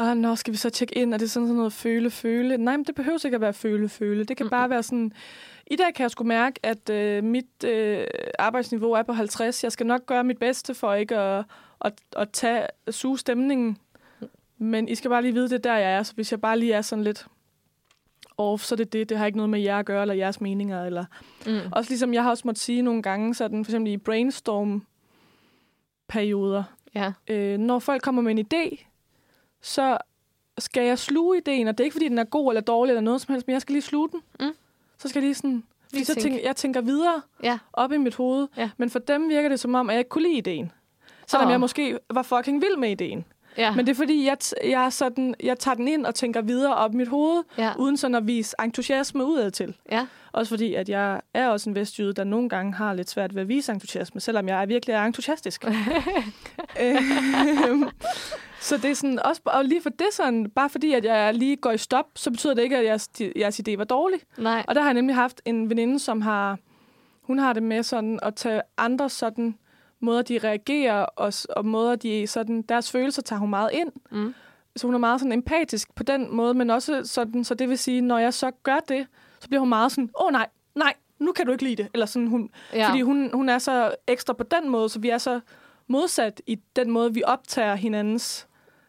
Åh, 0.00 0.16
nå, 0.16 0.36
skal 0.36 0.52
vi 0.52 0.58
så 0.58 0.70
tjekke 0.70 0.98
ind? 0.98 1.14
Er 1.14 1.18
det 1.18 1.30
sådan, 1.30 1.46
sådan 1.48 1.56
noget 1.56 1.72
føle-føle? 1.72 2.56
Nej, 2.56 2.76
men 2.76 2.84
det 2.84 2.94
behøver 2.94 3.24
ikke 3.24 3.34
at 3.34 3.40
være 3.40 3.52
føle-føle. 3.52 4.24
Det 4.24 4.36
kan 4.36 4.50
bare 4.50 4.70
være 4.70 4.82
sådan... 4.82 5.12
I 5.66 5.76
dag 5.76 5.94
kan 5.94 6.02
jeg 6.02 6.10
sgu 6.10 6.24
mærke, 6.24 6.60
at 6.62 6.90
øh, 6.90 7.24
mit 7.24 7.64
øh, 7.64 8.06
arbejdsniveau 8.38 8.92
er 8.92 9.02
på 9.02 9.12
50. 9.12 9.64
Jeg 9.64 9.72
skal 9.72 9.86
nok 9.86 10.06
gøre 10.06 10.24
mit 10.24 10.38
bedste 10.38 10.74
for 10.74 10.94
ikke 10.94 11.16
at, 11.16 11.44
at, 11.80 11.92
at 12.16 12.30
tage, 12.30 12.66
suge 12.90 13.18
stemningen. 13.18 13.78
Men 14.58 14.88
I 14.88 14.94
skal 14.94 15.10
bare 15.10 15.22
lige 15.22 15.34
vide, 15.34 15.48
det 15.48 15.54
er 15.54 15.70
der, 15.72 15.76
jeg 15.76 15.92
er. 15.92 16.02
Så 16.02 16.14
hvis 16.14 16.30
jeg 16.30 16.40
bare 16.40 16.58
lige 16.58 16.72
er 16.72 16.82
sådan 16.82 17.04
lidt 17.04 17.26
off, 18.38 18.62
så 18.62 18.74
er 18.74 18.76
det 18.76 18.92
det. 18.92 19.08
Det 19.08 19.18
har 19.18 19.26
ikke 19.26 19.38
noget 19.38 19.50
med 19.50 19.60
jer 19.60 19.78
at 19.78 19.86
gøre, 19.86 20.02
eller 20.02 20.14
jeres 20.14 20.40
meninger. 20.40 20.84
Eller... 20.84 21.04
Mm. 21.46 21.58
Også 21.72 21.90
ligesom 21.90 22.14
jeg 22.14 22.22
har 22.22 22.30
også 22.30 22.42
måttet 22.46 22.62
sige 22.62 22.82
nogle 22.82 23.02
gange, 23.02 23.34
sådan 23.34 23.64
for 23.64 23.70
eksempel 23.70 23.92
i 23.92 23.96
brainstorm-perioder. 23.96 26.62
Ja. 26.94 27.12
Øh, 27.28 27.58
når 27.58 27.78
folk 27.78 28.02
kommer 28.02 28.22
med 28.22 28.38
en 28.38 28.46
idé, 28.54 28.84
så 29.62 29.98
skal 30.58 30.86
jeg 30.86 30.98
sluge 30.98 31.38
ideen, 31.38 31.68
og 31.68 31.78
det 31.78 31.84
er 31.84 31.84
ikke, 31.84 31.94
fordi 31.94 32.08
den 32.08 32.18
er 32.18 32.24
god 32.24 32.50
eller 32.52 32.60
dårlig 32.60 32.90
eller 32.90 33.00
noget 33.00 33.20
som 33.20 33.32
helst, 33.32 33.46
men 33.46 33.52
jeg 33.52 33.60
skal 33.62 33.72
lige 33.72 33.82
sluge 33.82 34.08
den. 34.08 34.20
Mm. 34.40 34.46
Så 34.98 35.08
skal 35.08 35.20
jeg 35.20 35.26
lige 35.26 35.34
sådan... 35.34 35.64
Fordi 35.84 35.96
Lige 35.96 36.04
så 36.04 36.14
tænke. 36.14 36.22
tænker, 36.28 36.40
jeg 36.44 36.56
tænker 36.56 36.80
videre 36.80 37.22
Ja. 37.42 37.58
op 37.72 37.92
i 37.92 37.96
mit 37.96 38.14
hoved. 38.14 38.48
Ja. 38.56 38.70
Men 38.76 38.90
for 38.90 38.98
dem 38.98 39.28
virker 39.28 39.48
det 39.48 39.60
som 39.60 39.74
om, 39.74 39.90
at 39.90 39.94
jeg 39.94 39.98
ikke 40.00 40.08
kunne 40.08 40.24
lide 40.24 40.38
ideen. 40.38 40.72
Selvom 41.26 41.46
Åh. 41.46 41.50
jeg 41.52 41.60
måske 41.60 41.98
var 42.10 42.22
fucking 42.22 42.62
vild 42.62 42.76
med 42.76 42.90
ideen. 42.90 43.24
Ja. 43.58 43.70
Men 43.74 43.86
det 43.86 43.92
er 43.92 43.96
fordi, 43.96 44.26
jeg, 44.26 44.36
jeg, 44.64 44.92
sådan, 44.92 45.34
jeg 45.42 45.58
tager 45.58 45.74
den 45.74 45.88
ind 45.88 46.06
og 46.06 46.14
tænker 46.14 46.42
videre 46.42 46.74
op 46.74 46.94
i 46.94 46.96
mit 46.96 47.08
hoved, 47.08 47.42
Ja. 47.58 47.72
uden 47.78 47.96
sådan 47.96 48.14
at 48.14 48.26
vise 48.26 48.56
entusiasme 48.64 49.24
udad 49.24 49.50
til. 49.50 49.76
Ja. 49.92 50.06
Også 50.32 50.50
fordi, 50.50 50.74
at 50.74 50.88
jeg 50.88 51.20
er 51.34 51.48
også 51.48 51.70
en 51.70 51.76
vestjyde, 51.76 52.12
der 52.12 52.24
nogle 52.24 52.48
gange 52.48 52.74
har 52.74 52.94
lidt 52.94 53.10
svært 53.10 53.34
ved 53.34 53.42
at 53.42 53.48
vise 53.48 53.72
entusiasme, 53.72 54.20
selvom 54.20 54.48
jeg 54.48 54.62
er 54.62 54.66
virkelig 54.66 54.92
er 54.94 55.04
entusiastisk. 55.04 55.64
Øhm, 56.82 57.88
så 58.60 58.76
det 58.76 58.90
er 58.90 58.94
sådan, 58.94 59.26
også, 59.26 59.40
og 59.44 59.64
lige 59.64 59.82
for 59.82 59.90
det 59.90 60.06
sådan, 60.12 60.50
bare 60.50 60.70
fordi, 60.70 60.92
at 60.92 61.04
jeg 61.04 61.34
lige 61.34 61.56
går 61.56 61.70
i 61.70 61.78
stop, 61.78 62.06
så 62.16 62.30
betyder 62.30 62.54
det 62.54 62.62
ikke, 62.62 62.76
at 62.76 62.84
jeres, 62.84 63.08
jeres 63.36 63.60
idé 63.68 63.76
var 63.76 63.84
dårlig. 63.84 64.18
Nej. 64.38 64.64
Og 64.68 64.74
der 64.74 64.80
har 64.80 64.88
jeg 64.88 64.94
nemlig 64.94 65.16
haft 65.16 65.40
en 65.44 65.70
veninde, 65.70 65.98
som 65.98 66.20
har, 66.20 66.58
hun 67.22 67.38
har 67.38 67.52
det 67.52 67.62
med 67.62 67.82
sådan 67.82 68.18
at 68.22 68.34
tage 68.34 68.62
andre 68.78 69.08
sådan 69.10 69.54
måder, 70.04 70.22
de 70.22 70.38
reagerer, 70.38 71.02
og, 71.02 71.32
og 71.56 71.66
måder, 71.66 71.96
de 71.96 72.26
sådan, 72.26 72.62
deres 72.62 72.90
følelser 72.90 73.22
tager 73.22 73.40
hun 73.40 73.50
meget 73.50 73.70
ind. 73.72 73.92
Mm. 74.10 74.34
Så 74.76 74.86
hun 74.86 74.94
er 74.94 74.98
meget 74.98 75.20
sådan 75.20 75.32
empatisk 75.32 75.94
på 75.94 76.02
den 76.02 76.36
måde, 76.36 76.54
men 76.54 76.70
også 76.70 77.04
sådan, 77.04 77.44
så 77.44 77.54
det 77.54 77.68
vil 77.68 77.78
sige, 77.78 78.00
når 78.00 78.18
jeg 78.18 78.34
så 78.34 78.50
gør 78.62 78.78
det, 78.88 79.06
så 79.40 79.48
bliver 79.48 79.60
hun 79.60 79.68
meget 79.68 79.92
sådan, 79.92 80.10
åh 80.20 80.26
oh, 80.26 80.32
nej, 80.32 80.46
nej, 80.74 80.94
nu 81.18 81.32
kan 81.32 81.46
du 81.46 81.52
ikke 81.52 81.64
lide 81.64 81.82
det. 81.82 81.88
Eller 81.94 82.06
sådan, 82.06 82.28
hun, 82.28 82.50
ja. 82.72 82.88
Fordi 82.88 83.00
hun, 83.00 83.30
hun 83.34 83.48
er 83.48 83.58
så 83.58 83.94
ekstra 84.06 84.32
på 84.32 84.44
den 84.44 84.68
måde, 84.68 84.88
så 84.88 84.98
vi 84.98 85.08
er 85.08 85.18
så 85.18 85.40
modsat 85.88 86.42
i 86.46 86.58
den 86.76 86.90
måde, 86.90 87.14
vi 87.14 87.22
optager 87.26 87.74
hinandens 87.74 88.48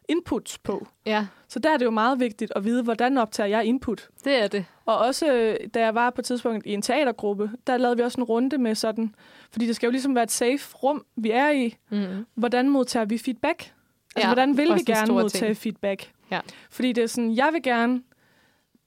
inputs 0.10 0.58
på. 0.58 0.88
Ja, 1.06 1.28
Så 1.56 1.60
der 1.60 1.70
er 1.70 1.78
det 1.78 1.86
jo 1.86 1.92
meget 1.92 2.20
vigtigt 2.20 2.54
at 2.56 2.64
vide, 2.66 2.84
hvordan 2.84 3.18
optager 3.18 3.48
jeg 3.48 3.66
input. 3.66 4.10
det 4.24 4.44
er 4.44 4.48
det. 4.48 4.66
Og 4.86 4.98
også, 4.98 5.34
øh, 5.34 5.56
da 5.74 5.80
jeg 5.80 5.96
var 5.96 6.10
på 6.10 6.22
et 6.22 6.26
tidspunkt 6.26 6.66
i 6.66 6.74
en 6.74 6.82
teatergruppe, 6.82 7.52
der 7.68 7.78
lavede 7.78 7.98
vi 7.98 8.04
også 8.04 8.22
en 8.22 8.24
runde 8.24 8.58
med 8.58 8.76
sådan, 8.76 9.16
fordi 9.52 9.68
det 9.68 9.76
skal 9.76 9.88
jo 9.88 9.92
ligesom 9.92 10.16
være 10.16 10.24
et 10.24 10.32
safe 10.32 10.76
rum, 10.76 11.06
vi 11.16 11.32
er 11.32 11.50
i. 11.52 11.76
Mm. 11.92 12.26
Hvordan 12.36 12.70
modtager 12.70 13.06
vi 13.06 13.18
feedback? 13.18 13.60
Altså, 13.62 13.74
Ja, 14.18 14.28
hvordan 14.28 14.58
vil 14.58 14.74
vi 14.76 14.80
gerne 14.84 15.14
modtage 15.14 15.46
ting. 15.46 15.58
feedback? 15.58 16.12
Ja. 16.32 16.40
Fordi 16.72 16.92
det 16.92 17.04
er 17.04 17.08
sådan, 17.08 17.36
jeg 17.36 17.50
vil 17.54 17.64
gerne 17.64 18.02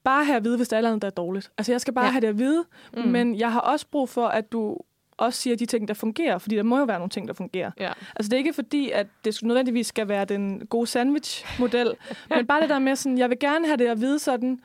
bare 0.04 0.24
have 0.24 0.36
at 0.36 0.44
vide, 0.44 0.56
hvis 0.56 0.68
der 0.68 0.76
er 0.76 0.80
noget, 0.82 1.02
der 1.02 1.08
er 1.08 1.12
dårligt. 1.12 1.50
Altså, 1.58 1.72
jeg 1.72 1.80
skal 1.80 1.94
bare 1.94 2.04
Ja. 2.04 2.10
have 2.10 2.20
det 2.20 2.26
at 2.28 2.38
vide, 2.38 2.64
mm. 2.96 3.02
men 3.02 3.34
jeg 3.38 3.52
har 3.52 3.60
også 3.60 3.86
brug 3.90 4.08
for, 4.08 4.26
at 4.26 4.52
du 4.52 4.78
også 5.18 5.40
siger 5.42 5.56
de 5.56 5.66
ting, 5.66 5.88
der 5.88 5.94
fungerer, 5.94 6.38
fordi 6.38 6.56
der 6.56 6.62
må 6.62 6.78
jo 6.78 6.84
være 6.84 6.98
nogle 6.98 7.10
ting, 7.10 7.28
der 7.28 7.34
fungerer. 7.34 7.70
Ja. 7.80 7.92
Altså, 8.16 8.28
det 8.28 8.32
er 8.32 8.38
ikke 8.38 8.52
fordi, 8.52 8.90
at 8.90 9.06
det 9.24 9.42
nødvendigvis 9.42 9.86
skal 9.86 10.08
være 10.08 10.24
den 10.24 10.66
gode 10.66 10.86
sandwich-model, 10.86 11.94
men 12.36 12.46
bare 12.46 12.60
det 12.60 12.68
der 12.68 12.78
med 12.78 12.96
sådan, 12.96 13.18
jeg 13.18 13.30
vil 13.30 13.38
gerne 13.38 13.66
have 13.66 13.76
det 13.76 13.86
at 13.86 14.00
vide 14.00 14.18
sådan, 14.18 14.60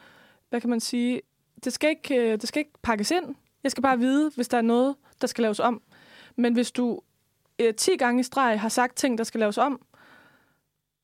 hvad 0.49 0.62
kan 0.62 0.70
man 0.70 0.80
sige, 0.80 1.22
det 1.64 1.74
skal 1.74 1.89
ikke, 1.89 2.16
øh, 2.16 2.32
det 2.41 2.47
skal 2.47 2.60
ikke 2.60 2.72
pakkes 2.82 3.12
ind. 3.12 3.36
Jeg 3.64 3.72
skal 3.72 3.82
bare 3.82 3.99
vide, 3.99 4.32
hvis 4.36 4.47
der 4.47 4.58
er 4.58 4.62
noget, 4.62 4.95
der 5.22 5.28
skal 5.28 5.41
laves 5.41 5.60
om. 5.60 5.82
Men 6.36 6.54
hvis 6.54 6.72
du 6.72 6.99
øh, 7.60 7.74
10 7.74 7.97
gange 7.97 8.20
i 8.20 8.24
streg 8.24 8.60
har 8.60 8.70
sagt 8.70 8.95
ting, 8.97 9.18
der 9.18 9.24
skal 9.24 9.39
laves 9.39 9.58
om, 9.58 9.82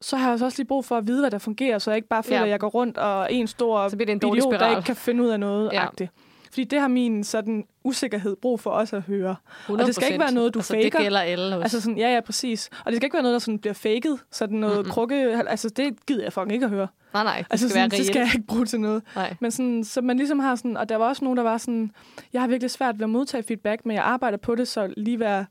så 0.01 0.17
har 0.17 0.23
jeg 0.25 0.31
altså 0.31 0.45
også 0.45 0.59
lige 0.59 0.67
brug 0.67 0.85
for 0.85 0.97
at 0.97 1.07
vide, 1.07 1.21
hvad 1.21 1.31
der 1.31 1.37
fungerer, 1.37 1.79
så 1.79 1.91
jeg 1.91 1.95
ikke 1.95 2.07
bare 2.07 2.23
føler, 2.23 2.37
Ja. 2.39 2.43
at 2.45 2.49
jeg 2.49 2.59
går 2.59 2.67
rundt 2.67 2.97
og 2.97 3.21
er 3.21 3.25
en 3.27 3.47
stor 3.47 3.89
Så 3.89 3.95
bliver 3.97 4.05
det 4.15 4.23
en 4.23 4.35
idiot, 4.35 4.59
der 4.59 4.69
ikke 4.69 4.81
kan 4.81 4.95
finde 4.95 5.23
ud 5.23 5.29
af 5.29 5.39
noget. 5.39 5.69
Ja. 5.73 5.85
Ja. 5.99 6.07
Fordi 6.49 6.63
det 6.63 6.79
har 6.79 6.87
min 6.87 7.23
sådan 7.23 7.65
usikkerhed 7.83 8.35
brug 8.35 8.59
for 8.59 8.69
også 8.69 8.95
at 8.95 9.01
høre. 9.01 9.35
Og 9.67 9.79
det 9.79 9.95
skal 9.95 10.07
ikke 10.07 10.15
100%. 10.15 10.25
være 10.25 10.33
noget, 10.33 10.53
du 10.53 10.59
altså, 10.59 10.73
faker. 10.73 10.89
Det 10.89 10.99
gælder 10.99 11.19
alle 11.19 11.45
også. 11.45 11.61
Altså 11.63 11.81
sådan, 11.81 11.97
ja, 11.97 12.13
ja, 12.13 12.21
præcis. 12.21 12.69
Og 12.85 12.91
det 12.91 12.95
skal 12.95 13.05
ikke 13.05 13.13
være 13.13 13.23
noget, 13.23 13.33
der 13.33 13.39
sådan 13.39 13.59
bliver 13.59 13.73
faked. 13.73 14.17
Sådan 14.31 14.57
noget 14.57 14.77
mm-hmm. 14.77 14.91
krukke. 14.91 15.15
Altså, 15.47 15.69
det 15.69 16.05
gider 16.05 16.23
jeg 16.23 16.33
fucking 16.33 16.51
ikke 16.53 16.63
at 16.65 16.69
høre. 16.69 16.87
nej, 17.13 17.23
nej, 17.23 17.37
det 17.37 17.47
Altså, 17.49 17.67
skal 17.67 17.73
sådan, 17.73 17.91
være 17.91 17.97
det 17.99 18.05
skal 18.07 18.15
jeg 18.19 18.23
reelt. 18.25 18.33
ikke 18.35 18.47
bruge 18.47 18.65
til 18.65 18.79
noget. 18.81 19.03
Nej. 19.15 19.35
Men 19.39 19.51
sådan, 19.51 19.83
så 19.83 20.01
man 20.01 20.17
ligesom 20.17 20.39
har 20.39 20.55
sådan, 20.55 20.77
og 20.77 20.89
der 20.89 20.95
var 20.95 21.07
også 21.07 21.23
nogen, 21.25 21.37
der 21.37 21.43
var 21.43 21.57
sådan, 21.57 21.91
jeg 22.33 22.41
har 22.41 22.47
virkelig 22.47 22.71
svært 22.71 22.99
ved 22.99 23.03
at 23.03 23.09
modtage 23.09 23.43
feedback, 23.43 23.85
men 23.85 23.95
jeg 23.95 24.03
arbejder 24.03 24.37
på 24.37 24.55
det, 24.55 24.67
så 24.67 24.93
lige 24.97 25.19
være 25.19 25.45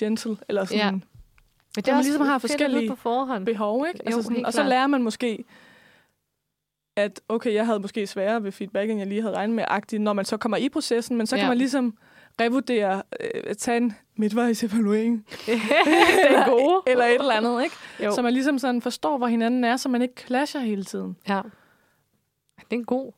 gentle, 0.00 0.36
eller 0.48 0.64
sådan. 0.64 0.78
Ja. 0.78 0.90
Men 0.90 1.84
det 1.84 1.86
man 1.94 2.02
ligesom 2.02 2.26
har 2.26 2.38
forskellige 2.38 2.88
på 2.90 2.94
forhånd. 2.96 3.46
behov, 3.46 3.86
ikke? 3.88 4.00
Jo, 4.10 4.16
Altså 4.16 4.22
sådan, 4.22 4.46
og 4.46 4.52
så 4.52 4.62
lærer 4.62 4.86
man 4.86 5.02
måske, 5.02 5.44
at 7.00 7.20
okay, 7.28 7.54
jeg 7.54 7.66
havde 7.66 7.80
måske 7.80 8.06
sværere 8.06 8.44
ved 8.44 8.52
feedback, 8.52 8.90
end 8.90 8.98
jeg 8.98 9.08
lige 9.08 9.22
havde 9.22 9.34
regnet 9.36 9.56
med, 9.56 9.64
agtigt, 9.68 10.02
når 10.02 10.12
man 10.12 10.24
så 10.24 10.36
kommer 10.36 10.56
i 10.56 10.68
processen, 10.68 11.16
men 11.16 11.26
så 11.26 11.36
kan 11.36 11.42
Ja. 11.42 11.48
man 11.48 11.58
ligesom 11.58 11.94
revurdere, 12.40 13.02
øh, 13.46 13.54
tage 13.54 13.76
en 13.76 13.94
midtvejsevaluering, 14.16 15.26
det 15.46 15.54
er 16.30 16.48
gode. 16.48 16.82
eller 16.92 17.04
et 17.04 17.14
eller 17.14 17.34
andet, 17.34 17.62
ikke? 17.64 17.74
Jo. 18.04 18.14
Så 18.14 18.22
man 18.22 18.32
ligesom 18.32 18.58
sådan 18.58 18.82
forstår, 18.82 19.18
hvor 19.18 19.26
hinanden 19.26 19.64
er, 19.64 19.76
så 19.76 19.88
man 19.88 20.02
ikke 20.02 20.14
clasher 20.26 20.60
hele 20.60 20.84
tiden. 20.84 21.16
Ja. 21.28 21.40
Det 22.56 22.76
er 22.76 22.80
en 22.80 22.84
god. 22.84 23.12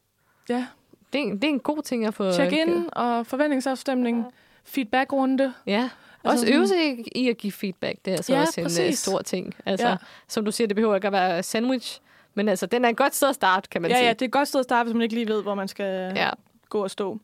Ja. 0.48 0.66
Det 1.12 1.18
er, 1.18 1.22
en- 1.24 1.34
det 1.34 1.44
er 1.44 1.48
en 1.48 1.60
god 1.60 1.82
ting 1.82 2.06
at 2.06 2.14
få... 2.14 2.32
Check 2.32 2.52
in 2.52 2.88
og 2.92 3.26
forventningsafstemning, 3.26 4.24
feedbackrunde. 4.64 5.52
Ja. 5.66 5.90
Altså 6.24 6.44
Også 6.46 6.54
øve 6.56 6.68
sig 6.68 6.76
i- 7.16 7.28
at 7.28 7.38
give 7.38 7.52
feedback. 7.52 7.98
Det 8.04 8.10
er 8.10 8.16
altså 8.16 8.32
Ja, 8.34 8.40
også 8.40 8.60
en 8.60 8.64
uh, 8.64 8.68
præcis. 8.70 8.98
stor 8.98 9.18
ting. 9.22 9.54
Altså, 9.66 9.88
Ja. 9.88 9.96
Som 10.28 10.44
du 10.44 10.50
siger, 10.52 10.68
det 10.68 10.76
behøver 10.76 10.94
ikke 10.94 11.06
at 11.06 11.12
være 11.12 11.42
sandwich. 11.42 12.00
Men 12.34 12.48
altså, 12.48 12.66
den 12.66 12.84
er 12.84 12.88
et 12.88 12.96
godt 12.96 13.14
sted 13.14 13.28
at 13.28 13.34
starte, 13.34 13.68
kan 13.68 13.82
man 13.82 13.90
Ja, 13.90 13.96
sige. 13.96 14.06
ja, 14.06 14.12
det 14.12 14.22
er 14.22 14.26
et 14.26 14.32
godt 14.32 14.48
sted 14.48 14.60
at 14.60 14.64
starte, 14.64 14.86
hvis 14.86 14.94
man 14.94 15.02
ikke 15.02 15.14
lige 15.14 15.28
ved, 15.28 15.42
hvor 15.42 15.54
man 15.54 15.68
skal 15.68 16.12
Ja. 16.16 16.30
gå 16.68 16.82
og 16.82 16.90
stå. 16.90 17.18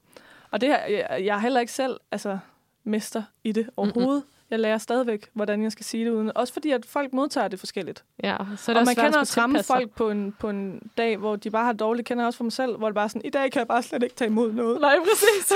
Og 0.50 0.60
det 0.60 0.68
her, 0.68 0.86
jeg, 0.86 1.06
jeg 1.24 1.34
er 1.36 1.38
heller 1.40 1.60
ikke 1.60 1.72
selv 1.72 2.00
altså, 2.12 2.38
mester 2.84 3.22
i 3.44 3.52
det 3.52 3.70
overhovedet. 3.76 4.22
Mm-hmm. 4.24 4.37
Jeg 4.50 4.58
lærer 4.58 4.78
stadigvæk, 4.78 5.30
hvordan 5.32 5.62
jeg 5.62 5.72
skal 5.72 5.84
sige 5.84 6.04
det 6.04 6.10
uden. 6.10 6.32
Også 6.34 6.52
fordi, 6.52 6.70
at 6.70 6.86
folk 6.86 7.12
modtager 7.12 7.48
det 7.48 7.58
forskelligt. 7.58 8.04
Ja, 8.22 8.36
så 8.56 8.72
er 8.72 8.74
det 8.74 8.80
og 8.80 8.86
man 8.86 8.94
kan 8.94 9.16
også 9.16 9.40
ramme 9.40 9.62
folk 9.62 9.90
på 9.90 10.10
en, 10.10 10.34
på 10.38 10.48
en 10.48 10.90
dag, 10.98 11.16
hvor 11.16 11.36
de 11.36 11.50
bare 11.50 11.64
har 11.64 11.72
dårligt. 11.72 12.08
Kender 12.08 12.26
også 12.26 12.36
for 12.36 12.44
mig 12.44 12.52
selv, 12.52 12.76
hvor 12.76 12.88
det 12.88 12.94
bare 12.94 13.08
sådan, 13.08 13.22
i 13.24 13.30
dag 13.30 13.52
kan 13.52 13.58
jeg 13.58 13.68
bare 13.68 13.82
slet 13.82 14.02
ikke 14.02 14.14
tage 14.14 14.28
imod 14.28 14.52
noget. 14.52 14.80
Nej, 14.80 14.96
præcis. 14.98 15.52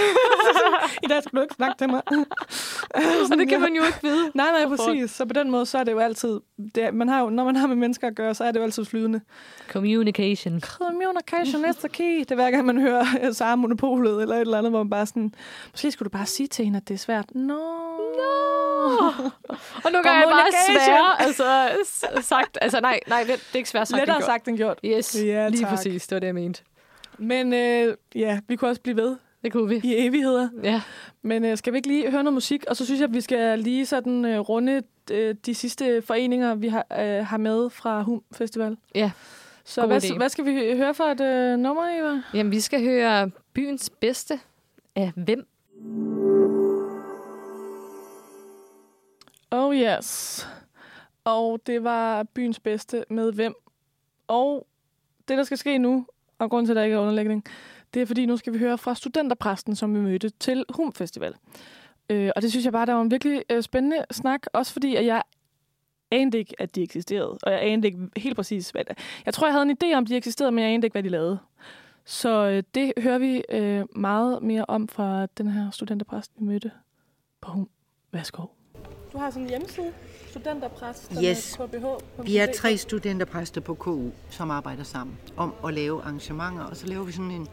I 1.05 1.07
dag 1.07 1.23
skal 1.23 1.37
du 1.37 1.43
ikke 1.43 1.55
snakke 1.55 1.79
til 1.79 1.91
mig. 1.91 2.03
og 3.33 3.39
det 3.39 3.49
kan 3.49 3.61
man 3.61 3.75
jo 3.75 3.83
ikke 3.83 3.99
vide. 4.03 4.31
Nej, 4.35 4.47
nej, 4.51 4.77
præcis. 4.77 5.11
Så 5.11 5.27
på 5.27 5.33
den 5.33 5.51
måde, 5.51 5.67
så 5.67 5.79
er 5.79 5.85
det 5.85 5.93
jo 5.93 5.99
altid... 5.99 6.41
Det, 6.75 6.95
man 6.95 7.09
har 7.09 7.21
jo, 7.21 7.31
når 7.31 7.45
man 7.45 7.57
har 7.57 7.67
med 7.67 7.77
mennesker 7.77 8.07
at 8.07 8.15
gøre, 8.15 8.35
så 8.35 8.45
er 8.45 8.53
det 8.53 8.59
jo 8.59 8.65
altid 8.65 8.85
flydende. 8.85 9.21
Communication. 9.69 10.61
Communication 10.61 11.71
is 11.71 11.77
the 11.77 11.89
key. 11.89 12.19
Det 12.19 12.31
er 12.31 12.35
hver 12.35 12.51
gang, 12.51 12.67
man 12.67 12.81
hører 12.81 13.05
øh, 13.23 13.35
Sara 13.35 13.57
Monopolet 13.57 14.23
eller 14.23 14.37
et 14.37 14.41
eller 14.41 14.59
andet, 14.59 14.73
hvor 14.73 14.83
man 14.83 14.91
bare 14.91 15.07
sådan... 15.07 15.35
Måske 15.71 15.91
skulle 15.91 16.07
du 16.07 16.19
bare 16.19 16.27
sige 16.27 16.47
til 16.47 16.65
hende, 16.65 16.77
at 16.77 16.89
det 16.89 16.95
er 16.95 16.99
svært. 16.99 17.35
No. 17.35 18.02
No. 18.19 18.97
Og 19.85 19.93
nogle 19.93 20.03
gange 20.09 20.11
er 20.11 20.17
jeg 20.19 20.29
bare 20.31 20.53
sværere 20.67 21.23
altså, 21.23 21.79
sagt. 22.21 22.59
Altså 22.61 22.81
nej, 22.81 23.01
nej, 23.09 23.23
det 23.25 23.33
er 23.53 23.57
ikke 23.57 23.69
svært 23.69 23.89
sagt 23.89 23.99
Lettere 23.99 24.17
end 24.17 24.23
gjort. 24.23 24.27
sagt 24.35 24.49
end 24.49 24.57
gjort. 24.57 24.79
Yes, 24.85 25.17
Ja, 25.25 25.49
lige 25.49 25.61
tak. 25.65 25.71
præcis. 25.71 26.07
Det 26.07 26.17
var 26.17 26.21
det, 26.21 26.27
jeg 26.27 26.35
mente. 26.35 26.63
Men 27.19 27.53
øh, 27.53 27.97
ja, 28.15 28.41
vi 28.49 28.57
kunne 28.57 28.71
også 28.71 28.81
blive 28.81 28.97
ved. 28.97 29.17
Det 29.45 29.53
kunne 29.53 29.69
vi. 29.69 29.81
I 29.85 30.07
evigheder. 30.07 30.49
Ja. 30.63 30.83
Men 31.23 31.45
øh, 31.45 31.57
skal 31.59 31.73
vi 31.73 31.79
ikke 31.79 31.89
lige 31.89 32.11
høre 32.11 32.23
noget 32.23 32.35
musik? 32.35 32.65
Og 32.69 32.77
så 32.77 32.85
synes 32.85 33.01
jeg, 33.01 33.09
at 33.09 33.15
vi 33.15 33.21
skal 33.21 33.59
lige 33.59 33.87
sådan 33.87 34.25
øh, 34.25 34.39
runde 34.39 34.83
øh, 35.11 35.35
de 35.47 35.55
sidste 35.55 36.03
foreninger, 36.03 36.55
vi 36.55 36.69
har, 36.69 36.87
øh, 37.01 37.27
har 37.27 37.37
med 37.37 37.71
fra 37.71 38.03
HUM 38.03 38.23
Festival. 38.33 38.77
Ja, 38.95 39.11
Så 39.65 39.81
god 39.81 39.89
hvad, 39.89 40.05
idé. 40.05 40.17
hvad 40.17 40.29
skal 40.29 40.45
vi 40.45 40.77
høre 40.77 40.95
for 40.95 41.05
et 41.05 41.21
øh, 41.21 41.59
nummer, 41.59 41.83
Eva? 42.01 42.23
Jamen, 42.35 42.53
vi 42.53 42.61
skal 42.61 42.83
høre 42.83 43.31
byens 43.55 43.91
bedste 44.01 44.41
af 44.97 45.13
hvem? 45.17 45.47
Oh 49.55 49.77
yes. 49.77 50.47
Og 51.25 51.61
det 51.67 51.85
var 51.85 52.23
byens 52.23 52.61
bedste 52.61 53.05
med 53.11 53.33
hvem. 53.33 53.55
Og 54.29 54.67
det, 55.29 55.39
der 55.39 55.45
skal 55.45 55.59
ske 55.59 55.79
nu, 55.79 56.07
og 56.39 56.51
grund 56.51 56.67
til, 56.67 56.73
at 56.73 56.77
der 56.77 56.83
ikke 56.83 56.95
er 56.95 57.01
underlægning, 57.01 57.45
det 57.95 58.03
er, 58.03 58.07
fordi 58.07 58.27
nu 58.27 58.37
skal 58.37 58.53
vi 58.53 58.59
høre 58.59 58.79
fra 58.79 58.95
studenterpræsten, 58.95 59.77
som 59.77 59.95
vi 59.95 60.01
mødte 60.01 60.29
til 60.29 60.65
HUM 60.71 60.93
Festival. 60.93 61.35
Øh, 62.11 62.31
og 62.37 62.43
det 62.43 62.51
synes 62.51 62.65
jeg 62.65 62.73
bare, 62.73 62.87
der 62.87 62.93
var 62.93 63.03
en 63.03 63.11
virkelig 63.11 63.43
øh, 63.51 63.63
spændende 63.63 64.05
snak, 64.11 64.41
også 64.53 64.73
fordi, 64.73 64.97
at 64.97 65.07
jeg 65.07 65.23
anede 66.11 66.39
ikke, 66.39 66.55
at 66.59 66.75
de 66.75 66.83
eksisterede. 66.83 67.39
Og 67.43 67.53
jeg 67.53 67.63
anede 67.63 67.87
ikke 67.87 67.99
helt 68.17 68.37
præcis, 68.37 68.71
hvad 68.71 68.85
det 68.85 68.99
Jeg 69.27 69.35
tror, 69.35 69.47
jeg 69.47 69.55
havde 69.55 69.71
en 69.71 69.77
idé 69.83 69.97
om, 69.97 70.07
de 70.07 70.17
eksisterede, 70.17 70.53
men 70.53 70.65
jeg 70.65 70.73
anede 70.73 70.87
ikke, 70.87 70.95
hvad 70.95 71.03
de 71.03 71.09
lavede. 71.09 71.39
Så 72.05 72.47
øh, 72.47 72.63
det 72.75 72.93
hører 72.99 73.19
vi 73.19 73.43
øh, 73.49 73.85
meget 73.97 74.43
mere 74.43 74.65
om 74.69 74.89
fra 74.89 75.27
den 75.27 75.49
her 75.49 75.71
studenterpræst, 75.71 76.33
vi 76.39 76.45
mødte 76.45 76.71
på 77.41 77.51
HUM. 77.51 77.69
Værsgo. 78.13 78.62
Du 79.13 79.19
har 79.19 79.31
sådan 79.31 79.43
en 79.43 79.49
hjemmeside, 79.49 79.93
studenterpræst, 80.31 81.13
Yes. 81.25 81.55
på 81.57 81.67
BH. 81.67 82.25
Vi 82.27 82.37
er 82.37 82.47
tre 82.57 82.77
studenterpræster 82.77 83.61
på 83.61 83.75
KU, 83.75 84.11
som 84.31 84.51
arbejder 84.51 84.83
sammen 84.83 85.19
om 85.37 85.55
at 85.67 85.75
lave 85.75 86.03
arrangementer, 86.03 86.65
og 86.65 86.77
så 86.77 86.87
laver 86.87 87.05
vi 87.05 87.13
sådan 87.13 87.31
en, 87.31 87.47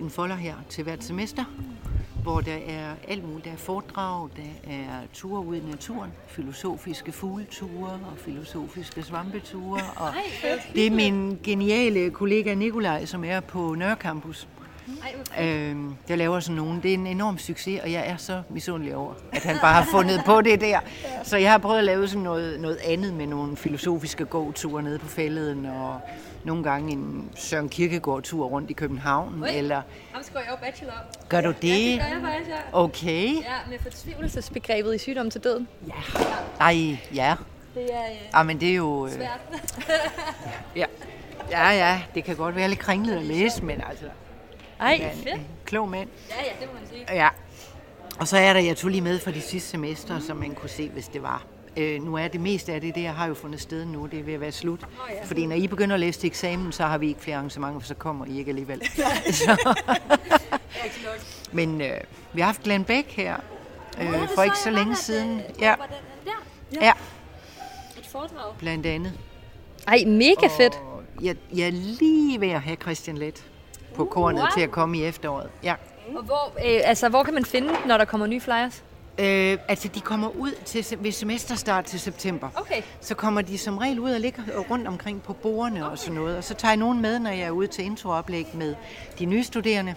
en 0.00 0.10
folder 0.10 0.36
her 0.36 0.54
til 0.68 0.84
hvert 0.84 1.04
semester, 1.04 1.44
hvor 2.22 2.40
der 2.40 2.56
er 2.66 2.94
alt 3.08 3.24
muligt. 3.28 3.44
Der 3.44 3.50
er 3.52 3.56
foredrag, 3.56 4.28
der 4.36 4.70
er 4.72 5.00
ture 5.12 5.46
ud 5.46 5.56
i 5.56 5.60
naturen, 5.70 6.10
filosofiske 6.28 7.12
fugleture 7.12 7.90
og 7.92 8.12
filosofiske 8.16 9.02
svampeture. 9.02 9.80
Og 9.96 10.12
det 10.74 10.86
er 10.86 10.90
min 10.90 11.38
geniale 11.42 12.10
kollega 12.10 12.54
Nikolaj, 12.54 13.04
som 13.04 13.24
er 13.24 13.40
på 13.40 13.74
Nørrecampus. 13.74 14.48
Øhm, 15.40 15.94
der 16.08 16.16
laver 16.16 16.40
sådan 16.40 16.56
nogen. 16.56 16.82
Det 16.82 16.90
er 16.90 16.94
en 16.94 17.06
enorm 17.06 17.38
succes, 17.38 17.80
og 17.82 17.92
jeg 17.92 18.06
er 18.08 18.16
så 18.16 18.42
misundelig 18.50 18.96
over, 18.96 19.14
at 19.32 19.42
han 19.42 19.56
bare 19.60 19.74
har 19.74 19.88
fundet 19.90 20.22
på 20.26 20.40
det 20.40 20.60
der. 20.60 20.80
Så 21.22 21.36
jeg 21.36 21.50
har 21.50 21.58
prøvet 21.58 21.78
at 21.78 21.84
lave 21.84 22.08
sådan 22.08 22.22
noget, 22.22 22.60
noget 22.60 22.78
andet 22.84 23.14
med 23.14 23.26
nogle 23.26 23.56
filosofiske 23.56 24.24
gåture 24.24 24.82
nede 24.82 24.98
på 24.98 25.06
fælleden, 25.06 25.66
og 25.66 26.00
nogle 26.44 26.64
gange 26.64 26.92
en 26.92 27.30
Søren 27.36 27.68
Kierkegaard-tur 27.68 28.46
rundt 28.46 28.70
i 28.70 28.72
København. 28.72 29.44
Eller 29.54 29.82
Ham 30.12 30.22
skal 30.22 30.40
jeg 30.44 30.50
jo 30.50 30.56
bachelor. 30.66 30.92
gør 31.28 31.40
du 31.40 31.54
det? 31.62 31.68
Ja, 31.68 31.92
det 31.92 32.00
gør 32.00 32.06
jeg 32.06 32.20
faktisk, 32.22 32.50
ja. 32.50 32.56
Okay. 32.72 33.34
Ja, 33.34 33.70
med 33.70 33.78
fortvivlelsesbegrebet 33.82 34.94
i 34.94 34.98
sygdom 34.98 35.30
til 35.30 35.40
døden. 35.44 35.68
Ja. 35.86 35.92
Ej, 36.60 36.96
ja. 37.14 37.34
Det 37.74 37.84
er 37.94 38.00
øh, 38.10 38.16
Ah, 38.32 38.46
men 38.46 38.60
det 38.60 38.70
er 38.70 38.74
jo... 38.74 39.06
øh, 39.06 39.12
svært. 39.12 39.40
Ja. 40.76 40.84
ja, 41.50 41.68
ja, 41.70 42.02
det 42.14 42.24
kan 42.24 42.36
godt 42.36 42.56
være 42.56 42.68
lidt 42.68 42.80
kringlet 42.80 43.16
at 43.16 43.22
læse, 43.22 43.64
men 43.64 43.82
altså... 43.90 44.04
Ej, 44.80 45.12
fedt. 45.14 45.34
en 45.34 45.46
Klog 45.64 45.88
mand. 45.88 46.08
Ja, 46.30 46.34
ja, 46.44 46.50
det 46.60 46.68
må 46.68 46.72
man 46.80 46.88
sige. 46.90 47.14
Ja. 47.14 47.28
Og 48.20 48.28
så 48.28 48.36
er 48.36 48.52
der, 48.52 48.60
jeg 48.60 48.76
tog 48.76 48.90
lige 48.90 49.00
med 49.00 49.18
fra 49.18 49.30
de 49.30 49.40
sidste 49.40 49.68
semester, 49.70 50.18
som 50.20 50.36
man 50.36 50.54
kunne 50.54 50.68
se, 50.70 50.88
hvis 50.88 51.08
det 51.08 51.22
var. 51.22 51.42
Øh, 51.76 52.02
nu 52.02 52.14
er 52.16 52.28
det 52.28 52.40
meste 52.40 52.72
af 52.72 52.80
det, 52.80 52.94
det 52.94 53.06
har 53.06 53.26
jo 53.26 53.34
fundet 53.34 53.60
sted 53.60 53.84
nu, 53.84 54.06
det 54.06 54.18
er 54.18 54.22
ved 54.22 54.34
at 54.34 54.40
være 54.40 54.52
slut. 54.52 54.80
Nå 54.80 54.86
ja. 55.10 55.24
Fordi 55.24 55.46
når 55.46 55.56
I 55.56 55.66
begynder 55.66 55.94
at 55.94 56.00
læse 56.00 56.20
til 56.20 56.26
eksamen, 56.26 56.72
så 56.72 56.84
har 56.84 56.98
vi 56.98 57.08
ikke 57.08 57.20
flere 57.20 57.36
arrangementer, 57.36 57.80
for 57.80 57.86
så 57.86 57.94
kommer 57.94 58.26
I 58.26 58.38
ikke 58.38 58.48
alligevel. 58.48 58.82
så. 59.32 59.74
Men 61.52 61.80
øh, 61.80 62.00
vi 62.32 62.40
har 62.40 62.46
haft 62.46 62.62
Glenn 62.62 62.84
Beck 62.84 63.10
her, 63.10 63.36
øh, 64.00 64.28
for 64.34 64.42
ikke 64.42 64.58
så 64.58 64.70
længe 64.70 64.96
siden. 64.96 65.42
Ja, 65.60 65.74
Der. 66.24 66.30
ja, 66.80 66.92
Et 67.98 68.06
foredrag. 68.06 68.54
blandt 68.58 68.86
andet. 68.86 69.12
Ej, 69.88 70.04
mega 70.06 70.46
fedt. 70.56 70.74
Og 70.74 71.02
jeg, 71.22 71.36
jeg 71.54 71.66
er 71.66 71.70
lige 71.70 72.40
ved 72.40 72.48
at 72.50 72.60
have 72.60 72.76
Christian 72.76 73.18
Let 73.18 73.44
på 73.94 74.04
kornet 74.04 74.40
wow. 74.40 74.48
til 74.54 74.60
at 74.60 74.70
komme 74.70 74.98
i 74.98 75.04
efteråret. 75.04 75.50
Ja. 75.62 75.74
Og 76.16 76.22
hvor, 76.22 76.52
øh, 76.56 76.80
altså, 76.84 77.08
hvor 77.08 77.22
kan 77.22 77.34
man 77.34 77.44
finde 77.44 77.68
den, 77.68 77.76
når 77.86 77.98
der 77.98 78.04
kommer 78.04 78.26
nye 78.26 78.40
flyers? 78.40 78.84
Øh, 79.18 79.58
altså, 79.68 79.88
de 79.88 80.00
kommer 80.00 80.28
ud 80.28 80.52
til, 80.64 80.98
ved 81.00 81.12
semesterstart 81.12 81.84
til 81.84 82.00
september. 82.00 82.48
Okay. 82.54 82.82
Så 83.00 83.14
kommer 83.14 83.42
de 83.42 83.58
som 83.58 83.78
regel 83.78 83.98
ud 83.98 84.10
og 84.10 84.20
ligger 84.20 84.42
rundt 84.70 84.88
omkring 84.88 85.22
på 85.22 85.32
bordene 85.32 85.80
okay. 85.80 85.90
og 85.90 85.98
sådan 85.98 86.14
noget. 86.14 86.36
Og 86.36 86.44
så 86.44 86.54
tager 86.54 86.72
jeg 86.72 86.76
nogen 86.76 87.00
med, 87.02 87.18
når 87.18 87.30
jeg 87.30 87.40
er 87.40 87.50
ude 87.50 87.66
til 87.66 87.84
introoplæg 87.84 88.46
med 88.54 88.74
de 89.18 89.24
nye 89.24 89.44
studerende. 89.44 89.94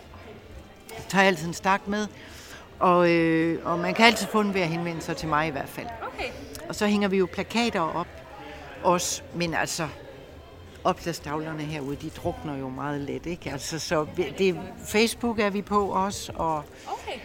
Jeg 0.89 1.05
tager 1.09 1.25
altid 1.25 1.47
en 1.47 1.53
stak 1.53 1.87
med. 1.87 2.07
Og, 2.79 3.09
øh, 3.09 3.59
og 3.65 3.79
man 3.79 3.93
kan 3.93 4.05
altid 4.05 4.27
få 4.27 4.43
den 4.43 4.53
ved 4.53 4.61
at 4.61 4.67
henvende 4.67 5.01
sig 5.01 5.17
til 5.17 5.27
mig 5.27 5.47
i 5.47 5.51
hvert 5.51 5.69
fald. 5.69 5.87
Okay. 6.01 6.29
Og 6.69 6.75
så 6.75 6.87
hænger 6.87 7.07
vi 7.07 7.17
jo 7.17 7.27
plakater 7.33 7.81
op 7.81 8.07
også, 8.83 9.21
men 9.33 9.53
altså 9.53 9.87
opslagstavlerne 10.83 11.63
herude, 11.63 11.95
de 11.95 12.09
drukner 12.09 12.57
jo 12.57 12.69
meget 12.69 13.01
let, 13.01 13.25
ikke? 13.25 13.51
Altså, 13.51 13.79
så 13.79 14.05
det, 14.37 14.59
Facebook 14.85 15.39
er 15.39 15.49
vi 15.49 15.61
på 15.61 15.85
også, 15.87 16.31
og, 16.35 16.63
Okay. 16.87 17.19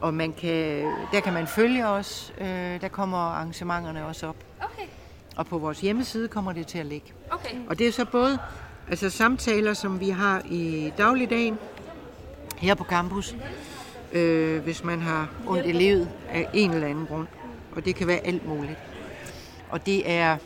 og 0.00 0.14
man 0.14 0.32
kan, 0.32 0.84
der 1.12 1.20
kan 1.20 1.32
man 1.32 1.46
følge 1.46 1.86
os. 1.88 2.32
Øh, 2.40 2.80
der 2.80 2.88
kommer 2.88 3.18
arrangementerne 3.18 4.06
også 4.06 4.26
op. 4.26 4.36
Okay. 4.60 4.86
Og 5.36 5.46
på 5.46 5.58
vores 5.58 5.80
hjemmeside 5.80 6.28
kommer 6.28 6.52
det 6.52 6.66
til 6.66 6.78
at 6.78 6.86
ligge. 6.86 7.12
Okay. 7.30 7.54
Og 7.68 7.78
det 7.78 7.88
er 7.88 7.92
så 7.92 8.04
både 8.04 8.38
altså 8.88 9.10
samtaler, 9.10 9.74
som 9.74 10.00
vi 10.00 10.08
har 10.10 10.42
i 10.50 10.92
dagligdagen 10.98 11.58
her 12.58 12.74
på 12.74 12.84
campus, 12.84 13.36
øh, 14.12 14.62
hvis 14.62 14.84
man 14.84 15.00
har 15.00 15.28
ondt 15.46 15.66
i 15.66 15.72
livet 15.72 16.10
af 16.30 16.48
en 16.54 16.70
eller 16.70 16.88
anden 16.88 17.06
grund. 17.06 17.26
Og 17.76 17.84
det 17.84 17.94
kan 17.94 18.06
være 18.06 18.26
alt 18.26 18.46
muligt. 18.48 18.78
Og 19.70 19.86
det 19.86 20.10
er 20.10 20.36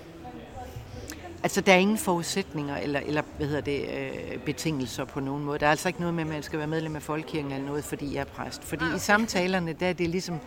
Altså, 1.45 1.61
der 1.61 1.73
er 1.73 1.77
ingen 1.77 1.99
forudsætninger 1.99 2.77
eller, 2.77 3.01
eller 3.01 3.23
hvad 3.37 3.47
hedder 3.47 3.61
det, 3.61 3.89
øh, 3.89 4.39
betingelser 4.39 5.05
på 5.05 5.21
nogen 5.21 5.45
måde. 5.45 5.59
Der 5.59 5.66
er 5.66 5.71
altså 5.71 5.89
ikke 5.89 6.01
noget 6.01 6.15
med, 6.15 6.25
at 6.25 6.31
man 6.31 6.43
skal 6.43 6.59
være 6.59 6.69
medlem 6.69 6.97
af 6.97 7.03
Folkekirken 7.03 7.53
eller 7.53 7.66
noget, 7.66 7.85
fordi 7.85 8.15
jeg 8.15 8.21
er 8.21 8.25
præst. 8.25 8.65
Fordi 8.65 8.85
i 8.97 8.99
samtalerne, 8.99 9.73
der 9.73 9.87
er 9.87 9.93
det 9.93 10.09
ligesom, 10.09 10.39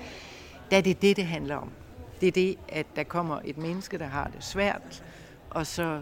der 0.72 0.78
er 0.78 0.82
det 0.82 1.02
det, 1.02 1.18
det 1.18 1.26
handler 1.26 1.56
om. 1.56 1.72
Det 2.22 2.28
er 2.28 2.32
det, 2.32 2.58
at 2.70 2.86
der 2.96 3.04
kommer 3.04 3.40
et 3.46 3.58
menneske, 3.58 3.98
der 3.98 4.06
har 4.06 4.32
det 4.36 4.44
svært, 4.44 5.04
og 5.50 5.68
så 5.68 6.02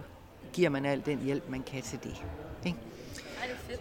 giver 0.53 0.69
man 0.69 0.85
al 0.85 1.03
den 1.05 1.19
hjælp, 1.19 1.49
man 1.49 1.63
kan 1.63 1.81
til 1.81 1.99
det. 2.03 2.23
Ikke? 2.65 2.77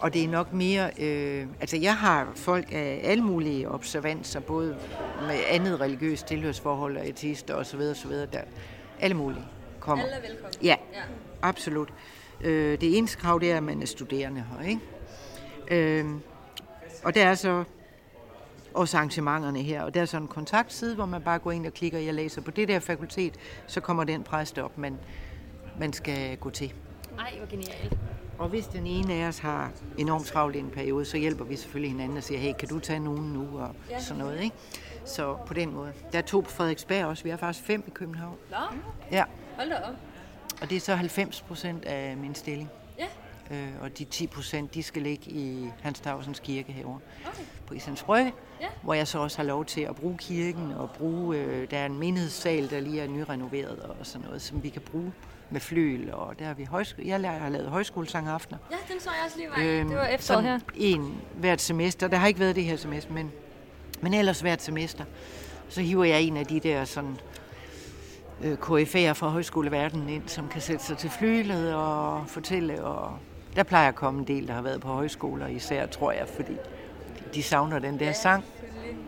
Og 0.00 0.14
det 0.14 0.24
er 0.24 0.28
nok 0.28 0.52
mere... 0.52 0.90
Øh, 0.98 1.46
altså, 1.60 1.76
jeg 1.76 1.96
har 1.96 2.32
folk 2.36 2.66
af 2.72 3.00
alle 3.04 3.24
mulige 3.24 3.70
observanser, 3.70 4.40
både 4.40 4.76
med 5.20 5.38
andet 5.48 5.80
religiøst 5.80 6.26
tilhørsforhold 6.26 6.96
og 6.96 7.08
etister 7.08 7.54
osv. 7.54 7.80
osv. 7.80 8.12
Der, 8.12 8.40
alle 9.00 9.16
mulige 9.16 9.44
kommer. 9.84 10.04
Alle 10.04 10.16
er 10.16 10.20
velkomne. 10.28 10.50
Ja, 10.62 10.76
ja. 10.94 11.02
absolut. 11.42 11.88
Øh, 12.40 12.80
det 12.80 12.98
eneste 12.98 13.18
krav, 13.18 13.40
det 13.40 13.52
er, 13.52 13.56
at 13.56 13.62
man 13.62 13.82
er 13.82 13.86
studerende 13.86 14.44
her, 14.60 14.68
ikke? 14.68 14.80
Øh, 16.00 16.06
og 17.04 17.14
der 17.14 17.24
er 17.26 17.34
så 17.34 17.64
også 18.74 18.96
arrangementerne 18.96 19.62
her, 19.62 19.82
og 19.82 19.94
der 19.94 20.00
er 20.00 20.04
sådan 20.04 20.22
en 20.24 20.28
kontaktside, 20.28 20.94
hvor 20.94 21.06
man 21.06 21.22
bare 21.22 21.38
går 21.38 21.52
ind 21.52 21.66
og 21.66 21.72
klikker, 21.74 21.98
jeg 21.98 22.14
læser 22.14 22.40
på 22.40 22.50
det 22.50 22.68
der 22.68 22.78
fakultet, 22.80 23.34
så 23.66 23.80
kommer 23.80 24.04
den 24.04 24.22
præst 24.22 24.58
op, 24.58 24.78
man, 24.78 24.98
man 25.80 25.92
skal 25.92 26.36
gå 26.36 26.50
til. 26.50 26.72
Ej, 27.18 27.32
hvor 27.38 27.46
genialt. 27.50 27.92
Og 28.38 28.48
hvis 28.48 28.66
den 28.66 28.86
ene 28.86 29.14
af 29.14 29.28
os 29.28 29.38
har 29.38 29.70
enormt 29.98 30.26
travlt 30.26 30.56
i 30.56 30.58
en 30.58 30.70
periode, 30.70 31.04
så 31.04 31.16
hjælper 31.16 31.44
vi 31.44 31.56
selvfølgelig 31.56 31.90
hinanden 31.90 32.16
og 32.16 32.22
siger, 32.22 32.40
hey, 32.40 32.52
kan 32.58 32.68
du 32.68 32.78
tage 32.78 32.98
nogen 33.00 33.32
nu, 33.32 33.58
og 33.58 33.74
Ja. 33.90 34.00
sådan 34.00 34.22
noget, 34.22 34.40
ikke? 34.42 34.56
Så 35.04 35.36
på 35.46 35.54
den 35.54 35.74
måde. 35.74 35.92
Der 36.12 36.18
er 36.18 36.22
to 36.22 36.40
på 36.40 36.50
Frederiksberg 36.50 37.04
også, 37.06 37.24
vi 37.24 37.30
har 37.30 37.36
faktisk 37.36 37.64
fem 37.66 37.84
i 37.86 37.90
København. 37.90 38.36
Nå, 38.50 38.56
Ja, 39.12 39.24
hold 39.56 39.68
da 39.70 39.76
op. 39.76 39.94
og 40.62 40.70
det 40.70 40.76
er 40.76 40.80
så 40.80 40.94
90 40.94 41.40
procent 41.42 41.84
af 41.84 42.16
min 42.16 42.34
stilling. 42.34 42.70
Ja. 42.98 43.06
Øh, 43.50 43.68
og 43.80 43.98
de 43.98 44.04
10 44.04 44.26
procent, 44.26 44.74
de 44.74 44.82
skal 44.82 45.02
ligge 45.02 45.30
i 45.30 45.68
Hans 45.82 46.00
Tavsens 46.00 46.40
kirke 46.40 46.72
herovre 46.72 47.00
Okay. 47.26 47.42
på 47.66 47.74
Islands 47.74 48.02
Brygge, 48.02 48.32
Ja. 48.60 48.66
hvor 48.82 48.94
jeg 48.94 49.08
så 49.08 49.18
også 49.18 49.36
har 49.38 49.44
lov 49.44 49.64
til 49.64 49.80
at 49.80 49.96
bruge 49.96 50.18
kirken 50.18 50.72
og 50.72 50.90
bruge, 50.90 51.36
øh, 51.36 51.70
der 51.70 51.78
er 51.78 51.86
en 51.86 51.98
menighedssal, 51.98 52.70
der 52.70 52.80
lige 52.80 53.00
er 53.00 53.06
nyrenoveret 53.06 53.78
og 53.78 53.96
sådan 54.06 54.26
noget, 54.26 54.42
som 54.42 54.62
vi 54.62 54.68
kan 54.68 54.82
bruge 54.82 55.12
med 55.50 55.60
flyl, 55.60 56.10
og 56.12 56.38
der 56.38 56.44
har 56.44 56.54
vi 56.54 56.64
højsko- 56.64 57.02
jeg 57.06 57.30
har 57.30 57.48
lavet 57.48 57.68
højskolesangaftener. 57.70 58.58
Ja, 58.70 58.76
den 58.92 59.00
så 59.00 59.10
jeg 59.10 59.18
også 59.24 59.36
lige 59.38 59.48
var 59.50 59.56
øhm, 59.80 59.88
Det 59.88 59.96
var 59.96 60.06
efteråret 60.06 60.44
her. 60.44 60.58
En 60.74 61.20
hvert 61.34 61.60
semester. 61.60 62.08
Der 62.08 62.16
har 62.16 62.26
ikke 62.26 62.40
været 62.40 62.56
det 62.56 62.64
her 62.64 62.76
semester, 62.76 63.12
men, 63.12 63.32
men 64.00 64.14
ellers 64.14 64.40
hvert 64.40 64.62
semester. 64.62 65.04
Så 65.68 65.80
hiver 65.80 66.04
jeg 66.04 66.22
en 66.22 66.36
af 66.36 66.46
de 66.46 66.60
der 66.60 66.84
sådan 66.84 67.16
KF'er 68.42 69.12
fra 69.12 69.28
højskoleverdenen 69.28 70.08
ind, 70.08 70.22
som 70.28 70.48
kan 70.48 70.60
sætte 70.60 70.84
sig 70.84 70.98
til 70.98 71.10
flylet 71.10 71.74
og 71.74 72.24
fortælle. 72.28 72.84
Og 72.84 73.18
der 73.56 73.62
plejer 73.62 73.88
at 73.88 73.94
komme 73.94 74.20
en 74.20 74.26
del, 74.26 74.48
der 74.48 74.54
har 74.54 74.62
været 74.62 74.80
på 74.80 74.88
højskoler 74.88 75.46
især, 75.46 75.86
tror 75.86 76.12
jeg, 76.12 76.28
fordi 76.28 76.56
de 77.34 77.42
savner 77.42 77.78
den 77.78 77.98
der 77.98 78.12
sang. 78.12 78.44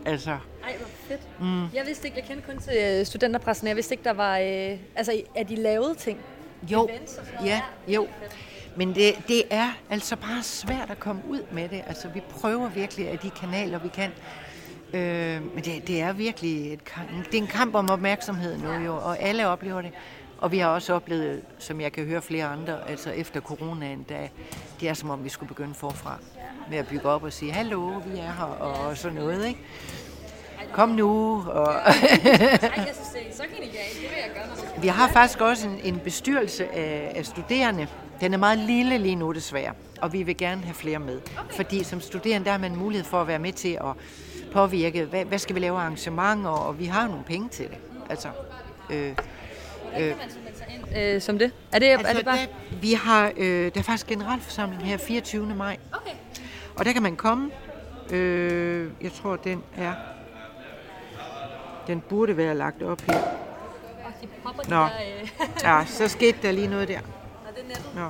Altså, 0.05 0.31
Ej, 0.31 0.77
hvor 0.77 0.87
fedt. 0.87 1.21
Mm. 1.39 1.61
Jeg 1.73 1.83
vidste 1.85 2.07
ikke, 2.07 2.17
jeg 2.19 2.27
kendte 2.27 2.45
kun 2.51 2.57
til 2.57 2.73
øh, 2.77 3.05
studenterpressen. 3.05 3.67
Jeg 3.67 3.75
vidste 3.75 3.93
ikke, 3.93 4.03
der 4.03 4.13
var... 4.13 4.37
Øh, 4.37 4.77
altså, 4.95 5.21
at 5.35 5.49
de 5.49 5.55
lavede 5.55 5.95
ting. 5.95 6.19
Jo, 6.71 6.89
ja, 7.45 7.61
jo. 7.87 8.07
Men 8.75 8.95
det, 8.95 9.15
det 9.27 9.43
er 9.49 9.69
altså 9.89 10.15
bare 10.15 10.43
svært 10.43 10.89
at 10.91 10.99
komme 10.99 11.21
ud 11.29 11.39
med 11.51 11.69
det. 11.69 11.83
Altså, 11.87 12.07
vi 12.07 12.21
prøver 12.29 12.69
virkelig 12.69 13.09
af 13.09 13.19
de 13.19 13.29
kanaler, 13.29 13.79
vi 13.79 13.87
kan. 13.87 14.11
Øh, 14.93 15.55
men 15.55 15.63
det, 15.63 15.87
det 15.87 16.01
er 16.01 16.13
virkelig 16.13 16.73
et, 16.73 16.79
det 17.31 17.37
er 17.37 17.41
en 17.41 17.47
kamp 17.47 17.75
om 17.75 17.89
opmærksomhed 17.89 18.57
nu 18.57 18.71
jo, 18.71 18.95
og 18.95 19.19
alle 19.19 19.47
oplever 19.47 19.81
det. 19.81 19.91
Og 20.37 20.51
vi 20.51 20.57
har 20.57 20.67
også 20.67 20.93
oplevet, 20.93 21.41
som 21.59 21.81
jeg 21.81 21.91
kan 21.91 22.05
høre 22.05 22.21
flere 22.21 22.45
andre, 22.45 22.89
altså 22.89 23.09
efter 23.09 23.41
coronaen, 23.41 24.03
da 24.03 24.29
det 24.79 24.89
er 24.89 24.93
som 24.93 25.09
om, 25.09 25.23
vi 25.23 25.29
skulle 25.29 25.47
begynde 25.47 25.73
forfra 25.73 26.19
med 26.69 26.77
at 26.77 26.87
bygge 26.87 27.05
op 27.05 27.23
og 27.23 27.33
sige, 27.33 27.51
hallo, 27.51 27.79
vi 27.79 28.17
er 28.17 28.31
her, 28.31 28.43
og 28.43 28.97
sådan 28.97 29.17
noget, 29.17 29.47
ikke? 29.47 29.59
Kom 30.73 30.89
nu, 30.89 31.43
og... 31.47 31.73
Vi 34.81 34.87
har 34.87 35.07
faktisk 35.07 35.41
også 35.41 35.67
en, 35.67 35.79
en 35.83 35.99
bestyrelse 35.99 36.75
af, 36.75 37.11
af 37.15 37.25
studerende. 37.25 37.87
Den 38.21 38.33
er 38.33 38.37
meget 38.37 38.57
lille 38.57 38.97
lige 38.97 39.15
nu 39.15 39.31
desværre, 39.31 39.73
og 40.01 40.13
vi 40.13 40.23
vil 40.23 40.37
gerne 40.37 40.63
have 40.63 40.73
flere 40.73 40.99
med. 40.99 41.21
Okay. 41.37 41.55
Fordi 41.55 41.83
som 41.83 42.01
studerende, 42.01 42.45
der 42.45 42.51
har 42.51 42.59
man 42.59 42.75
mulighed 42.75 43.05
for 43.05 43.21
at 43.21 43.27
være 43.27 43.39
med 43.39 43.53
til 43.53 43.77
at 43.81 43.93
påvirke, 44.53 45.05
hvad, 45.05 45.25
hvad 45.25 45.39
skal 45.39 45.55
vi 45.55 45.59
lave 45.59 45.77
arrangementer, 45.77 46.49
og 46.49 46.79
vi 46.79 46.85
har 46.85 47.07
nogle 47.07 47.23
penge 47.23 47.49
til 47.49 47.65
det. 47.69 47.77
Altså, 48.09 48.27
øh, 48.89 49.15
øh, 49.99 50.13
øh, 50.97 51.21
som 51.21 51.39
det? 51.39 51.51
Er 51.71 51.79
det, 51.79 51.85
altså 51.85 52.07
er 52.07 52.13
det 52.13 52.25
bare... 52.25 52.37
der, 52.37 52.45
vi 52.81 52.93
har, 52.93 53.31
øh, 53.37 53.71
der 53.73 53.79
er 53.79 53.83
faktisk 53.83 54.07
generalforsamling 54.07 54.83
her 54.83 54.97
24. 54.97 55.45
maj. 55.55 55.77
Okay. 55.93 56.15
Og 56.75 56.85
der 56.85 56.93
kan 56.93 57.03
man 57.03 57.15
komme. 57.15 57.51
Øh, 58.11 58.91
jeg 59.01 59.11
tror, 59.11 59.35
den 59.35 59.63
er... 59.77 59.93
Den 61.87 62.01
burde 62.01 62.37
være 62.37 62.55
lagt 62.55 62.83
op 62.83 63.01
her. 63.01 63.17
Og 64.05 64.13
de 64.21 64.27
popper 64.43 64.63
de 64.63 64.69
Nå. 64.69 64.75
der... 64.75 64.89
Øh... 65.21 65.29
Ja, 65.63 65.85
så 65.85 66.07
skete 66.07 66.37
der 66.41 66.51
lige 66.51 66.67
noget 66.67 66.87
der. 66.87 66.99
Og 67.47 67.55
det 67.55 67.63
er 67.63 67.67
nettet. 67.67 67.95
Nå. 67.95 68.09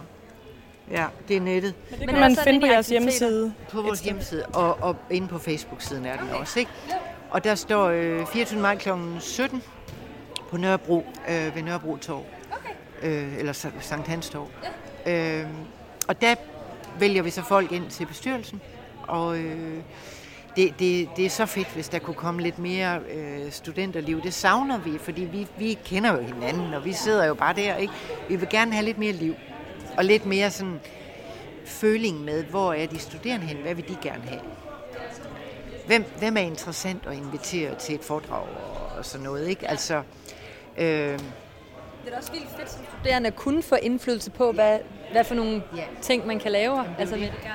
Ja, 0.92 1.06
det 1.28 1.38
er 1.38 1.42
nettet. 1.42 1.74
Men 1.92 2.00
det 2.00 2.10
kan 2.10 2.20
man 2.20 2.36
finde 2.44 2.60
på 2.60 2.66
jeres 2.66 2.88
hjemmeside. 2.90 3.54
På 3.72 3.82
vores 3.82 4.00
hjemmeside, 4.00 4.46
og, 4.46 4.78
og 4.82 4.96
inde 5.10 5.28
på 5.28 5.38
Facebook-siden 5.40 6.06
er 6.06 6.18
den 6.18 6.30
også, 6.30 6.60
ikke? 6.60 6.72
Og 7.30 7.44
der 7.44 7.56
står 7.56 7.86
øh, 7.86 8.26
24. 8.26 8.60
maj 8.62 8.76
kl. 8.78 8.90
17 9.20 9.64
på 10.50 10.58
Nørrebro, 10.58 11.06
øh, 11.30 11.56
ved 11.56 11.64
Nørrebro 11.64 11.96
Torv. 11.98 12.26
Okay. 12.52 12.70
Øh, 13.04 13.38
eller 13.40 13.54
Sa- 13.54 13.82
Sankt 13.82 14.08
Hans 14.08 14.30
Torv. 14.30 14.48
Ja. 15.06 15.40
Øh, 15.42 15.48
og 16.08 16.22
der 16.22 16.36
vælger 17.00 17.22
vi 17.22 17.30
så 17.30 17.42
folk 17.44 17.72
ind 17.72 17.90
til 17.90 18.06
bestyrelsen, 18.06 18.62
og 19.08 19.38
øh, 19.38 19.74
det, 20.56 20.74
det, 20.80 21.10
det 21.18 21.26
er 21.26 21.30
så 21.30 21.46
fedt, 21.46 21.68
hvis 21.68 21.90
der 21.90 22.00
kunne 22.00 22.14
komme 22.14 22.42
lidt 22.42 22.60
mere 22.60 23.00
øh, 23.14 23.52
studenterliv. 23.52 24.22
Det 24.22 24.34
savner 24.34 24.78
vi, 24.80 24.98
fordi 24.98 25.22
vi, 25.22 25.48
vi 25.58 25.78
kender 25.86 26.14
jo 26.14 26.22
hinanden, 26.22 26.74
og 26.74 26.86
vi 26.86 26.94
sidder 26.94 27.26
jo 27.26 27.34
bare 27.34 27.54
der, 27.56 27.76
ikke? 27.76 27.94
Vi 28.30 28.36
vil 28.36 28.48
gerne 28.50 28.74
have 28.74 28.86
lidt 28.86 28.98
mere 28.98 29.12
liv, 29.12 29.36
og 29.98 30.06
lidt 30.06 30.26
mere 30.26 30.52
sådan 30.52 30.80
føling 31.66 32.22
med, 32.22 32.44
hvor 32.44 32.74
er 32.74 32.88
de 32.88 33.00
studerende 33.00 33.46
hen, 33.46 33.58
hvad 33.58 33.76
vil 33.76 33.88
de 33.88 33.98
gerne 34.02 34.24
have? 34.24 34.42
Hvem, 35.88 36.06
hvem 36.20 36.38
er 36.38 36.42
interessant 36.42 37.08
at 37.08 37.14
invitere 37.14 37.76
til 37.76 37.96
et 37.96 38.02
foredrag 38.02 38.42
og, 38.42 38.98
og 38.98 39.06
sådan 39.06 39.24
noget, 39.24 39.48
ikke? 39.48 39.68
Altså, 39.68 39.96
øh, 40.78 40.86
Det 40.86 41.20
er 42.14 42.18
også 42.18 42.32
vildt 42.32 42.50
fedt 42.58 42.72
som 42.72 42.86
studerende 42.98 43.28
at 43.28 43.36
kunne 43.36 43.64
få 43.64 43.76
indflydelse 43.76 44.32
på, 44.32 44.52
hvad, 44.52 44.80
hvad 45.12 45.24
for 45.24 45.36
nogle 45.36 45.64
ting, 46.02 46.28
man 46.28 46.40
kan 46.40 46.52
lave. 46.52 46.86
Altså, 47.00 47.16
med 47.16 47.28
det. 47.28 47.34
Ja. 47.44 47.52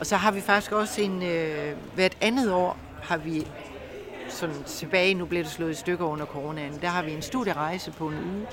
Og 0.00 0.06
så 0.06 0.16
har 0.16 0.30
vi 0.30 0.40
faktisk 0.40 0.72
også 0.72 1.02
en, 1.02 1.22
øh, 1.22 1.76
hvert 1.94 2.16
andet 2.20 2.52
år 2.52 2.76
har 3.02 3.16
vi 3.16 3.46
sådan 4.28 4.62
tilbage, 4.66 5.14
nu 5.14 5.26
blev 5.26 5.42
det 5.44 5.50
slået 5.50 5.70
i 5.70 5.74
stykker 5.74 6.04
under 6.04 6.26
coronaen, 6.26 6.78
der 6.82 6.88
har 6.88 7.02
vi 7.02 7.12
en 7.12 7.22
studierejse 7.22 7.90
på 7.90 8.08
en 8.08 8.14
uge, 8.14 8.46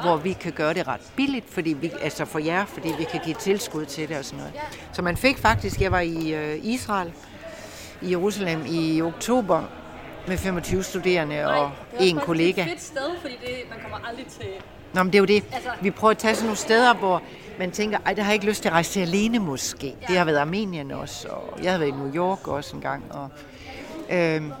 hvor 0.00 0.16
vi 0.16 0.32
kan 0.32 0.52
gøre 0.52 0.74
det 0.74 0.88
ret 0.88 1.00
billigt, 1.16 1.50
fordi 1.50 1.72
vi, 1.72 1.92
altså 2.00 2.24
for 2.24 2.38
jer, 2.38 2.64
fordi 2.64 2.88
vi 2.98 3.04
kan 3.04 3.20
give 3.24 3.34
tilskud 3.40 3.84
til 3.84 4.08
det 4.08 4.18
og 4.18 4.24
sådan 4.24 4.38
noget. 4.38 4.52
Så 4.92 5.02
man 5.02 5.16
fik 5.16 5.38
faktisk, 5.38 5.80
jeg 5.80 5.92
var 5.92 6.00
i 6.00 6.34
øh, 6.34 6.58
Israel, 6.62 7.12
i 8.02 8.10
Jerusalem 8.10 8.64
i 8.68 9.02
oktober, 9.02 9.62
med 10.28 10.38
25 10.38 10.82
studerende 10.82 11.46
og 11.46 11.70
en 12.00 12.16
kollega. 12.18 12.50
Det 12.50 12.58
er 12.58 12.62
et 12.64 12.70
fedt 12.70 12.82
sted, 12.82 13.10
fordi 13.20 13.34
det, 13.46 13.54
man 13.70 13.78
kommer 13.82 14.08
aldrig 14.08 14.26
til... 14.26 14.46
Nå, 14.92 15.02
men 15.02 15.12
det 15.12 15.18
er 15.18 15.20
jo 15.20 15.24
det. 15.24 15.44
Altså- 15.52 15.70
Vi 15.82 15.90
prøver 15.90 16.10
at 16.10 16.18
tage 16.18 16.34
sådan 16.34 16.46
nogle 16.46 16.56
steder, 16.58 16.94
hvor 16.94 17.22
man 17.58 17.70
tænker, 17.70 17.98
ej, 18.06 18.12
der 18.14 18.22
har 18.22 18.30
jeg 18.30 18.34
ikke 18.34 18.46
lyst 18.46 18.62
til 18.62 18.68
at 18.68 18.72
rejse 18.72 18.90
til 18.92 19.00
alene 19.00 19.38
måske. 19.38 19.94
Det 20.08 20.18
har 20.18 20.24
været 20.24 20.36
Armenien 20.38 20.90
også, 20.90 21.28
og 21.28 21.58
jeg 21.62 21.72
har 21.72 21.78
været 21.78 21.88
i 21.88 21.92
New 21.92 22.14
York 22.14 22.48
også 22.48 22.76
en 22.76 22.82
gang. 22.82 23.04
Og, 23.10 23.28
øhm, 24.10 24.52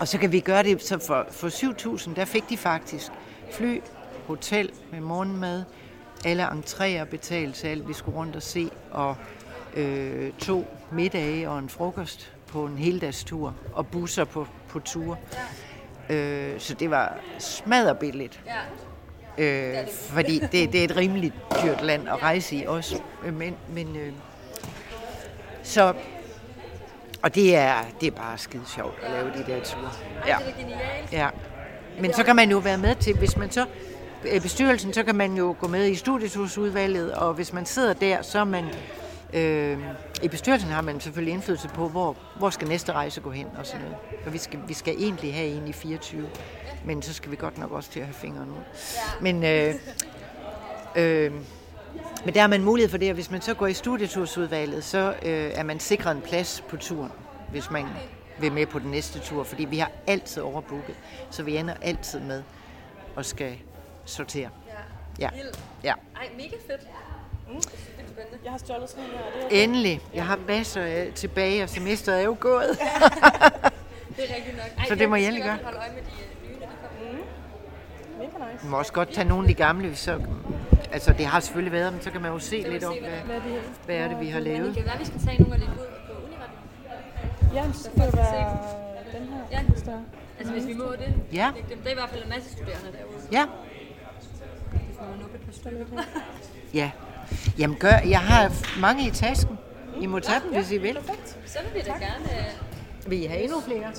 og 0.00 0.08
så 0.08 0.18
kan 0.18 0.32
vi 0.32 0.40
gøre 0.40 0.62
det, 0.62 0.82
så 0.82 0.98
for, 1.06 1.26
for 1.30 1.48
7.000, 1.98 2.14
der 2.14 2.24
fik 2.24 2.48
de 2.48 2.56
faktisk 2.56 3.12
fly, 3.52 3.80
hotel 4.30 4.70
med 4.92 5.00
morgenmad, 5.00 5.64
alle 6.24 6.46
entréer 6.46 7.04
betalt 7.04 7.54
til 7.54 7.66
alt, 7.66 7.88
vi 7.88 7.92
skulle 7.92 8.18
rundt 8.18 8.36
og 8.36 8.42
se, 8.42 8.70
og 8.90 9.16
øh, 9.76 10.32
to 10.38 10.66
middage 10.92 11.50
og 11.50 11.58
en 11.58 11.68
frokost 11.68 12.32
på 12.46 12.64
en 12.64 12.78
heldagstur, 12.78 13.54
og 13.72 13.86
busser 13.86 14.24
på, 14.24 14.46
på 14.68 14.78
ture. 14.78 15.16
Øh, 16.10 16.60
så 16.60 16.74
det 16.74 16.90
var 16.90 17.18
smadderbilligt. 17.38 18.40
Øh, 19.38 19.76
fordi 19.88 20.38
det, 20.38 20.52
det 20.72 20.74
er 20.74 20.84
et 20.84 20.96
rimeligt 20.96 21.34
dyrt 21.62 21.82
land 21.82 22.08
at 22.08 22.22
rejse 22.22 22.56
i 22.56 22.64
også. 22.64 23.00
Øh, 23.24 23.34
Men, 23.34 23.56
men 23.68 23.96
øh, 23.96 24.12
så, 25.62 25.94
og 27.22 27.34
det 27.34 27.56
er, 27.56 27.74
det 28.00 28.06
er 28.06 28.10
bare 28.10 28.38
skide 28.38 28.64
sjovt 28.66 28.98
at 29.02 29.10
lave 29.10 29.32
de 29.32 29.52
der 29.52 29.64
ture. 29.64 29.90
Ja. 30.26 30.38
Ja. 31.12 31.28
Men 32.00 32.12
så 32.12 32.24
kan 32.24 32.36
man 32.36 32.50
jo 32.50 32.58
være 32.58 32.78
med 32.78 32.94
til, 32.94 33.18
hvis 33.18 33.36
man 33.36 33.50
så 33.50 33.66
Øh, 34.24 34.42
bestyrelsen, 34.42 34.92
så 34.92 35.02
kan 35.02 35.14
man 35.14 35.36
jo 35.36 35.56
gå 35.60 35.68
med 35.68 35.86
i 35.86 35.94
studietursudvalget, 35.94 37.12
og 37.12 37.34
hvis 37.34 37.52
man 37.52 37.66
sidder 37.66 37.92
der, 37.92 38.22
så 38.22 38.38
er 38.38 38.44
man 38.44 38.64
øh, 39.34 39.78
i 40.22 40.28
bestyrelsen 40.28 40.70
har 40.70 40.82
man 40.82 41.00
selvfølgelig 41.00 41.34
indflydelse 41.34 41.68
på, 41.68 41.88
hvor, 41.88 42.16
hvor 42.38 42.50
skal 42.50 42.68
næste 42.68 42.92
rejse 42.92 43.20
gå 43.20 43.30
hen 43.30 43.46
og 43.58 43.66
sådan 43.66 43.80
noget. 43.80 43.96
For 44.22 44.30
vi 44.30 44.38
skal, 44.38 44.58
vi 44.68 44.74
skal 44.74 44.94
egentlig 44.98 45.34
have 45.34 45.48
en 45.48 45.68
i 45.68 45.72
24, 45.72 46.28
men 46.84 47.02
så 47.02 47.12
skal 47.12 47.30
vi 47.30 47.36
godt 47.36 47.58
nok 47.58 47.72
også 47.72 47.90
til 47.90 48.00
at 48.00 48.06
have 48.06 48.14
fingrene 48.14 48.50
ud. 48.50 48.64
Men, 49.20 49.44
øh, 49.44 49.74
Øh, 50.96 51.32
men 52.24 52.34
der 52.34 52.40
har 52.40 52.48
man 52.48 52.64
mulighed 52.64 52.90
for 52.90 52.98
det, 52.98 53.08
og 53.08 53.14
hvis 53.14 53.30
man 53.30 53.40
så 53.40 53.54
går 53.54 53.66
i 53.66 53.72
studietursudvalget, 53.72 54.84
så 54.84 55.14
øh, 55.22 55.50
er 55.54 55.62
man 55.62 55.80
sikret 55.80 56.16
en 56.16 56.22
plads 56.22 56.64
på 56.68 56.76
turen, 56.76 57.12
hvis 57.50 57.70
man 57.70 57.86
vil 58.40 58.52
med 58.52 58.66
på 58.66 58.78
den 58.78 58.90
næste 58.90 59.18
tur, 59.18 59.44
fordi 59.44 59.64
vi 59.64 59.78
har 59.78 59.90
altid 60.06 60.42
overbooket, 60.42 60.94
så 61.30 61.42
vi 61.42 61.56
ender 61.56 61.74
altid 61.82 62.20
med 62.20 62.42
og 63.16 63.24
skal 63.24 63.56
sortere. 64.10 64.48
Ja. 65.20 65.28
ja. 65.84 65.92
Ej, 66.16 66.28
mega 66.36 66.56
fedt. 66.66 66.80
Mm. 67.48 67.60
Jeg 68.44 68.50
har 68.52 68.58
stjålet 68.58 68.90
sådan 68.90 69.04
her. 69.04 69.48
Det 69.50 69.58
er 69.58 69.62
Endelig. 69.64 70.00
Jeg 70.14 70.26
har 70.26 70.38
masser 70.48 70.82
af 70.82 71.12
tilbage, 71.14 71.62
og 71.62 71.68
semesteret 71.68 72.20
er 72.20 72.24
jo 72.24 72.36
gået. 72.40 72.68
Det 74.16 74.30
er 74.30 74.36
rigtigt 74.36 74.56
nok. 74.56 74.66
Ej, 74.78 74.84
Så 74.88 74.94
det 74.94 75.08
må 75.08 75.16
jeg 75.16 75.24
endelig 75.24 75.42
skal 75.44 75.56
gøre. 75.56 75.64
holde 75.64 75.78
øje 75.78 75.90
med 75.90 76.02
de 76.02 76.08
øh, 76.10 76.48
nye, 76.50 76.60
når 76.60 76.66
de 76.66 76.72
kommer. 76.82 77.18
Mega 78.18 78.52
nice. 78.52 78.62
Man 78.64 78.70
må 78.70 78.78
også 78.78 78.92
godt 78.92 79.12
tage 79.12 79.28
nogle 79.28 79.44
af 79.44 79.48
de 79.48 79.54
gamle, 79.54 79.88
hvis 79.88 79.98
så, 79.98 80.20
altså 80.92 81.12
det 81.12 81.26
har 81.26 81.40
selvfølgelig 81.40 81.72
været, 81.72 81.92
men 81.92 82.02
så 82.02 82.10
kan 82.10 82.20
man 82.20 82.32
jo 82.32 82.38
se 82.38 82.64
lidt 82.68 82.84
om, 82.84 82.94
hvad, 83.00 83.40
hvad 83.86 83.96
er 83.96 84.08
det, 84.08 84.20
vi 84.20 84.26
har 84.28 84.40
Men 84.40 84.48
lavet. 84.48 84.66
det 84.66 84.76
kan 84.76 84.84
være, 84.86 84.98
vi 84.98 85.04
skal 85.04 85.20
tage 85.26 85.42
nogle 85.42 85.54
af 85.54 85.60
det 85.60 85.68
ud 85.68 85.86
på 86.06 86.12
Uniretten. 86.26 86.58
Ja, 87.54 87.72
så 87.72 87.82
skal 87.82 88.06
det 88.06 88.16
være 88.16 88.58
den 89.12 89.28
her. 89.32 89.40
Ja, 89.52 89.60
altså 90.38 90.52
hvis 90.52 90.66
vi 90.66 90.72
må 90.74 90.84
det. 90.92 91.14
Ja. 91.32 91.52
Det, 91.56 91.78
det 91.78 91.86
er 91.86 91.90
i 91.90 91.94
hvert 91.94 92.10
fald 92.10 92.22
en 92.22 92.28
masse 92.28 92.50
studerende 92.52 92.90
derude. 92.98 93.20
Ja. 93.32 93.44
Nuppe 95.20 95.36
et 95.36 95.40
par 95.44 95.52
stykker. 95.52 95.86
Ja. 96.74 96.90
Jamen 97.58 97.76
gør, 97.76 97.98
jeg 98.08 98.20
har 98.20 98.52
mange 98.80 99.06
i 99.06 99.10
tasken. 99.10 99.58
I 100.00 100.06
må 100.06 100.20
tage 100.20 100.40
dem, 100.40 100.52
hvis 100.52 100.70
I 100.72 100.78
vil. 100.78 100.98
Så 101.46 101.58
vil 101.62 101.74
vi 101.74 101.86
da 101.86 101.92
gerne... 101.92 102.24
øh, 103.04 103.10
Vil 103.10 103.22
I 103.22 103.24
have 103.26 103.42
endnu 103.42 103.60
flere? 103.60 103.92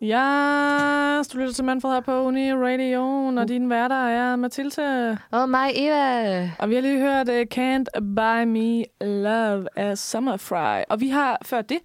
Ja, 0.00 1.22
du 1.32 1.38
lytter 1.38 1.52
til 1.54 1.64
Manfred 1.64 1.92
her 1.92 2.00
på 2.00 2.22
Uni 2.22 2.52
Radio, 2.54 3.02
og 3.40 3.48
din 3.48 3.70
værter 3.70 4.06
er 4.08 4.36
Mathilde. 4.36 5.18
Og 5.30 5.48
mig, 5.48 5.70
Eva. 5.74 6.50
Og 6.58 6.68
vi 6.70 6.74
har 6.74 6.82
lige 6.82 6.98
hørt 6.98 7.28
uh, 7.28 7.34
Can't 7.54 8.00
Buy 8.00 8.44
Me 8.44 8.84
Love 9.06 9.66
af 9.76 9.98
Summerfry. 9.98 10.82
Og 10.88 11.00
vi 11.00 11.08
har 11.08 11.38
før 11.44 11.62
det 11.62 11.78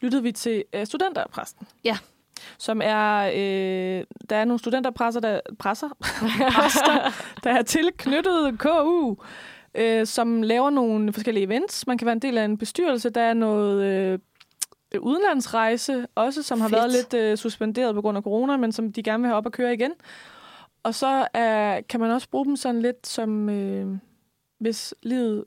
lyttet 0.00 0.24
vi 0.24 0.32
til 0.32 0.64
uh, 0.76 0.84
studenterpræsten. 0.84 1.66
Ja. 1.84 1.98
Som 2.58 2.80
er, 2.84 3.30
øh, 3.34 4.04
der 4.30 4.36
er 4.36 4.44
nogle 4.44 4.58
studenterpresser, 4.58 5.20
der, 5.20 5.40
presser, 5.58 5.88
præster, 6.56 7.12
der 7.44 7.50
er 7.50 7.62
tilknyttet 7.62 8.58
KU, 8.58 9.16
øh, 9.74 10.06
som 10.06 10.42
laver 10.42 10.70
nogle 10.70 11.12
forskellige 11.12 11.44
events. 11.44 11.86
Man 11.86 11.98
kan 11.98 12.06
være 12.06 12.12
en 12.12 12.22
del 12.22 12.38
af 12.38 12.44
en 12.44 12.58
bestyrelse. 12.58 13.10
Der 13.10 13.20
er 13.20 13.34
noget 13.34 13.84
øh, 13.84 14.18
udenlandsrejse 15.00 16.06
også, 16.14 16.42
som 16.42 16.60
har 16.60 16.68
Fedt. 16.68 16.78
været 16.78 16.92
lidt 16.92 17.14
øh, 17.14 17.36
suspenderet 17.36 17.94
på 17.94 18.00
grund 18.00 18.16
af 18.16 18.22
corona, 18.22 18.56
men 18.56 18.72
som 18.72 18.92
de 18.92 19.02
gerne 19.02 19.20
vil 19.22 19.28
have 19.28 19.36
op 19.36 19.46
at 19.46 19.52
køre 19.52 19.74
igen. 19.74 19.92
Og 20.82 20.94
så 20.94 21.28
er, 21.34 21.80
kan 21.80 22.00
man 22.00 22.10
også 22.10 22.28
bruge 22.30 22.46
dem 22.46 22.56
sådan 22.56 22.82
lidt 22.82 23.06
som, 23.06 23.48
øh, 23.48 23.96
hvis 24.58 24.94
livet 25.02 25.44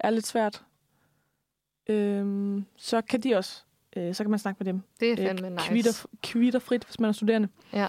er 0.00 0.10
lidt 0.10 0.26
svært, 0.26 0.64
øh, 1.88 2.62
så 2.76 3.00
kan 3.00 3.20
de 3.20 3.34
også, 3.34 3.64
øh, 3.96 4.14
så 4.14 4.24
kan 4.24 4.30
man 4.30 4.38
snakke 4.38 4.64
med 4.64 4.72
dem. 4.72 4.82
Det 5.00 5.12
er 5.12 5.16
fandme 5.16 5.50
nice. 5.50 5.68
Kvitter, 5.68 6.04
kvitter 6.22 6.60
hvis 6.86 7.00
man 7.00 7.08
er 7.08 7.12
studerende. 7.12 7.48
Ja. 7.72 7.86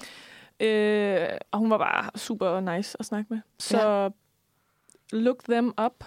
Øh, 0.60 1.38
og 1.52 1.60
hun 1.60 1.70
var 1.70 1.78
bare 1.78 2.10
super 2.16 2.60
nice 2.76 2.98
at 3.00 3.06
snakke 3.06 3.28
med. 3.34 3.40
Så 3.60 3.78
Ja. 3.78 4.10
look 5.18 5.44
them 5.44 5.74
up. 5.86 6.04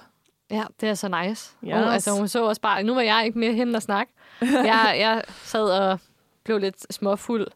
Ja, 0.51 0.65
det 0.81 0.89
er 0.89 0.95
så 0.95 1.09
nice. 1.09 1.57
Yes. 1.65 1.73
Og, 1.75 1.95
altså, 1.95 2.11
hun 2.11 2.29
så 2.29 2.45
også 2.45 2.61
bare... 2.61 2.83
Nu 2.83 2.95
var 2.95 3.01
jeg 3.03 3.23
ikke 3.27 3.39
med 3.39 3.55
hende 3.55 3.77
at 3.77 3.83
snakke. 3.83 4.13
jeg, 4.43 4.97
jeg 4.99 5.23
sad 5.43 5.71
og 5.71 5.99
blev 6.45 6.59
lidt 6.59 6.95
småfuld. 6.95 7.47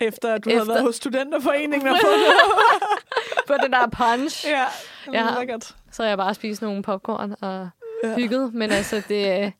Efter 0.00 0.34
at 0.34 0.44
du 0.44 0.50
havde 0.50 0.68
været 0.68 0.82
hos 0.82 0.94
studenterforeningen 0.96 1.88
og 1.88 1.96
fået 2.02 2.14
på 3.48 3.54
den 3.64 3.72
der 3.72 3.86
punch. 3.88 4.46
Ja, 4.48 4.64
ja. 5.12 5.38
lækkert. 5.38 5.76
Så 5.90 6.04
jeg 6.04 6.16
bare 6.16 6.34
spist 6.34 6.62
nogle 6.62 6.82
popcorn 6.82 7.34
og 7.40 7.68
ja. 8.04 8.14
hygget. 8.16 8.54
Men 8.54 8.70
altså, 8.70 9.02
det, 9.08 9.52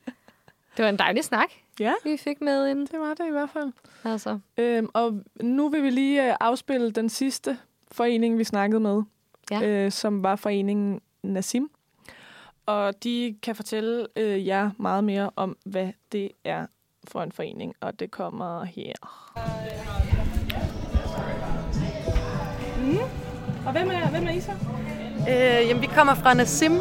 det 0.77 0.83
var 0.83 0.89
en 0.89 0.99
dejlig 0.99 1.25
snak, 1.25 1.49
ja. 1.81 1.93
vi 2.05 2.17
fik 2.17 2.41
med 2.41 2.69
ind. 2.69 2.87
Det 2.89 3.01
var 3.01 3.15
det 3.15 3.27
i 3.29 3.31
hvert 3.31 3.51
fald. 3.51 3.73
Altså. 4.05 4.39
Øhm, 4.57 4.89
og 4.95 5.21
nu 5.41 5.69
vil 5.69 5.83
vi 5.83 5.91
lige 5.91 6.29
øh, 6.31 6.37
afspille 6.41 6.91
den 6.91 7.09
sidste 7.09 7.59
forening, 7.93 8.39
vi 8.39 8.45
snakkede 8.45 8.81
med, 8.81 9.03
Ja. 9.51 9.63
øh, 9.69 9.93
som 9.93 10.23
var 10.23 10.37
foreningen 10.37 11.01
Nassim. 11.23 11.71
Og 12.67 13.05
de 13.05 13.37
kan 13.43 13.57
fortælle 13.57 14.07
øh, 14.17 14.47
jer 14.47 14.71
meget 14.79 15.05
mere 15.05 15.31
om, 15.37 15.57
hvad 15.65 15.89
det 16.13 16.31
er 16.45 16.67
for 17.09 17.23
en 17.23 17.33
forening, 17.33 17.75
og 17.81 18.01
det 18.01 18.11
kommer 18.11 18.65
her. 18.65 18.93
Mm. 22.83 22.99
Og 23.67 23.73
hvem 23.73 23.91
er, 23.91 24.11
hvem 24.11 24.27
er 24.27 24.31
I 24.31 24.41
så? 24.41 24.51
Øh, 25.29 25.69
jamen, 25.69 25.83
vi 25.83 25.87
kommer 25.87 26.15
fra 26.15 26.35
Nassim, 26.35 26.73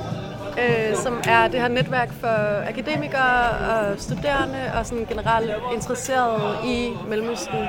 øh, 0.60 0.95
som 0.95 1.22
er 1.27 1.48
det 1.48 1.61
her 1.61 1.68
netværk 1.68 2.14
for 2.19 2.68
akademikere 2.68 3.49
og 3.49 3.99
studerende 3.99 4.72
og 4.77 4.86
sådan 4.86 5.06
generelt 5.06 5.52
interesserede 5.73 6.57
i 6.65 6.94
Mellemøsten. 7.10 7.68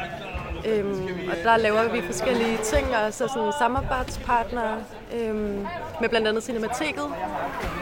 Øhm, 0.67 1.09
og 1.31 1.37
der 1.45 1.57
laver 1.57 1.93
vi 1.93 2.03
forskellige 2.07 2.59
ting 2.65 2.87
og 2.97 3.13
så 3.13 3.29
sådan 3.29 3.53
samarbejdspartnere 3.59 4.77
øhm, 5.15 5.67
med 6.01 6.09
blandt 6.09 6.29
andet 6.29 6.43
Cinemateket. 6.43 7.05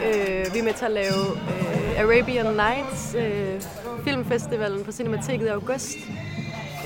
Øh, 0.05 0.53
vi 0.53 0.59
er 0.59 0.63
med 0.63 0.73
til 0.73 0.85
at 0.85 0.91
lave 0.91 1.25
øh, 1.33 1.99
Arabian 1.99 2.45
Nights, 2.45 3.15
øh, 3.17 3.61
filmfestivalen 4.03 4.83
på 4.83 4.91
Cinemateket 4.91 5.45
i 5.45 5.49
august. 5.49 5.97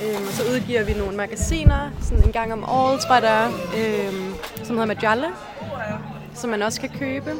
Øhm, 0.02 0.26
og 0.26 0.32
så 0.32 0.42
udgiver 0.54 0.84
vi 0.84 0.92
nogle 0.92 1.16
magasiner, 1.16 1.90
sådan 2.02 2.24
en 2.24 2.32
gang 2.32 2.52
om 2.52 2.64
året, 2.68 3.00
tror 3.00 3.14
jeg 3.14 3.22
der 3.22 3.46
øhm, 3.46 4.34
som 4.64 4.78
hedder 4.78 4.94
Majalle, 4.94 5.28
som 6.34 6.50
man 6.50 6.62
også 6.62 6.80
kan 6.80 6.90
købe. 6.98 7.30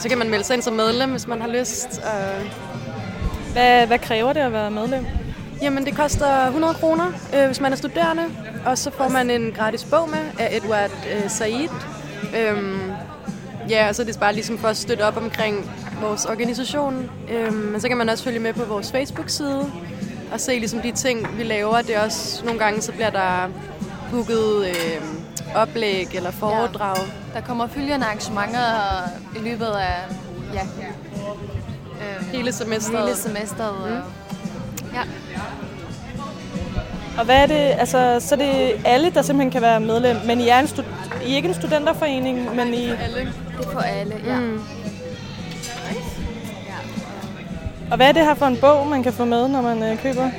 Og 0.00 0.02
så 0.02 0.08
kan 0.08 0.18
man 0.18 0.30
melde 0.30 0.44
sig 0.44 0.54
ind 0.54 0.62
som 0.62 0.72
medlem, 0.74 1.10
hvis 1.10 1.26
man 1.26 1.40
har 1.40 1.48
lyst. 1.48 1.98
Og 1.98 2.46
Hvad, 3.52 3.86
hvad 3.86 3.98
kræver 3.98 4.32
det 4.32 4.40
at 4.40 4.52
være 4.52 4.70
medlem? 4.70 5.06
Jamen, 5.62 5.86
det 5.86 5.96
koster 5.96 6.46
100 6.46 6.74
kroner, 6.74 7.12
øh, 7.34 7.46
hvis 7.46 7.60
man 7.60 7.72
er 7.72 7.76
studerende. 7.76 8.22
Og 8.66 8.78
så 8.78 8.90
får 8.90 9.08
man 9.08 9.30
en 9.30 9.52
gratis 9.52 9.84
bog 9.84 10.08
med 10.08 10.18
af 10.38 10.56
Edward 10.56 10.90
øh, 11.14 11.30
Said. 11.30 11.68
Øhm, 12.36 12.92
ja, 13.68 13.88
og 13.88 13.94
så 13.94 14.02
er 14.02 14.06
det 14.06 14.20
bare 14.20 14.32
ligesom 14.34 14.58
for 14.58 14.68
at 14.68 14.76
støtte 14.76 15.02
op 15.02 15.16
omkring 15.16 15.70
vores 16.02 16.24
organisation. 16.24 17.10
Øhm, 17.30 17.54
men 17.54 17.80
så 17.80 17.88
kan 17.88 17.96
man 17.96 18.08
også 18.08 18.24
følge 18.24 18.38
med 18.38 18.52
på 18.52 18.64
vores 18.64 18.92
Facebook-side 18.92 19.72
og 20.32 20.40
se 20.40 20.58
ligesom 20.58 20.80
de 20.80 20.92
ting, 20.92 21.38
vi 21.38 21.42
laver. 21.42 21.82
Det 21.82 21.96
er 21.96 22.04
også 22.04 22.44
nogle 22.44 22.60
gange, 22.60 22.82
så 22.82 22.92
bliver 22.92 23.10
der 23.10 23.48
booket 24.10 24.66
øh, 24.66 25.02
oplæg 25.54 26.08
eller 26.14 26.30
foredrag. 26.30 26.96
Der 27.34 27.40
kommer 27.40 27.66
følgende 27.66 28.06
arrangementer 28.06 29.02
i 29.36 29.38
løbet 29.38 29.66
af 29.66 29.96
ja, 30.54 30.60
øhm, 30.60 32.24
Hele 32.32 32.52
semesteret. 32.52 33.04
Hele 33.04 33.16
semesteret. 33.16 33.74
Mm. 33.84 33.94
Mm. 33.94 34.94
Ja. 34.94 35.02
Og 37.18 37.24
hvad 37.24 37.36
er 37.36 37.46
det, 37.46 37.54
altså, 37.78 38.16
så 38.20 38.34
er 38.34 38.38
det 38.38 38.72
alle, 38.84 39.10
der 39.10 39.22
simpelthen 39.22 39.50
kan 39.50 39.62
være 39.62 39.80
medlem, 39.80 40.16
men 40.26 40.40
I 40.40 40.48
er, 40.48 40.58
en 40.58 40.66
stud- 40.66 40.84
I 41.26 41.32
er 41.32 41.36
ikke 41.36 41.48
en 41.48 41.54
studenterforening, 41.54 42.56
men 42.56 42.74
I... 42.74 42.88
Alle. 42.88 43.20
Det 43.58 43.66
er 43.66 43.70
for 43.72 43.80
alle, 43.80 44.14
ja. 44.26 44.40
Mm. 44.40 44.60
Og 47.90 47.96
hvad 47.96 48.08
er 48.08 48.12
det 48.12 48.24
her 48.24 48.34
for 48.34 48.46
en 48.46 48.56
bog, 48.60 48.86
man 48.86 49.02
kan 49.02 49.12
få 49.12 49.24
med, 49.24 49.48
når 49.48 49.60
man 49.62 49.82
øh, 49.82 49.98
køber? 50.02 50.30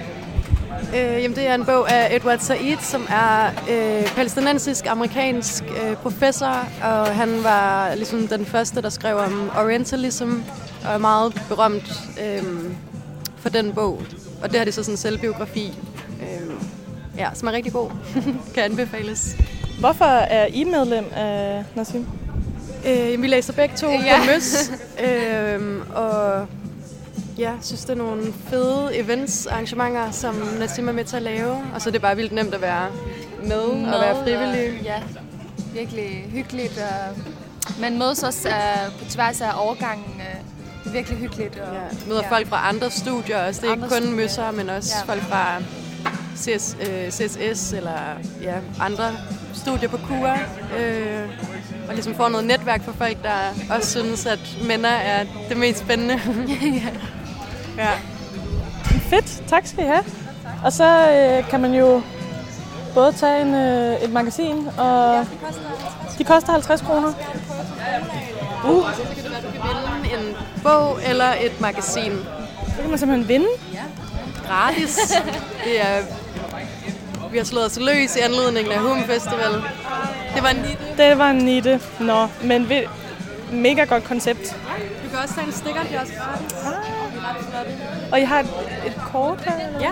Øh, 0.95 1.23
jamen, 1.23 1.35
det 1.37 1.47
er 1.47 1.55
en 1.55 1.65
bog 1.65 1.91
af 1.91 2.15
Edward 2.15 2.39
Said, 2.39 2.77
som 2.81 3.07
er 3.09 3.47
øh, 3.69 4.15
palæstinensisk-amerikansk 4.15 5.63
øh, 5.63 5.95
professor, 5.95 6.67
og 6.83 7.05
han 7.07 7.43
var 7.43 7.95
ligesom 7.95 8.27
den 8.27 8.45
første, 8.45 8.81
der 8.81 8.89
skrev 8.89 9.17
om 9.17 9.51
Orientalism, 9.57 10.31
og 10.85 10.93
er 10.93 10.97
meget 10.97 11.41
berømt 11.49 11.91
øh, 12.25 12.43
for 13.37 13.49
den 13.49 13.73
bog. 13.73 14.01
Og 14.43 14.49
det 14.49 14.57
her 14.57 14.65
det 14.65 14.73
så 14.73 14.83
sådan 14.83 14.93
en 14.93 14.97
selvbiografi, 14.97 15.73
øh, 16.21 16.53
ja, 17.17 17.29
som 17.33 17.47
er 17.47 17.51
rigtig 17.51 17.73
god. 17.73 17.89
kan 18.55 18.63
anbefales. 18.63 19.35
Hvorfor 19.79 20.05
er 20.05 20.45
I 20.45 20.63
medlem 20.63 21.05
af 21.15 21.63
Nassim? 21.75 22.07
Øh, 22.87 23.21
vi 23.21 23.27
læser 23.27 23.53
begge 23.53 23.75
to 23.77 23.89
ja. 23.89 24.17
på 24.17 24.23
MØS, 24.23 24.71
øh, 25.03 25.95
og 25.95 26.47
ja, 27.41 27.51
synes, 27.61 27.81
det 27.81 27.89
er 27.89 27.95
nogle 27.97 28.33
fede 28.49 28.97
events, 28.97 29.47
arrangementer, 29.47 30.11
som 30.11 30.35
Nassim 30.59 30.87
er 30.87 30.91
med 30.91 31.05
til 31.05 31.15
at 31.15 31.21
lave. 31.21 31.51
Og 31.75 31.81
så 31.81 31.89
er 31.89 31.91
det 31.91 32.01
bare 32.01 32.15
vildt 32.15 32.31
nemt 32.31 32.53
at 32.53 32.61
være 32.61 32.87
med, 33.43 33.61
og 33.93 34.01
være 34.01 34.15
frivillig. 34.23 34.79
Og, 34.79 34.83
ja, 34.85 35.01
virkelig 35.73 36.25
hyggeligt. 36.31 36.77
Og 36.77 37.15
man 37.81 37.97
mødes 37.99 38.23
også 38.23 38.49
uh, 38.49 38.99
på 38.99 39.05
tværs 39.09 39.41
af 39.41 39.51
overgangen. 39.65 40.05
Uh, 40.15 40.23
det 40.83 40.89
er 40.89 40.91
virkelig 40.93 41.17
hyggeligt. 41.19 41.59
Og, 41.59 41.73
Ja, 41.73 41.81
møder 42.07 42.23
folk 42.29 42.47
fra 42.47 42.69
andre 42.69 42.91
studier 42.91 43.37
også. 43.47 43.61
Det 43.61 43.67
er 43.67 43.73
ikke 43.73 43.87
kun 43.87 43.97
studier. 43.97 44.15
møsser, 44.15 44.51
men 44.51 44.69
også 44.69 44.95
Ja. 45.07 45.13
folk 45.13 45.21
fra 45.21 45.61
CS, 46.37 46.77
øh, 46.89 47.11
CSS 47.11 47.73
eller 47.73 47.99
ja, 48.41 48.53
andre 48.79 49.11
studier 49.53 49.89
på 49.89 49.97
KUA. 49.97 50.37
Øh, 50.79 51.29
og 51.87 51.93
ligesom 51.93 52.15
får 52.15 52.29
noget 52.29 52.45
netværk 52.47 52.83
for 52.83 52.91
folk, 52.91 53.17
der 53.23 53.75
også 53.75 53.89
synes, 53.99 54.25
at 54.25 54.39
mænd 54.67 54.85
er 54.85 55.23
det 55.49 55.57
mest 55.57 55.79
spændende. 55.79 56.19
ja. 56.83 56.89
Ja. 57.77 57.91
Fedt, 59.09 59.43
tak 59.47 59.65
skal 59.65 59.83
I 59.83 59.87
have. 59.87 60.03
Og 60.63 60.73
så 60.73 61.11
øh, 61.11 61.49
kan 61.49 61.59
man 61.59 61.73
jo 61.73 62.01
både 62.93 63.11
tage 63.11 63.41
en, 63.41 63.55
øh, 63.55 64.03
et 64.03 64.11
magasin, 64.11 64.67
og 64.77 65.25
de 66.17 66.23
koster 66.23 66.51
50 66.51 66.81
kroner. 66.81 67.13
Uh. 68.65 68.85
Så 68.95 69.01
kan 69.15 69.23
det 69.23 69.31
være, 69.31 69.41
du 69.41 69.51
kan 69.51 69.61
vinde 70.03 70.27
en 70.29 70.35
bog 70.63 70.99
eller 71.05 71.33
et 71.41 71.61
magasin. 71.61 72.11
Så 72.67 72.81
kan 72.81 72.89
man 72.89 72.99
simpelthen 72.99 73.27
vinde. 73.27 73.47
Gratis. 74.47 74.97
det 75.65 75.81
er, 75.81 76.01
vi 77.31 77.37
har 77.37 77.45
slået 77.45 77.65
os 77.65 77.79
løs 77.79 78.15
i 78.15 78.19
anledningen 78.19 78.73
af 78.73 78.79
Hum 78.79 79.03
Festival. 79.03 79.51
Det 80.35 80.43
var 80.43 80.49
en 80.49 80.55
nitte. 80.55 80.83
Det 80.97 81.17
var 81.17 81.29
en 81.29 81.37
nitte. 81.37 81.81
Nå, 81.99 82.27
men 82.43 82.69
ved, 82.69 82.83
mega 83.51 83.83
godt 83.83 84.03
koncept. 84.03 84.55
Du 85.03 85.09
kan 85.09 85.19
også 85.23 85.35
tage 85.35 85.47
en 85.47 85.53
stikker, 85.53 85.83
de 85.83 85.95
er 85.95 86.01
også 86.01 86.13
gratis. 86.13 86.53
Ah. 86.53 87.00
Og 88.11 88.19
I 88.19 88.23
har 88.23 88.39
et, 88.39 88.47
et 88.85 88.95
kort 88.95 89.41
her? 89.41 89.67
Eller? 89.67 89.79
Ja. 89.79 89.91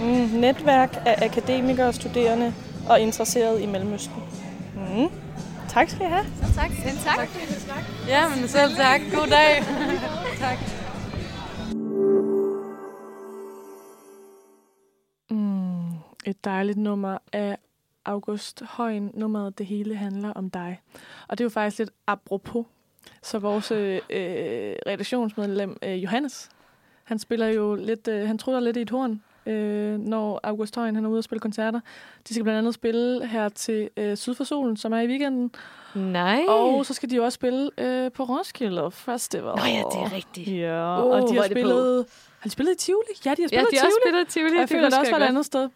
Mm, 0.00 0.40
netværk 0.40 1.02
af 1.06 1.24
akademikere, 1.24 1.92
studerende 1.92 2.54
og 2.88 3.00
interesserede 3.00 3.62
i 3.62 3.66
Mellemøsten. 3.66 4.22
Mm. 4.74 5.08
Tak 5.68 5.88
skal 5.88 6.06
I 6.06 6.08
have. 6.08 6.24
Så 6.42 6.54
tak. 6.54 6.70
Selv 6.70 6.98
tak. 6.98 7.28
Ja, 8.08 8.28
men 8.28 8.48
selv 8.48 8.76
tak. 8.76 9.00
God 9.14 9.26
dag. 9.26 9.62
tak. 10.44 10.58
Mm, 15.30 15.88
et 16.26 16.44
dejligt 16.44 16.78
nummer 16.78 17.18
af 17.32 17.58
August 18.04 18.62
Højen. 18.64 19.10
Nummeret 19.14 19.58
Det 19.58 19.66
hele 19.66 19.96
handler 19.96 20.32
om 20.32 20.50
dig. 20.50 20.80
Og 21.28 21.38
det 21.38 21.44
er 21.44 21.46
jo 21.46 21.50
faktisk 21.50 21.78
lidt 21.78 21.90
apropos. 22.06 22.66
Så 23.22 23.38
vores 23.38 23.70
øh, 23.70 24.00
redaktionsmedlem 24.86 25.76
øh, 25.82 26.02
Johannes, 26.02 26.48
han 27.04 27.18
spiller 27.18 27.46
jo 27.46 27.74
lidt, 27.74 28.08
øh, 28.08 28.26
han 28.26 28.38
trutter 28.38 28.60
lidt 28.60 28.76
i 28.76 28.80
et 28.80 28.90
horn, 28.90 29.22
øh, 29.46 29.98
når 29.98 30.40
August 30.42 30.76
Højen 30.76 30.94
han 30.94 31.04
er 31.04 31.08
ude 31.08 31.18
og 31.18 31.24
spille 31.24 31.40
koncerter. 31.40 31.80
De 32.28 32.34
skal 32.34 32.42
blandt 32.44 32.58
andet 32.58 32.74
spille 32.74 33.26
her 33.26 33.48
til 33.48 33.90
øh, 33.96 34.16
Syd 34.16 34.34
for 34.34 34.44
Solen, 34.44 34.76
som 34.76 34.92
er 34.92 35.00
i 35.00 35.06
weekenden. 35.06 35.52
Nej. 35.94 36.40
Og 36.48 36.86
så 36.86 36.94
skal 36.94 37.10
de 37.10 37.16
jo 37.16 37.24
også 37.24 37.36
spille 37.36 37.70
øh, 37.78 38.12
på 38.12 38.22
Roskilde 38.24 38.90
Festival. 38.90 39.44
Nå 39.56 39.62
ja, 39.64 39.78
det 39.92 40.00
er 40.02 40.12
rigtigt. 40.12 40.48
Ja, 40.48 41.04
Uh, 41.04 41.10
og 41.10 41.30
de 41.30 41.34
har 41.36 41.42
spillet... 41.44 42.06
Har 42.40 42.48
de 42.48 42.50
spillet 42.50 42.72
i 42.74 42.76
Tivoli? 42.78 43.02
Ja, 43.26 43.34
de 43.34 43.42
har 43.42 43.48
spillet 43.48 43.52
Ja, 43.52 43.58
de 43.70 43.76
i 43.76 43.76
har 43.78 43.86
også 43.86 43.98
Tivoli. 44.04 44.10
spillet 44.22 44.28
i 44.28 44.30
Tivoli, 44.30 44.50
Og 44.52 44.54
jeg 44.60 44.68
det 44.68 44.76
føler, 44.76 44.90
det 44.90 44.98
også 44.98 45.12
var 45.12 45.18
et 45.18 45.22
andet 45.28 45.46
sted. 45.46 45.68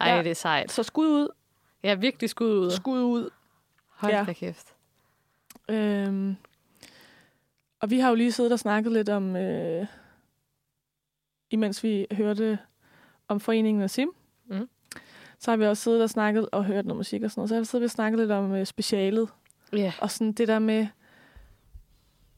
Ej, 0.00 0.10
Ja. 0.16 0.22
det 0.22 0.30
er 0.30 0.34
sejt. 0.34 0.72
Så 0.72 0.82
skud 0.82 1.06
ud. 1.08 1.28
Ja, 1.82 1.94
virkelig 1.94 2.30
skud 2.30 2.58
ud. 2.58 2.70
Skud 2.70 3.00
ud. 3.02 3.30
Hold 3.96 4.12
Ja. 4.12 4.24
da 4.26 4.32
kæft. 4.32 4.66
Øhm, 5.68 6.36
og 7.80 7.90
vi 7.90 7.98
har 7.98 8.08
jo 8.08 8.14
lige 8.14 8.32
siddet 8.32 8.52
og 8.52 8.58
snakket 8.58 8.92
lidt 8.92 9.08
om, 9.08 9.36
øh, 9.36 9.86
imens 11.50 11.82
vi 11.84 12.06
hørte 12.12 12.58
om 13.28 13.40
foreningen 13.40 13.82
af 13.82 13.90
Sim, 13.90 14.10
Mm. 14.50 14.68
så 15.38 15.50
har 15.50 15.56
vi 15.56 15.66
også 15.66 15.82
siddet 15.82 16.02
og 16.02 16.10
snakket 16.10 16.48
og 16.52 16.64
hørt 16.64 16.84
noget 16.86 16.96
musik 16.96 17.22
og 17.22 17.30
sådan 17.30 17.40
noget. 17.40 17.48
Så 17.48 17.54
har 17.54 17.60
vi 17.60 17.64
siddet 17.64 17.84
og 17.84 17.90
snakket 17.90 18.18
lidt 18.20 18.30
om 18.30 18.54
øh, 18.54 18.66
specialet. 18.66 19.28
Ja. 19.72 19.92
Og 20.00 20.10
sådan 20.10 20.32
det 20.32 20.48
der 20.48 20.58
med 20.58 20.86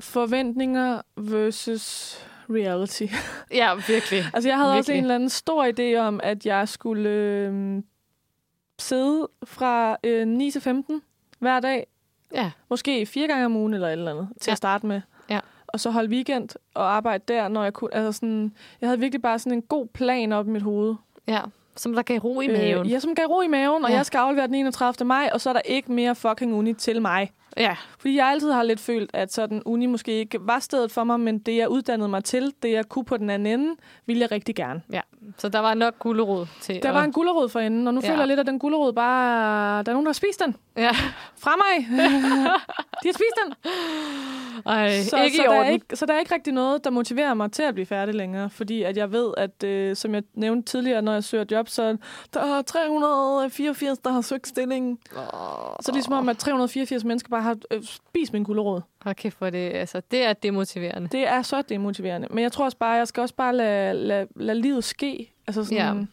forventninger 0.01 1.03
versus 1.17 2.17
reality. 2.51 3.03
Ja, 3.61 3.75
virkelig. 3.75 4.23
altså 4.35 4.49
jeg 4.49 4.59
havde 4.59 4.71
også 4.73 4.77
Virkelig. 4.93 4.99
en 4.99 5.05
eller 5.05 5.15
anden 5.15 5.29
stor 5.29 5.65
idé 5.67 5.99
om, 5.99 6.21
at 6.23 6.47
jeg 6.47 6.69
skulle 6.69 7.11
øh, 7.11 7.83
sidde 8.79 9.29
fra 9.45 9.97
øh, 10.05 10.29
9 10.29 10.51
til 10.51 10.61
15 10.61 11.03
hver 11.39 11.61
dag. 11.61 11.87
Ja. 12.35 12.51
Måske 12.71 13.07
fire 13.07 13.29
gange 13.29 13.45
om 13.47 13.57
ugen 13.57 13.75
eller 13.75 13.89
et 13.89 13.93
eller 13.93 14.11
andet 14.11 14.29
til 14.41 14.51
Ja. 14.51 14.53
at 14.53 14.59
starte 14.59 14.87
med. 14.87 15.01
Og 15.73 15.81
så 15.81 15.91
holde 15.91 16.09
weekend 16.11 16.49
og 16.75 16.97
arbejde 16.97 17.25
der, 17.29 17.49
når 17.49 17.63
jeg 17.63 17.73
kunne. 17.73 17.95
Altså 17.95 18.13
sådan, 18.13 18.53
jeg 18.81 18.89
havde 18.89 19.01
virkelig 19.01 19.23
bare 19.23 19.39
sådan 19.39 19.53
en 19.53 19.63
god 19.63 19.87
plan 19.87 20.33
op 20.33 20.47
i 20.47 20.51
mit 20.51 20.63
hoved. 20.63 20.95
Ja, 21.29 21.41
som 21.77 21.95
der 21.95 22.03
gav 22.03 22.19
ro 22.19 22.41
i 22.41 22.49
maven. 22.49 22.87
Øh, 22.87 22.93
ja, 22.93 22.99
som 22.99 23.15
gav 23.15 23.27
ro 23.27 23.41
i 23.41 23.49
maven, 23.49 23.85
og 23.85 23.91
Ja. 23.91 23.97
jeg 23.97 24.07
skal 24.07 24.19
aflevere 24.19 24.47
den 24.47 24.55
31. 24.55 25.07
maj, 25.07 25.31
og 25.33 25.41
så 25.41 25.49
er 25.49 25.53
der 25.53 25.61
ikke 25.65 25.93
mere 25.93 26.15
fucking 26.15 26.55
uni 26.55 26.73
til 26.73 27.03
mig. 27.03 27.31
Ja. 27.57 27.77
Fordi 27.99 28.17
jeg 28.17 28.27
altid 28.27 28.51
har 28.53 28.63
lidt 28.63 28.81
følt, 28.81 29.11
at 29.15 29.33
sådan 29.33 29.63
uni 29.65 29.87
måske 29.87 30.13
ikke 30.13 30.39
var 30.41 30.59
stedet 30.59 30.93
for 30.93 31.05
mig, 31.05 31.21
men 31.21 31.39
det, 31.39 31.57
jeg 31.57 31.69
uddannede 31.69 32.09
mig 32.09 32.25
til, 32.25 32.53
det 32.63 32.73
jeg 32.73 32.89
kunne 32.89 33.05
på 33.05 33.17
den 33.17 33.31
anden 33.31 33.61
ende, 33.61 33.75
ville 34.07 34.21
jeg 34.23 34.31
rigtig 34.33 34.55
gerne. 34.57 34.83
Ja, 34.93 35.01
så 35.39 35.49
der 35.49 35.59
var 35.59 35.75
nok 35.75 35.99
gullerod 35.99 36.47
til 36.61 36.83
Der 36.83 36.89
at... 36.89 36.95
var 36.95 37.03
en 37.05 37.13
gullerod 37.13 37.49
for 37.49 37.61
enden, 37.61 37.87
og 37.87 37.95
nu 37.95 38.01
Ja. 38.05 38.09
føler 38.09 38.19
jeg 38.21 38.29
lidt, 38.29 38.41
at 38.41 38.47
den 38.47 38.59
gullerod 38.59 38.93
bare... 38.93 39.83
Der 39.83 39.89
er 39.91 39.95
nogen, 39.95 40.07
der 40.07 40.11
har 40.11 40.15
spist 40.15 40.41
den. 40.45 40.57
Ja. 40.77 40.91
Fra 41.39 41.51
mig. 41.57 41.87
De 43.03 43.09
har 43.09 43.13
spist 43.13 43.37
den. 43.45 43.55
Ej, 44.67 45.03
så, 45.03 45.23
ikke 45.23 45.37
så 45.37 45.43
i 45.43 45.47
der 45.47 45.53
er 45.53 45.59
orden. 45.61 45.73
ikke, 45.73 45.97
så 45.97 46.07
der 46.07 46.15
er 46.15 46.19
ikke 46.19 46.35
rigtig 46.35 46.53
noget, 46.53 46.85
der 46.85 46.91
motiverer 46.91 47.35
mig 47.35 47.53
til 47.53 47.63
at 47.63 47.75
blive 47.75 47.87
færdig 47.87 48.15
længere. 48.15 48.51
Fordi 48.51 48.83
at 48.83 48.97
jeg 48.97 49.13
ved, 49.13 49.33
at 49.37 49.65
øh, 49.65 49.97
som 49.97 50.15
jeg 50.15 50.23
nævnte 50.35 50.71
tidligere, 50.73 51.03
når 51.03 51.13
jeg 51.13 51.25
søger 51.25 51.45
job, 51.51 51.69
så 51.69 51.97
der 52.35 52.41
er 52.59 52.63
384, 52.63 53.99
der 53.99 54.11
har 54.13 54.21
søgt 54.21 54.49
stillingen. 54.49 54.99
Oh. 55.17 55.23
Så 55.81 55.91
er 55.91 55.95
det 55.95 56.05
som 56.05 56.13
om, 56.15 56.29
at 56.29 56.39
384 56.39 57.05
mennesker 57.05 57.29
bare 57.31 57.40
har 57.43 57.59
øh, 57.71 57.83
spist 57.83 58.33
min 58.33 58.43
gullerod. 58.43 58.81
Hold 59.03 59.15
kæft, 59.15 59.37
for 59.37 59.51
det, 59.51 59.59
altså, 59.59 60.03
det 60.11 60.25
er 60.25 60.33
demotiverende. 60.33 61.09
Det 61.09 61.27
er 61.29 61.43
så 61.43 61.63
demotiverende. 61.63 62.29
Men 62.31 62.43
jeg 62.43 62.53
tror 62.53 62.65
også 62.65 62.77
bare, 62.77 62.93
jeg 62.93 63.09
skal 63.09 63.21
også 63.21 63.35
bare 63.35 63.57
lade, 63.57 63.95
lade, 63.95 64.27
lade 64.37 64.61
livet 64.61 64.85
ske. 64.85 65.33
Altså 65.47 65.65
sådan, 65.65 65.79
Ja. 65.79 66.05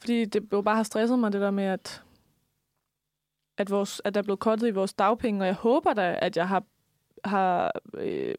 Fordi 0.00 0.24
det 0.24 0.42
jo 0.52 0.62
bare 0.62 0.76
har 0.76 0.82
stresset 0.82 1.18
mig, 1.18 1.32
det 1.32 1.40
der 1.40 1.50
med, 1.50 1.64
at, 1.64 2.02
at, 3.58 3.70
vores, 3.70 4.02
at 4.04 4.14
der 4.14 4.20
er 4.20 4.22
blevet 4.22 4.40
kottet 4.40 4.68
i 4.68 4.70
vores 4.70 4.92
dagpenge. 4.92 5.42
Og 5.42 5.46
jeg 5.46 5.54
håber 5.54 5.92
da, 5.92 6.18
at 6.22 6.36
jeg 6.36 6.48
har, 6.48 6.62
har 7.24 7.72
øh, 7.94 8.34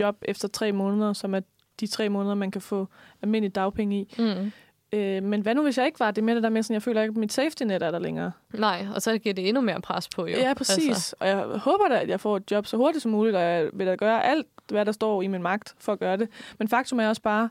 job 0.00 0.16
efter 0.22 0.48
tre 0.48 0.72
måneder, 0.72 1.12
som 1.12 1.34
er 1.34 1.40
de 1.80 1.86
tre 1.86 2.08
måneder, 2.08 2.34
man 2.34 2.50
kan 2.50 2.60
få 2.60 2.88
almindelig 3.22 3.54
dagpenge 3.54 4.00
i. 4.00 4.14
Mm. 4.18 4.52
Øh, 4.92 5.22
men 5.22 5.40
hvad 5.40 5.54
nu, 5.54 5.62
hvis 5.62 5.78
jeg 5.78 5.86
ikke 5.86 6.00
var 6.00 6.10
det 6.10 6.24
med 6.24 6.34
det 6.34 6.42
der 6.42 6.48
med, 6.48 6.62
sådan, 6.62 6.74
jeg 6.74 6.82
føler 6.82 7.02
ikke, 7.02 7.12
at 7.12 7.16
mit 7.16 7.32
safety 7.32 7.62
net 7.62 7.82
er 7.82 7.90
der 7.90 7.98
længere. 7.98 8.32
Nej, 8.54 8.86
og 8.94 9.02
så 9.02 9.18
giver 9.18 9.34
det 9.34 9.48
endnu 9.48 9.60
mere 9.62 9.80
pres 9.80 10.08
på, 10.08 10.26
jo. 10.26 10.36
Ja, 10.36 10.54
præcis. 10.54 10.88
Altså. 10.88 11.16
Og 11.20 11.28
jeg 11.28 11.36
håber 11.38 11.88
da, 11.88 11.94
at 12.00 12.08
jeg 12.08 12.20
får 12.20 12.36
et 12.36 12.50
job 12.50 12.66
så 12.66 12.76
hurtigt 12.76 13.02
som 13.02 13.10
muligt, 13.10 13.36
og 13.36 13.42
jeg 13.42 13.68
vil 13.72 13.86
da 13.86 13.94
gøre 13.94 14.24
alt, 14.24 14.46
hvad 14.68 14.84
der 14.84 14.92
står 14.92 15.22
i 15.22 15.26
min 15.26 15.42
magt 15.42 15.74
for 15.78 15.92
at 15.92 15.98
gøre 15.98 16.16
det. 16.16 16.28
Men 16.58 16.68
faktum 16.68 17.00
er 17.00 17.08
også 17.08 17.22
bare, 17.22 17.48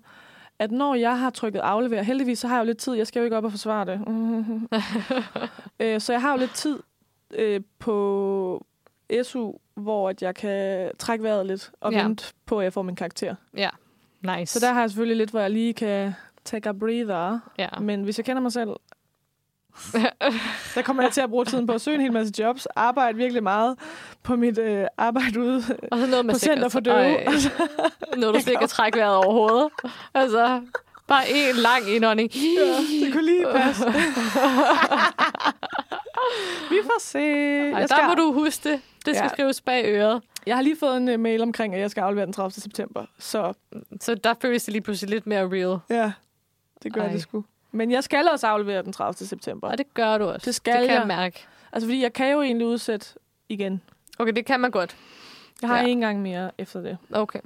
at 0.60 0.72
når 0.72 0.96
jeg 0.96 1.20
har 1.20 1.30
trykket 1.30 1.60
aflever, 1.60 2.02
heldigvis 2.02 2.40
så 2.40 2.48
har 2.48 2.56
jeg 2.56 2.62
jo 2.64 2.66
lidt 2.66 2.78
tid, 2.78 2.94
jeg 2.94 3.08
skal 3.08 3.20
jo 3.20 3.24
ikke 3.24 3.38
op 3.38 3.44
og 3.44 3.52
forsvare 3.52 3.86
det. 3.86 4.00
øh, 5.80 6.02
så 6.02 6.14
jeg 6.14 6.22
har 6.22 6.32
jo 6.32 6.38
lidt 6.38 6.54
tid 6.54 6.80
øh, 7.36 7.62
på 7.80 8.66
SU, 9.24 9.52
hvor 9.76 10.10
at 10.10 10.22
jeg 10.22 10.36
kan 10.36 10.92
trække 11.00 11.24
vejret 11.24 11.46
lidt 11.46 11.72
og 11.82 11.92
Ja. 11.92 11.98
ja. 11.98 12.04
vente 12.04 12.26
på, 12.46 12.60
at 12.60 12.64
jeg 12.64 12.74
får 12.74 12.82
min 12.82 12.96
karakter. 12.96 13.36
Ja, 13.58 13.70
nice. 14.22 14.60
Så 14.60 14.66
der 14.66 14.74
har 14.74 14.80
jeg 14.82 14.90
selvfølgelig 14.90 15.18
lidt, 15.18 15.30
hvor 15.30 15.40
jeg 15.40 15.52
lige 15.52 15.74
kan 15.74 16.14
take 16.48 16.70
a 16.70 16.72
breather. 16.72 17.40
Ja. 17.60 17.68
Men 17.82 18.04
hvis 18.04 18.18
jeg 18.18 18.26
kender 18.26 18.42
mig 18.42 18.52
selv, 18.52 18.70
der 20.76 20.82
kommer 20.82 21.04
jeg 21.04 21.12
til 21.12 21.22
at 21.22 21.30
bruge 21.30 21.46
tiden 21.46 21.68
på 21.68 21.74
at 21.74 21.82
søge 21.82 21.96
en 21.96 22.02
hel 22.02 22.14
masse 22.14 22.34
jobs, 22.40 22.66
arbejde 22.66 23.18
virkelig 23.18 23.44
meget 23.44 23.78
på 24.24 24.36
mit 24.36 24.58
øh, 24.58 24.86
arbejde 24.98 25.40
ude 25.40 25.58
Og 25.92 25.98
så 26.00 26.08
noget 26.08 26.26
med 26.26 26.34
på 26.34 26.40
Center 26.40 26.70
for 26.70 26.80
Døve. 26.80 27.18
Noget, 28.18 28.36
du 28.36 28.42
slet 28.42 28.48
ikke 28.48 28.60
kan 28.60 28.68
trække 28.68 28.98
vejret 29.00 29.16
overhovedet. 29.16 29.70
Altså, 30.14 30.62
bare 31.08 31.24
en 31.30 31.56
lang 31.56 31.90
indånding. 31.96 32.32
Ja, 32.36 33.06
det 33.06 33.14
kunne 33.14 33.26
lige 33.26 33.46
passe. 33.56 33.86
Vi 36.70 36.76
får 36.84 37.00
se. 37.02 37.20
Ej, 37.20 37.80
Jeg 37.80 37.90
der 37.90 38.08
må 38.08 38.14
du 38.14 38.34
huske 38.34 38.70
det. 38.70 38.82
Det 39.06 39.16
skal 39.16 39.24
Ja. 39.26 39.30
skrives 39.30 39.62
bag 39.62 39.86
øret. 39.88 40.22
Jeg 40.46 40.56
har 40.56 40.62
lige 40.62 40.78
fået 40.80 40.98
en 40.98 41.10
uh, 41.14 41.20
mail 41.20 41.42
omkring, 41.42 41.76
at 41.76 41.82
jeg 41.82 41.92
skal 41.92 42.02
aflevere 42.02 42.26
den 42.26 42.34
30. 42.34 42.52
september. 42.52 43.06
Så 43.20 43.54
Så 44.02 44.16
der 44.16 44.34
føles 44.42 44.64
det 44.64 44.72
lige 44.72 44.82
pludselig 44.82 45.10
lidt 45.10 45.28
mere 45.28 45.50
real. 45.52 45.80
ja, 45.90 46.12
det 46.84 46.94
gør 46.94 47.02
Ej. 47.02 47.12
Det 47.12 47.22
sgu. 47.22 47.44
Men 47.72 47.92
jeg 47.92 48.04
skal 48.04 48.28
også 48.28 48.48
aflevere 48.48 48.84
den 48.84 48.94
30. 48.94 49.28
september. 49.28 49.68
Og 49.70 49.78
det 49.78 49.94
gør 49.94 50.18
du 50.18 50.24
også. 50.26 50.46
Det 50.46 50.56
skal 50.56 50.74
det 50.74 50.82
kan 50.88 50.94
jeg. 50.94 51.00
jeg 51.00 51.08
mærke. 51.08 51.46
Altså, 51.72 51.88
fordi 51.88 52.02
jeg 52.04 52.14
kan 52.14 52.32
jo 52.32 52.42
egentlig 52.42 52.68
udsætte 52.68 53.08
igen. 53.50 53.82
Okay, 54.20 54.34
det 54.34 54.46
kan 54.46 54.60
man 54.60 54.72
godt. 54.72 54.98
Jeg 55.62 55.70
har 55.70 55.78
Ja. 55.78 55.84
ja. 55.84 55.88
en 55.90 56.02
gang 56.02 56.22
mere 56.22 56.52
efter 56.58 56.82
det. 56.82 56.98
Okay. 57.12 57.40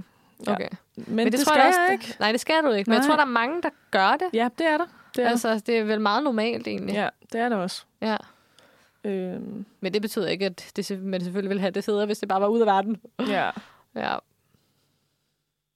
Ja. 0.48 0.52
okay. 0.54 0.68
Men, 0.96 1.06
Men 1.08 1.26
det, 1.26 1.32
det 1.34 1.40
tror 1.42 1.54
skal 1.54 1.68
også, 1.68 1.82
jeg 1.82 1.92
ikke. 1.94 2.16
Nej, 2.20 2.32
det 2.32 2.42
skal 2.42 2.64
du 2.64 2.72
ikke. 2.72 2.90
Men 2.90 2.98
jeg 2.98 3.06
tror, 3.06 3.16
der 3.16 3.22
er 3.22 3.28
mange, 3.28 3.62
der 3.62 3.70
gør 3.92 4.12
det. 4.12 4.28
Ja, 4.34 4.50
det 4.58 4.66
er 4.68 4.78
der. 4.78 4.86
Det 5.16 5.24
er 5.26 5.30
altså, 5.30 5.60
det 5.60 5.78
er 5.78 5.84
vel 5.84 6.02
meget 6.02 6.24
normalt 6.24 6.68
egentlig. 6.68 6.94
Ja, 6.94 7.10
det 7.34 7.42
er 7.42 7.50
det 7.50 7.58
også. 7.58 7.84
Ja. 8.02 8.18
Øhm, 9.04 9.66
Men 9.80 9.94
det 9.94 10.02
betyder 10.02 10.28
ikke, 10.28 10.46
at 10.46 10.72
det, 10.76 11.04
man 11.04 11.22
selvfølgelig 11.22 11.50
ville 11.50 11.62
have 11.62 11.72
det 11.72 11.84
federe, 11.84 12.06
hvis 12.06 12.20
det 12.20 12.30
bare 12.30 12.42
var 12.42 12.48
ud 12.48 12.60
af 12.60 12.66
verden. 12.68 13.02
ja, 13.28 13.50
Ja, 13.96 14.16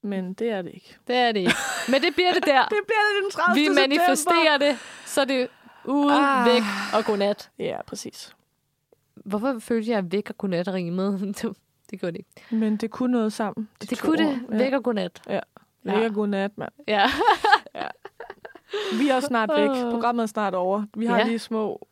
men 0.05 0.33
det 0.33 0.49
er 0.49 0.61
det 0.61 0.71
ikke. 0.73 0.95
det 1.07 1.15
er 1.15 1.31
det 1.31 1.39
ikke. 1.39 1.53
Men 1.89 2.01
det 2.01 2.13
bliver 2.15 2.33
det 2.33 2.45
der. 2.45 2.65
Det 2.75 2.79
bliver 2.87 3.03
det 3.15 3.23
den 3.23 3.31
30. 3.31 3.61
Vi 3.61 3.69
manifesterer 3.69 4.57
det, 4.57 4.77
så 5.05 5.25
det 5.25 5.41
er 5.41 5.47
ude, 5.85 6.13
Ah. 6.13 6.45
væk 6.45 6.61
og 6.93 7.05
godnat. 7.05 7.49
Ja, 7.59 7.77
præcis. 7.87 8.35
Hvorfor 9.15 9.59
følte 9.59 9.91
jeg, 9.91 9.97
at 9.97 10.11
væk 10.11 10.29
og 10.29 10.37
godnat 10.37 10.67
rimede? 10.67 11.19
Det- 11.41 11.57
det 11.91 11.99
gjorde 11.99 12.11
det 12.11 12.17
ikke. 12.19 12.55
Men 12.55 12.77
det 12.77 12.91
kunne 12.91 13.11
noget 13.11 13.33
sammen. 13.33 13.69
de 13.81 13.85
Det 13.87 14.01
kunne 14.01 14.17
det. 14.17 14.41
ord. 14.47 14.51
Ja. 14.51 14.57
Væk 14.57 14.73
og 14.73 14.83
godnat. 14.83 15.21
Ja. 15.29 15.39
Væk 15.83 16.09
og 16.09 16.13
godnat, 16.13 16.57
mand. 16.57 16.71
Ja. 16.87 17.05
Vi 18.99 19.09
er 19.09 19.15
også 19.15 19.27
snart 19.27 19.49
væk. 19.57 19.69
Programmet 19.91 20.23
er 20.23 20.27
snart 20.27 20.53
over. 20.55 20.83
Vi 20.97 21.05
har 21.05 21.15
Ja. 21.15 21.21
ja. 21.21 21.27
lige 21.27 21.39
små, 21.39 21.87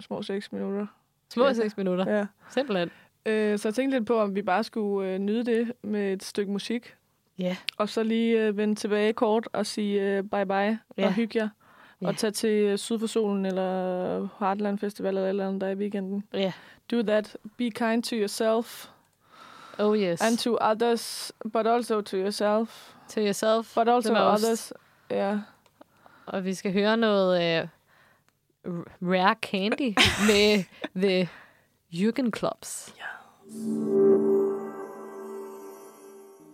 små 0.00 0.22
seks 0.22 0.52
minutter. 0.52 0.86
Små 1.34 1.44
Ja. 1.46 1.52
seks 1.52 1.76
minutter. 1.76 2.16
Ja. 2.18 2.26
Simpelthen. 2.50 2.90
Øh, 3.26 3.58
så 3.58 3.68
jeg 3.68 3.74
tænkte 3.74 3.98
lidt 3.98 4.06
på, 4.06 4.20
om 4.20 4.34
vi 4.34 4.42
bare 4.42 4.64
skulle 4.64 5.10
øh, 5.10 5.18
nyde 5.18 5.44
det 5.44 5.72
med 5.82 6.12
et 6.12 6.22
stykke 6.22 6.52
musik. 6.52 6.94
Ja. 7.38 7.56
Og 7.76 7.88
så 7.88 8.02
lige 8.02 8.40
øh, 8.46 8.56
vende 8.56 8.74
tilbage 8.74 9.12
kort 9.12 9.48
og 9.52 9.66
sige 9.66 10.02
øh, 10.02 10.22
bye 10.22 10.46
bye 10.46 10.78
Ja. 10.98 11.06
og 11.06 11.12
hygge 11.12 11.38
jer. 11.38 11.48
Ja. 12.00 12.06
Og 12.06 12.16
tage 12.16 12.30
til 12.30 12.50
øh, 12.50 12.78
Syd 12.78 12.98
for 12.98 13.06
Solen 13.06 13.46
eller 13.46 14.28
Heartland 14.38 14.78
Festival 14.78 15.16
eller 15.16 15.28
eller 15.28 15.46
andet 15.48 15.60
der 15.60 15.68
i 15.68 15.74
weekenden. 15.74 16.24
Ja. 16.34 16.52
Do 16.90 17.02
that. 17.02 17.36
Be 17.56 17.70
kind 17.70 18.02
to 18.02 18.16
yourself. 18.16 18.86
Oh 19.78 19.98
yes. 19.98 20.20
And 20.20 20.38
to 20.38 20.58
others, 20.60 21.32
but 21.52 21.66
also 21.66 22.00
to 22.00 22.16
yourself. 22.16 22.92
To 23.08 23.20
yourself. 23.20 23.74
But 23.74 23.88
also 23.88 24.14
others. 24.32 24.72
Ja. 25.10 25.38
Og 26.26 26.44
vi 26.44 26.54
skal 26.54 26.72
høre 26.72 26.96
noget 26.96 27.62
uh, 28.64 28.72
Rare 29.02 29.34
Candy 29.42 29.94
med 30.28 30.64
The 31.08 31.28
Jürgen 31.92 32.30
Clubs. 32.38 32.94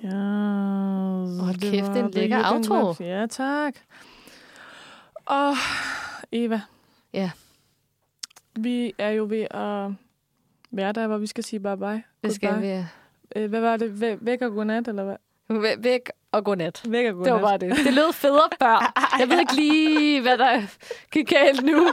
Ja, 0.03 0.09
Hold 1.45 1.61
det 1.61 1.71
kæft, 1.71 1.87
det 1.87 1.97
er 1.97 2.05
en 2.05 2.11
lækker 2.11 2.53
outro. 2.53 3.05
Ja, 3.05 3.27
tak. 3.27 3.75
Og 5.27 5.55
Eva. 6.33 6.61
Ja. 7.13 7.31
Vi 8.57 8.93
er 8.99 9.11
jo 9.11 9.27
ved 9.31 9.47
at 9.51 9.91
være 10.71 10.93
der, 10.93 11.07
hvor 11.07 11.19
vi 11.19 11.27
skal 11.27 11.45
sige 11.45 11.61
bye 11.61 11.77
bye. 11.77 12.03
Det 12.25 12.35
skal 12.35 12.63
vi. 12.63 12.85
Øh, 13.37 13.49
Hvad 13.49 13.61
var 13.61 13.77
det? 13.77 13.91
Væ- 13.91 14.19
Væk 14.25 14.43
og 14.43 14.51
godnat, 14.51 14.89
eller 14.89 15.05
hvad? 15.05 15.17
Væ- 15.53 15.83
Væk 15.83 16.01
og 16.33 16.45
godnat. 16.45 16.83
Væk 16.89 17.07
og 17.07 17.13
godnat. 17.15 17.25
Det 17.27 17.43
var 17.43 17.49
bare 17.49 17.59
det. 17.59 17.77
Det 17.85 17.95
lød 17.95 18.13
federe 18.13 18.49
før. 18.63 18.93
Jeg 19.21 19.29
ved 19.29 19.41
ikke 19.41 19.55
lige, 19.55 20.21
hvad 20.23 20.39
der 20.39 20.61
gik 21.13 21.29
galt 21.29 21.65
nu. 21.65 21.91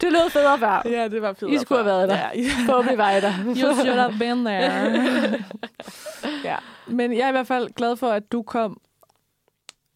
Det 0.00 0.12
lød 0.12 0.30
federe 0.30 0.58
før. 0.58 0.82
Ja, 0.84 1.08
det 1.08 1.22
var 1.22 1.32
federe 1.32 1.54
I 1.54 1.58
skulle 1.58 1.78
have 1.82 1.86
været 1.86 2.08
der. 2.08 2.16
Ja, 2.16 2.40
Forhåbentlig 2.66 2.98
var 2.98 3.10
I 3.10 3.20
der. 3.20 3.32
You 3.64 3.74
should 3.74 3.98
have 3.98 4.14
been 4.18 4.44
there. 4.44 5.44
ja. 6.44 6.56
Men 6.86 7.12
jeg 7.12 7.20
er 7.24 7.28
i 7.28 7.32
hvert 7.32 7.46
fald 7.46 7.68
glad 7.74 7.96
for, 7.96 8.08
at 8.10 8.32
du 8.32 8.42
kom, 8.42 8.80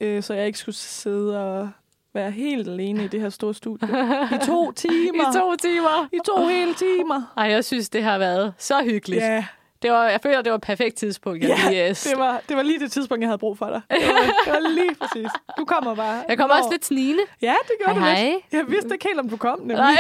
øh, 0.01 0.23
så 0.23 0.35
jeg 0.35 0.47
ikke 0.47 0.59
skulle 0.59 0.77
sidde 0.77 1.41
og 1.53 1.71
være 2.15 2.31
helt 2.31 2.69
alene 2.69 3.05
i 3.05 3.09
det 3.09 3.21
her 3.21 3.29
store 3.31 3.55
studie. 3.55 3.89
I 4.33 4.47
to 4.47 4.73
timer. 4.73 5.31
I 5.31 5.39
to 5.39 5.57
timer. 5.57 6.09
I 6.13 6.19
to 6.27 6.47
hele 6.47 6.75
timer. 6.75 7.33
Ej, 7.37 7.45
jeg 7.45 7.65
synes, 7.65 7.89
det 7.89 8.03
har 8.03 8.19
været 8.19 8.55
så 8.59 8.83
hyggeligt. 8.85 9.23
Ja. 9.23 9.45
Det 9.83 9.91
var, 9.93 10.05
jeg 10.09 10.21
føler, 10.23 10.43
det 10.43 10.51
var 10.53 10.57
et 10.57 10.63
perfekt 10.63 10.97
tidspunkt. 10.97 11.43
Jeg, 11.43 11.49
Ja, 11.65 11.71
lige, 11.71 11.83
øh, 11.85 11.89
det 11.89 12.13
var, 12.17 12.41
det 12.49 12.57
var 12.57 12.63
lige 12.63 12.79
det 12.81 12.93
tidspunkt, 12.93 13.21
jeg 13.23 13.29
havde 13.29 13.39
brug 13.39 13.59
for 13.59 13.67
dig. 13.67 13.81
Det 13.91 14.09
var, 14.09 14.21
det 14.45 14.53
var 14.63 14.69
lige 14.69 14.95
præcis. 14.95 15.31
Du 15.59 15.65
kommer 15.65 15.95
bare. 15.95 16.25
Jeg 16.29 16.39
kommer 16.39 16.57
også 16.57 16.69
lidt 16.71 16.85
snigende. 16.85 17.23
Ja, 17.43 17.55
det 17.63 17.71
gjorde 17.85 18.01
Hej, 18.01 18.11
du 18.11 18.17
hej. 18.17 18.25
lidt. 18.31 18.45
Jeg 18.53 18.65
vidste 18.69 18.95
ikke 18.95 19.09
helt, 19.09 19.21
om 19.21 19.29
du 19.29 19.37
kom, 19.37 19.59
nemlig. 19.59 19.77
Nej. 19.77 19.97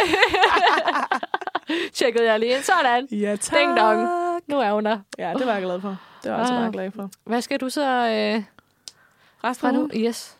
Tjekkede 1.93 2.25
jeg 2.33 2.41
lige 2.41 2.55
ind. 2.55 2.63
Sådan. 2.63 3.07
Ja, 3.11 3.37
tak. 3.37 3.59
Ding 3.59 3.77
dong. 3.77 4.09
Nu 4.47 4.59
er 4.61 4.73
hun 4.73 4.85
der. 4.85 4.99
Ja, 5.19 5.33
det 5.39 5.47
var 5.47 5.53
jeg 5.53 5.63
glad 5.63 5.81
for. 5.81 5.97
Det 6.23 6.31
var 6.31 6.37
jeg 6.37 6.39
altså 6.39 6.55
Ah. 6.55 6.61
meget 6.61 6.73
glad 6.73 6.91
for. 6.91 7.11
Hvad 7.25 7.43
skal 7.43 7.61
du 7.61 7.69
så 7.69 7.83
øh, 7.83 8.43
Resten 9.45 9.67
af 9.67 9.75
nu? 9.75 9.91
Yes. 9.97 10.37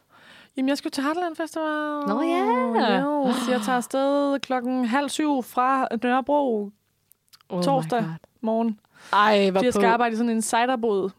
Jamen, 0.57 0.69
jeg 0.69 0.79
skal 0.79 0.91
til 0.91 1.03
Heartland 1.03 1.37
Festival. 1.37 1.65
Nå 2.07 2.23
ja. 2.23 2.99
Jo, 3.01 3.33
så 3.45 3.51
jeg 3.51 3.61
tager 3.61 3.77
afsted 3.77 4.41
klokken 4.41 4.85
halv 4.85 5.09
syv 5.09 5.43
fra 5.43 5.89
Nørrebro 6.03 6.71
Oh 7.51 7.63
torsdag 7.63 8.05
morgen. 8.41 8.81
Ej, 9.13 9.51
hvor 9.51 9.63
jeg 9.63 9.73
skal 9.73 9.83
på. 9.87 9.89
arbejde 9.93 10.13
i 10.13 10.17
sådan 10.17 10.31
en 10.31 10.43
ciderbåd. 10.43 11.11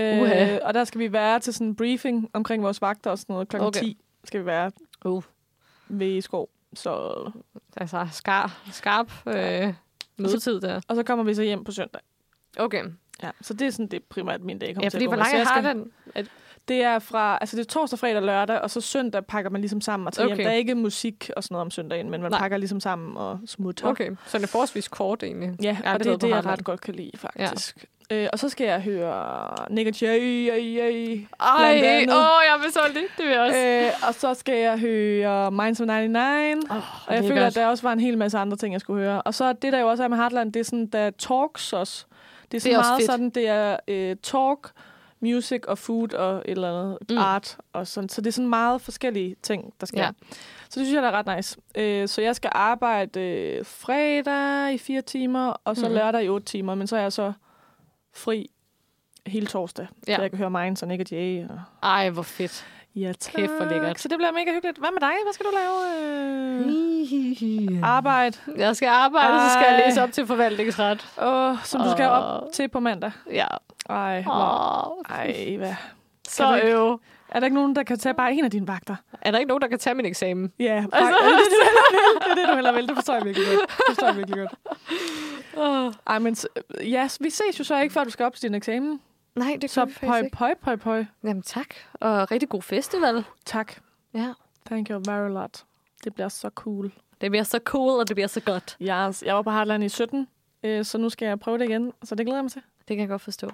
Uha. 0.00 0.54
Øh, 0.54 0.58
og 0.62 0.74
der 0.74 0.84
skal 0.84 0.98
vi 1.00 1.12
være 1.12 1.40
til 1.40 1.54
sådan 1.54 1.66
en 1.66 1.76
briefing 1.76 2.30
omkring 2.32 2.62
vores 2.62 2.80
vagter 2.82 3.10
og 3.10 3.18
sådan 3.18 3.32
noget. 3.32 3.48
Klokken 3.48 3.66
Okay. 3.66 3.80
okay. 3.80 3.88
10 3.88 3.98
skal 4.24 4.40
vi 4.40 4.46
være 4.46 4.70
uh. 5.04 5.22
ved 5.88 6.20
skov. 6.20 6.48
Så... 6.74 7.30
Altså, 7.76 8.06
skar, 8.12 8.60
skarp 8.72 9.12
øh, 9.26 9.74
mødetid 10.18 10.60
der. 10.60 10.80
Og 10.88 10.96
så 10.96 11.02
kommer 11.02 11.24
vi 11.24 11.34
så 11.34 11.42
hjem 11.42 11.64
på 11.64 11.72
søndag. 11.72 12.00
Okay. 12.58 12.84
Ja, 13.22 13.30
så 13.40 13.54
det 13.54 13.66
er 13.66 13.70
sådan, 13.70 13.86
det 13.86 14.04
primært 14.04 14.40
min 14.40 14.58
dag 14.58 14.74
kommer 14.74 14.84
Ja, 14.84 14.88
til 14.88 14.96
at 14.98 15.02
gå 15.04 15.08
hvor 15.10 15.16
langt 15.16 15.36
har 15.48 15.60
skal- 15.60 15.64
den? 15.64 15.92
Det 16.68 16.82
er 16.82 16.98
fra, 16.98 17.38
altså 17.40 17.56
det 17.56 17.62
er 17.66 17.68
torsdag, 17.68 17.98
fredag, 17.98 18.22
lørdag, 18.22 18.60
og 18.60 18.70
så 18.70 18.80
søndag 18.80 19.24
pakker 19.26 19.50
man 19.50 19.60
ligesom 19.60 19.80
sammen 19.80 20.06
og 20.06 20.12
tager 20.12 20.26
okay. 20.26 20.36
Hjem. 20.36 20.44
Der 20.44 20.50
er 20.52 20.56
ikke 20.56 20.74
musik 20.74 21.30
og 21.36 21.44
sådan 21.44 21.54
noget 21.54 21.64
om 21.64 21.70
søndagen, 21.70 22.10
men 22.10 22.22
man 22.22 22.30
Nej. 22.30 22.40
Pakker 22.40 22.56
ligesom 22.56 22.80
sammen 22.80 23.16
og 23.16 23.38
smutter. 23.46 23.86
okay, 23.88 24.10
så 24.26 24.38
det 24.38 24.44
er 24.44 24.48
forholdsvis 24.48 24.88
kort 24.88 25.22
egentlig. 25.22 25.50
Ja, 25.62 25.76
og 25.84 25.98
det 26.04 26.06
er 26.06 26.16
det, 26.16 26.28
jeg 26.28 26.46
ret 26.46 26.64
godt 26.64 26.80
kan 26.80 26.94
lide, 26.94 27.10
faktisk. 27.16 27.76
Ja. 27.76 27.86
Øh, 28.10 28.28
og 28.32 28.38
så 28.38 28.48
skal 28.48 28.66
jeg 28.66 28.80
høre 28.82 29.48
Nick 29.70 30.02
Jay, 30.02 30.48
Ej, 31.40 32.06
åh, 32.08 32.40
jeg 32.46 32.58
vil 32.62 32.72
så 32.72 32.80
det. 32.94 33.04
Det 33.16 33.24
vil 33.24 33.32
jeg 33.32 33.40
også. 33.40 33.58
Øh, 33.58 34.08
og 34.08 34.14
så 34.14 34.34
skal 34.34 34.58
jeg 34.58 34.78
høre 34.78 35.50
Minds 35.50 35.80
of 35.80 35.86
99. 35.86 36.64
Oh, 36.70 36.76
og 36.76 37.14
jeg 37.14 37.24
er 37.24 37.28
føler, 37.28 37.46
at 37.46 37.54
der 37.54 37.66
også 37.66 37.82
var 37.82 37.92
en 37.92 38.00
hel 38.00 38.18
masse 38.18 38.38
andre 38.38 38.56
ting, 38.56 38.72
jeg 38.72 38.80
skulle 38.80 39.02
høre. 39.04 39.22
Og 39.22 39.34
så 39.34 39.52
det, 39.52 39.72
der 39.72 39.80
jo 39.80 39.88
også 39.88 40.04
er 40.04 40.08
med 40.08 40.16
Heartland, 40.16 40.52
det 40.52 40.60
er 40.60 40.64
sådan, 40.64 40.86
der 40.86 40.98
er 40.98 41.10
talks 41.10 41.72
også. 41.72 42.04
Det 42.52 42.56
er, 42.56 42.60
sådan 42.60 42.72
Det 42.72 42.78
er 42.78 42.82
meget 42.82 43.00
fedt. 43.00 43.10
sådan, 43.10 43.30
det 43.30 43.48
er 43.48 43.76
øh, 43.88 44.16
talk, 44.22 44.70
music 45.32 45.60
og 45.68 45.78
food 45.78 46.14
og 46.14 46.36
et 46.36 46.42
eller 46.46 46.68
andet 46.80 46.98
Mm. 47.10 47.18
art. 47.18 47.56
Og 47.72 47.86
sådan. 47.86 48.08
Så 48.08 48.20
det 48.20 48.26
er 48.26 48.32
sådan 48.32 48.48
meget 48.48 48.80
forskellige 48.80 49.36
ting, 49.42 49.74
der 49.80 49.86
sker. 49.86 50.02
Ja. 50.02 50.10
Så 50.68 50.80
det 50.80 50.86
synes 50.86 50.92
jeg, 50.94 51.02
der 51.02 51.08
er 51.08 51.22
ret 51.26 51.36
nice. 51.36 51.56
Øh, 51.74 52.08
så 52.08 52.22
jeg 52.22 52.36
skal 52.36 52.50
arbejde 52.54 53.20
øh, 53.20 53.64
fredag 53.66 54.74
i 54.74 54.78
fire 54.78 55.02
timer, 55.02 55.56
og 55.64 55.76
så 55.76 55.88
mm. 55.88 55.94
lørdag 55.94 56.24
i 56.24 56.28
otte 56.28 56.46
timer. 56.46 56.74
Men 56.74 56.86
så 56.86 56.96
er 56.96 57.00
jeg 57.00 57.12
så 57.12 57.32
fri 58.14 58.50
hele 59.26 59.46
torsdag. 59.46 59.86
Ja. 60.08 60.14
Så 60.16 60.22
jeg 60.22 60.30
kan 60.30 60.38
høre 60.38 60.50
Minds 60.50 60.82
og 60.82 60.88
Nick 60.88 61.00
og 61.00 61.10
Jay. 61.10 61.48
Og... 61.48 61.60
Ej, 61.82 62.10
hvor 62.10 62.22
fedt. 62.22 62.66
Ja, 62.96 63.12
tak. 63.12 63.34
Kæft, 63.34 63.52
hvor 63.52 63.64
lækkert. 63.64 64.00
Så 64.00 64.08
det 64.08 64.18
bliver 64.18 64.32
mega 64.32 64.52
hyggeligt. 64.52 64.78
Hvad 64.78 64.90
med 64.92 65.00
dig? 65.00 65.12
Hvad 65.24 65.32
skal 65.32 65.46
du 65.46 65.50
lave? 65.54 65.76
Øh... 67.74 67.80
Arbejde. 67.82 68.38
Jeg 68.56 68.76
skal 68.76 68.86
arbejde, 68.86 69.34
og 69.34 69.40
så 69.40 69.50
skal 69.54 69.66
jeg 69.70 69.80
Ej. 69.80 69.88
læse 69.88 70.02
op 70.02 70.12
til 70.12 70.26
forvaltningsret. 70.26 71.06
Åh, 71.22 71.56
som 71.64 71.80
du 71.80 71.90
skal 71.90 72.06
op 72.08 72.42
til 72.52 72.68
på 72.68 72.80
mandag. 72.80 73.10
Ja. 73.30 73.46
Ej, 73.90 74.22
hvor... 74.22 75.06
Ej, 75.10 75.56
hvad? 75.56 75.74
Så 76.28 76.60
øv. 76.64 77.00
Er 77.28 77.40
der 77.40 77.44
ikke 77.46 77.54
nogen, 77.54 77.76
der 77.76 77.82
kan 77.82 77.98
tage 77.98 78.14
bare 78.14 78.32
en 78.32 78.44
af 78.44 78.50
dine 78.50 78.68
vagter? 78.68 78.96
Er 79.22 79.30
der 79.30 79.38
ikke 79.38 79.48
nogen, 79.48 79.62
der 79.62 79.68
kan 79.68 79.78
tage 79.78 79.94
min 79.94 80.06
eksamen? 80.06 80.52
Ja, 80.58 80.64
Altså- 80.92 81.14
altså... 81.14 81.56
det, 82.20 82.30
er 82.30 82.34
det, 82.34 82.44
du 82.46 82.50
er 82.50 82.54
heller 82.54 82.72
vil. 82.72 82.88
Det 82.88 82.94
forstår 82.96 83.14
jeg 83.14 83.24
virkelig 83.24 83.46
godt. 83.48 83.60
Det 83.70 83.84
forstår 83.88 84.06
jeg 84.06 84.16
virkelig 84.16 84.38
godt. 84.38 84.54
Ej, 86.06 86.18
men 86.18 86.36
ja, 86.82 87.08
vi 87.20 87.30
ses 87.30 87.58
jo 87.58 87.64
så 87.64 87.80
ikke, 87.80 87.92
før 87.92 88.04
du 88.04 88.10
skal 88.10 88.26
op 88.26 88.34
til 88.34 88.42
din 88.42 88.54
eksamen. 88.54 89.00
Nej, 89.36 89.56
det 89.60 89.70
Så 89.70 89.92
pøj, 90.00 90.22
pøj, 90.32 90.54
pøj, 90.62 90.76
pøj. 90.76 91.04
Jamen 91.24 91.42
tak. 91.42 91.74
Og 91.92 92.30
rigtig 92.30 92.48
god 92.48 92.62
festival. 92.62 93.24
Tak. 93.44 93.72
Ja. 94.14 94.32
Thank 94.66 94.90
you 94.90 95.02
very 95.06 95.30
lot. 95.30 95.64
Det 96.04 96.14
bliver 96.14 96.28
så 96.28 96.50
cool. 96.54 96.92
Det 97.20 97.30
bliver 97.30 97.44
så 97.44 97.60
cool, 97.64 98.00
og 98.00 98.08
det 98.08 98.16
bliver 98.16 98.26
så 98.26 98.40
godt. 98.40 98.76
Yes, 98.82 99.22
jeg 99.22 99.34
var 99.34 99.42
på 99.42 99.50
Heartland 99.50 99.84
i 99.84 99.88
17, 99.88 100.28
øh, 100.62 100.84
så 100.84 100.98
nu 100.98 101.08
skal 101.08 101.26
jeg 101.26 101.40
prøve 101.40 101.58
det 101.58 101.64
igen. 101.68 101.92
Så 102.04 102.14
det 102.14 102.26
glæder 102.26 102.38
jeg 102.38 102.44
mig 102.44 102.52
til. 102.52 102.62
Det 102.78 102.96
kan 102.96 102.98
jeg 103.00 103.08
godt 103.08 103.22
forstå. 103.22 103.50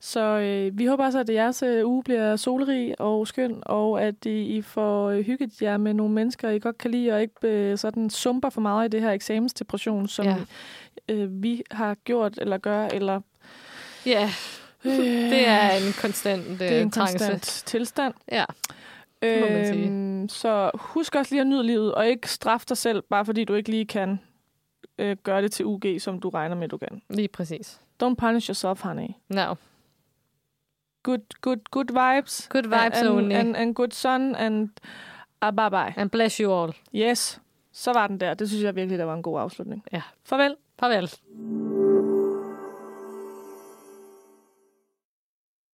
Så 0.00 0.20
øh, 0.20 0.78
vi 0.78 0.86
håber 0.86 1.04
også, 1.04 1.18
at 1.18 1.28
jeres 1.30 1.62
øh, 1.62 1.86
uge 1.88 2.02
bliver 2.02 2.36
solrig 2.36 3.00
og 3.00 3.28
skøn, 3.28 3.62
og 3.66 4.02
at 4.02 4.26
I, 4.26 4.42
I 4.56 4.62
får 4.62 5.10
øh, 5.10 5.24
hygget 5.24 5.62
jer 5.62 5.76
med 5.76 5.94
nogle 5.94 6.14
mennesker, 6.14 6.50
I 6.50 6.58
godt 6.58 6.78
kan 6.78 6.90
lide, 6.90 7.12
og 7.12 7.20
ikke 7.22 7.34
øh, 7.48 7.78
sådan 7.78 8.10
sumper 8.10 8.50
for 8.50 8.60
meget 8.60 8.88
i 8.88 8.90
det 8.90 9.00
her 9.00 9.12
eksamensdepression, 9.12 10.08
som 10.08 10.26
Ja. 10.26 10.36
øh, 11.08 11.42
vi 11.42 11.62
har 11.70 11.94
gjort 11.94 12.38
eller 12.38 12.58
gør, 12.58 12.86
eller 12.86 13.20
Ja, 14.06 14.22
øh, 14.24 14.30
det 14.84 15.48
er 15.48 15.70
en 15.70 15.92
konstant 16.00 16.46
øh, 16.46 16.58
det 16.58 16.76
er 16.76 16.80
en 16.80 16.90
trance. 16.90 17.12
konstant 17.12 17.42
tilstand. 17.66 18.14
Ja. 18.32 18.44
Øhm, 19.22 20.28
så 20.28 20.70
husk 20.74 21.14
også 21.14 21.34
lige 21.34 21.40
at 21.40 21.46
nyde 21.46 21.62
livet, 21.66 21.94
og 21.94 22.06
ikke 22.06 22.30
straf 22.30 22.64
dig 22.68 22.76
selv, 22.76 23.02
bare 23.02 23.24
fordi 23.24 23.44
du 23.44 23.54
ikke 23.54 23.70
lige 23.70 23.86
kan 23.86 24.20
øh, 24.98 25.16
gøre 25.22 25.42
det 25.42 25.52
til 25.52 25.66
UG, 25.66 25.84
som 25.98 26.20
du 26.20 26.28
regner 26.28 26.56
med, 26.56 26.68
du 26.68 26.76
kan. 26.76 27.02
Lige 27.10 27.28
præcis. 27.28 27.80
Don't 28.02 28.14
punish 28.14 28.48
yourself, 28.48 28.80
honey. 28.82 29.08
No. 29.28 29.54
Good, 31.02 31.18
good, 31.40 31.56
good 31.70 32.14
vibes. 32.14 32.48
Good 32.50 32.62
vibes 32.62 32.98
and, 32.98 33.08
only. 33.08 33.34
And, 33.34 33.56
and 33.56 33.74
good 33.74 33.90
sun, 33.90 34.34
and 34.34 34.68
uh, 35.44 35.50
bye 35.50 35.70
bye. 35.70 35.94
And 35.96 36.10
bless 36.10 36.36
you 36.36 36.52
all. 36.52 36.72
Yes, 36.94 37.40
så 37.72 37.92
var 37.92 38.06
den 38.06 38.20
der. 38.20 38.34
Det 38.34 38.48
synes 38.48 38.64
jeg 38.64 38.76
virkelig, 38.76 38.98
der 38.98 39.04
var 39.04 39.14
en 39.14 39.22
god 39.22 39.40
afslutning. 39.40 39.84
Ja. 39.92 40.02
Farvel. 40.24 40.56
Farvel. 40.80 41.10